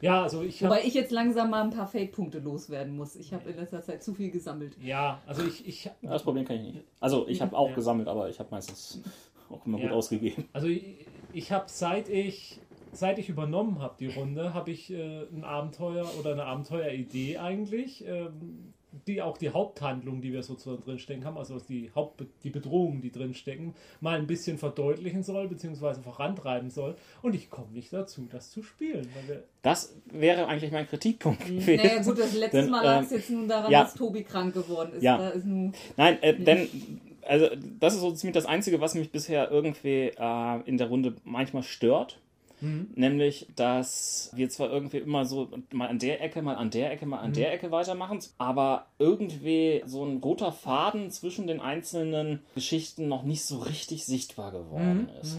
Ja, 0.00 0.22
also 0.22 0.42
ich. 0.42 0.62
Wobei 0.62 0.84
ich 0.84 0.94
jetzt 0.94 1.10
langsam 1.10 1.50
mal 1.50 1.62
ein 1.62 1.70
paar 1.70 1.86
Fate-Punkte 1.86 2.38
loswerden 2.38 2.96
muss. 2.96 3.16
Ich 3.16 3.32
habe 3.32 3.48
in 3.50 3.56
letzter 3.56 3.82
Zeit 3.82 4.02
zu 4.02 4.14
viel 4.14 4.30
gesammelt. 4.30 4.76
Ja, 4.82 5.20
also 5.26 5.44
ich, 5.44 5.66
ich 5.66 5.90
Das 6.02 6.22
Problem 6.22 6.44
kann 6.44 6.56
ich 6.56 6.74
nicht. 6.74 6.84
Also 7.00 7.26
ich 7.28 7.40
habe 7.40 7.56
auch 7.56 7.70
Ja. 7.70 7.74
gesammelt, 7.74 8.08
aber 8.08 8.28
ich 8.28 8.38
habe 8.38 8.50
meistens 8.50 9.00
auch 9.48 9.64
immer 9.64 9.78
gut 9.78 9.90
Ja. 9.90 9.92
ausgegeben. 9.96 10.48
Also 10.52 10.68
ich, 10.68 11.06
ich 11.32 11.52
habe 11.52 11.64
seit 11.68 12.08
ich 12.08 12.60
seit 12.92 13.18
ich 13.18 13.28
übernommen 13.28 13.80
habe 13.80 13.94
die 13.98 14.06
Runde, 14.06 14.54
habe 14.54 14.70
ich 14.70 14.90
äh, 14.90 15.22
ein 15.32 15.44
Abenteuer 15.44 16.08
oder 16.18 16.32
eine 16.32 16.44
Abenteueridee 16.44 17.38
eigentlich, 17.38 18.06
ähm, 18.06 18.72
die 19.06 19.22
auch 19.22 19.38
die 19.38 19.50
Haupthandlung, 19.50 20.20
die 20.20 20.32
wir 20.32 20.42
sozusagen 20.42 20.82
drinstecken 20.82 21.24
haben, 21.24 21.36
also 21.36 21.58
die 21.58 21.90
Haupt 21.94 22.24
die 22.42 22.50
Bedrohungen, 22.50 23.00
die 23.00 23.10
drinstecken, 23.10 23.74
mal 24.00 24.18
ein 24.18 24.26
bisschen 24.26 24.58
verdeutlichen 24.58 25.22
soll 25.22 25.48
beziehungsweise 25.48 26.02
vorantreiben 26.02 26.70
soll. 26.70 26.96
Und 27.22 27.34
ich 27.34 27.50
komme 27.50 27.72
nicht 27.72 27.92
dazu, 27.92 28.26
das 28.30 28.50
zu 28.50 28.62
spielen, 28.62 29.08
weil 29.14 29.28
wir 29.28 29.44
Das 29.62 29.94
wäre 30.06 30.46
eigentlich 30.46 30.72
mein 30.72 30.88
Kritikpunkt 30.88 31.46
gewesen. 31.46 31.74
Mhm. 31.74 31.76
Naja 31.76 32.02
gut, 32.02 32.18
das 32.18 32.34
letzte 32.34 32.62
Denn, 32.62 32.70
Mal 32.70 32.84
lag 32.84 33.02
es 33.02 33.12
ähm, 33.12 33.18
jetzt 33.18 33.30
nun 33.30 33.48
daran, 33.48 33.70
ja. 33.70 33.82
dass 33.82 33.94
Tobi 33.94 34.22
krank 34.22 34.54
geworden 34.54 34.92
ist. 34.94 35.02
Ja. 35.02 35.18
Da 35.18 35.28
ist 35.30 35.44
nun, 35.44 35.72
Nein, 35.96 36.22
äh, 36.22 36.34
denn 36.34 36.68
also 37.26 37.48
das 37.80 37.94
ist 37.94 38.00
so 38.00 38.12
ziemlich 38.12 38.34
das 38.34 38.46
Einzige, 38.46 38.80
was 38.80 38.94
mich 38.94 39.10
bisher 39.10 39.50
irgendwie 39.50 40.12
äh, 40.16 40.60
in 40.64 40.78
der 40.78 40.88
Runde 40.88 41.16
manchmal 41.24 41.62
stört. 41.62 42.20
Nämlich, 42.94 43.46
dass 43.56 44.30
wir 44.34 44.48
zwar 44.48 44.70
irgendwie 44.70 44.98
immer 44.98 45.24
so 45.26 45.48
mal 45.72 45.88
an 45.88 45.98
der 45.98 46.22
Ecke, 46.22 46.40
mal 46.42 46.54
an 46.54 46.70
der 46.70 46.90
Ecke, 46.92 47.04
mal 47.06 47.18
an 47.18 47.32
der 47.34 47.52
Ecke 47.52 47.70
weitermachen, 47.70 48.20
aber 48.38 48.86
irgendwie 48.98 49.82
so 49.84 50.04
ein 50.04 50.18
roter 50.18 50.50
Faden 50.52 51.10
zwischen 51.10 51.46
den 51.46 51.60
einzelnen 51.60 52.40
Geschichten 52.54 53.08
noch 53.08 53.22
nicht 53.22 53.44
so 53.44 53.58
richtig 53.58 54.04
sichtbar 54.06 54.52
geworden 54.52 55.10
ist. 55.20 55.36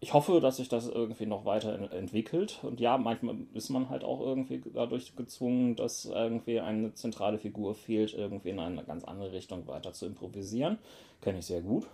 Ich 0.00 0.12
hoffe, 0.12 0.40
dass 0.40 0.58
sich 0.58 0.68
das 0.68 0.88
irgendwie 0.88 1.24
noch 1.24 1.46
weiter 1.46 1.74
en- 1.74 1.90
entwickelt. 1.90 2.60
Und 2.62 2.80
ja, 2.80 2.98
manchmal 2.98 3.36
ist 3.54 3.70
man 3.70 3.88
halt 3.88 4.04
auch 4.04 4.20
irgendwie 4.20 4.62
dadurch 4.74 5.16
gezwungen, 5.16 5.74
dass 5.74 6.04
irgendwie 6.04 6.60
eine 6.60 6.92
zentrale 6.94 7.38
Figur 7.38 7.74
fehlt, 7.74 8.12
irgendwie 8.12 8.50
in 8.50 8.58
eine 8.60 8.84
ganz 8.84 9.04
andere 9.04 9.32
Richtung 9.32 9.66
weiter 9.66 9.92
zu 9.94 10.04
improvisieren. 10.06 10.78
Kenne 11.22 11.38
ich 11.38 11.46
sehr 11.46 11.62
gut. 11.62 11.86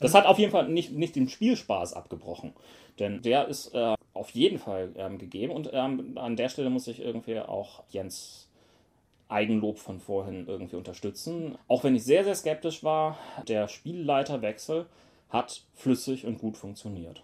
Das 0.00 0.14
hat 0.14 0.26
auf 0.26 0.38
jeden 0.38 0.52
Fall 0.52 0.68
nicht, 0.68 0.92
nicht 0.92 1.16
den 1.16 1.28
Spielspaß 1.28 1.94
abgebrochen. 1.94 2.52
Denn 2.98 3.22
der 3.22 3.48
ist 3.48 3.74
äh, 3.74 3.94
auf 4.12 4.30
jeden 4.30 4.58
Fall 4.58 4.92
ähm, 4.96 5.18
gegeben. 5.18 5.52
Und 5.52 5.70
ähm, 5.72 6.16
an 6.16 6.36
der 6.36 6.48
Stelle 6.48 6.70
muss 6.70 6.86
ich 6.86 7.00
irgendwie 7.00 7.38
auch 7.40 7.82
Jens 7.88 8.48
Eigenlob 9.28 9.78
von 9.78 10.00
vorhin 10.00 10.46
irgendwie 10.46 10.76
unterstützen. 10.76 11.58
Auch 11.66 11.84
wenn 11.84 11.96
ich 11.96 12.04
sehr, 12.04 12.24
sehr 12.24 12.34
skeptisch 12.34 12.84
war, 12.84 13.18
der 13.48 13.68
Spielleiterwechsel 13.68 14.86
hat 15.30 15.62
flüssig 15.74 16.26
und 16.26 16.38
gut 16.38 16.56
funktioniert. 16.56 17.22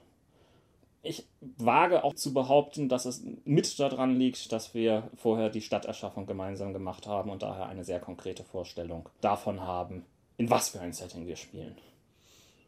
Ich 1.03 1.27
wage 1.41 2.05
auch 2.05 2.15
zu 2.15 2.35
behaupten, 2.35 2.89
dass 2.89 3.07
es 3.07 3.23
mit 3.45 3.79
daran 3.79 4.19
liegt, 4.19 4.53
dass 4.53 4.75
wir 4.75 5.09
vorher 5.17 5.49
die 5.49 5.63
Stadterschaffung 5.63 6.27
gemeinsam 6.27 6.73
gemacht 6.75 7.07
haben 7.07 7.31
und 7.31 7.43
daher 7.43 7.67
eine 7.67 7.85
sehr 7.85 8.01
konkrete 8.01 8.45
Vorstellung 8.45 9.09
davon 9.21 9.63
haben, 9.63 10.05
in 10.37 10.51
was 10.51 10.71
für 10.71 10.81
ein 10.81 10.93
Setting 10.93 11.27
wir 11.27 11.37
spielen. 11.37 11.77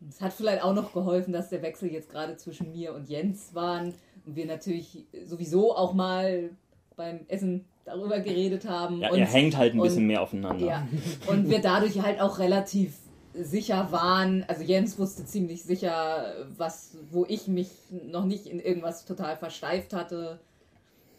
Es 0.09 0.21
hat 0.21 0.33
vielleicht 0.33 0.63
auch 0.63 0.75
noch 0.75 0.93
geholfen, 0.93 1.33
dass 1.33 1.49
der 1.51 1.63
Wechsel 1.63 1.91
jetzt 1.93 2.11
gerade 2.11 2.37
zwischen 2.37 2.73
mir 2.73 2.95
und 2.95 3.09
Jens 3.09 3.55
waren 3.55 3.95
und 4.27 4.37
wir 4.37 4.47
natürlich 4.47 5.07
sowieso 5.25 5.75
auch 5.77 5.93
mal 5.95 6.51
beim 6.97 7.21
Essen 7.29 7.65
darüber 7.85 8.21
geredet 8.21 8.69
haben. 8.69 9.01
Ja, 9.01 9.11
und, 9.11 9.19
ihr 9.19 9.27
hängt 9.27 9.57
halt 9.57 9.75
ein 9.75 9.81
und- 9.81 9.87
bisschen 9.89 10.07
mehr 10.07 10.23
aufeinander. 10.23 10.65
Ja, 10.65 10.89
und 11.27 11.49
wir 11.51 11.61
dadurch 11.61 12.01
halt 12.03 12.21
auch 12.21 12.39
relativ 12.39 12.97
sicher 13.35 13.91
waren. 13.91 14.45
Also 14.47 14.63
Jens 14.63 14.99
wusste 14.99 15.25
ziemlich 15.25 15.65
sicher, 15.65 16.47
was, 16.57 16.97
wo 17.11 17.25
ich 17.27 17.49
mich 17.49 17.71
noch 17.91 18.25
nicht 18.27 18.47
in 18.47 18.61
irgendwas 18.61 19.05
total 19.05 19.37
versteift 19.37 19.95
hatte. 19.95 20.39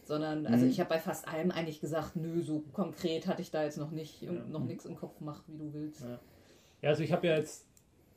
Sondern, 0.05 0.45
also 0.45 0.65
ich 0.65 0.81
habe 0.81 0.89
bei 0.89 0.99
fast 0.99 1.29
allem 1.29 1.49
eigentlich 1.49 1.79
gesagt, 1.79 2.17
nö, 2.17 2.41
so 2.41 2.61
konkret 2.73 3.25
hatte 3.25 3.41
ich 3.41 3.51
da 3.51 3.63
jetzt 3.63 3.77
noch 3.77 3.91
nicht, 3.91 4.21
noch 4.51 4.63
nichts 4.65 4.83
im 4.85 4.97
Kopf, 4.97 5.15
mach 5.21 5.41
wie 5.47 5.57
du 5.57 5.73
willst. 5.73 6.01
Ja, 6.81 6.89
also 6.89 7.03
ich 7.03 7.13
habe 7.13 7.25
ja 7.25 7.37
jetzt 7.37 7.65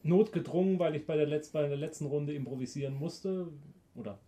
notgedrungen, 0.06 0.78
weil 0.78 0.96
ich 0.96 1.06
bei 1.06 1.16
der, 1.16 1.28
Letz-, 1.28 1.52
bei 1.52 1.66
der 1.66 1.76
letzten 1.76 2.06
Runde 2.06 2.34
improvisieren 2.34 2.94
musste 2.94 3.48
oder 3.94 4.18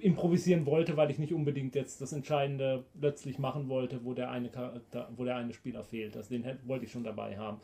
improvisieren 0.00 0.66
wollte, 0.66 0.96
weil 0.96 1.10
ich 1.10 1.18
nicht 1.18 1.32
unbedingt 1.32 1.74
jetzt 1.74 2.00
das 2.00 2.12
Entscheidende 2.12 2.84
plötzlich 3.00 3.38
machen 3.38 3.68
wollte, 3.68 4.04
wo 4.04 4.12
der 4.12 4.30
eine 4.30 4.50
Charakter, 4.50 5.10
wo 5.16 5.24
der 5.24 5.36
eine 5.36 5.54
Spieler 5.54 5.82
fehlt. 5.82 6.16
Also 6.16 6.30
den 6.30 6.44
wollte 6.66 6.84
ich 6.84 6.92
schon 6.92 7.04
dabei 7.04 7.38
haben. 7.38 7.60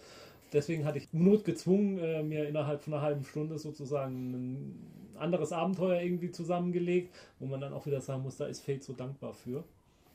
Deswegen 0.53 0.85
hatte 0.85 0.99
ich 0.99 1.13
notgezwungen, 1.13 1.99
äh, 1.99 2.23
mir 2.23 2.49
innerhalb 2.49 2.83
von 2.83 2.95
einer 2.95 3.03
halben 3.03 3.25
Stunde 3.25 3.59
sozusagen 3.59 4.33
ein 4.33 5.17
anderes 5.17 5.53
Abenteuer 5.53 6.01
irgendwie 6.01 6.31
zusammengelegt, 6.31 7.15
wo 7.41 7.47
man 7.47 7.61
dann 7.61 7.73
auch 7.73 7.87
wieder 7.87 8.01
sagen 8.01 8.23
muss, 8.23 8.37
da 8.37 8.47
ist 8.47 8.65
Fate 8.65 8.85
so 8.85 8.93
dankbar 8.93 9.35
für. 9.35 9.65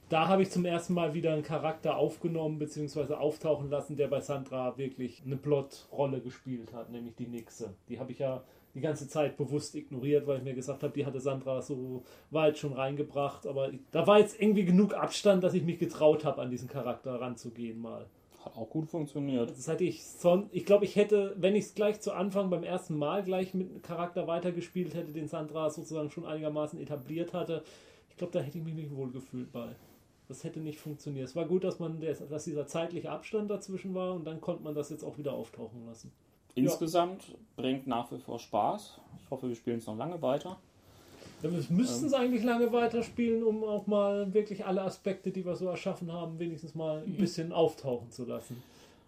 Da 0.10 0.28
habe 0.28 0.42
ich 0.42 0.50
zum 0.50 0.66
ersten 0.66 0.96
Mal 0.96 1.14
wieder 1.14 1.34
einen 1.34 1.44
Charakter 1.44 1.96
aufgenommen 1.96 2.58
bzw. 2.58 3.14
auftauchen 3.14 3.70
lassen, 3.70 3.96
der 3.96 4.08
bei 4.08 4.22
Sandra 4.22 4.76
wirklich 4.76 5.22
eine 5.24 5.38
Plotrolle 5.38 6.20
gespielt 6.20 6.74
hat, 6.74 6.90
nämlich 6.90 7.16
die 7.16 7.28
Nixe. 7.28 7.76
Die 7.90 8.00
habe 8.00 8.12
ich 8.12 8.18
ja 8.18 8.44
die 8.74 8.82
ganze 8.82 9.08
Zeit 9.08 9.38
bewusst 9.38 9.76
ignoriert, 9.76 10.26
weil 10.26 10.40
ich 10.40 10.44
mir 10.44 10.56
gesagt 10.56 10.82
habe, 10.82 10.94
die 10.94 11.06
hatte 11.06 11.20
Sandra 11.20 11.62
so 11.62 12.04
weit 12.32 12.58
schon 12.58 12.74
reingebracht, 12.74 13.46
aber 13.46 13.72
da 13.92 14.08
war 14.08 14.18
jetzt 14.18 14.42
irgendwie 14.42 14.66
genug 14.66 14.96
Abstand, 14.96 15.44
dass 15.44 15.54
ich 15.54 15.64
mich 15.64 15.78
getraut 15.78 16.26
habe, 16.26 16.42
an 16.42 16.50
diesen 16.50 16.68
Charakter 16.68 17.22
ranzugehen 17.22 17.80
mal. 17.80 18.08
Hat 18.44 18.58
auch 18.58 18.70
gut 18.70 18.90
funktioniert. 18.90 19.52
Das 19.52 19.68
hätte 19.68 19.84
ich 19.84 20.04
son 20.04 20.50
ich 20.52 20.66
glaube, 20.66 20.86
ich 20.86 20.96
hätte, 20.96 21.36
wenn 21.38 21.56
ich 21.56 21.66
es 21.66 21.76
gleich 21.76 22.02
zu 22.02 22.14
Anfang 22.14 22.50
beim 22.50 22.64
ersten 22.64 22.98
Mal 22.98 23.22
gleich 23.22 23.54
mit 23.54 23.70
einem 23.70 23.84
Charakter 23.84 24.26
weitergespielt 24.26 24.96
hätte, 24.96 25.12
den 25.12 25.28
Sandra 25.28 25.70
sozusagen 25.70 26.10
schon 26.10 26.26
einigermaßen 26.26 26.80
etabliert 26.80 27.34
hatte, 27.36 27.64
ich 28.10 28.18
glaube, 28.18 28.34
da 28.34 28.40
hätte 28.40 28.58
ich 28.58 28.64
mich 28.64 28.74
nicht 28.74 28.96
wohl 28.96 29.12
gefühlt 29.12 29.52
bei. 29.52 29.76
Das 30.30 30.44
hätte 30.44 30.60
nicht 30.60 30.80
funktioniert. 30.80 31.28
Es 31.28 31.36
war 31.36 31.46
gut, 31.46 31.64
dass 31.64 31.80
man 31.80 32.00
der, 32.00 32.14
dass 32.14 32.44
dieser 32.44 32.68
zeitliche 32.68 33.10
Abstand 33.10 33.50
dazwischen 33.50 33.96
war 33.96 34.14
und 34.14 34.26
dann 34.26 34.40
konnte 34.40 34.64
man 34.64 34.76
das 34.76 34.90
jetzt 34.92 35.04
auch 35.04 35.18
wieder 35.18 35.34
auftauchen 35.34 35.86
lassen. 35.88 36.12
Insgesamt 36.54 37.36
bringt 37.56 37.88
nach 37.88 38.12
wie 38.12 38.20
vor 38.20 38.40
Spaß. 38.40 39.00
Ich 39.24 39.32
hoffe, 39.32 39.50
wir 39.50 39.56
spielen 39.56 39.80
es 39.80 39.88
noch 39.88 39.98
lange 39.98 40.22
weiter. 40.22 40.58
Ja, 41.42 41.52
wir 41.52 41.64
müssten 41.70 42.06
es 42.06 42.14
eigentlich 42.14 42.44
lange 42.44 42.72
weiterspielen, 42.72 43.44
um 43.44 43.64
auch 43.64 43.88
mal 43.88 44.34
wirklich 44.34 44.66
alle 44.66 44.84
Aspekte, 44.84 45.32
die 45.32 45.46
wir 45.46 45.56
so 45.56 45.68
erschaffen 45.68 46.12
haben, 46.12 46.38
wenigstens 46.38 46.76
mal 46.76 47.02
ein 47.04 47.16
bisschen 47.18 47.52
auftauchen 47.52 48.12
zu 48.12 48.26
lassen. 48.26 48.62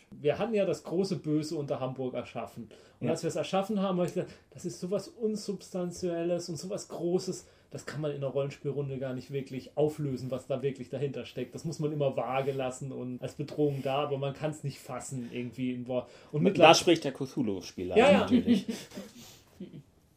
Wir 0.09 0.39
hatten 0.39 0.53
ja 0.53 0.65
das 0.65 0.83
große 0.83 1.17
Böse 1.17 1.55
unter 1.55 1.79
Hamburg 1.79 2.15
erschaffen. 2.15 2.69
Und 2.99 3.07
Ja. 3.07 3.11
als 3.11 3.23
wir 3.23 3.27
es 3.27 3.35
erschaffen 3.35 3.79
haben, 3.79 3.97
habe 3.97 4.07
ich 4.07 4.13
gesagt, 4.13 4.31
das 4.51 4.65
ist 4.65 4.79
sowas 4.79 5.07
Unsubstanzielles 5.07 6.49
und 6.49 6.57
sowas 6.57 6.87
Großes, 6.87 7.45
das 7.71 7.85
kann 7.85 8.01
man 8.01 8.11
in 8.11 8.17
einer 8.17 8.27
Rollenspielrunde 8.27 8.99
gar 8.99 9.13
nicht 9.13 9.31
wirklich 9.31 9.75
auflösen, 9.77 10.29
was 10.29 10.45
da 10.45 10.61
wirklich 10.61 10.89
dahinter 10.89 11.25
steckt. 11.25 11.55
Das 11.55 11.63
muss 11.63 11.79
man 11.79 11.91
immer 11.91 12.15
vage 12.17 12.51
lassen 12.51 12.91
und 12.91 13.21
als 13.21 13.33
Bedrohung 13.35 13.81
da, 13.81 14.03
aber 14.03 14.17
man 14.17 14.33
kann 14.33 14.51
es 14.51 14.63
nicht 14.63 14.79
fassen 14.79 15.29
irgendwie 15.31 15.71
in 15.71 15.87
Wort. 15.87 16.09
Und 16.33 16.41
Da 16.41 16.49
mittlerweile 16.49 16.75
spricht 16.75 17.03
der 17.05 17.13
Cthulhu-Spieler 17.13 17.97
Ja, 17.97 18.11
ja. 18.11 18.19
natürlich. 18.19 18.65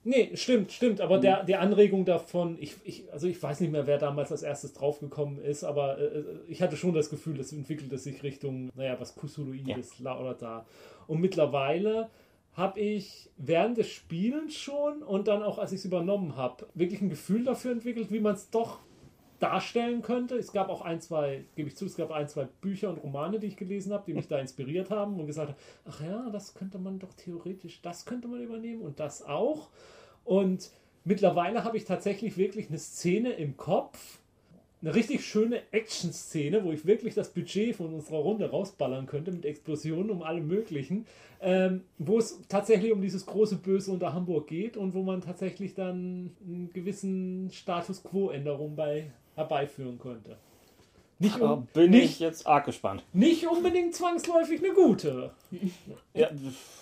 Nee, 0.06 0.32
stimmt, 0.34 0.70
stimmt. 0.70 1.00
Aber 1.00 1.18
der, 1.18 1.44
die 1.44 1.54
Anregung 1.56 2.04
davon, 2.04 2.58
ich, 2.60 2.74
ich, 2.84 3.10
also 3.10 3.26
ich 3.26 3.42
weiß 3.42 3.60
nicht 3.60 3.72
mehr, 3.72 3.86
wer 3.86 3.96
damals 3.96 4.30
als 4.30 4.42
erstes 4.42 4.74
draufgekommen 4.74 5.42
ist, 5.42 5.64
aber 5.64 5.98
äh, 5.98 6.22
ich 6.46 6.60
hatte 6.60 6.76
schon 6.76 6.92
das 6.92 7.08
Gefühl, 7.08 7.40
es 7.40 7.52
entwickelte 7.54 7.96
sich 7.96 8.22
Richtung, 8.22 8.70
naja, 8.74 9.00
was 9.00 9.14
Cthulhuides, 9.14 10.00
la 10.00 10.20
oder 10.20 10.34
da. 10.34 10.66
Und 11.06 11.22
mittlerweile 11.22 12.10
habe 12.54 12.80
ich 12.80 13.30
während 13.36 13.78
des 13.78 13.88
Spielens 13.88 14.54
schon 14.54 15.02
und 15.02 15.28
dann 15.28 15.42
auch, 15.42 15.58
als 15.58 15.72
ich 15.72 15.80
es 15.80 15.84
übernommen 15.84 16.36
habe, 16.36 16.66
wirklich 16.74 17.00
ein 17.00 17.10
Gefühl 17.10 17.44
dafür 17.44 17.72
entwickelt, 17.72 18.12
wie 18.12 18.20
man 18.20 18.34
es 18.34 18.50
doch 18.50 18.78
darstellen 19.40 20.02
könnte. 20.02 20.36
Es 20.36 20.52
gab 20.52 20.68
auch 20.68 20.80
ein, 20.82 21.00
zwei, 21.00 21.44
gebe 21.56 21.68
ich 21.68 21.76
zu, 21.76 21.86
es 21.86 21.96
gab 21.96 22.12
ein, 22.12 22.28
zwei 22.28 22.44
Bücher 22.60 22.90
und 22.90 22.98
Romane, 22.98 23.40
die 23.40 23.48
ich 23.48 23.56
gelesen 23.56 23.92
habe, 23.92 24.04
die 24.06 24.14
mich 24.14 24.28
da 24.28 24.38
inspiriert 24.38 24.90
haben 24.90 25.18
und 25.18 25.26
gesagt 25.26 25.50
haben, 25.50 25.58
ach 25.84 26.00
ja, 26.00 26.30
das 26.30 26.54
könnte 26.54 26.78
man 26.78 26.98
doch 27.00 27.12
theoretisch, 27.14 27.82
das 27.82 28.06
könnte 28.06 28.28
man 28.28 28.40
übernehmen 28.40 28.82
und 28.82 29.00
das 29.00 29.22
auch. 29.22 29.68
Und 30.24 30.70
mittlerweile 31.04 31.64
habe 31.64 31.76
ich 31.76 31.84
tatsächlich 31.84 32.36
wirklich 32.36 32.68
eine 32.68 32.78
Szene 32.78 33.32
im 33.32 33.56
Kopf, 33.56 34.20
eine 34.84 34.94
richtig 34.94 35.24
schöne 35.24 35.62
Action-Szene, 35.70 36.62
wo 36.62 36.70
ich 36.70 36.84
wirklich 36.84 37.14
das 37.14 37.30
Budget 37.30 37.74
von 37.76 37.94
unserer 37.94 38.18
Runde 38.18 38.50
rausballern 38.50 39.06
könnte 39.06 39.32
mit 39.32 39.46
Explosionen 39.46 40.10
um 40.10 40.22
alle 40.22 40.42
möglichen, 40.42 41.06
ähm, 41.40 41.82
wo 41.98 42.18
es 42.18 42.40
tatsächlich 42.48 42.92
um 42.92 43.00
dieses 43.00 43.24
große 43.24 43.56
Böse 43.56 43.92
unter 43.92 44.12
Hamburg 44.12 44.46
geht 44.46 44.76
und 44.76 44.92
wo 44.92 45.02
man 45.02 45.22
tatsächlich 45.22 45.74
dann 45.74 46.32
einen 46.46 46.70
gewissen 46.74 47.50
Status 47.50 48.02
Quo-Änderung 48.02 48.76
bei 48.76 49.10
herbeiführen 49.36 49.98
könnte. 49.98 50.36
Nicht, 51.18 51.40
um, 51.40 51.66
bin 51.72 51.92
ich 51.94 52.02
nicht, 52.02 52.20
jetzt 52.20 52.46
arg 52.46 52.66
gespannt. 52.66 53.04
nicht 53.12 53.46
unbedingt 53.46 53.94
zwangsläufig 53.94 54.62
eine 54.62 54.74
gute. 54.74 55.30
Ja, 56.12 56.28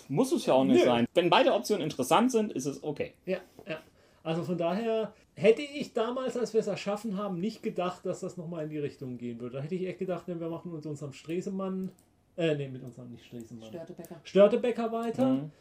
muss 0.09 0.31
es 0.31 0.45
ja 0.45 0.53
auch 0.55 0.65
nicht 0.65 0.79
Nö. 0.79 0.85
sein. 0.85 1.07
Wenn 1.13 1.29
beide 1.29 1.53
Optionen 1.53 1.83
interessant 1.83 2.31
sind, 2.31 2.51
ist 2.51 2.65
es 2.65 2.83
okay. 2.83 3.13
Ja, 3.25 3.37
ja. 3.67 3.77
Also 4.23 4.43
von 4.43 4.57
daher 4.57 5.13
hätte 5.35 5.61
ich 5.61 5.93
damals, 5.93 6.37
als 6.37 6.53
wir 6.53 6.61
es 6.61 6.67
erschaffen 6.67 7.17
haben, 7.17 7.39
nicht 7.39 7.63
gedacht, 7.63 8.05
dass 8.05 8.19
das 8.19 8.37
nochmal 8.37 8.65
in 8.65 8.69
die 8.69 8.79
Richtung 8.79 9.17
gehen 9.17 9.39
würde. 9.39 9.57
Da 9.57 9.63
hätte 9.63 9.75
ich 9.75 9.87
echt 9.87 9.99
gedacht, 9.99 10.27
wir 10.27 10.35
machen 10.35 10.73
mit 10.73 10.85
unserem 10.85 11.13
Stresemann, 11.13 11.91
äh, 12.37 12.55
nee, 12.55 12.67
mit 12.67 12.83
unserem 12.83 13.11
nicht 13.11 13.25
Stresemann, 13.25 13.69
Störtebecker. 13.69 14.15
Störtebecker 14.23 14.91
weiter. 14.91 15.29
Mhm. 15.29 15.51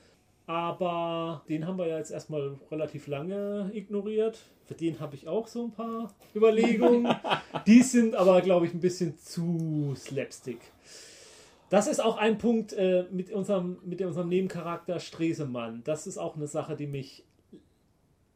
aber 0.47 1.43
den 1.49 1.67
haben 1.67 1.79
wir 1.79 1.87
ja 1.87 1.99
jetzt 1.99 2.11
erstmal 2.11 2.57
relativ 2.71 3.07
lange 3.07 3.71
ignoriert. 3.73 4.39
Für 4.65 4.75
den 4.75 5.01
habe 5.01 5.15
ich 5.15 5.29
auch 5.29 5.47
so 5.47 5.65
ein 5.65 5.73
paar 5.73 6.13
Überlegungen. 6.35 7.09
Die 7.67 7.83
sind 7.83 8.15
aber, 8.15 8.41
glaube 8.41 8.67
ich, 8.67 8.75
ein 8.75 8.81
bisschen 8.81 9.19
zu 9.19 9.95
slapstick. 9.97 10.61
Das 11.69 11.87
ist 11.87 12.05
auch 12.05 12.19
ein 12.19 12.37
Punkt 12.37 12.75
äh, 12.75 13.07
mit, 13.11 13.33
unserem, 13.33 13.79
mit 13.85 14.03
unserem 14.03 14.29
Nebencharakter 14.29 15.01
Stresemann. 15.01 15.83
Das 15.85 16.07
ist 16.07 16.19
auch 16.19 16.37
eine 16.37 16.47
Sache, 16.47 16.77
die 16.77 16.87
mich 16.87 17.25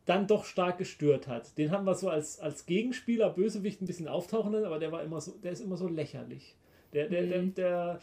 dann 0.07 0.27
doch 0.27 0.45
stark 0.45 0.79
gestört 0.79 1.29
hat. 1.29 1.59
Den 1.59 1.71
haben 1.71 1.85
wir 1.85 1.95
so 1.95 2.09
als, 2.09 2.41
als 2.41 2.67
Gegenspieler, 2.67 3.31
Bösewicht 3.31 3.83
ein 3.83 3.87
bisschen 3.87 4.09
auftauchen 4.09 4.53
lassen, 4.53 4.65
aber 4.65 4.79
der 4.79 4.93
war 4.93 5.03
immer 5.03 5.21
so, 5.21 5.33
der 5.43 5.53
ist 5.53 5.61
immer 5.61 5.77
so 5.77 5.89
lächerlich. 5.89 6.55
Der, 6.93 7.09
der, 7.09 7.27
der, 7.27 7.43
der, 7.43 8.01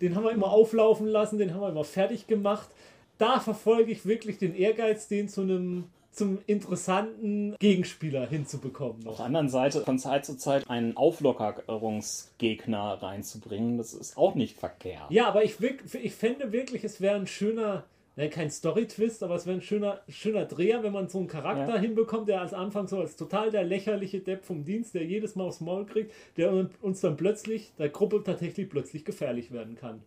den 0.00 0.14
haben 0.14 0.24
wir 0.24 0.32
immer 0.32 0.50
auflaufen 0.50 1.06
lassen, 1.06 1.38
den 1.38 1.54
haben 1.54 1.60
wir 1.60 1.70
immer 1.70 1.84
fertig 1.84 2.26
gemacht. 2.26 2.68
Da 3.16 3.40
verfolge 3.40 3.92
ich 3.92 4.04
wirklich 4.04 4.38
den 4.38 4.54
Ehrgeiz, 4.54 5.08
den 5.08 5.28
zu 5.28 5.42
einem 5.42 5.84
zum 6.12 6.38
interessanten 6.46 7.54
Gegenspieler 7.58 8.26
hinzubekommen. 8.26 9.06
Auf 9.06 9.18
der 9.18 9.26
anderen 9.26 9.48
Seite 9.48 9.82
von 9.82 9.98
Zeit 9.98 10.26
zu 10.26 10.36
Zeit 10.36 10.68
einen 10.68 10.96
Auflockerungsgegner 10.96 13.00
reinzubringen, 13.00 13.78
das 13.78 13.94
ist 13.94 14.16
auch 14.16 14.34
nicht 14.34 14.58
verkehrt. 14.58 15.10
Ja, 15.10 15.28
aber 15.28 15.44
ich, 15.44 15.56
ich 15.60 16.14
fände 16.14 16.52
wirklich, 16.52 16.82
es 16.82 17.00
wäre 17.00 17.14
ein 17.14 17.28
schöner, 17.28 17.84
ja, 18.20 18.28
kein 18.28 18.50
Story-Twist, 18.50 19.22
aber 19.22 19.36
es 19.36 19.46
wäre 19.46 19.56
ein 19.56 19.62
schöner, 19.62 20.02
schöner 20.08 20.44
Dreher, 20.44 20.82
wenn 20.82 20.92
man 20.92 21.08
so 21.08 21.18
einen 21.18 21.26
Charakter 21.26 21.76
ja. 21.76 21.80
hinbekommt, 21.80 22.28
der 22.28 22.42
als 22.42 22.52
Anfang 22.52 22.86
so 22.86 23.00
als 23.00 23.16
total 23.16 23.50
der 23.50 23.64
lächerliche 23.64 24.20
Depp 24.20 24.44
vom 24.44 24.64
Dienst, 24.64 24.94
der 24.94 25.04
jedes 25.04 25.36
Mal 25.36 25.44
aufs 25.44 25.60
Maul 25.60 25.86
kriegt, 25.86 26.12
der 26.36 26.68
uns 26.82 27.00
dann 27.00 27.16
plötzlich, 27.16 27.72
der 27.78 27.88
Gruppe 27.88 28.22
tatsächlich 28.22 28.68
plötzlich 28.68 29.06
gefährlich 29.06 29.52
werden 29.52 29.74
kann. 29.74 30.02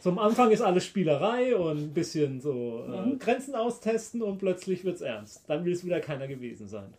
So 0.00 0.10
am 0.10 0.18
Anfang 0.18 0.50
ist 0.50 0.60
alles 0.60 0.84
Spielerei 0.84 1.56
und 1.56 1.78
ein 1.78 1.94
bisschen 1.94 2.40
so 2.40 2.84
äh, 2.86 3.06
mhm. 3.06 3.18
Grenzen 3.18 3.54
austesten 3.54 4.20
und 4.22 4.38
plötzlich 4.38 4.84
wird 4.84 4.96
es 4.96 5.00
ernst. 5.00 5.44
Dann 5.48 5.64
will 5.64 5.72
es 5.72 5.84
wieder 5.84 6.00
keiner 6.00 6.28
gewesen 6.28 6.68
sein. 6.68 6.92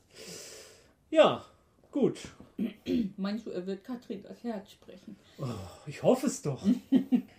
Ja, 1.11 1.45
gut. 1.91 2.19
Er 2.57 3.67
wird 3.67 3.83
Katrin 3.83 4.23
das 4.23 4.43
Herz 4.43 4.71
sprechen? 4.71 5.15
Oh, 5.39 5.45
ich 5.85 6.01
hoffe 6.03 6.27
es 6.27 6.41
doch. 6.41 6.65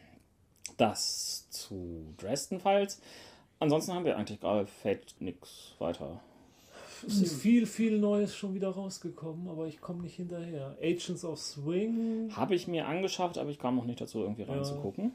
das 0.80 1.48
zu 1.50 2.14
Dresden 2.18 2.60
Files. 2.60 3.00
Ansonsten 3.58 3.92
haben 3.92 4.04
wir 4.04 4.16
eigentlich 4.16 4.40
gerade 4.40 4.66
Fate 4.66 5.14
nichts 5.20 5.74
weiter. 5.78 6.20
Es 7.06 7.20
ist 7.20 7.40
viel, 7.40 7.66
viel 7.66 7.98
Neues 7.98 8.34
schon 8.34 8.54
wieder 8.54 8.70
rausgekommen, 8.70 9.48
aber 9.48 9.66
ich 9.66 9.80
komme 9.80 10.02
nicht 10.02 10.16
hinterher. 10.16 10.76
Agents 10.82 11.24
of 11.24 11.38
Swing. 11.38 12.30
Habe 12.34 12.54
ich 12.54 12.68
mir 12.68 12.86
angeschafft, 12.86 13.38
aber 13.38 13.50
ich 13.50 13.58
kam 13.58 13.76
noch 13.76 13.86
nicht 13.86 14.00
dazu, 14.00 14.20
irgendwie 14.20 14.42
reinzugucken. 14.42 15.12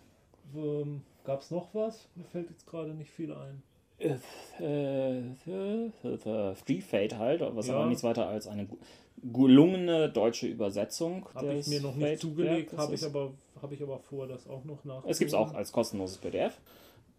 Ja. 0.55 0.61
Ähm, 0.61 1.01
Gab 1.25 1.41
es 1.41 1.49
noch 1.49 1.73
was? 1.73 2.07
Mir 2.15 2.23
fällt 2.23 2.49
jetzt 2.51 2.67
gerade 2.67 2.93
nicht 2.93 3.09
viel 3.09 3.33
ein. 3.33 3.63
Äh, 3.97 4.15
Free 6.55 6.81
Fate 6.81 7.17
halt, 7.17 7.41
was 7.55 7.67
ja. 7.67 7.75
aber 7.75 7.85
nichts 7.85 8.03
weiter 8.03 8.27
als 8.27 8.47
eine 8.47 8.67
gelungene 9.23 10.09
deutsche 10.09 10.47
Übersetzung. 10.47 11.27
Habe 11.33 11.53
ich 11.53 11.67
mir 11.67 11.81
noch 11.81 11.95
nicht 11.95 12.21
zugelegt, 12.21 12.73
habe 12.77 12.93
ich, 12.93 13.03
aber, 13.05 13.33
hab 13.61 13.71
ich 13.71 13.81
aber 13.81 13.99
vor, 13.99 14.27
das 14.27 14.47
auch 14.47 14.63
noch 14.65 14.83
nach. 14.83 15.03
Es 15.05 15.19
gibt 15.19 15.29
es 15.29 15.35
auch 15.35 15.53
als 15.53 15.71
kostenloses 15.71 16.17
PDF. 16.17 16.59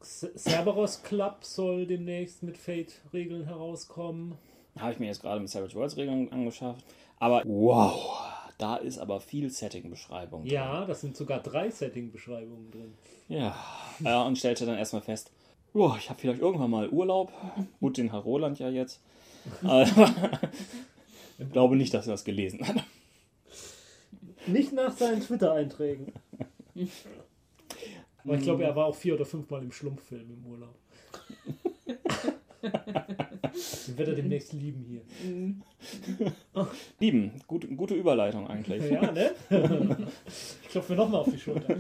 Cerberus 0.03 1.03
Club 1.03 1.39
soll 1.43 1.87
demnächst 1.87 2.43
mit 2.43 2.59
Fate-Regeln 2.59 3.47
herauskommen. 3.47 4.37
Habe 4.79 4.93
ich 4.93 4.99
mir 4.99 5.07
jetzt 5.07 5.23
gerade 5.23 5.41
mit 5.41 5.49
Savage 5.49 5.75
Worlds 5.75 5.97
Regeln 5.97 6.31
angeschafft. 6.31 6.85
Aber 7.19 7.43
wow, 7.47 8.23
da 8.59 8.77
ist 8.77 8.99
aber 8.99 9.21
viel 9.21 9.51
Setting-Beschreibung 9.51 10.43
drin. 10.43 10.53
Ja, 10.53 10.85
das 10.85 11.01
sind 11.01 11.17
sogar 11.17 11.41
drei 11.41 11.71
Setting-Beschreibungen 11.71 12.71
drin. 12.71 12.95
Ja, 13.29 13.57
ja 14.01 14.23
und 14.23 14.37
stellte 14.37 14.67
dann 14.67 14.77
erstmal 14.77 15.03
fest, 15.03 15.33
oh, 15.77 15.95
ich 15.99 16.09
habe 16.09 16.19
vielleicht 16.19 16.41
irgendwann 16.41 16.71
mal 16.71 16.89
Urlaub. 16.89 17.33
Gut, 17.81 17.99
den 17.99 18.13
hat 18.13 18.25
Roland 18.25 18.59
ja 18.59 18.71
jetzt. 18.71 19.01
Aber 19.63 19.83
ich 21.39 21.53
glaube 21.53 21.77
nicht, 21.77 21.93
dass 21.95 22.07
er 22.07 22.15
das 22.15 22.25
gelesen 22.25 22.67
hat. 22.67 22.83
Nicht 24.47 24.73
nach 24.73 24.97
seinen 24.97 25.21
Twitter-Einträgen. 25.21 26.13
Aber 28.25 28.35
ich 28.35 28.43
glaube, 28.43 28.65
er 28.65 28.75
war 28.75 28.87
auch 28.87 28.97
vier 28.97 29.15
oder 29.15 29.25
fünfmal 29.25 29.63
im 29.63 29.73
Schlumpffilm 29.73 30.31
im 30.31 30.47
Urlaub. 30.47 30.75
Den 33.87 33.99
wird 33.99 34.09
er 34.09 34.15
demnächst 34.15 34.53
lieben 34.53 34.85
hier. 34.89 35.03
lieben, 36.99 37.33
Gut, 37.47 37.67
gute 37.77 37.95
Überleitung 37.95 38.49
eigentlich. 38.49 38.91
Ja, 38.91 39.13
ne? 39.13 39.33
Ich 40.63 40.69
klopfe 40.69 40.93
mir 40.93 40.99
nochmal 40.99 41.21
auf 41.21 41.31
die 41.31 41.39
Schulter. 41.39 41.77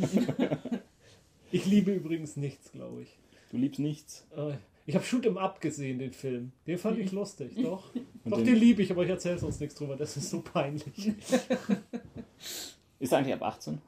Ich 1.50 1.66
liebe 1.66 1.92
übrigens 1.92 2.36
nichts, 2.36 2.72
glaube 2.72 3.02
ich. 3.02 3.18
Du 3.50 3.56
liebst 3.56 3.80
nichts? 3.80 4.26
Äh, 4.36 4.54
ich 4.86 4.94
habe 4.94 5.04
Shoot 5.04 5.26
'em 5.26 5.36
Up 5.36 5.60
gesehen, 5.60 5.98
den 5.98 6.12
Film. 6.12 6.52
Den 6.66 6.78
fand 6.78 6.98
ich 6.98 7.12
lustig, 7.12 7.56
doch. 7.60 7.94
Und 8.24 8.30
doch, 8.30 8.38
den, 8.38 8.46
den 8.46 8.56
liebe 8.56 8.82
ich, 8.82 8.90
aber 8.90 9.04
ich 9.04 9.10
erzähle 9.10 9.38
sonst 9.38 9.60
nichts 9.60 9.74
drüber. 9.74 9.96
Das 9.96 10.16
ist 10.16 10.30
so 10.30 10.40
peinlich. 10.40 10.84
Ist 12.98 13.12
er 13.12 13.18
eigentlich 13.18 13.34
ab 13.34 13.42
18? 13.42 13.78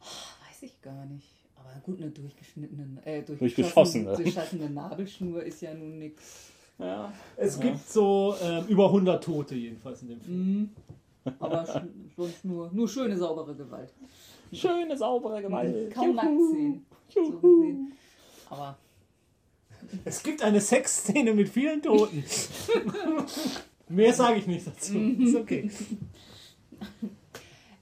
Weiß 0.00 0.62
ich 0.62 0.80
gar 0.80 1.04
nicht. 1.06 1.28
Aber 1.56 1.70
gut, 1.82 2.00
eine 2.00 2.10
durchgeschnittene, 2.10 3.04
äh, 3.04 3.22
durchgeschossene. 3.22 4.16
durchgeschossene 4.16 4.70
Nabelschnur 4.70 5.42
ist 5.42 5.60
ja 5.60 5.74
nun 5.74 5.98
nichts. 5.98 6.52
Ja. 6.78 7.12
Es 7.36 7.56
ja. 7.56 7.62
gibt 7.64 7.86
so 7.88 8.34
äh, 8.42 8.64
über 8.64 8.86
100 8.86 9.22
Tote 9.22 9.54
jedenfalls 9.54 10.00
in 10.02 10.08
dem 10.08 10.20
Film. 10.20 10.38
Mhm. 10.38 10.70
Aber 11.38 11.84
sonst 12.16 12.44
nur, 12.44 12.70
nur 12.72 12.88
schöne, 12.88 13.16
saubere 13.16 13.54
Gewalt. 13.54 13.92
Schöne, 14.52 14.96
saubere 14.96 15.42
Gewalt. 15.42 15.92
Kaum 15.94 16.14
Nacktszenen. 16.14 16.86
So 17.08 17.40
Aber. 18.48 18.78
Es 20.04 20.22
gibt 20.22 20.42
eine 20.42 20.60
Sexszene 20.60 21.34
mit 21.34 21.48
vielen 21.48 21.82
Toten. 21.82 22.22
Mehr 23.88 24.12
sage 24.12 24.38
ich 24.38 24.46
nicht 24.46 24.66
dazu. 24.66 24.96
Ist 24.98 25.34
okay. 25.34 25.70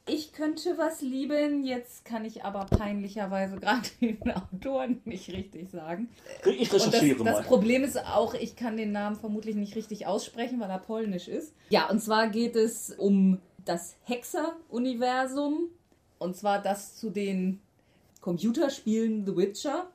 Ich 0.09 0.33
könnte 0.33 0.79
was 0.79 1.01
lieben, 1.01 1.65
jetzt 1.65 2.05
kann 2.05 2.25
ich 2.25 2.45
aber 2.45 2.65
peinlicherweise 2.65 3.57
gerade 3.57 3.89
den 4.01 4.33
Autoren 4.33 5.01
nicht 5.05 5.31
richtig 5.31 5.71
sagen. 5.71 6.09
Ich 6.45 6.73
recherchiere 6.73 7.19
das, 7.19 7.25
mal. 7.25 7.33
Das 7.33 7.47
Problem 7.47 7.85
ist 7.85 7.99
auch, 7.99 8.35
ich 8.35 8.57
kann 8.57 8.77
den 8.77 8.93
Namen 8.93 9.17
vermutlich 9.17 9.57
nicht 9.57 9.77
richtig 9.77 10.07
aussprechen, 10.07 10.61
weil 10.61 10.71
er 10.71 10.79
polnisch 10.79 11.29
ist. 11.29 11.55
Ja, 11.71 11.89
und 11.91 12.01
zwar 12.01 12.29
geht 12.29 12.57
es 12.57 12.91
um 12.91 13.39
das 13.65 13.97
Hexer-Universum. 14.05 15.69
Und 16.19 16.37
zwar 16.37 16.61
das 16.61 16.97
zu 16.97 17.11
den 17.11 17.61
Computerspielen 18.21 19.25
The 19.25 19.37
Witcher. 19.37 19.89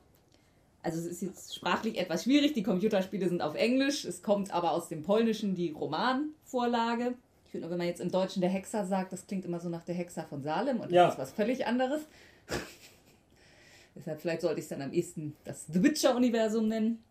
Also 0.82 0.98
es 0.98 1.06
ist 1.06 1.22
jetzt 1.22 1.54
sprachlich 1.54 1.98
etwas 1.98 2.24
schwierig. 2.24 2.52
Die 2.54 2.62
Computerspiele 2.62 3.28
sind 3.28 3.42
auf 3.42 3.54
Englisch. 3.54 4.04
Es 4.04 4.22
kommt 4.22 4.52
aber 4.52 4.72
aus 4.72 4.88
dem 4.88 5.02
Polnischen 5.02 5.54
die 5.54 5.70
Romanvorlage 5.70 7.14
finde, 7.54 7.70
wenn 7.70 7.78
man 7.78 7.86
jetzt 7.86 8.00
im 8.00 8.10
Deutschen 8.10 8.40
der 8.40 8.50
Hexer 8.50 8.84
sagt, 8.84 9.12
das 9.12 9.28
klingt 9.28 9.44
immer 9.44 9.60
so 9.60 9.68
nach 9.68 9.84
der 9.84 9.94
Hexer 9.94 10.24
von 10.24 10.42
Salem 10.42 10.80
und 10.80 10.86
das 10.86 10.92
ja. 10.92 11.08
ist 11.08 11.18
was 11.18 11.30
völlig 11.30 11.68
anderes. 11.68 12.02
Deshalb 13.94 14.20
vielleicht 14.20 14.40
sollte 14.40 14.58
ich 14.58 14.64
es 14.64 14.70
dann 14.70 14.82
am 14.82 14.92
ehesten 14.92 15.36
das 15.44 15.66
The 15.72 15.80
Witcher-Universum 15.80 16.66
nennen. 16.66 17.04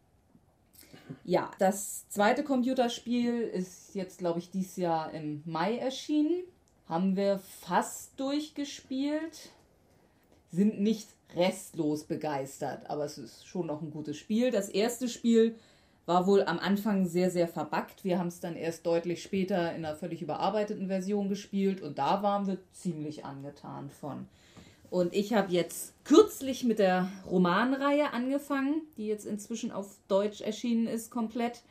Ja, 1.23 1.49
das 1.59 2.09
zweite 2.09 2.43
Computerspiel 2.43 3.39
ist 3.39 3.95
jetzt, 3.95 4.17
glaube 4.17 4.39
ich, 4.39 4.51
dieses 4.51 4.75
Jahr 4.75 5.13
im 5.13 5.43
Mai 5.45 5.77
erschienen. 5.77 6.43
Haben 6.89 7.15
wir 7.15 7.39
fast 7.61 8.19
durchgespielt. 8.19 9.51
Sind 10.51 10.81
nicht 10.81 11.07
restlos 11.37 12.03
begeistert, 12.03 12.89
aber 12.89 13.05
es 13.05 13.17
ist 13.17 13.47
schon 13.47 13.67
noch 13.67 13.81
ein 13.81 13.91
gutes 13.91 14.17
Spiel. 14.17 14.51
Das 14.51 14.67
erste 14.67 15.07
Spiel 15.07 15.55
war 16.05 16.27
wohl 16.27 16.43
am 16.43 16.59
Anfang 16.59 17.05
sehr, 17.05 17.31
sehr 17.31 17.47
verbuggt. 17.47 18.03
Wir 18.03 18.19
haben 18.19 18.27
es 18.27 18.39
dann 18.39 18.55
erst 18.55 18.85
deutlich 18.85 19.23
später 19.23 19.73
in 19.73 19.85
einer 19.85 19.95
völlig 19.95 20.21
überarbeiteten 20.21 20.87
Version 20.87 21.29
gespielt 21.29 21.81
und 21.81 21.97
da 21.97 22.21
waren 22.23 22.47
wir 22.47 22.57
ziemlich 22.73 23.23
angetan 23.25 23.89
von. 23.89 24.27
Und 24.89 25.13
ich 25.15 25.33
habe 25.33 25.51
jetzt 25.51 25.93
kürzlich 26.03 26.63
mit 26.63 26.77
der 26.77 27.09
Romanreihe 27.29 28.13
angefangen, 28.13 28.83
die 28.97 29.07
jetzt 29.07 29.25
inzwischen 29.25 29.71
auf 29.71 29.97
Deutsch 30.07 30.41
erschienen 30.41 30.85
ist, 30.87 31.09
komplett. 31.09 31.63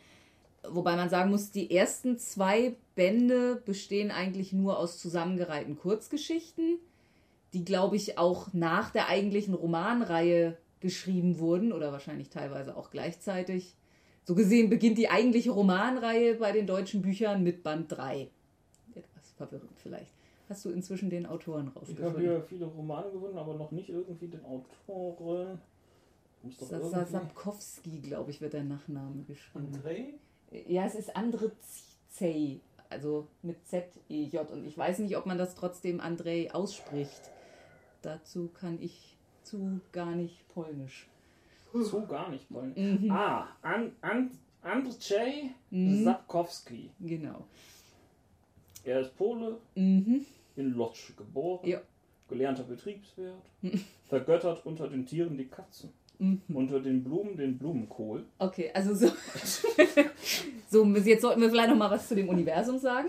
Wobei 0.69 0.97
man 0.97 1.09
sagen 1.09 1.31
muss, 1.31 1.51
die 1.51 1.71
ersten 1.71 2.19
zwei 2.19 2.75
Bände 2.95 3.63
bestehen 3.65 4.11
eigentlich 4.11 4.53
nur 4.53 4.79
aus 4.79 4.99
zusammengereihten 4.99 5.79
Kurzgeschichten, 5.79 6.79
die, 7.53 7.65
glaube 7.65 7.97
ich, 7.97 8.19
auch 8.19 8.49
nach 8.53 8.91
der 8.91 9.09
eigentlichen 9.09 9.55
Romanreihe 9.55 10.57
geschrieben 10.81 11.39
wurden 11.39 11.73
oder 11.73 11.93
wahrscheinlich 11.93 12.29
teilweise 12.29 12.77
auch 12.77 12.91
gleichzeitig. 12.91 13.77
So 14.24 14.35
gesehen 14.35 14.70
beginnt 14.70 14.99
die 14.99 15.09
eigentliche 15.09 15.51
Romanreihe 15.51 16.36
bei 16.36 16.53
den 16.53 16.66
deutschen 16.66 17.03
Büchern 17.03 17.43
mit 17.43 17.62
Band 17.62 17.90
3. 17.90 18.28
Etwas 18.94 19.31
verwirrend 19.36 19.73
vielleicht. 19.77 20.12
Hast 20.49 20.65
du 20.65 20.70
inzwischen 20.70 21.11
den 21.11 21.27
Autoren 21.27 21.69
rausgefunden? 21.69 22.05
Ich 22.05 22.11
habe 22.11 22.20
hier 22.20 22.43
viele 22.43 22.66
Romane 22.66 23.11
gefunden, 23.11 23.39
aber 23.39 23.55
noch 23.55 23.73
nicht 23.73 23.89
irgendwie 23.89 24.28
den 24.28 24.44
Autoren. 24.44 25.61
Sapkowski, 27.11 28.01
glaube 28.01 28.31
ich, 28.31 28.40
wird 28.40 28.53
der 28.53 28.65
Nachname 28.65 29.23
geschrieben. 29.24 29.69
Andrei? 29.74 30.15
Ja, 30.66 30.85
es 30.85 30.94
ist 30.94 31.16
Andre 31.16 31.53
Zey, 32.11 32.61
also 32.90 33.28
mit 33.43 33.66
Z-E-J. 33.66 34.51
Und 34.51 34.66
ich 34.66 34.77
weiß 34.77 34.99
nicht, 34.99 35.16
ob 35.16 35.27
man 35.27 35.39
das 35.39 35.55
trotzdem 35.55 36.01
Andrei 36.01 36.53
ausspricht. 36.53 37.31
Dazu 38.03 38.51
kann 38.53 38.78
ich 38.81 39.16
zu 39.44 39.81
gar 39.93 40.15
nicht 40.15 40.47
polnisch. 40.49 41.09
So 41.74 42.03
gar 42.07 42.28
nicht 42.31 42.51
wollen. 42.51 43.11
Ah, 43.11 43.49
An 43.62 43.93
An 44.01 44.31
Andrzej 44.62 45.51
Sapkowski. 45.70 46.90
Genau. 47.01 47.47
Er 48.85 49.01
ist 49.01 49.16
Pole, 49.16 49.59
Mhm. 49.74 50.24
in 50.57 50.74
Lodz 50.74 51.12
geboren, 51.16 51.69
Ja. 51.69 51.81
gelernter 52.28 52.65
Betriebswirt, 52.65 53.35
vergöttert 54.09 54.65
unter 54.66 54.89
den 54.89 55.07
Tieren 55.07 55.36
die 55.36 55.47
Katzen, 55.47 55.90
Mhm. 56.19 56.43
unter 56.53 56.81
den 56.81 57.03
Blumen 57.05 57.36
den 57.36 57.59
Blumenkohl. 57.59 58.24
Okay, 58.39 58.70
also 58.74 58.94
so. 58.94 59.07
so, 60.70 60.85
jetzt 60.85 61.23
sollten 61.23 61.40
wir 61.40 61.51
vielleicht 61.51 61.70
noch 61.70 61.77
mal 61.77 61.90
was 61.90 62.09
zu 62.09 62.15
dem 62.15 62.28
Universum 62.28 62.78
sagen. 62.78 63.09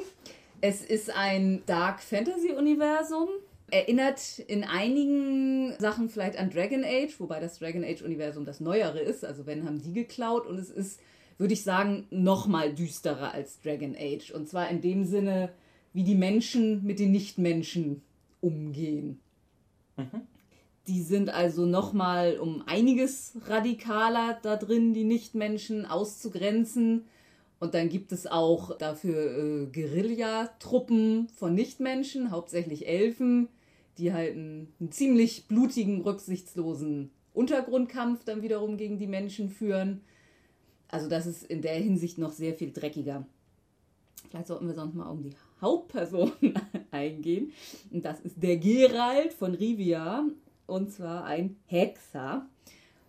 Es 0.61 0.83
ist 0.83 1.09
ein 1.09 1.61
Dark 1.65 2.01
Fantasy 2.01 2.51
Universum. 2.53 3.27
Erinnert 3.73 4.37
in 4.37 4.63
einigen 4.63 5.73
Sachen 5.79 6.07
vielleicht 6.07 6.37
an 6.37 6.51
Dragon 6.51 6.83
Age, 6.83 7.19
wobei 7.19 7.39
das 7.39 7.57
Dragon 7.57 7.83
Age 7.83 8.03
Universum 8.03 8.45
das 8.45 8.59
neuere 8.59 8.99
ist. 8.99 9.25
Also 9.25 9.47
wenn 9.47 9.65
haben 9.65 9.81
die 9.81 9.93
geklaut 9.93 10.45
und 10.45 10.59
es 10.59 10.69
ist, 10.69 10.99
würde 11.39 11.55
ich 11.55 11.63
sagen, 11.63 12.05
noch 12.11 12.45
mal 12.45 12.71
düsterer 12.71 13.33
als 13.33 13.59
Dragon 13.61 13.95
Age. 13.99 14.29
Und 14.29 14.47
zwar 14.47 14.69
in 14.69 14.81
dem 14.81 15.05
Sinne, 15.05 15.49
wie 15.91 16.03
die 16.03 16.13
Menschen 16.13 16.83
mit 16.83 16.99
den 16.99 17.11
Nichtmenschen 17.11 18.03
umgehen. 18.41 19.19
Die 20.85 21.01
sind 21.01 21.31
also 21.31 21.65
nochmal 21.65 22.37
um 22.37 22.61
einiges 22.67 23.33
radikaler 23.47 24.37
da 24.43 24.55
drin, 24.55 24.93
die 24.93 25.03
Nichtmenschen 25.03 25.87
auszugrenzen. 25.87 27.05
Und 27.59 27.73
dann 27.73 27.89
gibt 27.89 28.11
es 28.11 28.27
auch 28.27 28.77
dafür 28.77 29.37
äh, 29.37 29.65
Guerillatruppen 29.65 31.29
von 31.29 31.55
Nichtmenschen, 31.55 32.29
hauptsächlich 32.29 32.87
Elfen, 32.87 33.47
die 33.97 34.13
halt 34.13 34.33
einen, 34.33 34.73
einen 34.79 34.91
ziemlich 34.91 35.47
blutigen, 35.47 36.01
rücksichtslosen 36.01 37.11
Untergrundkampf 37.33 38.23
dann 38.23 38.41
wiederum 38.41 38.77
gegen 38.77 38.99
die 38.99 39.07
Menschen 39.07 39.49
führen. 39.49 40.01
Also 40.87 41.09
das 41.09 41.25
ist 41.25 41.43
in 41.43 41.61
der 41.61 41.75
Hinsicht 41.75 42.17
noch 42.17 42.31
sehr 42.31 42.53
viel 42.53 42.71
dreckiger. 42.71 43.25
Vielleicht 44.29 44.47
sollten 44.47 44.67
wir 44.67 44.75
sonst 44.75 44.95
mal 44.95 45.09
um 45.09 45.23
die 45.23 45.35
Hauptperson 45.61 46.31
eingehen. 46.91 47.51
Und 47.91 48.05
das 48.05 48.19
ist 48.21 48.41
der 48.41 48.57
Gerald 48.57 49.33
von 49.33 49.55
Rivia. 49.55 50.25
Und 50.65 50.91
zwar 50.91 51.25
ein 51.25 51.57
Hexer. 51.65 52.47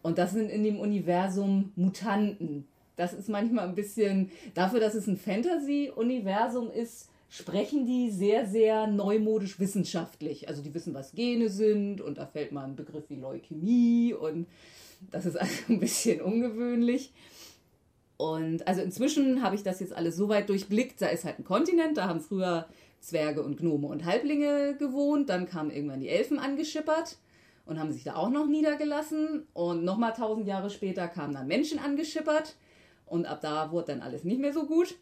Und 0.02 0.18
das 0.18 0.32
sind 0.32 0.50
in 0.50 0.64
dem 0.64 0.78
Universum 0.78 1.72
Mutanten. 1.76 2.66
Das 2.96 3.12
ist 3.12 3.28
manchmal 3.28 3.68
ein 3.68 3.74
bisschen, 3.74 4.30
dafür, 4.54 4.80
dass 4.80 4.94
es 4.94 5.06
ein 5.06 5.16
Fantasy-Universum 5.16 6.70
ist, 6.70 7.08
sprechen 7.28 7.86
die 7.86 8.10
sehr, 8.10 8.46
sehr 8.46 8.86
neumodisch 8.86 9.58
wissenschaftlich. 9.58 10.48
Also 10.48 10.62
die 10.62 10.74
wissen, 10.74 10.94
was 10.94 11.12
Gene 11.12 11.48
sind 11.48 12.00
und 12.00 12.18
da 12.18 12.26
fällt 12.26 12.52
mal 12.52 12.64
ein 12.64 12.76
Begriff 12.76 13.04
wie 13.08 13.16
Leukämie 13.16 14.14
und 14.14 14.46
das 15.10 15.26
ist 15.26 15.36
also 15.40 15.54
ein 15.68 15.80
bisschen 15.80 16.20
ungewöhnlich. 16.20 17.12
Und 18.16 18.66
also 18.68 18.80
inzwischen 18.80 19.42
habe 19.42 19.56
ich 19.56 19.62
das 19.62 19.80
jetzt 19.80 19.92
alles 19.92 20.16
so 20.16 20.28
weit 20.28 20.48
durchblickt. 20.48 21.02
Da 21.02 21.08
ist 21.08 21.24
halt 21.24 21.38
ein 21.38 21.44
Kontinent, 21.44 21.98
da 21.98 22.08
haben 22.08 22.20
früher 22.20 22.68
Zwerge 23.00 23.42
und 23.42 23.58
Gnome 23.58 23.88
und 23.88 24.04
Halblinge 24.04 24.76
gewohnt. 24.78 25.28
Dann 25.28 25.46
kamen 25.46 25.70
irgendwann 25.70 26.00
die 26.00 26.08
Elfen 26.08 26.38
angeschippert 26.38 27.18
und 27.66 27.78
haben 27.78 27.92
sich 27.92 28.04
da 28.04 28.16
auch 28.16 28.30
noch 28.30 28.46
niedergelassen. 28.46 29.46
Und 29.52 29.84
nochmal 29.84 30.12
tausend 30.12 30.46
Jahre 30.46 30.70
später 30.70 31.08
kamen 31.08 31.34
dann 31.34 31.48
Menschen 31.48 31.78
angeschippert. 31.78 32.56
Und 33.06 33.26
ab 33.26 33.40
da 33.42 33.70
wurde 33.72 33.88
dann 33.88 34.00
alles 34.00 34.24
nicht 34.24 34.40
mehr 34.40 34.52
so 34.52 34.64
gut. 34.64 34.94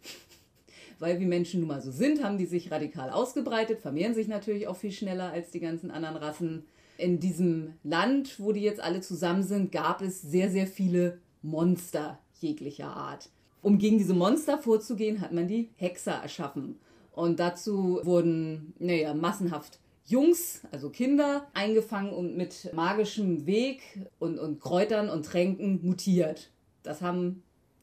Weil 0.99 1.21
wie 1.21 1.27
Menschen 1.27 1.61
nun 1.61 1.69
mal 1.69 1.81
so 1.81 1.91
sind, 1.91 2.23
haben 2.23 2.39
die 2.39 2.47
sich 2.47 2.71
radikal 2.71 3.11
ausgebreitet, 3.11 3.81
vermehren 3.81 4.15
sich 4.15 4.29
natürlich 4.29 4.69
auch 4.69 4.77
viel 4.77 4.93
schneller 4.93 5.33
als 5.33 5.51
die 5.51 5.61
ganzen 5.61 5.91
anderen 5.91 6.17
Rassen. 6.17 6.65
In 6.99 7.21
diesem 7.21 7.75
Land, 7.83 8.39
wo 8.39 8.53
die 8.53 8.61
jetzt 8.61 8.81
alle 8.81 9.01
zusammen 9.01 9.43
sind, 9.43 9.73
gab 9.73 10.03
es 10.03 10.23
sehr, 10.23 10.51
sehr 10.51 10.67
viele 10.67 11.19
Monster 11.43 12.19
jeglicher 12.41 12.89
Art. 12.89 13.31
Um 13.63 13.79
gegen 13.79 13.99
diese 13.99 14.15
Monster 14.15 14.59
vorzugehen, 14.59 15.21
hat 15.21 15.33
man 15.33 15.49
die 15.49 15.71
Hexer 15.77 16.13
erschaffen. 16.13 16.79
Und 17.13 17.41
dazu 17.41 18.01
wurden, 18.03 18.75
naja, 18.79 19.15
massenhaft 19.15 19.79
Jungs, 20.05 20.63
also 20.73 20.91
Kinder, 20.91 21.47
eingefangen 21.55 22.13
und 22.13 22.37
mit 22.37 22.73
magischem 22.75 23.47
Weg 23.47 23.83
und, 24.19 24.39
und 24.39 24.61
Kräutern 24.61 25.09
und 25.09 25.25
Tränken 25.25 25.81
mutiert. 25.83 26.51
Das 26.83 27.03
haben 27.03 27.43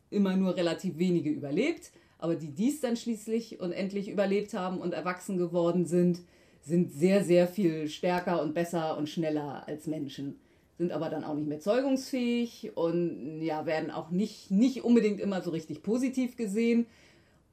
immer 0.10 0.36
nur 0.36 0.56
relativ 0.56 0.98
wenige 0.98 1.30
überlebt, 1.30 1.91
aber 2.20 2.36
die 2.36 2.52
dies 2.52 2.82
dann 2.82 2.98
schließlich 2.98 3.60
und 3.60 3.72
endlich 3.72 4.10
überlebt 4.10 4.54
haben 4.54 4.80
und 4.80 4.94
erwachsen 4.94 5.38
geworden 5.38 5.86
sind, 5.86 6.20
sind 6.62 6.91
sehr, 6.91 7.24
sehr 7.24 7.48
viel 7.48 7.88
stärker 7.88 8.41
und 8.41 8.54
besser 8.54 8.98
und 8.98 9.10
schneller 9.10 9.68
als 9.68 9.88
Menschen. 9.88 10.40
Sind 10.78 10.91
aber 10.91 11.10
dann 11.10 11.24
auch 11.24 11.34
nicht 11.34 11.48
mehr 11.48 11.60
zeugungsfähig 11.60 12.72
und 12.76 13.41
ja, 13.41 13.66
werden 13.66 13.90
auch 13.91 14.12
nicht, 14.12 14.52
nicht 14.52 14.84
unbedingt 14.84 15.20
immer 15.20 15.41
so 15.41 15.52
richtig 15.52 15.82
positiv 15.82 16.38
gesehen. 16.38 16.86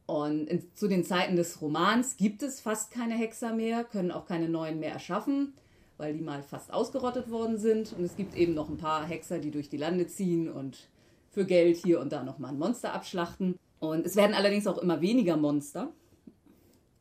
Und 0.06 0.46
in, 0.46 0.62
zu 0.74 0.86
den 0.86 1.04
Zeiten 1.04 1.36
des 1.36 1.60
Romans 1.60 2.16
gibt 2.16 2.42
es 2.42 2.60
fast 2.60 2.92
keine 2.92 3.14
Hexer 3.14 3.52
mehr, 3.52 3.84
können 3.84 4.12
auch 4.12 4.26
keine 4.26 4.48
neuen 4.48 4.78
mehr 4.78 4.92
erschaffen, 4.92 5.54
weil 5.96 6.14
die 6.14 6.20
mal 6.20 6.42
fast 6.42 6.72
ausgerottet 6.72 7.30
worden 7.30 7.58
sind. 7.58 7.92
Und 7.96 8.04
es 8.04 8.16
gibt 8.16 8.36
eben 8.36 8.54
noch 8.54 8.68
ein 8.68 8.76
paar 8.76 9.06
Hexer, 9.06 9.38
die 9.38 9.50
durch 9.50 9.68
die 9.68 9.76
Lande 9.76 10.06
ziehen 10.06 10.48
und 10.48 10.88
für 11.30 11.44
Geld 11.44 11.76
hier 11.76 12.00
und 12.00 12.12
da 12.12 12.22
nochmal 12.22 12.52
ein 12.52 12.58
Monster 12.58 12.92
abschlachten. 12.92 13.56
Und 13.78 14.06
es 14.06 14.16
werden 14.16 14.34
allerdings 14.34 14.66
auch 14.66 14.78
immer 14.78 15.00
weniger 15.00 15.36
Monster. 15.36 15.92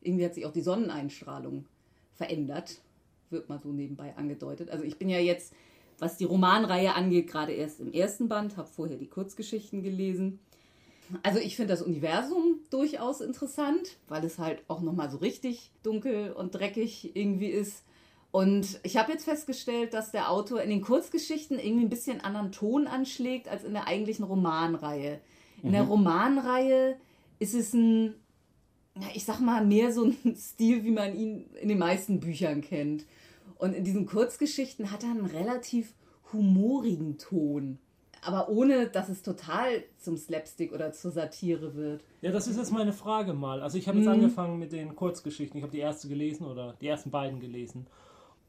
Irgendwie 0.02 0.24
hat 0.24 0.34
sich 0.34 0.46
auch 0.46 0.52
die 0.52 0.60
Sonneneinstrahlung 0.60 1.66
verändert, 2.14 2.80
wird 3.30 3.48
mal 3.48 3.58
so 3.58 3.70
nebenbei 3.70 4.14
angedeutet. 4.16 4.70
Also 4.70 4.84
ich 4.84 4.98
bin 4.98 5.08
ja 5.08 5.18
jetzt, 5.18 5.52
was 5.98 6.16
die 6.16 6.24
Romanreihe 6.24 6.94
angeht, 6.94 7.28
gerade 7.28 7.52
erst 7.52 7.80
im 7.80 7.92
ersten 7.92 8.28
Band, 8.28 8.56
habe 8.56 8.68
vorher 8.68 8.96
die 8.96 9.08
Kurzgeschichten 9.08 9.82
gelesen. 9.82 10.38
Also 11.22 11.38
ich 11.38 11.56
finde 11.56 11.72
das 11.72 11.82
Universum 11.82 12.60
durchaus 12.70 13.20
interessant, 13.20 13.96
weil 14.08 14.24
es 14.24 14.38
halt 14.38 14.62
auch 14.68 14.80
nochmal 14.80 15.10
so 15.10 15.18
richtig 15.18 15.70
dunkel 15.82 16.32
und 16.32 16.54
dreckig 16.54 17.14
irgendwie 17.14 17.50
ist. 17.50 17.84
Und 18.32 18.80
ich 18.82 18.96
habe 18.96 19.12
jetzt 19.12 19.24
festgestellt, 19.24 19.94
dass 19.94 20.10
der 20.10 20.30
Autor 20.30 20.60
in 20.60 20.68
den 20.68 20.82
Kurzgeschichten 20.82 21.58
irgendwie 21.58 21.86
ein 21.86 21.90
bisschen 21.90 22.20
anderen 22.20 22.52
Ton 22.52 22.86
anschlägt 22.86 23.48
als 23.48 23.64
in 23.64 23.72
der 23.72 23.86
eigentlichen 23.86 24.24
Romanreihe. 24.24 25.20
In 25.66 25.72
der 25.72 25.82
Romanreihe 25.82 26.96
ist 27.38 27.54
es 27.54 27.72
ein, 27.74 28.14
ja, 28.94 29.08
ich 29.14 29.24
sag 29.24 29.40
mal, 29.40 29.64
mehr 29.64 29.92
so 29.92 30.04
ein 30.04 30.16
Stil, 30.36 30.84
wie 30.84 30.90
man 30.90 31.16
ihn 31.16 31.46
in 31.60 31.68
den 31.68 31.78
meisten 31.78 32.20
Büchern 32.20 32.60
kennt. 32.60 33.04
Und 33.58 33.74
in 33.74 33.84
diesen 33.84 34.06
Kurzgeschichten 34.06 34.90
hat 34.90 35.02
er 35.02 35.10
einen 35.10 35.26
relativ 35.26 35.94
humorigen 36.32 37.18
Ton. 37.18 37.78
Aber 38.22 38.48
ohne, 38.48 38.88
dass 38.88 39.08
es 39.08 39.22
total 39.22 39.84
zum 39.98 40.16
Slapstick 40.16 40.72
oder 40.72 40.92
zur 40.92 41.12
Satire 41.12 41.74
wird. 41.74 42.02
Ja, 42.22 42.32
das 42.32 42.48
ist 42.48 42.56
jetzt 42.56 42.72
meine 42.72 42.92
Frage 42.92 43.34
mal. 43.34 43.62
Also 43.62 43.78
ich 43.78 43.86
habe 43.86 43.98
jetzt 43.98 44.08
angefangen 44.08 44.58
mit 44.58 44.72
den 44.72 44.96
Kurzgeschichten. 44.96 45.58
Ich 45.58 45.62
habe 45.62 45.72
die 45.72 45.78
erste 45.78 46.08
gelesen 46.08 46.44
oder 46.44 46.74
die 46.80 46.88
ersten 46.88 47.10
beiden 47.10 47.38
gelesen. 47.38 47.86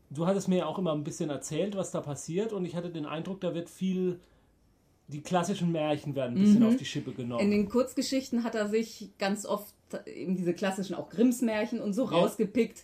Du 0.10 0.26
hattest 0.26 0.48
mir 0.48 0.60
ja 0.60 0.66
auch 0.66 0.80
immer 0.80 0.94
ein 0.94 1.04
bisschen 1.04 1.30
erzählt, 1.30 1.76
was 1.76 1.92
da 1.92 2.02
passiert 2.02 2.54
und 2.54 2.66
ich 2.66 2.76
hatte 2.76 2.90
den 2.90 3.06
Eindruck, 3.06 3.42
da 3.42 3.54
wird 3.54 3.70
viel, 3.70 4.20
die 5.08 5.22
klassischen 5.22 5.72
Märchen 5.72 6.16
werden 6.16 6.38
ein 6.38 6.42
bisschen 6.44 6.64
auf 6.64 6.76
die 6.76 6.86
Schippe 6.86 7.12
In 7.12 7.18
genommen. 7.18 7.52
den 7.52 7.70
Kurzgeschichten 7.70 8.44
hat 8.44 8.56
er 8.56 8.68
sich 8.68 9.10
ganz 9.18 9.46
oft 9.46 9.74
eben 10.06 10.36
diese 10.36 10.54
klassischen 10.54 10.96
auch 10.96 11.10
Grimms 11.10 11.42
Märchen 11.42 11.80
und 11.80 11.94
so 11.94 12.04
Ja. 12.04 12.10
rausgepickt 12.10 12.84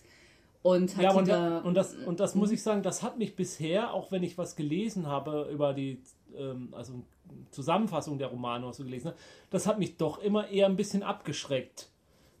und 0.62 0.96
hat 0.96 1.02
Ja, 1.02 1.12
und, 1.12 1.28
da, 1.28 1.58
und, 1.58 1.74
das, 1.74 1.94
und 1.94 2.20
das 2.20 2.34
muss 2.34 2.50
ich 2.50 2.62
sagen, 2.62 2.82
das 2.82 3.02
hat 3.02 3.18
mich 3.18 3.36
bisher, 3.36 3.92
auch 3.92 4.10
wenn 4.10 4.22
ich 4.22 4.38
was 4.38 4.56
gelesen 4.56 5.06
habe 5.06 5.48
über 5.52 5.74
die 5.74 6.00
ähm, 6.36 6.68
also 6.72 7.02
Zusammenfassung 7.50 8.18
der 8.18 8.28
Romane, 8.28 8.66
was 8.66 8.78
du 8.78 8.84
gelesen 8.84 9.08
hast, 9.08 9.18
das 9.50 9.66
hat 9.66 9.78
mich 9.78 9.96
doch 9.98 10.22
immer 10.22 10.48
eher 10.48 10.66
ein 10.66 10.76
bisschen 10.76 11.02
abgeschreckt. 11.02 11.90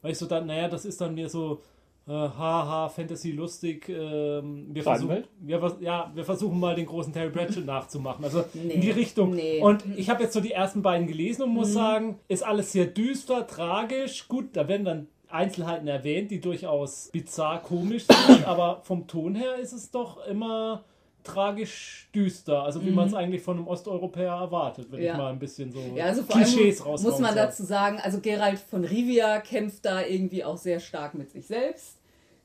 Weil 0.00 0.12
ich 0.12 0.18
so 0.18 0.26
dann, 0.26 0.46
naja, 0.46 0.68
das 0.68 0.84
ist 0.86 1.00
dann 1.00 1.14
mir 1.14 1.28
so, 1.28 1.62
äh, 2.06 2.10
haha, 2.12 2.88
Fantasy 2.88 3.32
lustig. 3.32 3.88
Ähm, 3.88 4.66
wir, 4.70 4.82
versuchen, 4.82 5.08
Scheibenwelt? 5.08 5.28
wir, 5.40 5.58
vers- 5.60 5.76
ja, 5.80 6.10
wir 6.14 6.24
versuchen 6.24 6.60
mal 6.60 6.74
den 6.74 6.86
großen 6.86 7.12
Terry 7.12 7.30
Pratchett 7.30 7.64
nachzumachen. 7.66 8.24
Also 8.24 8.44
in 8.54 8.68
Nee, 8.68 8.78
die 8.78 8.90
Richtung. 8.90 9.34
nee. 9.34 9.60
Und 9.60 9.84
ich 9.96 10.10
habe 10.10 10.22
jetzt 10.22 10.32
so 10.34 10.40
die 10.40 10.52
ersten 10.52 10.82
beiden 10.82 11.06
gelesen 11.06 11.42
und 11.44 11.50
muss 11.50 11.72
sagen, 11.72 12.18
ist 12.28 12.42
alles 12.44 12.72
sehr 12.72 12.86
düster, 12.86 13.46
tragisch. 13.46 14.28
Gut, 14.28 14.48
da 14.56 14.68
werden 14.68 14.84
dann 14.84 15.06
Einzelheiten 15.28 15.88
erwähnt, 15.88 16.30
die 16.30 16.40
durchaus 16.40 17.08
bizarr 17.12 17.60
komisch 17.62 18.04
sind, 18.06 18.46
aber 18.46 18.80
vom 18.84 19.06
Ton 19.08 19.34
her 19.34 19.56
ist 19.56 19.72
es 19.72 19.90
doch 19.90 20.24
immer 20.26 20.84
tragisch 21.24 22.08
düster, 22.14 22.62
also 22.62 22.84
wie 22.84 22.90
man 22.90 23.08
es 23.08 23.14
eigentlich 23.14 23.42
von 23.42 23.56
einem 23.56 23.66
Osteuropäer 23.66 24.32
erwartet, 24.32 24.88
wenn 24.90 25.02
Ja. 25.02 25.12
ich 25.12 25.18
mal 25.18 25.32
ein 25.32 25.38
bisschen 25.38 25.72
so 25.72 25.80
ja, 25.96 26.04
also 26.04 26.22
vor 26.22 26.36
Klischees 26.36 26.80
allem 26.82 27.02
muss 27.02 27.18
man 27.18 27.34
dazu 27.34 27.64
sagen, 27.64 27.98
also 28.00 28.20
Gerald 28.20 28.58
von 28.58 28.84
Rivia 28.84 29.40
kämpft 29.40 29.84
da 29.84 30.02
irgendwie 30.02 30.44
auch 30.44 30.58
sehr 30.58 30.80
stark 30.80 31.14
mit 31.14 31.30
sich 31.30 31.46
selbst. 31.46 31.98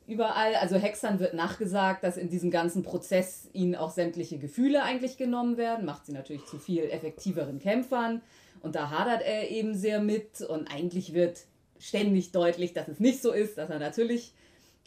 Überall, 0.08 0.56
also 0.56 0.76
Hexern 0.78 1.20
wird 1.20 1.36
nachgesagt, 1.36 2.04
dass 2.04 2.18
in 2.18 2.30
diesem 2.30 2.50
ganzen 2.50 2.82
Prozess 2.82 3.48
ihnen 3.54 3.76
auch 3.76 3.92
sämtliche 3.92 4.40
Gefühle 4.40 4.82
eigentlich 4.82 5.18
genommen 5.18 5.58
werden, 5.58 5.86
macht 5.86 6.08
sie 6.08 6.14
natürlich 6.14 6.46
zu 6.46 6.58
viel 6.58 6.86
effektiveren 6.86 7.60
Kämpfern. 7.60 8.22
Und 8.64 8.76
da 8.76 8.90
hadert 8.90 9.22
er 9.22 9.52
eben 9.52 9.76
sehr 9.76 10.02
mit. 10.02 10.42
Und 10.42 10.74
eigentlich 10.74 11.14
wird 11.14 11.42
ständig 11.78 12.32
deutlich, 12.32 12.74
dass 12.74 12.88
es 12.88 13.00
nicht 13.00 13.22
so 13.22 13.32
ist, 13.32 13.60
dass 13.60 13.70
er 13.70 13.78
natürlich 13.78 14.34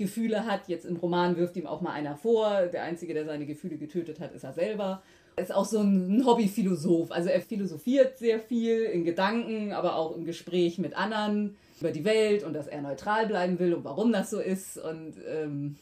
Gefühle 0.02 0.44
hat. 0.46 0.68
Jetzt 0.68 0.84
im 0.84 0.96
Roman 0.96 1.36
wirft 1.36 1.56
ihm 1.56 1.66
auch 1.66 1.80
mal 1.80 1.92
einer 1.92 2.16
vor. 2.16 2.66
Der 2.66 2.82
Einzige, 2.82 3.14
der 3.14 3.24
seine 3.24 3.46
Gefühle 3.46 3.76
getötet 3.76 4.20
hat, 4.20 4.32
ist 4.32 4.44
er 4.44 4.52
selber. 4.52 5.02
Er 5.36 5.44
ist 5.44 5.54
auch 5.54 5.64
so 5.64 5.80
ein 5.80 6.24
Hobbyphilosoph. 6.26 7.10
Also 7.10 7.28
er 7.28 7.40
philosophiert 7.40 8.18
sehr 8.18 8.40
viel 8.40 8.82
in 8.82 9.04
Gedanken, 9.04 9.72
aber 9.72 9.96
auch 9.96 10.14
im 10.16 10.24
Gespräch 10.24 10.78
mit 10.78 10.96
anderen 10.96 11.56
über 11.80 11.90
die 11.90 12.04
Welt 12.04 12.44
und 12.44 12.52
dass 12.52 12.66
er 12.66 12.82
neutral 12.82 13.26
bleiben 13.26 13.58
will 13.58 13.74
und 13.74 13.84
warum 13.84 14.12
das 14.12 14.30
so 14.30 14.40
ist. 14.40 14.76
Und 14.76 15.14
ähm, 15.26 15.76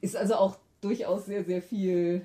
ist 0.00 0.16
also 0.16 0.36
auch 0.36 0.56
durchaus 0.80 1.26
sehr, 1.26 1.44
sehr 1.44 1.62
viel 1.62 2.22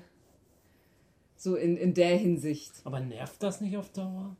so 1.36 1.56
in, 1.56 1.76
in 1.76 1.94
der 1.94 2.16
Hinsicht. 2.16 2.72
Aber 2.84 3.00
nervt 3.00 3.42
das 3.42 3.60
nicht 3.60 3.76
auf 3.76 3.90
Dauer? 3.90 4.36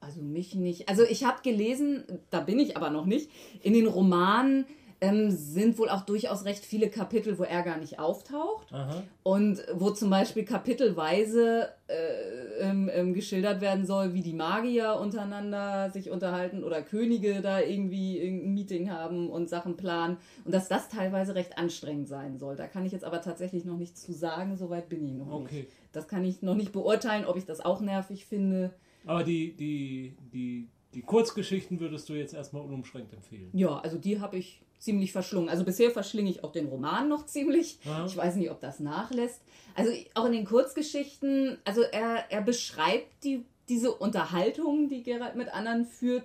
Also 0.00 0.22
mich 0.22 0.54
nicht. 0.54 0.88
Also 0.88 1.04
ich 1.04 1.24
habe 1.24 1.42
gelesen, 1.42 2.04
da 2.30 2.40
bin 2.40 2.58
ich 2.58 2.76
aber 2.76 2.88
noch 2.88 3.04
nicht, 3.04 3.30
in 3.62 3.74
den 3.74 3.86
Romanen 3.86 4.64
ähm, 5.00 5.30
sind 5.30 5.78
wohl 5.78 5.88
auch 5.88 6.02
durchaus 6.02 6.44
recht 6.44 6.64
viele 6.64 6.90
Kapitel, 6.90 7.38
wo 7.38 7.44
er 7.44 7.62
gar 7.62 7.78
nicht 7.78 7.98
auftaucht. 7.98 8.72
Aha. 8.72 9.02
Und 9.22 9.64
wo 9.72 9.90
zum 9.90 10.10
Beispiel 10.10 10.44
kapitelweise 10.44 11.68
äh, 11.86 12.60
ähm, 12.60 12.90
ähm, 12.92 13.14
geschildert 13.14 13.60
werden 13.60 13.86
soll, 13.86 14.12
wie 14.14 14.22
die 14.22 14.32
Magier 14.34 14.98
untereinander 15.00 15.90
sich 15.90 16.10
unterhalten 16.10 16.64
oder 16.64 16.82
Könige 16.82 17.40
da 17.40 17.60
irgendwie 17.60 18.20
ein 18.20 18.52
Meeting 18.54 18.90
haben 18.90 19.30
und 19.30 19.48
Sachen 19.48 19.76
planen. 19.76 20.18
Und 20.44 20.54
dass 20.54 20.68
das 20.68 20.88
teilweise 20.88 21.34
recht 21.34 21.56
anstrengend 21.58 22.08
sein 22.08 22.38
soll. 22.38 22.56
Da 22.56 22.66
kann 22.66 22.84
ich 22.84 22.92
jetzt 22.92 23.04
aber 23.04 23.22
tatsächlich 23.22 23.64
noch 23.64 23.76
nichts 23.76 24.02
zu 24.02 24.12
sagen, 24.12 24.56
soweit 24.56 24.88
bin 24.88 25.04
ich 25.04 25.12
noch 25.12 25.30
Okay. 25.30 25.60
nicht. 25.62 25.68
Das 25.92 26.08
kann 26.08 26.24
ich 26.24 26.42
noch 26.42 26.54
nicht 26.54 26.72
beurteilen, 26.72 27.24
ob 27.24 27.36
ich 27.36 27.46
das 27.46 27.60
auch 27.64 27.80
nervig 27.80 28.26
finde. 28.26 28.74
Aber 29.06 29.24
die, 29.24 29.56
die, 29.56 30.14
die, 30.32 30.68
die 30.94 31.00
Kurzgeschichten 31.02 31.80
würdest 31.80 32.08
du 32.08 32.12
jetzt 32.14 32.34
erstmal 32.34 32.62
unumschränkt 32.62 33.12
empfehlen. 33.14 33.48
Ja, 33.52 33.78
also 33.78 33.96
die 33.96 34.20
habe 34.20 34.36
ich 34.36 34.60
ziemlich 34.80 35.12
verschlungen. 35.12 35.48
Also 35.48 35.64
bisher 35.64 35.90
verschlinge 35.90 36.30
ich 36.30 36.42
auch 36.42 36.52
den 36.52 36.66
Roman 36.66 37.08
noch 37.08 37.26
ziemlich. 37.26 37.78
Ja. 37.84 38.04
Ich 38.06 38.16
weiß 38.16 38.34
nicht, 38.36 38.50
ob 38.50 38.60
das 38.60 38.80
nachlässt. 38.80 39.40
Also 39.74 39.92
auch 40.14 40.24
in 40.24 40.32
den 40.32 40.44
Kurzgeschichten, 40.44 41.58
also 41.64 41.82
er, 41.82 42.24
er 42.30 42.42
beschreibt 42.42 43.22
die, 43.22 43.44
diese 43.68 43.92
Unterhaltung, 43.92 44.88
die 44.88 45.02
Gerald 45.02 45.36
mit 45.36 45.54
anderen 45.54 45.84
führt, 45.84 46.24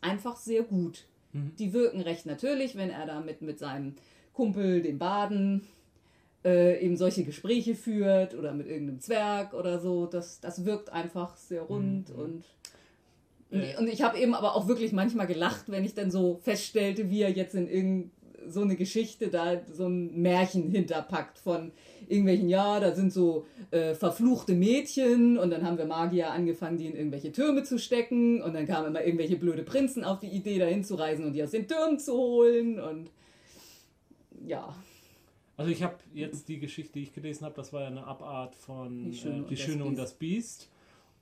einfach 0.00 0.36
sehr 0.36 0.62
gut. 0.62 1.04
Die 1.58 1.72
wirken 1.72 2.00
recht 2.00 2.26
natürlich, 2.26 2.76
wenn 2.76 2.90
er 2.90 3.06
da 3.06 3.20
mit, 3.20 3.58
seinem 3.58 3.96
Kumpel, 4.32 4.82
dem 4.82 4.98
Baden, 4.98 5.66
äh, 6.44 6.80
eben 6.84 6.96
solche 6.96 7.24
Gespräche 7.24 7.74
führt 7.74 8.34
oder 8.34 8.52
mit 8.52 8.68
irgendeinem 8.68 9.00
Zwerg 9.00 9.52
oder 9.52 9.80
so. 9.80 10.06
Das, 10.06 10.38
das 10.40 10.64
wirkt 10.64 10.90
einfach 10.90 11.36
sehr 11.36 11.62
rund 11.62 12.10
und 12.10 12.44
Und 13.78 13.88
ich 13.88 14.02
habe 14.02 14.18
eben 14.18 14.34
aber 14.34 14.54
auch 14.54 14.68
wirklich 14.68 14.92
manchmal 14.92 15.26
gelacht, 15.26 15.64
wenn 15.68 15.84
ich 15.84 15.94
dann 15.94 16.10
so 16.10 16.38
feststellte, 16.42 17.10
wie 17.10 17.22
er 17.22 17.30
jetzt 17.30 17.54
in 17.54 18.10
so 18.46 18.60
eine 18.60 18.76
Geschichte 18.76 19.28
da 19.28 19.60
so 19.72 19.86
ein 19.86 20.20
Märchen 20.20 20.70
hinterpackt 20.70 21.38
von 21.38 21.72
irgendwelchen, 22.08 22.48
ja, 22.48 22.80
da 22.80 22.94
sind 22.94 23.12
so 23.12 23.46
äh, 23.70 23.94
verfluchte 23.94 24.54
Mädchen 24.54 25.38
und 25.38 25.50
dann 25.50 25.64
haben 25.64 25.78
wir 25.78 25.86
Magier 25.86 26.30
angefangen, 26.30 26.76
die 26.76 26.86
in 26.86 26.94
irgendwelche 26.94 27.32
Türme 27.32 27.62
zu 27.62 27.78
stecken 27.78 28.42
und 28.42 28.54
dann 28.54 28.66
kamen 28.66 28.88
immer 28.88 29.02
irgendwelche 29.02 29.36
blöde 29.36 29.62
Prinzen 29.62 30.04
auf 30.04 30.20
die 30.20 30.28
Idee, 30.28 30.58
dahin 30.58 30.84
zu 30.84 30.96
reisen 30.96 31.24
und 31.24 31.32
die 31.32 31.42
aus 31.42 31.52
den 31.52 31.66
Türmen 31.66 31.98
zu 31.98 32.12
holen 32.12 32.78
und 32.78 33.10
ja, 34.46 34.74
Also 35.56 35.70
ich 35.70 35.82
habe 35.82 35.94
jetzt 36.12 36.48
die 36.48 36.58
Geschichte, 36.58 36.94
die 36.94 37.04
ich 37.04 37.14
gelesen 37.14 37.46
habe, 37.46 37.54
das 37.54 37.72
war 37.72 37.82
ja 37.82 37.86
eine 37.86 38.06
Abart 38.06 38.54
von 38.54 39.10
Die 39.10 39.16
Schöne 39.16 39.36
äh, 39.36 39.38
und 39.40 39.50
Die 39.50 39.54
das 39.54 39.64
Schöne 39.64 39.84
und 39.84 39.94
Biest. 39.94 40.02
das 40.02 40.14
Biest 40.14 40.68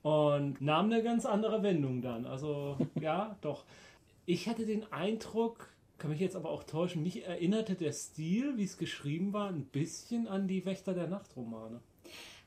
und 0.03 0.61
nahm 0.61 0.85
eine 0.85 1.01
ganz 1.01 1.25
andere 1.25 1.63
Wendung 1.63 2.01
dann. 2.01 2.25
Also 2.25 2.77
ja, 2.99 3.35
doch. 3.41 3.63
Ich 4.25 4.47
hatte 4.47 4.65
den 4.65 4.85
Eindruck, 4.93 5.67
kann 5.97 6.11
mich 6.11 6.19
jetzt 6.19 6.35
aber 6.35 6.49
auch 6.49 6.63
täuschen, 6.63 7.03
mich 7.03 7.25
erinnerte 7.25 7.75
der 7.75 7.91
Stil, 7.93 8.57
wie 8.57 8.63
es 8.63 8.77
geschrieben 8.77 9.33
war, 9.33 9.49
ein 9.49 9.65
bisschen 9.65 10.27
an 10.27 10.47
die 10.47 10.65
Wächter 10.65 10.93
der 10.93 11.07
Nacht-Romane. 11.07 11.79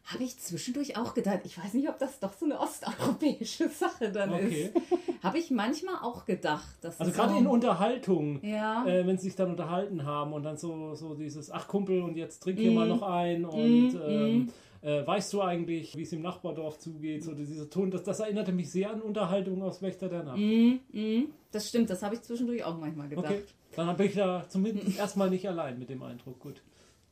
habe 0.05 0.23
ich 0.23 0.39
zwischendurch 0.39 0.97
auch 0.97 1.15
gedacht, 1.15 1.41
ich 1.45 1.59
weiß 1.59 1.75
nicht, 1.75 1.89
ob 1.89 1.99
das 1.99 2.21
doch 2.21 2.33
so 2.33 2.45
eine 2.45 2.61
osteuropäische 2.61 3.69
Sache 3.69 4.13
dann 4.13 4.33
Okay. 4.35 4.71
ist. 4.75 5.23
Habe 5.23 5.39
ich 5.39 5.51
manchmal 5.51 5.97
auch 6.03 6.25
gedacht. 6.27 6.77
Dass 6.83 7.01
Also 7.01 7.11
gerade 7.13 7.33
so, 7.33 7.39
in 7.41 7.47
Unterhaltung, 7.49 8.41
Ja. 8.45 8.87
äh, 8.87 9.05
wenn 9.07 9.19
sie 9.19 9.25
sich 9.29 9.35
dann 9.37 9.51
unterhalten 9.51 10.05
haben 10.05 10.33
und 10.33 10.45
dann 10.45 10.57
so, 10.57 10.95
so 10.95 11.15
dieses, 11.15 11.51
ach 11.51 11.67
Kumpel, 11.67 12.03
und 12.03 12.17
jetzt 12.17 12.39
trink 12.43 12.61
hier 12.61 12.71
Mhm. 12.71 12.77
mal 12.77 12.87
noch 12.89 13.03
ein 13.03 13.45
und 13.45 13.95
ähm, 14.01 14.49
äh, 14.87 15.05
weißt 15.05 15.33
du 15.33 15.43
eigentlich, 15.43 15.97
wie 15.97 16.03
es 16.03 16.13
im 16.13 16.23
Nachbardorf 16.23 16.79
zugeht, 16.79 17.25
so 17.25 17.35
dieser 17.35 17.69
Ton, 17.69 17.91
das, 17.91 18.05
das 18.05 18.21
erinnerte 18.21 18.53
mich 18.53 18.71
sehr 18.71 18.89
an 18.91 19.03
Unterhaltung 19.03 19.61
aus 19.65 19.83
Wächter 19.83 20.09
der 20.09 20.23
Nacht. 20.23 20.39
Mhm, 20.39 20.79
mhm. 20.93 21.33
Das 21.51 21.69
stimmt, 21.69 21.91
das 21.91 22.05
habe 22.05 22.15
ich 22.15 22.23
zwischendurch 22.23 22.63
auch 22.63 22.79
manchmal 22.79 23.09
gedacht. 23.09 23.27
Okay, 23.27 23.43
dann 23.75 23.97
bin 23.97 24.07
ich 24.07 24.15
da 24.15 24.47
zumindest 24.49 24.97
erstmal 24.99 25.29
nicht 25.29 25.49
allein 25.49 25.81
mit 25.81 25.91
dem 25.91 26.03
Eindruck, 26.05 26.39
gut. 26.39 26.63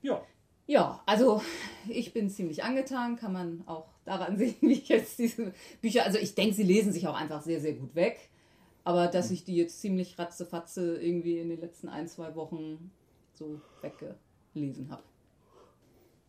Ja, 0.01 0.21
Ja, 0.67 1.01
also 1.05 1.41
ich 1.89 2.13
bin 2.13 2.29
ziemlich 2.29 2.63
angetan, 2.63 3.17
kann 3.17 3.33
man 3.33 3.63
auch 3.67 3.89
daran 4.05 4.37
sehen, 4.39 4.55
wie 4.61 4.73
ich 4.73 4.89
jetzt 4.89 5.19
diese 5.19 5.53
Bücher, 5.81 6.05
also 6.05 6.17
ich 6.17 6.33
denke, 6.33 6.55
sie 6.55 6.63
lesen 6.63 6.91
sich 6.91 7.07
auch 7.07 7.15
einfach 7.15 7.41
sehr, 7.43 7.59
sehr 7.59 7.73
gut 7.73 7.93
weg. 7.93 8.29
Aber 8.83 9.07
dass 9.07 9.29
ich 9.29 9.43
die 9.43 9.57
jetzt 9.57 9.81
ziemlich 9.81 10.17
ratzefatze 10.17 10.97
irgendwie 10.97 11.39
in 11.39 11.49
den 11.49 11.59
letzten 11.59 11.89
ein, 11.89 12.07
zwei 12.07 12.33
Wochen 12.35 12.91
so 13.33 13.59
weggelesen 14.57 14.89
habe. 14.89 15.03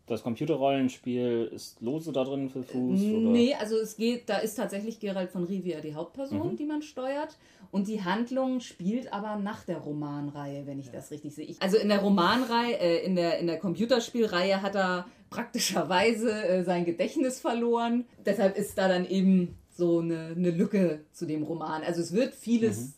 Das 0.07 0.23
Computerrollenspiel 0.23 1.51
ist 1.55 1.83
lose 1.83 2.13
da 2.13 2.25
drin 2.25 2.49
für 2.49 2.63
Fuß? 2.63 2.99
Oder? 3.03 3.29
Nee, 3.29 3.55
also 3.55 3.77
es 3.77 3.95
geht, 3.95 4.31
da 4.31 4.39
ist 4.39 4.55
tatsächlich 4.55 5.01
Gerald 5.01 5.31
von 5.31 5.45
Rivia 5.45 5.81
die 5.81 5.95
Hauptperson, 5.95 6.57
die 6.57 6.65
man 6.65 6.81
steuert. 6.81 7.37
Und 7.71 7.89
die 7.89 8.03
Handlung 8.03 8.61
spielt 8.61 9.13
aber 9.13 9.37
nach 9.37 9.65
der 9.65 9.77
Romanreihe, 9.77 10.67
wenn 10.67 10.79
ich 10.79 10.91
das 10.91 11.11
richtig 11.11 11.35
sehe. 11.35 11.45
Ich, 11.45 11.61
also 11.61 11.77
in 11.77 11.91
der 11.91 11.99
Romanreihe, 11.99 12.79
äh, 12.79 13.05
in, 13.05 13.17
der, 13.17 13.39
in 13.39 13.47
der 13.47 13.59
Computerspielreihe 13.59 14.63
hat 14.63 14.77
er 14.77 15.05
praktischerweise 15.29 16.31
äh, 16.31 16.65
sein 16.65 16.87
Gedächtnis 16.87 17.39
verloren. 17.39 18.07
Deshalb 18.25 18.57
ist 18.57 18.79
da 18.79 18.89
dann 18.89 19.05
eben 19.07 19.59
so 19.69 19.99
eine, 19.99 20.33
eine 20.35 20.51
Lücke 20.51 21.05
zu 21.13 21.27
dem 21.27 21.43
Roman. 21.43 21.83
Also 21.83 22.01
es 22.01 22.13
wird 22.13 22.35
vieles 22.35 22.98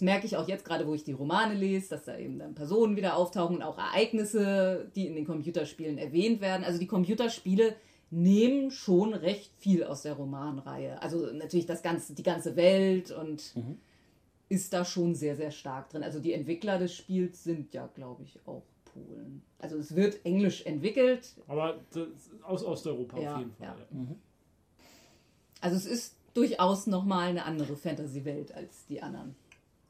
das 0.00 0.06
merke 0.06 0.24
ich 0.24 0.38
auch 0.38 0.48
jetzt 0.48 0.64
gerade, 0.64 0.86
wo 0.86 0.94
ich 0.94 1.04
die 1.04 1.12
Romane 1.12 1.52
lese, 1.52 1.90
dass 1.90 2.06
da 2.06 2.16
eben 2.16 2.38
dann 2.38 2.54
Personen 2.54 2.96
wieder 2.96 3.16
auftauchen 3.18 3.56
und 3.56 3.62
auch 3.62 3.76
Ereignisse, 3.76 4.90
die 4.96 5.06
in 5.06 5.14
den 5.14 5.26
Computerspielen 5.26 5.98
erwähnt 5.98 6.40
werden. 6.40 6.64
Also 6.64 6.78
die 6.78 6.86
Computerspiele 6.86 7.76
nehmen 8.10 8.70
schon 8.70 9.12
recht 9.12 9.52
viel 9.58 9.84
aus 9.84 10.00
der 10.00 10.14
Romanreihe. 10.14 11.02
Also 11.02 11.26
natürlich 11.34 11.66
das 11.66 11.82
ganze, 11.82 12.14
die 12.14 12.22
ganze 12.22 12.56
Welt 12.56 13.10
und 13.10 13.54
ist 14.48 14.72
da 14.72 14.86
schon 14.86 15.14
sehr, 15.14 15.36
sehr 15.36 15.50
stark 15.50 15.90
drin. 15.90 16.02
Also 16.02 16.18
die 16.18 16.32
Entwickler 16.32 16.78
des 16.78 16.94
Spiels 16.94 17.44
sind 17.44 17.74
ja, 17.74 17.86
glaube 17.86 18.22
ich, 18.22 18.38
auch 18.46 18.62
Polen. 18.86 19.42
Also 19.58 19.76
es 19.76 19.94
wird 19.94 20.24
englisch 20.24 20.64
entwickelt. 20.64 21.34
aber 21.46 21.78
aus 22.44 22.64
Osteuropa 22.64 23.20
Ja, 23.20 23.34
auf 23.34 23.38
jeden 23.40 23.52
Fall. 23.52 23.66
ja. 23.66 23.76
Ja. 23.98 24.16
Also 25.60 25.76
es 25.76 25.84
ist 25.84 26.16
durchaus 26.32 26.86
nochmal 26.86 27.28
eine 27.28 27.44
andere 27.44 27.76
Fantasy-Welt 27.76 28.54
als 28.54 28.86
die 28.86 29.02
anderen. 29.02 29.34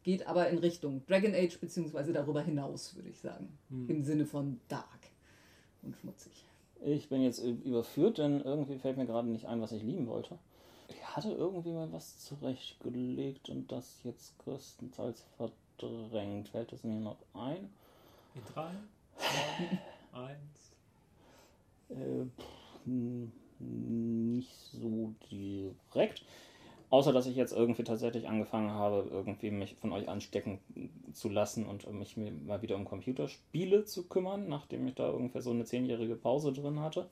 Geht 0.03 0.27
aber 0.27 0.49
in 0.49 0.59
Richtung 0.59 1.05
Dragon 1.07 1.35
Age 1.35 1.59
beziehungsweise 1.59 2.13
darüber 2.13 2.43
hinaus, 2.43 2.97
würde 2.97 3.11
ich 3.11 3.21
sagen. 3.21 3.59
Im 3.89 4.03
Sinne 4.03 4.25
von 4.25 4.61
dark 4.69 5.11
und 5.83 5.97
schmutzig. 5.97 6.47
Ich 6.83 7.09
bin 7.09 7.23
jetzt 7.23 7.41
überführt, 7.41 8.19
denn 8.19 8.41
irgendwie 8.41 8.79
fällt 8.79 8.97
mir 8.97 9.07
gerade 9.07 9.29
nicht 9.29 9.47
ein, 9.47 9.61
was 9.61 9.73
ich 9.73 9.83
lieben 9.83 10.07
wollte. 10.07 10.39
Ich 10.89 11.17
hatte 11.17 11.31
irgendwie 11.31 11.73
mal 11.73 11.93
was 11.93 12.19
zurechtgelegt 12.21 13.51
und 13.51 13.71
das 13.71 14.03
jetzt 14.03 14.39
größtenteils 14.39 15.25
verdrängt. 15.37 16.49
Fällt 16.49 16.73
es 16.73 16.83
mir 16.83 16.99
noch 16.99 17.19
ein? 17.35 17.69
In 18.35 18.43
drei, 18.55 18.71
zwei, 19.19 20.19
eins. 20.19 20.73
Äh, 21.91 22.25
pff, 22.41 22.87
nicht 23.59 24.57
so 24.73 25.15
direkt. 25.31 26.25
Außer, 26.91 27.13
dass 27.13 27.27
ich 27.27 27.37
jetzt 27.37 27.53
irgendwie 27.53 27.85
tatsächlich 27.85 28.29
angefangen 28.29 28.73
habe, 28.73 29.09
irgendwie 29.11 29.53
mich 29.53 29.77
von 29.77 29.93
euch 29.93 30.09
anstecken 30.09 30.59
zu 31.13 31.29
lassen 31.29 31.67
und 31.67 31.91
mich 31.93 32.17
mal 32.17 32.63
wieder 32.63 32.75
um 32.75 32.85
Computerspiele 32.85 33.85
zu 33.85 34.09
kümmern, 34.09 34.49
nachdem 34.49 34.89
ich 34.89 34.97
da 34.97 35.09
ungefähr 35.11 35.41
so 35.41 35.51
eine 35.51 35.65
zehnjährige 35.65 36.17
Pause 36.17 36.53
drin 36.53 36.81
hatte. 36.81 37.09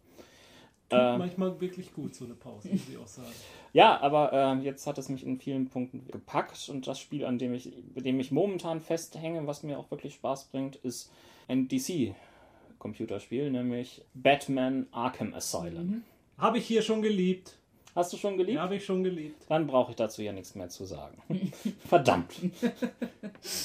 Tut 0.88 0.98
Ähm. 0.98 1.18
manchmal 1.18 1.60
wirklich 1.60 1.92
gut, 1.92 2.14
so 2.14 2.24
eine 2.24 2.34
Pause, 2.34 2.68
muss 2.68 2.88
ich 2.88 2.96
auch 2.96 3.06
sagen. 3.06 3.28
Ja, 3.74 4.00
aber 4.00 4.32
ähm, 4.32 4.62
jetzt 4.62 4.86
hat 4.86 4.96
es 4.96 5.10
mich 5.10 5.26
in 5.26 5.38
vielen 5.38 5.68
Punkten 5.68 6.06
gepackt 6.06 6.70
und 6.70 6.86
das 6.86 6.98
Spiel, 6.98 7.26
an 7.26 7.38
dem 7.38 7.52
ich, 7.52 7.70
bei 7.94 8.00
dem 8.00 8.18
ich 8.18 8.32
momentan 8.32 8.80
festhänge, 8.80 9.46
was 9.46 9.62
mir 9.62 9.78
auch 9.78 9.90
wirklich 9.90 10.14
Spaß 10.14 10.46
bringt, 10.46 10.76
ist 10.76 11.12
ein 11.48 11.68
DC-Computerspiel, 11.68 13.50
nämlich 13.50 14.02
Batman 14.14 14.86
Arkham 14.90 15.34
Asylum. 15.34 16.02
Habe 16.38 16.56
ich 16.58 16.66
hier 16.66 16.80
schon 16.80 17.02
geliebt. 17.02 17.57
Hast 17.94 18.12
du 18.12 18.16
schon 18.16 18.36
geliebt? 18.36 18.56
Ja, 18.56 18.62
habe 18.62 18.76
ich 18.76 18.84
schon 18.84 19.02
geliebt. 19.02 19.44
Dann 19.48 19.66
brauche 19.66 19.90
ich 19.90 19.96
dazu 19.96 20.22
ja 20.22 20.32
nichts 20.32 20.54
mehr 20.54 20.68
zu 20.68 20.84
sagen. 20.84 21.20
Verdammt. 21.88 22.32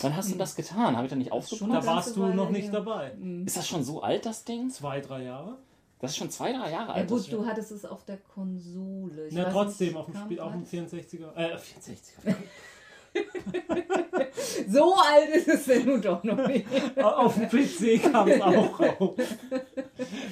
Wann 0.01 0.15
hast 0.15 0.31
du 0.33 0.37
das 0.37 0.55
getan? 0.55 0.95
Habe 0.95 1.05
ich 1.05 1.09
da 1.11 1.15
nicht 1.15 1.31
aufgepasst? 1.31 1.71
Da 1.71 1.85
warst 1.85 2.15
du 2.15 2.25
noch 2.27 2.49
nicht 2.49 2.65
her. 2.65 2.71
dabei. 2.71 3.11
Ist 3.45 3.57
das 3.57 3.67
schon 3.67 3.83
so 3.83 4.01
alt, 4.01 4.25
das 4.25 4.43
Ding? 4.43 4.69
Zwei, 4.69 5.01
drei 5.01 5.23
Jahre? 5.23 5.57
Das 5.99 6.11
ist 6.11 6.17
schon 6.17 6.29
zwei, 6.29 6.51
drei 6.51 6.71
Jahre 6.71 6.89
Ja 6.89 6.93
alt. 6.95 7.09
gut, 7.09 7.31
du 7.31 7.45
hattest 7.45 7.71
es 7.71 7.85
auf 7.85 8.03
der 8.03 8.17
Konsole. 8.17 9.27
Ich 9.27 9.33
Na, 9.33 9.45
trotzdem, 9.49 9.87
nicht, 9.89 9.97
auf 9.97 10.05
dem 10.07 10.15
Spiel, 10.15 10.39
auf 10.39 10.51
dem 10.51 10.63
beides? 10.63 10.91
64er. 10.91 11.33
Äh, 11.35 11.55
64er. 11.55 12.35
So 14.67 14.95
alt 14.95 15.29
ist 15.29 15.47
es 15.47 15.65
denn 15.65 15.85
nun 15.85 16.01
doch 16.01 16.23
noch 16.23 16.47
nicht. 16.47 16.65
Auf 16.97 17.35
dem 17.35 17.47
PC 17.47 18.11
kam 18.11 18.27
es 18.27 18.41
auch 18.41 18.79
raus. 18.79 19.15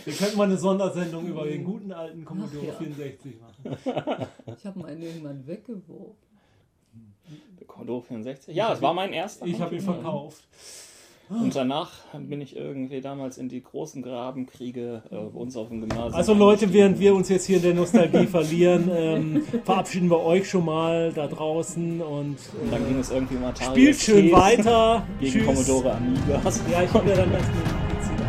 Wir 0.06 0.14
könnten 0.14 0.38
mal 0.38 0.46
eine 0.46 0.58
Sondersendung 0.58 1.28
über 1.28 1.46
den 1.46 1.64
guten 1.64 1.92
alten 1.92 2.26
Commodore 2.26 2.68
ja. 2.68 2.74
64 2.74 3.36
machen. 3.40 4.28
Ich 4.58 4.66
habe 4.66 4.80
meinen 4.80 5.02
irgendwann 5.02 5.46
weggeworfen. 5.46 6.16
Commodore 7.68 8.04
64. 8.04 8.56
Ja, 8.56 8.74
es 8.74 8.82
war 8.82 8.94
mein 8.94 9.14
erster. 9.14 9.46
Ich 9.46 9.60
habe 9.62 9.76
ihn 9.76 9.82
verkauft. 9.82 10.44
Und 11.40 11.56
danach 11.56 11.92
bin 12.14 12.42
ich 12.42 12.56
irgendwie 12.56 13.00
damals 13.00 13.38
in 13.38 13.48
die 13.48 13.64
großen 13.64 14.02
Grabenkriege 14.02 15.04
äh, 15.10 15.16
bei 15.16 15.40
uns 15.40 15.56
auf 15.56 15.70
dem 15.70 15.80
Gymnasium. 15.80 16.14
Also 16.14 16.34
Leute, 16.34 16.74
während 16.74 17.00
wir 17.00 17.16
uns 17.16 17.30
jetzt 17.30 17.46
hier 17.46 17.58
in 17.58 17.64
der 17.64 17.74
Nostalgie 17.74 18.28
verlieren, 18.28 18.90
ähm, 18.94 19.44
verabschieden 19.64 20.10
wir 20.10 20.20
euch 20.22 20.50
schon 20.50 20.66
mal 20.66 21.14
da 21.14 21.28
draußen 21.28 22.02
und 22.02 22.38
Und 22.62 22.72
dann 22.72 22.84
äh, 22.84 22.88
ging 22.88 23.00
es 23.00 23.12
irgendwie 23.12 23.36
um 23.38 23.46
Atari 23.46 23.72
spielt 23.72 23.96
schön 23.98 24.28
STs 24.28 24.38
weiter. 24.38 25.08
Gegen 25.20 25.32
Tschüss. 25.32 25.46
Commodore 25.46 25.94
Amigas. 25.94 26.62
Ja, 26.70 26.84
ich 26.84 26.94
habe 26.94 27.10
ja 27.10 27.16
dann 27.16 27.32
erst 27.32 27.48
mit 27.48 27.66
dem 27.66 27.72
PC. 27.78 28.22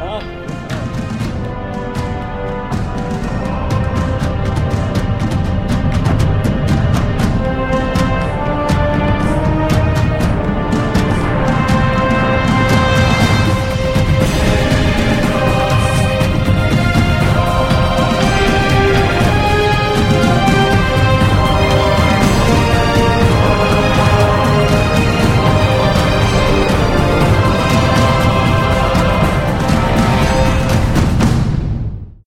Ah, 0.00 0.20